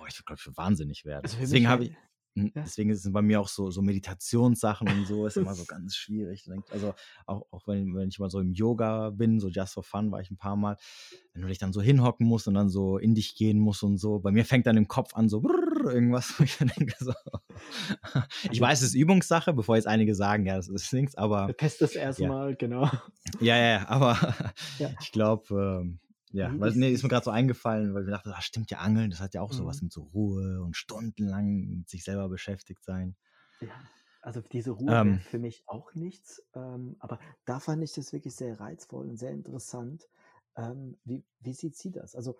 Oh, 0.00 0.06
ich 0.08 0.24
glaube, 0.24 0.40
ich 0.40 0.46
würde 0.46 0.56
wahnsinnig 0.56 1.04
werden. 1.04 1.24
Also 1.24 1.36
Deswegen 1.38 1.68
habe 1.68 1.84
ich, 1.84 1.92
hm, 2.36 2.52
deswegen 2.54 2.88
ist 2.88 3.04
es 3.04 3.12
bei 3.12 3.20
mir 3.20 3.38
auch 3.38 3.48
so, 3.48 3.70
so 3.70 3.82
Meditationssachen 3.82 4.88
und 4.88 5.06
so, 5.06 5.26
ist 5.26 5.36
immer 5.36 5.54
so 5.54 5.64
ganz 5.66 5.94
schwierig. 5.96 6.48
Also 6.70 6.94
auch, 7.26 7.42
auch 7.50 7.66
wenn, 7.66 7.94
wenn 7.94 8.08
ich 8.08 8.18
mal 8.18 8.30
so 8.30 8.40
im 8.40 8.54
Yoga 8.54 9.10
bin, 9.10 9.40
so 9.40 9.48
just 9.48 9.74
for 9.74 9.82
fun 9.82 10.10
war 10.10 10.20
ich 10.20 10.30
ein 10.30 10.38
paar 10.38 10.56
Mal, 10.56 10.76
wenn 11.34 11.42
du 11.42 11.48
dich 11.48 11.58
dann 11.58 11.74
so 11.74 11.82
hinhocken 11.82 12.26
musst 12.26 12.48
und 12.48 12.54
dann 12.54 12.70
so 12.70 12.96
in 12.96 13.14
dich 13.14 13.34
gehen 13.34 13.58
musst 13.58 13.82
und 13.82 13.98
so, 13.98 14.20
bei 14.20 14.30
mir 14.30 14.46
fängt 14.46 14.66
dann 14.66 14.78
im 14.78 14.88
Kopf 14.88 15.14
an 15.14 15.28
so 15.28 15.40
brrr, 15.40 15.69
irgendwas, 15.84 16.38
wo 16.38 16.44
ich 16.44 16.58
dann 16.58 16.68
denke 16.76 16.94
so, 16.98 17.12
ich 18.50 18.60
weiß, 18.60 18.80
es 18.82 18.88
ist 18.88 18.94
Übungssache, 18.94 19.52
bevor 19.52 19.76
jetzt 19.76 19.86
einige 19.86 20.14
sagen, 20.14 20.46
ja, 20.46 20.56
das 20.56 20.68
ist 20.68 20.92
nichts, 20.92 21.14
aber 21.16 21.54
Test 21.58 21.80
das 21.82 21.94
erstmal, 21.96 22.56
genau. 22.56 22.88
ja, 23.38 23.56
ja, 23.56 23.66
ja, 23.80 23.88
aber 23.88 24.16
Ja. 24.78 24.90
ich 24.98 25.12
glaube, 25.12 25.80
ähm, 25.82 26.00
ja, 26.32 26.54
weil, 26.56 26.72
nee, 26.72 26.90
ist 26.92 27.02
mir 27.02 27.08
gerade 27.08 27.24
so 27.24 27.30
eingefallen, 27.30 27.92
weil 27.94 28.04
ich 28.04 28.10
dachte, 28.10 28.32
ah, 28.34 28.40
stimmt 28.40 28.70
ja, 28.70 28.78
Angeln, 28.78 29.10
das 29.10 29.20
hat 29.20 29.34
ja 29.34 29.40
auch 29.42 29.52
Mhm. 29.52 29.52
sowas 29.52 29.82
mit 29.82 29.92
so 29.92 30.02
Ruhe 30.02 30.62
und 30.62 30.76
stundenlang 30.76 31.66
mit 31.78 31.88
sich 31.88 32.04
selber 32.04 32.28
beschäftigt 32.28 32.84
sein. 32.84 33.16
Ja, 33.60 33.90
also 34.20 34.40
diese 34.40 34.70
Ruhe 34.72 35.14
Ähm. 35.14 35.20
für 35.20 35.38
mich 35.38 35.64
auch 35.66 35.94
nichts. 35.94 36.42
Ähm, 36.54 36.96
aber 36.98 37.18
da 37.44 37.60
fand 37.60 37.82
ich 37.82 37.92
das 37.92 38.12
wirklich 38.12 38.34
sehr 38.34 38.58
reizvoll 38.60 39.08
und 39.08 39.16
sehr 39.16 39.32
interessant. 39.32 40.08
Ähm, 40.56 40.98
wie, 41.04 41.24
wie 41.40 41.52
sieht 41.54 41.76
sie 41.76 41.90
das? 41.90 42.14
Also 42.14 42.38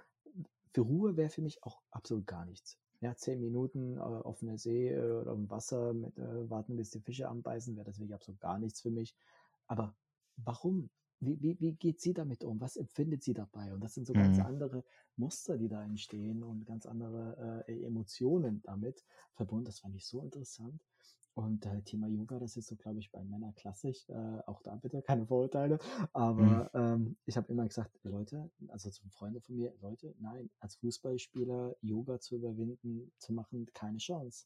für 0.74 0.82
Ruhe 0.82 1.16
wäre 1.16 1.30
für 1.30 1.42
mich 1.42 1.62
auch 1.64 1.82
absolut 1.90 2.26
gar 2.26 2.44
nichts. 2.46 2.78
Ja, 3.00 3.16
zehn 3.16 3.40
Minuten 3.40 3.96
äh, 3.96 4.00
auf 4.00 4.40
See 4.56 4.88
äh, 4.90 5.00
oder 5.12 5.32
im 5.32 5.48
Wasser 5.50 5.94
mit, 5.94 6.18
äh, 6.18 6.50
warten, 6.50 6.76
bis 6.76 6.90
die 6.90 7.00
Fische 7.00 7.28
anbeißen, 7.28 7.76
wäre 7.76 7.84
das 7.86 7.98
wirklich 7.98 8.14
absolut 8.14 8.40
gar 8.40 8.58
nichts 8.58 8.80
für 8.82 8.90
mich. 8.90 9.16
Aber 9.66 9.96
warum? 10.36 10.90
Wie, 11.22 11.40
wie, 11.42 11.60
wie 11.60 11.74
geht 11.74 12.00
sie 12.00 12.14
damit 12.14 12.44
um? 12.44 12.60
Was 12.60 12.76
empfindet 12.76 13.22
sie 13.22 13.34
dabei? 13.34 13.74
Und 13.74 13.80
das 13.82 13.94
sind 13.94 14.06
so 14.06 14.14
ganz 14.14 14.38
Mhm. 14.38 14.40
andere 14.40 14.84
Muster, 15.16 15.58
die 15.58 15.68
da 15.68 15.82
entstehen 15.84 16.42
und 16.42 16.64
ganz 16.66 16.86
andere 16.86 17.64
äh, 17.68 17.84
Emotionen 17.84 18.62
damit 18.62 19.04
verbunden. 19.34 19.66
Das 19.66 19.80
fand 19.80 19.94
ich 19.96 20.06
so 20.06 20.22
interessant. 20.22 20.89
Und 21.40 21.64
äh, 21.64 21.80
Thema 21.82 22.06
Yoga, 22.06 22.38
das 22.38 22.58
ist 22.58 22.66
so, 22.68 22.76
glaube 22.76 22.98
ich, 22.98 23.10
bei 23.10 23.24
Männern 23.24 23.54
klassisch. 23.54 24.06
Äh, 24.10 24.42
auch 24.46 24.60
da 24.62 24.74
bitte 24.76 25.00
keine 25.00 25.26
Vorurteile. 25.26 25.78
Aber 26.12 26.70
ähm, 26.74 27.16
ich 27.24 27.36
habe 27.38 27.50
immer 27.50 27.66
gesagt, 27.66 27.98
Leute, 28.04 28.50
also 28.68 28.90
zu 28.90 29.08
Freunde 29.08 29.40
von 29.40 29.56
mir, 29.56 29.72
Leute, 29.80 30.14
nein, 30.18 30.50
als 30.60 30.74
Fußballspieler 30.76 31.76
Yoga 31.80 32.20
zu 32.20 32.36
überwinden, 32.36 33.10
zu 33.16 33.32
machen, 33.32 33.66
keine 33.72 33.96
Chance. 33.96 34.44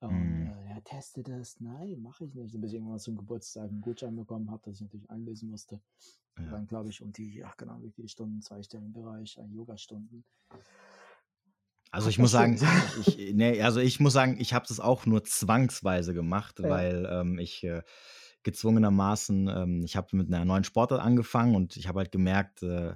Und 0.00 0.10
Mhm. 0.10 0.46
äh, 0.46 0.70
ja, 0.70 0.80
teste 0.80 1.22
das. 1.22 1.60
Nein, 1.60 2.00
mache 2.00 2.24
ich 2.24 2.34
nicht. 2.34 2.58
Bis 2.58 2.70
ich 2.70 2.76
irgendwann 2.78 2.98
zum 2.98 3.16
Geburtstag 3.18 3.68
einen 3.68 3.82
Gutschein 3.82 4.16
bekommen 4.16 4.50
habe, 4.50 4.62
das 4.64 4.76
ich 4.76 4.80
natürlich 4.80 5.10
einlösen 5.10 5.50
musste. 5.50 5.80
Und 6.38 6.46
Ja. 6.46 6.52
dann 6.52 6.66
glaube 6.66 6.88
ich 6.88 7.02
um 7.02 7.12
die, 7.12 7.44
ach 7.44 7.58
genau, 7.58 7.82
wie 7.82 7.90
viele 7.90 8.08
Stunden, 8.08 8.40
zweistelligen 8.40 8.94
Bereich 8.94 9.38
an 9.38 9.52
Yoga-Stunden. 9.52 10.24
Also 11.92 12.08
ich 12.08 12.18
muss 12.18 12.30
sagen, 12.32 12.58
ich, 13.06 13.32
nee, 13.34 13.62
also 13.62 13.80
ich 13.80 14.00
muss 14.00 14.12
sagen, 14.14 14.36
ich 14.40 14.54
habe 14.54 14.66
das 14.66 14.80
auch 14.80 15.06
nur 15.06 15.24
zwangsweise 15.24 16.14
gemacht, 16.14 16.58
Ja. 16.58 16.68
weil 16.68 17.08
ähm, 17.10 17.38
ich, 17.38 17.62
äh, 17.64 17.82
gezwungenermaßen, 18.42 19.48
ähm, 19.48 19.82
ich 19.84 19.96
habe 19.96 20.16
mit 20.16 20.26
einer 20.32 20.44
neuen 20.44 20.64
Sportart 20.64 21.00
angefangen 21.00 21.54
und 21.54 21.76
ich 21.76 21.86
habe 21.86 22.00
halt 22.00 22.10
gemerkt, 22.10 22.62
äh, 22.62 22.94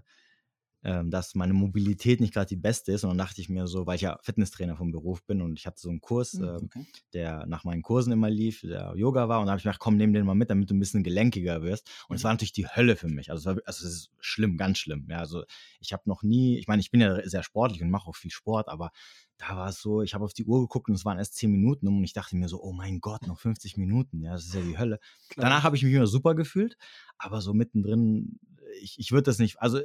ähm, 0.87 1.11
dass 1.11 1.35
meine 1.35 1.53
Mobilität 1.53 2.21
nicht 2.21 2.33
gerade 2.33 2.47
die 2.47 2.55
beste 2.57 2.93
ist. 2.93 3.03
Und 3.03 3.11
dann 3.11 3.19
dachte 3.19 3.41
ich 3.41 3.49
mir 3.49 3.67
so, 3.67 3.87
weil 3.89 3.97
ich 3.97 4.03
ja 4.03 4.19
Fitnesstrainer 4.23 4.77
vom 4.77 4.93
Beruf 4.93 5.25
bin 5.25 5.43
und 5.43 5.59
ich 5.59 5.67
hatte 5.67 5.81
so 5.81 5.89
einen 5.89 6.01
Kurs, 6.01 6.35
Hm, 6.35 6.45
äh, 6.45 6.47
okay. 6.63 6.87
der 7.13 7.45
nach 7.47 7.65
meinen 7.65 7.83
Kursen 7.83 8.13
immer 8.13 8.31
lief, 8.31 8.61
der 8.61 8.93
Yoga 8.97 9.29
war. 9.29 9.41
Und 9.41 9.47
dann 9.47 9.51
habe 9.53 9.59
ich 9.59 9.65
mir 9.65 9.71
gedacht, 9.73 9.81
komm, 9.81 9.97
nimm 9.97 10.13
den 10.13 10.25
mal 10.25 10.37
mit, 10.37 10.49
damit 10.49 10.71
du 10.71 10.75
ein 10.75 10.79
bisschen 10.79 11.03
gelenkiger 11.03 11.63
wirst. 11.63 11.91
Und 12.09 12.15
es 12.17 12.23
Mhm. 12.23 12.25
war 12.27 12.33
natürlich 12.35 12.53
die 12.53 12.69
Hölle 12.69 12.95
für 12.95 13.09
mich. 13.09 13.33
Also 13.33 13.51
es, 13.51 13.57
war, 13.57 13.63
also 13.67 13.85
es 13.87 13.93
ist 13.95 14.11
schlimm, 14.21 14.57
ganz 14.57 14.79
schlimm. 14.79 15.07
Ja, 15.11 15.19
also 15.19 15.43
ich 15.81 15.93
habe 15.93 16.05
noch 16.07 16.23
nie, 16.23 16.57
ich 16.59 16.69
meine, 16.69 16.81
ich 16.81 16.93
bin 16.93 17.01
ja 17.01 17.21
sehr 17.29 17.43
sportlich 17.43 17.83
und 17.83 17.91
mache 17.91 18.09
auch 18.09 18.15
viel 18.17 18.31
Sport, 18.31 18.69
aber 18.69 18.93
da 19.39 19.57
war 19.57 19.69
es 19.69 19.83
so, 19.83 20.01
ich 20.03 20.15
habe 20.15 20.25
auf 20.25 20.33
die 20.33 20.45
Uhr 20.47 20.61
geguckt 20.61 20.89
und 20.89 20.95
es 20.95 21.05
waren 21.05 21.19
erst 21.19 21.35
10 21.35 21.51
Minuten 21.51 21.89
und 21.89 22.05
ich 22.05 22.13
dachte 22.15 22.37
mir 22.37 22.49
so, 22.49 22.63
oh 22.63 22.73
mein 22.73 23.01
Gott, 23.01 23.27
noch 23.27 23.39
50 23.41 23.77
Minuten, 23.77 24.23
ja, 24.23 24.33
das 24.33 24.47
ist 24.47 24.55
ja 24.55 24.63
die 24.63 24.79
Hölle. 24.79 24.99
Klar. 25.29 25.49
Danach 25.51 25.63
habe 25.65 25.77
ich 25.77 25.83
mich 25.83 25.93
immer 25.93 26.07
super 26.07 26.35
gefühlt, 26.35 26.77
aber 27.19 27.41
so 27.43 27.53
mittendrin, 27.53 28.39
ich, 28.81 28.99
ich 28.99 29.11
würde 29.13 29.25
das 29.25 29.39
nicht, 29.39 29.61
also, 29.61 29.79
äh, 29.79 29.85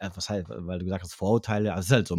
was 0.00 0.28
halt, 0.30 0.46
weil 0.48 0.78
du 0.78 0.84
gesagt 0.84 1.02
hast, 1.02 1.14
Vorurteile, 1.14 1.72
also 1.74 1.80
es 1.80 1.86
ist 1.86 1.92
halt 1.92 2.08
so, 2.08 2.16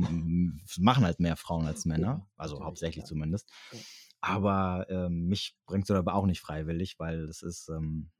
es 0.65 0.77
machen 0.77 1.05
halt 1.05 1.19
mehr 1.19 1.35
Frauen 1.35 1.65
als 1.65 1.85
Männer, 1.85 2.07
Ja, 2.07 2.27
also 2.37 2.55
natürlich, 2.55 2.65
hauptsächlich 2.67 3.03
klar. 3.03 3.07
zumindest. 3.09 3.49
Ja. 3.71 3.79
Aber 4.21 4.85
ähm, 4.89 5.27
mich 5.27 5.55
bringt 5.65 5.89
es 5.89 5.95
aber 5.95 6.13
auch 6.13 6.25
nicht 6.25 6.41
freiwillig, 6.41 6.99
weil 6.99 7.27
das 7.27 7.41
ist, 7.41 7.69
ähm, 7.69 8.11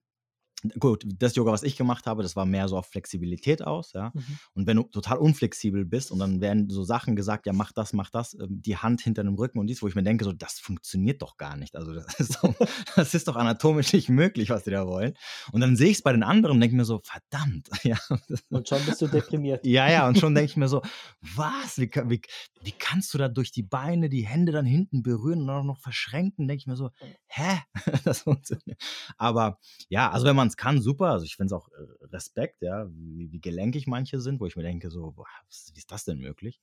gut, 0.79 1.05
das 1.17 1.35
Yoga, 1.35 1.51
was 1.51 1.63
ich 1.63 1.75
gemacht 1.75 2.05
habe, 2.05 2.23
das 2.23 2.35
war 2.35 2.45
mehr 2.45 2.67
so 2.67 2.77
auf 2.77 2.87
Flexibilität 2.87 3.61
aus, 3.63 3.93
ja. 3.93 4.11
Mhm. 4.13 4.39
Und 4.53 4.67
wenn 4.67 4.77
du 4.77 4.83
total 4.83 5.17
unflexibel 5.17 5.85
bist 5.85 6.11
und 6.11 6.19
dann 6.19 6.41
werden 6.41 6.69
so 6.69 6.83
Sachen 6.83 7.15
gesagt, 7.15 7.45
ja, 7.45 7.53
mach 7.53 7.71
das, 7.71 7.93
mach 7.93 8.09
das, 8.09 8.33
ähm, 8.35 8.61
die 8.61 8.77
Hand 8.77 9.01
hinter 9.01 9.23
dem 9.23 9.35
Rücken 9.35 9.59
und 9.59 9.67
dies, 9.67 9.81
wo 9.81 9.87
ich 9.87 9.95
mir 9.95 10.03
denke, 10.03 10.25
so, 10.25 10.33
das 10.33 10.59
funktioniert 10.59 11.21
doch 11.21 11.37
gar 11.37 11.57
nicht. 11.57 11.75
Also, 11.75 11.93
das 11.93 12.19
ist 12.19 12.39
doch, 12.41 12.53
das 12.95 13.13
ist 13.13 13.27
doch 13.27 13.35
anatomisch 13.35 13.93
nicht 13.93 14.09
möglich, 14.09 14.49
was 14.49 14.63
die 14.63 14.71
da 14.71 14.87
wollen. 14.87 15.13
Und 15.51 15.61
dann 15.61 15.75
sehe 15.75 15.89
ich 15.89 15.97
es 15.97 16.03
bei 16.03 16.11
den 16.11 16.23
anderen 16.23 16.55
und 16.55 16.61
denke 16.61 16.75
mir 16.75 16.85
so, 16.85 17.01
verdammt, 17.03 17.69
ja. 17.83 17.97
Und 18.49 18.67
schon 18.67 18.85
bist 18.85 19.01
du 19.01 19.07
deprimiert. 19.07 19.65
Ja, 19.65 19.89
ja, 19.89 20.07
und 20.07 20.19
schon 20.19 20.35
denke 20.35 20.51
ich 20.51 20.57
mir 20.57 20.67
so, 20.67 20.81
was? 21.21 21.77
Wie, 21.77 21.89
wie, 22.05 22.21
wie 22.61 22.71
kannst 22.71 23.13
du 23.13 23.17
da 23.17 23.27
durch 23.27 23.51
die 23.51 23.63
Beine 23.63 24.09
die 24.09 24.27
Hände 24.27 24.51
dann 24.51 24.65
hinten 24.65 25.01
berühren 25.03 25.41
und 25.41 25.47
dann 25.47 25.61
auch 25.61 25.65
noch 25.65 25.79
verschränken? 25.79 26.47
Denke 26.47 26.61
ich 26.61 26.67
mir 26.67 26.75
so, 26.75 26.91
hä? 27.27 27.61
Das 28.03 28.21
funktioniert. 28.21 28.81
Aber 29.17 29.59
ja, 29.89 30.09
also 30.11 30.25
wenn 30.25 30.35
man 30.35 30.50
es 30.51 30.57
kann, 30.57 30.81
super. 30.81 31.07
Also 31.07 31.25
ich 31.25 31.35
finde 31.35 31.55
es 31.55 31.59
auch 31.61 31.69
äh, 31.69 32.05
Respekt, 32.13 32.61
ja, 32.61 32.87
wie, 32.91 33.31
wie 33.31 33.41
gelenkig 33.41 33.87
manche 33.87 34.19
sind, 34.21 34.39
wo 34.39 34.45
ich 34.45 34.55
mir 34.55 34.63
denke, 34.63 34.89
so, 34.89 35.11
boah, 35.11 35.25
wie 35.73 35.79
ist 35.79 35.91
das 35.91 36.05
denn 36.05 36.19
möglich? 36.19 36.59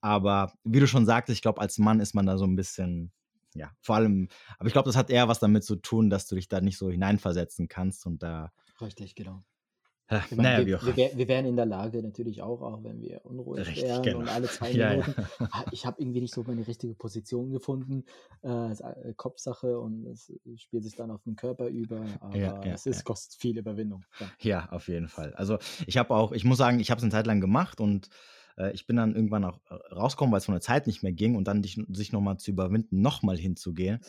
Aber 0.00 0.52
wie 0.64 0.80
du 0.80 0.86
schon 0.86 1.06
sagtest, 1.06 1.36
ich 1.36 1.42
glaube, 1.42 1.60
als 1.60 1.78
Mann 1.78 2.00
ist 2.00 2.14
man 2.14 2.26
da 2.26 2.38
so 2.38 2.44
ein 2.44 2.56
bisschen, 2.56 3.12
ja, 3.54 3.70
vor 3.80 3.96
allem, 3.96 4.28
aber 4.58 4.66
ich 4.68 4.72
glaube, 4.72 4.88
das 4.88 4.96
hat 4.96 5.10
eher 5.10 5.28
was 5.28 5.40
damit 5.40 5.64
zu 5.64 5.76
tun, 5.76 6.10
dass 6.10 6.26
du 6.26 6.34
dich 6.34 6.48
da 6.48 6.60
nicht 6.60 6.78
so 6.78 6.90
hineinversetzen 6.90 7.68
kannst 7.68 8.06
und 8.06 8.22
da, 8.22 8.52
Richtig, 8.80 9.14
genau. 9.14 9.42
Äh, 10.08 10.18
Ich 10.30 10.36
meine, 10.36 10.64
naja, 10.64 10.66
wir, 10.66 10.96
wir, 10.96 11.10
wir 11.16 11.28
wären 11.28 11.46
in 11.46 11.56
der 11.56 11.66
Lage, 11.66 12.02
natürlich 12.02 12.42
auch, 12.42 12.62
auch 12.62 12.82
wenn 12.84 13.00
wir 13.00 13.24
unruhig 13.24 13.66
Richtig, 13.66 13.84
wären 13.84 14.02
genau. 14.02 14.18
und 14.20 14.28
alle 14.28 14.46
zwei 14.48 14.70
Ja, 14.72 14.92
ja. 14.92 15.00
Minuten. 15.00 15.26
Ah, 15.50 15.64
Ich 15.72 15.86
habe 15.86 16.00
irgendwie 16.00 16.20
nicht 16.20 16.34
so 16.34 16.42
meine 16.46 16.66
richtige 16.66 16.94
Position 16.94 17.50
gefunden. 17.50 18.04
Äh, 18.42 18.72
ist 18.72 18.82
eine 18.82 19.14
Kopfsache 19.14 19.78
und 19.78 20.06
es 20.06 20.32
spielt 20.56 20.84
sich 20.84 20.94
dann 20.94 21.10
auf 21.10 21.22
den 21.22 21.36
Körper 21.36 21.66
über. 21.68 22.04
Aber 22.20 22.36
Ja, 22.36 22.60
es 22.64 22.86
ist, 22.86 23.04
kostet 23.04 23.40
viel 23.40 23.58
Überwindung. 23.58 24.04
Ja. 24.20 24.26
Ja, 24.40 24.68
auf 24.70 24.88
jeden 24.88 25.08
Fall. 25.08 25.34
Also 25.34 25.58
ich 25.86 25.96
habe 25.96 26.14
auch, 26.14 26.32
ich 26.32 26.44
muss 26.44 26.58
sagen, 26.58 26.80
ich 26.80 26.90
habe 26.90 26.98
es 26.98 27.02
eine 27.02 27.12
Zeit 27.12 27.26
lang 27.26 27.40
gemacht 27.40 27.80
und 27.80 28.08
äh, 28.58 28.72
ich 28.72 28.86
bin 28.86 28.96
dann 28.96 29.14
irgendwann 29.14 29.44
auch 29.44 29.60
äh, 29.70 29.74
rausgekommen, 29.94 30.32
weil 30.32 30.38
es 30.38 30.44
von 30.46 30.54
der 30.54 30.60
Zeit 30.62 30.86
nicht 30.86 31.02
mehr 31.02 31.12
ging 31.12 31.36
und 31.36 31.48
dann 31.48 31.62
dich, 31.62 31.80
sich 31.88 32.12
nochmal 32.12 32.38
zu 32.38 32.50
überwinden, 32.50 33.00
nochmal 33.00 33.36
hinzugehen. 33.36 34.00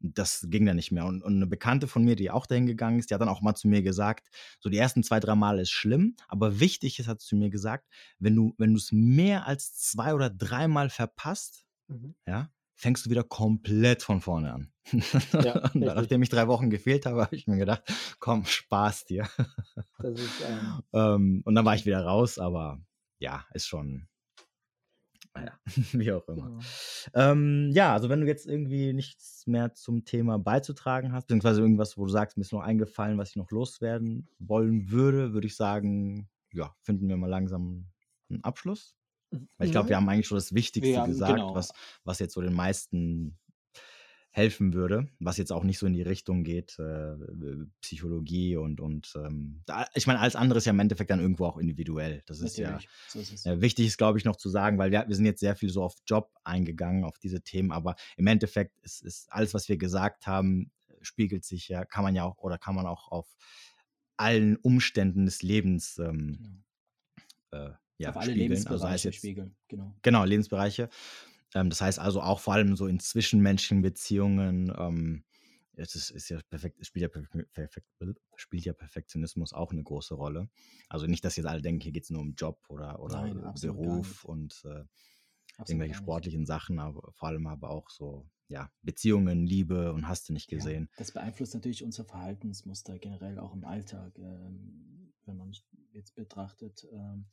Das 0.00 0.46
ging 0.50 0.66
dann 0.66 0.76
nicht 0.76 0.92
mehr. 0.92 1.04
Und, 1.06 1.22
und 1.22 1.36
eine 1.36 1.46
Bekannte 1.46 1.88
von 1.88 2.04
mir, 2.04 2.16
die 2.16 2.30
auch 2.30 2.46
dahin 2.46 2.66
gegangen 2.66 2.98
ist, 2.98 3.10
die 3.10 3.14
hat 3.14 3.20
dann 3.20 3.28
auch 3.28 3.40
mal 3.40 3.54
zu 3.54 3.66
mir 3.68 3.82
gesagt, 3.82 4.28
so 4.60 4.68
die 4.68 4.76
ersten 4.78 5.02
zwei, 5.02 5.20
drei 5.20 5.34
Male 5.34 5.62
ist 5.62 5.70
schlimm, 5.70 6.16
aber 6.28 6.60
wichtig 6.60 6.98
ist, 6.98 7.08
hat 7.08 7.20
sie 7.20 7.28
zu 7.28 7.36
mir 7.36 7.50
gesagt, 7.50 7.88
wenn 8.18 8.34
du, 8.34 8.54
wenn 8.58 8.72
du 8.72 8.76
es 8.78 8.92
mehr 8.92 9.46
als 9.46 9.74
zwei 9.76 10.14
oder 10.14 10.30
dreimal 10.30 10.90
verpasst, 10.90 11.64
Mhm. 11.88 12.16
ja, 12.26 12.50
fängst 12.74 13.06
du 13.06 13.10
wieder 13.10 13.22
komplett 13.22 14.02
von 14.02 14.20
vorne 14.20 14.52
an. 14.52 14.72
Ja, 15.40 15.70
nachdem 15.74 16.22
ich 16.22 16.28
drei 16.30 16.48
Wochen 16.48 16.68
gefehlt 16.68 17.06
habe, 17.06 17.22
habe 17.22 17.36
ich 17.36 17.46
mir 17.46 17.56
gedacht, 17.58 17.82
komm, 18.18 18.44
Spaß 18.44 19.04
dir. 19.04 19.28
Ist, 20.02 20.42
ähm, 20.46 20.82
Ähm, 20.92 21.42
und 21.44 21.54
dann 21.54 21.64
war 21.64 21.74
ich 21.76 21.86
wieder 21.86 22.04
raus, 22.04 22.38
aber 22.40 22.80
ja, 23.20 23.46
ist 23.54 23.66
schon, 23.68 24.08
naja, 25.36 25.58
wie 25.92 26.12
auch 26.12 26.26
immer. 26.28 26.48
genau. 26.48 26.60
Ähm, 27.14 27.70
ja, 27.72 27.92
also 27.92 28.08
wenn 28.08 28.20
du 28.20 28.26
jetzt 28.26 28.46
irgendwie 28.46 28.92
nichts 28.92 29.46
mehr 29.46 29.74
zum 29.74 30.04
Thema 30.04 30.38
beizutragen 30.38 31.12
hast, 31.12 31.26
beziehungsweise 31.26 31.60
irgendwas, 31.60 31.96
wo 31.96 32.04
du 32.04 32.10
sagst, 32.10 32.36
mir 32.36 32.42
ist 32.42 32.52
noch 32.52 32.60
eingefallen, 32.62 33.18
was 33.18 33.30
ich 33.30 33.36
noch 33.36 33.50
loswerden 33.50 34.28
wollen 34.38 34.90
würde, 34.90 35.32
würde 35.32 35.46
ich 35.46 35.56
sagen, 35.56 36.28
ja, 36.52 36.74
finden 36.82 37.08
wir 37.08 37.16
mal 37.16 37.30
langsam 37.30 37.86
einen 38.30 38.42
Abschluss. 38.44 38.94
Weil 39.30 39.66
ich 39.66 39.72
glaube, 39.72 39.88
wir 39.88 39.96
haben 39.96 40.08
eigentlich 40.08 40.28
schon 40.28 40.36
das 40.38 40.54
Wichtigste 40.54 40.98
haben- 40.98 41.10
gesagt, 41.10 41.34
genau. 41.34 41.54
was, 41.54 41.72
was 42.04 42.18
jetzt 42.20 42.34
so 42.34 42.40
den 42.40 42.54
meisten 42.54 43.36
helfen 44.36 44.74
würde, 44.74 45.08
was 45.18 45.38
jetzt 45.38 45.50
auch 45.50 45.64
nicht 45.64 45.78
so 45.78 45.86
in 45.86 45.94
die 45.94 46.02
Richtung 46.02 46.44
geht, 46.44 46.78
äh, 46.78 47.14
Psychologie 47.80 48.58
und, 48.58 48.82
und 48.82 49.14
ähm, 49.16 49.62
da, 49.64 49.86
ich 49.94 50.06
meine, 50.06 50.20
alles 50.20 50.36
andere 50.36 50.58
ist 50.58 50.66
ja 50.66 50.72
im 50.72 50.78
Endeffekt 50.78 51.10
dann 51.10 51.20
irgendwo 51.20 51.46
auch 51.46 51.56
individuell. 51.56 52.22
Das 52.26 52.40
ist 52.40 52.58
ja, 52.58 52.72
Natürlich, 52.72 52.88
so 53.08 53.18
ist 53.18 53.32
es. 53.32 53.44
ja, 53.44 53.62
wichtig 53.62 53.86
ist, 53.86 53.96
glaube 53.96 54.18
ich, 54.18 54.26
noch 54.26 54.36
zu 54.36 54.50
sagen, 54.50 54.76
weil 54.76 54.90
wir, 54.90 55.06
wir 55.08 55.16
sind 55.16 55.24
jetzt 55.24 55.40
sehr 55.40 55.56
viel 55.56 55.70
so 55.70 55.82
auf 55.82 55.94
Job 56.06 56.34
eingegangen, 56.44 57.04
auf 57.04 57.18
diese 57.18 57.40
Themen, 57.40 57.72
aber 57.72 57.96
im 58.18 58.26
Endeffekt 58.26 58.78
ist, 58.82 59.02
ist 59.02 59.32
alles, 59.32 59.54
was 59.54 59.70
wir 59.70 59.78
gesagt 59.78 60.26
haben, 60.26 60.70
spiegelt 61.00 61.46
sich 61.46 61.68
ja, 61.68 61.86
kann 61.86 62.04
man 62.04 62.14
ja 62.14 62.24
auch 62.24 62.36
oder 62.36 62.58
kann 62.58 62.74
man 62.74 62.84
auch 62.84 63.10
auf 63.10 63.34
allen 64.18 64.56
Umständen 64.56 65.24
des 65.24 65.40
Lebens 65.42 65.96
ähm, 65.96 66.62
Genau. 67.50 67.68
äh, 67.68 67.72
ja, 67.98 68.10
Auf 68.10 68.18
alle 68.18 68.32
spiegeln. 68.32 68.52
Also 68.52 68.68
Lebensbereiche 68.68 69.08
jetzt, 69.08 69.16
spiegeln, 69.16 69.56
genau. 69.68 69.94
genau, 70.02 70.24
Lebensbereiche. 70.24 70.90
Ähm, 71.54 71.70
das 71.70 71.80
heißt 71.80 71.98
also 71.98 72.20
auch 72.22 72.40
vor 72.40 72.54
allem 72.54 72.76
so 72.76 72.86
in 72.86 73.00
zwischenmenschlichen 73.00 73.82
Beziehungen, 73.82 74.72
ähm, 74.76 75.24
es 75.78 75.94
ist, 75.94 76.10
ist 76.10 76.30
ja 76.30 76.40
perfekt, 76.48 76.84
spielt 76.86 77.02
ja, 77.02 77.08
perfekt, 77.52 77.86
spielt 78.36 78.64
ja 78.64 78.72
Perfektionismus 78.72 79.52
auch 79.52 79.72
eine 79.72 79.82
große 79.82 80.14
Rolle. 80.14 80.48
Also 80.88 81.06
nicht, 81.06 81.24
dass 81.24 81.36
jetzt 81.36 81.46
alle 81.46 81.60
denken, 81.60 81.82
hier 81.82 81.92
geht 81.92 82.04
es 82.04 82.10
nur 82.10 82.22
um 82.22 82.34
Job 82.34 82.64
oder, 82.68 82.98
oder 83.00 83.20
Nein, 83.22 83.54
Beruf 83.60 84.24
und 84.24 84.62
äh, 84.64 84.84
irgendwelche 85.66 85.94
sportlichen 85.94 86.46
Sachen, 86.46 86.78
aber 86.78 87.12
vor 87.12 87.28
allem 87.28 87.46
aber 87.46 87.70
auch 87.70 87.90
so, 87.90 88.26
ja, 88.48 88.70
Beziehungen, 88.82 89.46
Liebe 89.46 89.92
und 89.92 90.08
hast 90.08 90.28
du 90.28 90.32
nicht 90.32 90.48
Ja, 90.50 90.58
gesehen. 90.64 90.88
das 90.96 91.12
beeinflusst 91.12 91.54
natürlich 91.54 91.84
unser 91.84 92.04
Verhaltensmuster 92.04 92.98
generell 92.98 93.38
auch 93.38 93.52
im 93.54 93.64
Alltag, 93.64 94.18
ähm, 94.18 95.12
wenn 95.24 95.36
man 95.36 95.52
jetzt 95.92 96.14
betrachtet 96.14 96.86
ähm, 96.92 97.26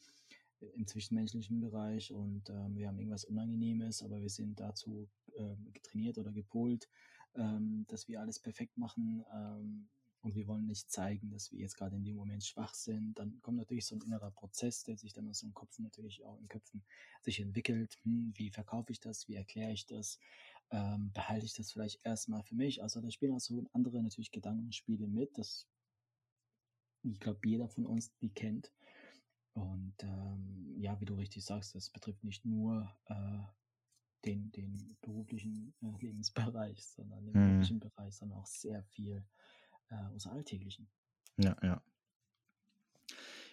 im 0.75 0.87
zwischenmenschlichen 0.87 1.59
Bereich 1.59 2.11
und 2.11 2.49
ähm, 2.49 2.75
wir 2.75 2.87
haben 2.87 2.97
irgendwas 2.97 3.25
Unangenehmes, 3.25 4.03
aber 4.03 4.21
wir 4.21 4.29
sind 4.29 4.59
dazu 4.59 5.09
ähm, 5.35 5.71
getrainiert 5.73 6.17
oder 6.17 6.31
gepolt, 6.31 6.89
ähm, 7.35 7.85
dass 7.87 8.07
wir 8.07 8.21
alles 8.21 8.39
perfekt 8.39 8.77
machen 8.77 9.23
ähm, 9.33 9.89
und 10.21 10.35
wir 10.35 10.47
wollen 10.47 10.65
nicht 10.65 10.89
zeigen, 10.89 11.29
dass 11.31 11.51
wir 11.51 11.59
jetzt 11.59 11.75
gerade 11.75 11.97
in 11.97 12.05
dem 12.05 12.15
Moment 12.15 12.45
schwach 12.45 12.73
sind. 12.73 13.19
Dann 13.19 13.41
kommt 13.41 13.57
natürlich 13.57 13.85
so 13.85 13.95
ein 13.95 14.01
innerer 14.01 14.31
Prozess, 14.31 14.83
der 14.83 14.97
sich 14.97 15.11
dann 15.11 15.27
aus 15.27 15.41
dem 15.41 15.53
Kopf 15.53 15.77
natürlich 15.79 16.23
auch 16.23 16.39
in 16.39 16.47
Köpfen 16.47 16.83
sich 17.21 17.41
entwickelt. 17.41 17.97
Hm, 18.03 18.31
wie 18.35 18.49
verkaufe 18.49 18.91
ich 18.93 19.01
das? 19.01 19.27
Wie 19.27 19.35
erkläre 19.35 19.73
ich 19.73 19.85
das? 19.85 20.19
ähm, 20.73 21.11
behalte 21.13 21.45
ich 21.45 21.53
das 21.53 21.71
vielleicht 21.71 22.03
erstmal 22.03 22.43
für 22.43 22.55
mich. 22.55 22.81
Also 22.81 22.99
da 22.99 23.09
spielen 23.11 23.33
auch 23.33 23.39
so 23.39 23.63
andere 23.73 24.01
natürlich 24.01 24.31
Gedankenspiele 24.31 25.07
mit, 25.07 25.37
das 25.37 25.67
ich 27.03 27.19
glaube 27.19 27.39
jeder 27.43 27.67
von 27.67 27.85
uns 27.85 28.15
die 28.17 28.29
kennt. 28.29 28.71
Und 29.53 29.95
ähm, 30.03 30.75
ja, 30.77 30.99
wie 30.99 31.05
du 31.05 31.15
richtig 31.15 31.45
sagst, 31.45 31.75
das 31.75 31.89
betrifft 31.89 32.23
nicht 32.23 32.45
nur 32.45 32.91
äh, 33.05 33.39
den, 34.25 34.51
den 34.51 34.97
beruflichen 35.01 35.75
äh, 35.81 35.87
Lebensbereich, 36.01 36.85
sondern 36.85 37.25
den 37.25 37.37
Mhm. 37.37 37.39
beruflichen 37.39 37.79
Bereich, 37.79 38.15
sondern 38.15 38.39
auch 38.39 38.47
sehr 38.47 38.83
viel 38.83 39.25
äh, 39.89 39.95
aus 39.95 40.27
Alltäglichen. 40.27 40.89
Ja, 41.37 41.55
ja. 41.61 41.83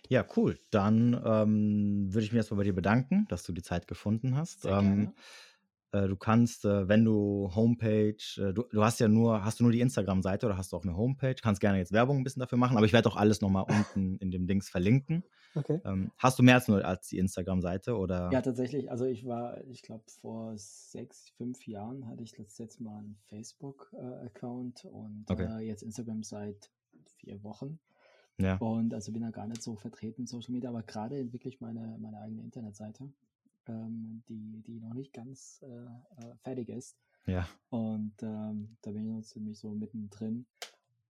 Ja, 0.09 0.27
cool. 0.37 0.59
Dann 0.71 1.15
ähm, 1.25 2.13
würde 2.13 2.25
ich 2.25 2.33
mich 2.33 2.39
erstmal 2.39 2.59
bei 2.59 2.65
dir 2.65 2.75
bedanken, 2.75 3.27
dass 3.29 3.43
du 3.45 3.53
die 3.53 3.63
Zeit 3.63 3.87
gefunden 3.87 4.37
hast. 4.37 4.65
Sehr 4.65 4.77
Ähm, 4.77 4.77
gerne. 4.77 5.15
äh, 5.60 5.60
du 5.93 6.17
kannst, 6.17 6.65
äh, 6.65 6.89
wenn 6.89 7.05
du 7.05 7.51
Homepage, 7.55 8.17
äh, 8.37 8.53
du, 8.53 8.65
du 8.71 8.85
hast 8.85 9.01
ja 9.01 9.09
nur, 9.09 9.45
hast 9.45 9.61
du 9.61 9.65
nur 9.65 9.73
die 9.73 9.81
Instagram-Seite 9.81 10.47
oder 10.47 10.57
hast 10.57 10.73
du 10.73 10.77
auch 10.77 10.85
eine 10.85 10.97
Homepage? 10.97 11.35
Kannst 11.35 11.61
gerne 11.61 11.79
jetzt 11.79 11.93
Werbung 11.93 12.19
ein 12.19 12.25
bisschen 12.25 12.41
dafür 12.41 12.59
machen, 12.59 12.77
aber 12.77 12.87
ich 12.87 12.93
werde 12.93 13.09
auch 13.09 13.17
alles 13.17 13.41
nochmal 13.41 13.65
unten 13.69 14.17
in 14.19 14.31
dem 14.31 14.47
Dings 14.47 14.69
verlinken. 14.69 15.25
Okay. 15.55 15.81
Ähm, 15.85 16.13
hast 16.17 16.39
du 16.39 16.43
mehr 16.43 16.55
als 16.55 16.69
nur 16.69 16.85
als 16.85 17.09
die 17.09 17.19
Instagram-Seite 17.19 17.97
oder? 17.97 18.31
Ja, 18.33 18.41
tatsächlich. 18.41 18.91
Also 18.91 19.05
ich 19.05 19.27
war, 19.27 19.65
ich 19.65 19.83
glaube, 19.83 20.05
vor 20.21 20.53
sechs, 20.57 21.31
fünf 21.31 21.67
Jahren 21.67 22.07
hatte 22.07 22.23
ich 22.23 22.39
letztes 22.39 22.79
Mal 22.79 22.99
einen 22.99 23.17
Facebook-Account 23.29 24.85
und 24.85 25.25
Okay. 25.29 25.49
äh, 25.59 25.67
jetzt 25.67 25.83
Instagram 25.83 26.23
seit 26.23 26.71
vier 27.17 27.43
Wochen. 27.43 27.81
Ja. 28.39 28.57
Und 28.57 28.95
also 28.95 29.13
bin 29.13 29.23
da 29.23 29.31
gar 29.31 29.47
nicht 29.47 29.63
so 29.63 29.77
vertreten 29.77 30.23
in 30.23 30.27
Social 30.27 30.53
Media, 30.53 30.71
aber 30.71 30.83
gerade 30.83 31.19
entwickle 31.19 31.51
ich 31.51 31.61
meine, 31.61 31.99
meine 32.01 32.19
eigene 32.21 32.43
Internetseite, 32.43 33.13
ähm, 33.71 34.23
die, 34.29 34.63
die 34.67 34.81
noch 34.81 34.95
nicht 34.95 35.13
ganz 35.13 35.63
äh, 35.63 35.67
äh, 35.67 36.35
fertig 36.43 36.69
ist. 36.69 36.97
Ja. 37.27 37.49
Und 37.71 38.15
ähm, 38.23 38.77
da 38.83 38.91
bin 38.91 39.07
ich 39.07 39.13
noch 39.13 39.23
ziemlich 39.23 39.59
so 39.59 39.71
mittendrin. 39.71 40.47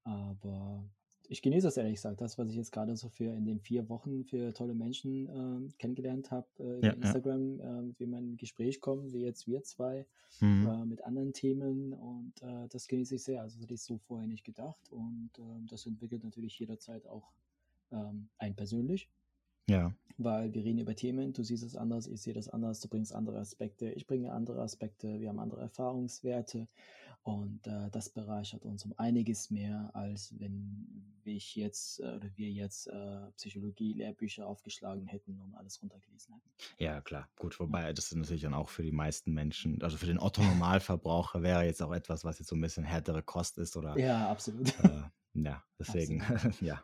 Aber 0.04 0.84
ich 1.28 1.42
genieße 1.42 1.68
das 1.68 1.76
ehrlich 1.76 1.94
gesagt, 1.94 2.20
das, 2.20 2.38
was 2.38 2.50
ich 2.50 2.56
jetzt 2.56 2.72
gerade 2.72 2.96
so 2.96 3.08
für 3.08 3.32
in 3.32 3.44
den 3.44 3.61
vier 3.61 3.88
Wochen 3.88 4.24
für 4.24 4.52
tolle 4.52 4.74
Menschen 4.74 5.28
äh, 5.28 5.72
kennengelernt 5.78 6.32
habe, 6.32 6.48
äh, 6.58 6.86
ja, 6.86 6.92
Instagram, 6.92 7.58
ja. 7.61 7.80
äh, 7.80 7.84
wie 7.98 8.06
man 8.06 8.30
in 8.30 8.36
Gespräch 8.36 8.80
kommt, 8.80 9.12
wie 9.12 9.22
jetzt 9.22 9.46
wir 9.46 9.62
zwei, 9.62 10.06
mhm. 10.40 10.66
äh, 10.66 10.84
mit 10.84 11.04
anderen 11.04 11.32
Themen 11.32 11.92
und 11.92 12.32
äh, 12.42 12.68
das 12.68 12.88
genieße 12.88 13.14
ich 13.14 13.22
sehr. 13.22 13.42
Also 13.42 13.56
das 13.56 13.62
hätte 13.62 13.74
ich 13.74 13.82
so 13.82 13.98
vorher 13.98 14.26
nicht 14.26 14.44
gedacht 14.44 14.90
und 14.90 15.30
äh, 15.38 15.66
das 15.68 15.86
entwickelt 15.86 16.24
natürlich 16.24 16.58
jederzeit 16.58 17.06
auch 17.06 17.30
ähm, 17.92 18.28
ein 18.38 18.56
persönlich. 18.56 19.08
Ja. 19.70 19.94
Weil 20.18 20.52
wir 20.52 20.62
reden 20.64 20.78
über 20.78 20.94
Themen, 20.94 21.32
du 21.32 21.42
siehst 21.42 21.64
es 21.64 21.76
anders, 21.76 22.06
ich 22.06 22.20
sehe 22.20 22.34
das 22.34 22.48
anders, 22.48 22.80
du 22.80 22.88
bringst 22.88 23.14
andere 23.14 23.38
Aspekte, 23.38 23.90
ich 23.92 24.06
bringe 24.06 24.32
andere 24.32 24.60
Aspekte, 24.60 25.18
wir 25.18 25.30
haben 25.30 25.38
andere 25.38 25.62
Erfahrungswerte 25.62 26.68
und 27.22 27.66
äh, 27.66 27.90
das 27.90 28.08
bereichert 28.08 28.64
uns 28.64 28.84
um 28.84 28.94
einiges 28.96 29.50
mehr, 29.50 29.90
als 29.92 30.34
wenn 30.38 31.20
ich 31.24 31.54
jetzt 31.54 32.00
äh, 32.00 32.16
oder 32.16 32.30
wir 32.36 32.50
jetzt 32.50 32.86
äh, 32.86 33.30
Psychologie-Lehrbücher 33.36 34.46
aufgeschlagen 34.46 35.06
hätten 35.06 35.38
und 35.38 35.54
alles 35.54 35.82
runtergelesen 35.82 36.34
hätten. 36.34 36.50
Ja, 36.78 37.00
klar. 37.02 37.28
Gut, 37.38 37.60
wobei 37.60 37.92
das 37.92 38.06
ist 38.06 38.16
natürlich 38.16 38.42
dann 38.42 38.54
auch 38.54 38.70
für 38.70 38.82
die 38.82 38.92
meisten 38.92 39.32
Menschen, 39.32 39.82
also 39.82 39.98
für 39.98 40.06
den 40.06 40.18
Otto-Normalverbraucher 40.18 41.42
wäre 41.42 41.64
jetzt 41.64 41.82
auch 41.82 41.92
etwas, 41.92 42.24
was 42.24 42.38
jetzt 42.38 42.48
so 42.48 42.56
ein 42.56 42.60
bisschen 42.60 42.84
härtere 42.84 43.22
Kost 43.22 43.58
ist 43.58 43.76
oder. 43.76 43.98
Ja, 43.98 44.30
absolut. 44.30 44.68
Äh, 44.82 45.02
ja, 45.34 45.62
deswegen, 45.78 46.22
ja. 46.60 46.82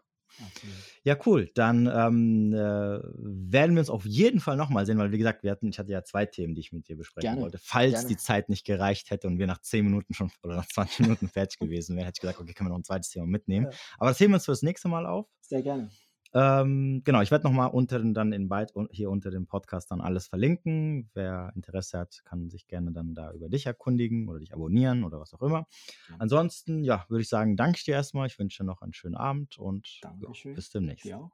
Ja, 1.03 1.16
cool. 1.24 1.51
Dann 1.55 1.87
ähm, 1.87 2.53
äh, 2.53 2.57
werden 2.59 3.74
wir 3.74 3.81
uns 3.81 3.91
auf 3.91 4.05
jeden 4.05 4.41
Fall 4.41 4.57
nochmal 4.57 4.85
sehen, 4.87 4.99
weil 4.99 5.12
wie 5.12 5.18
gesagt, 5.18 5.43
wir 5.43 5.51
hatten, 5.51 5.68
ich 5.68 5.79
hatte 5.79 5.93
ja 5.93 6.05
zwei 6.05 6.27
Themen, 6.27 6.55
die 6.55 6.61
ich 6.61 6.72
mit 6.72 6.89
dir 6.89 6.97
besprechen 6.97 7.29
gerne, 7.29 7.43
wollte. 7.43 7.59
Falls 7.59 7.93
gerne. 7.93 8.09
die 8.09 8.16
Zeit 8.16 8.49
nicht 8.49 8.64
gereicht 8.64 9.11
hätte 9.11 9.27
und 9.29 9.39
wir 9.39 9.47
nach 9.47 9.61
10 9.61 9.85
Minuten 9.85 10.14
schon 10.14 10.31
oder 10.43 10.57
nach 10.57 10.66
20 10.66 11.01
Minuten 11.01 11.29
fertig 11.29 11.59
gewesen 11.59 11.97
wären, 11.97 12.07
hätte 12.07 12.18
ich 12.18 12.20
gesagt, 12.20 12.41
okay, 12.41 12.53
können 12.53 12.68
wir 12.68 12.72
noch 12.72 12.79
ein 12.79 12.85
zweites 12.85 13.11
Thema 13.11 13.27
mitnehmen. 13.27 13.66
Ja. 13.70 13.79
Aber 13.99 14.11
das 14.11 14.20
heben 14.20 14.33
wir 14.33 14.37
uns 14.37 14.45
für 14.45 14.53
das 14.53 14.62
nächste 14.62 14.89
Mal 14.89 15.07
auf. 15.07 15.27
Sehr 15.41 15.62
gerne. 15.62 15.91
Ähm, 16.35 17.03
genau, 17.05 17.20
ich 17.20 17.31
werde 17.31 17.45
nochmal 17.45 17.70
unter 17.70 17.99
dann 17.99 18.33
in 18.33 18.49
Byte, 18.49 18.72
hier 18.91 19.11
unter 19.11 19.31
dem 19.31 19.47
Podcast 19.47 19.91
dann 19.91 20.01
alles 20.01 20.29
verlinken. 20.29 21.11
Wer 21.14 21.53
Interesse 21.55 21.99
hat, 21.99 22.22
kann 22.24 22.51
sich 22.51 22.66
gerne 22.66 22.93
dann 22.93 23.14
da 23.14 23.33
über 23.33 23.49
dich 23.49 23.66
erkundigen 23.66 24.29
oder 24.29 24.41
dich 24.41 24.53
abonnieren 24.53 25.05
oder 25.05 25.20
was 25.20 25.35
auch 25.35 25.43
immer. 25.43 25.66
Ja. 26.09 26.16
Ansonsten, 26.18 26.85
ja, 26.85 27.05
würde 27.09 27.22
ich 27.22 27.29
sagen, 27.29 27.57
danke 27.57 27.79
ich 27.79 27.85
dir 27.85 27.95
erstmal. 27.95 28.27
Ich 28.27 28.39
wünsche 28.39 28.62
dir 28.62 28.66
noch 28.66 28.83
einen 28.83 28.93
schönen 28.93 29.16
Abend 29.16 29.59
und 29.59 30.01
ja, 30.03 30.14
bis 30.55 30.70
demnächst. 30.70 31.07
Ja. 31.07 31.31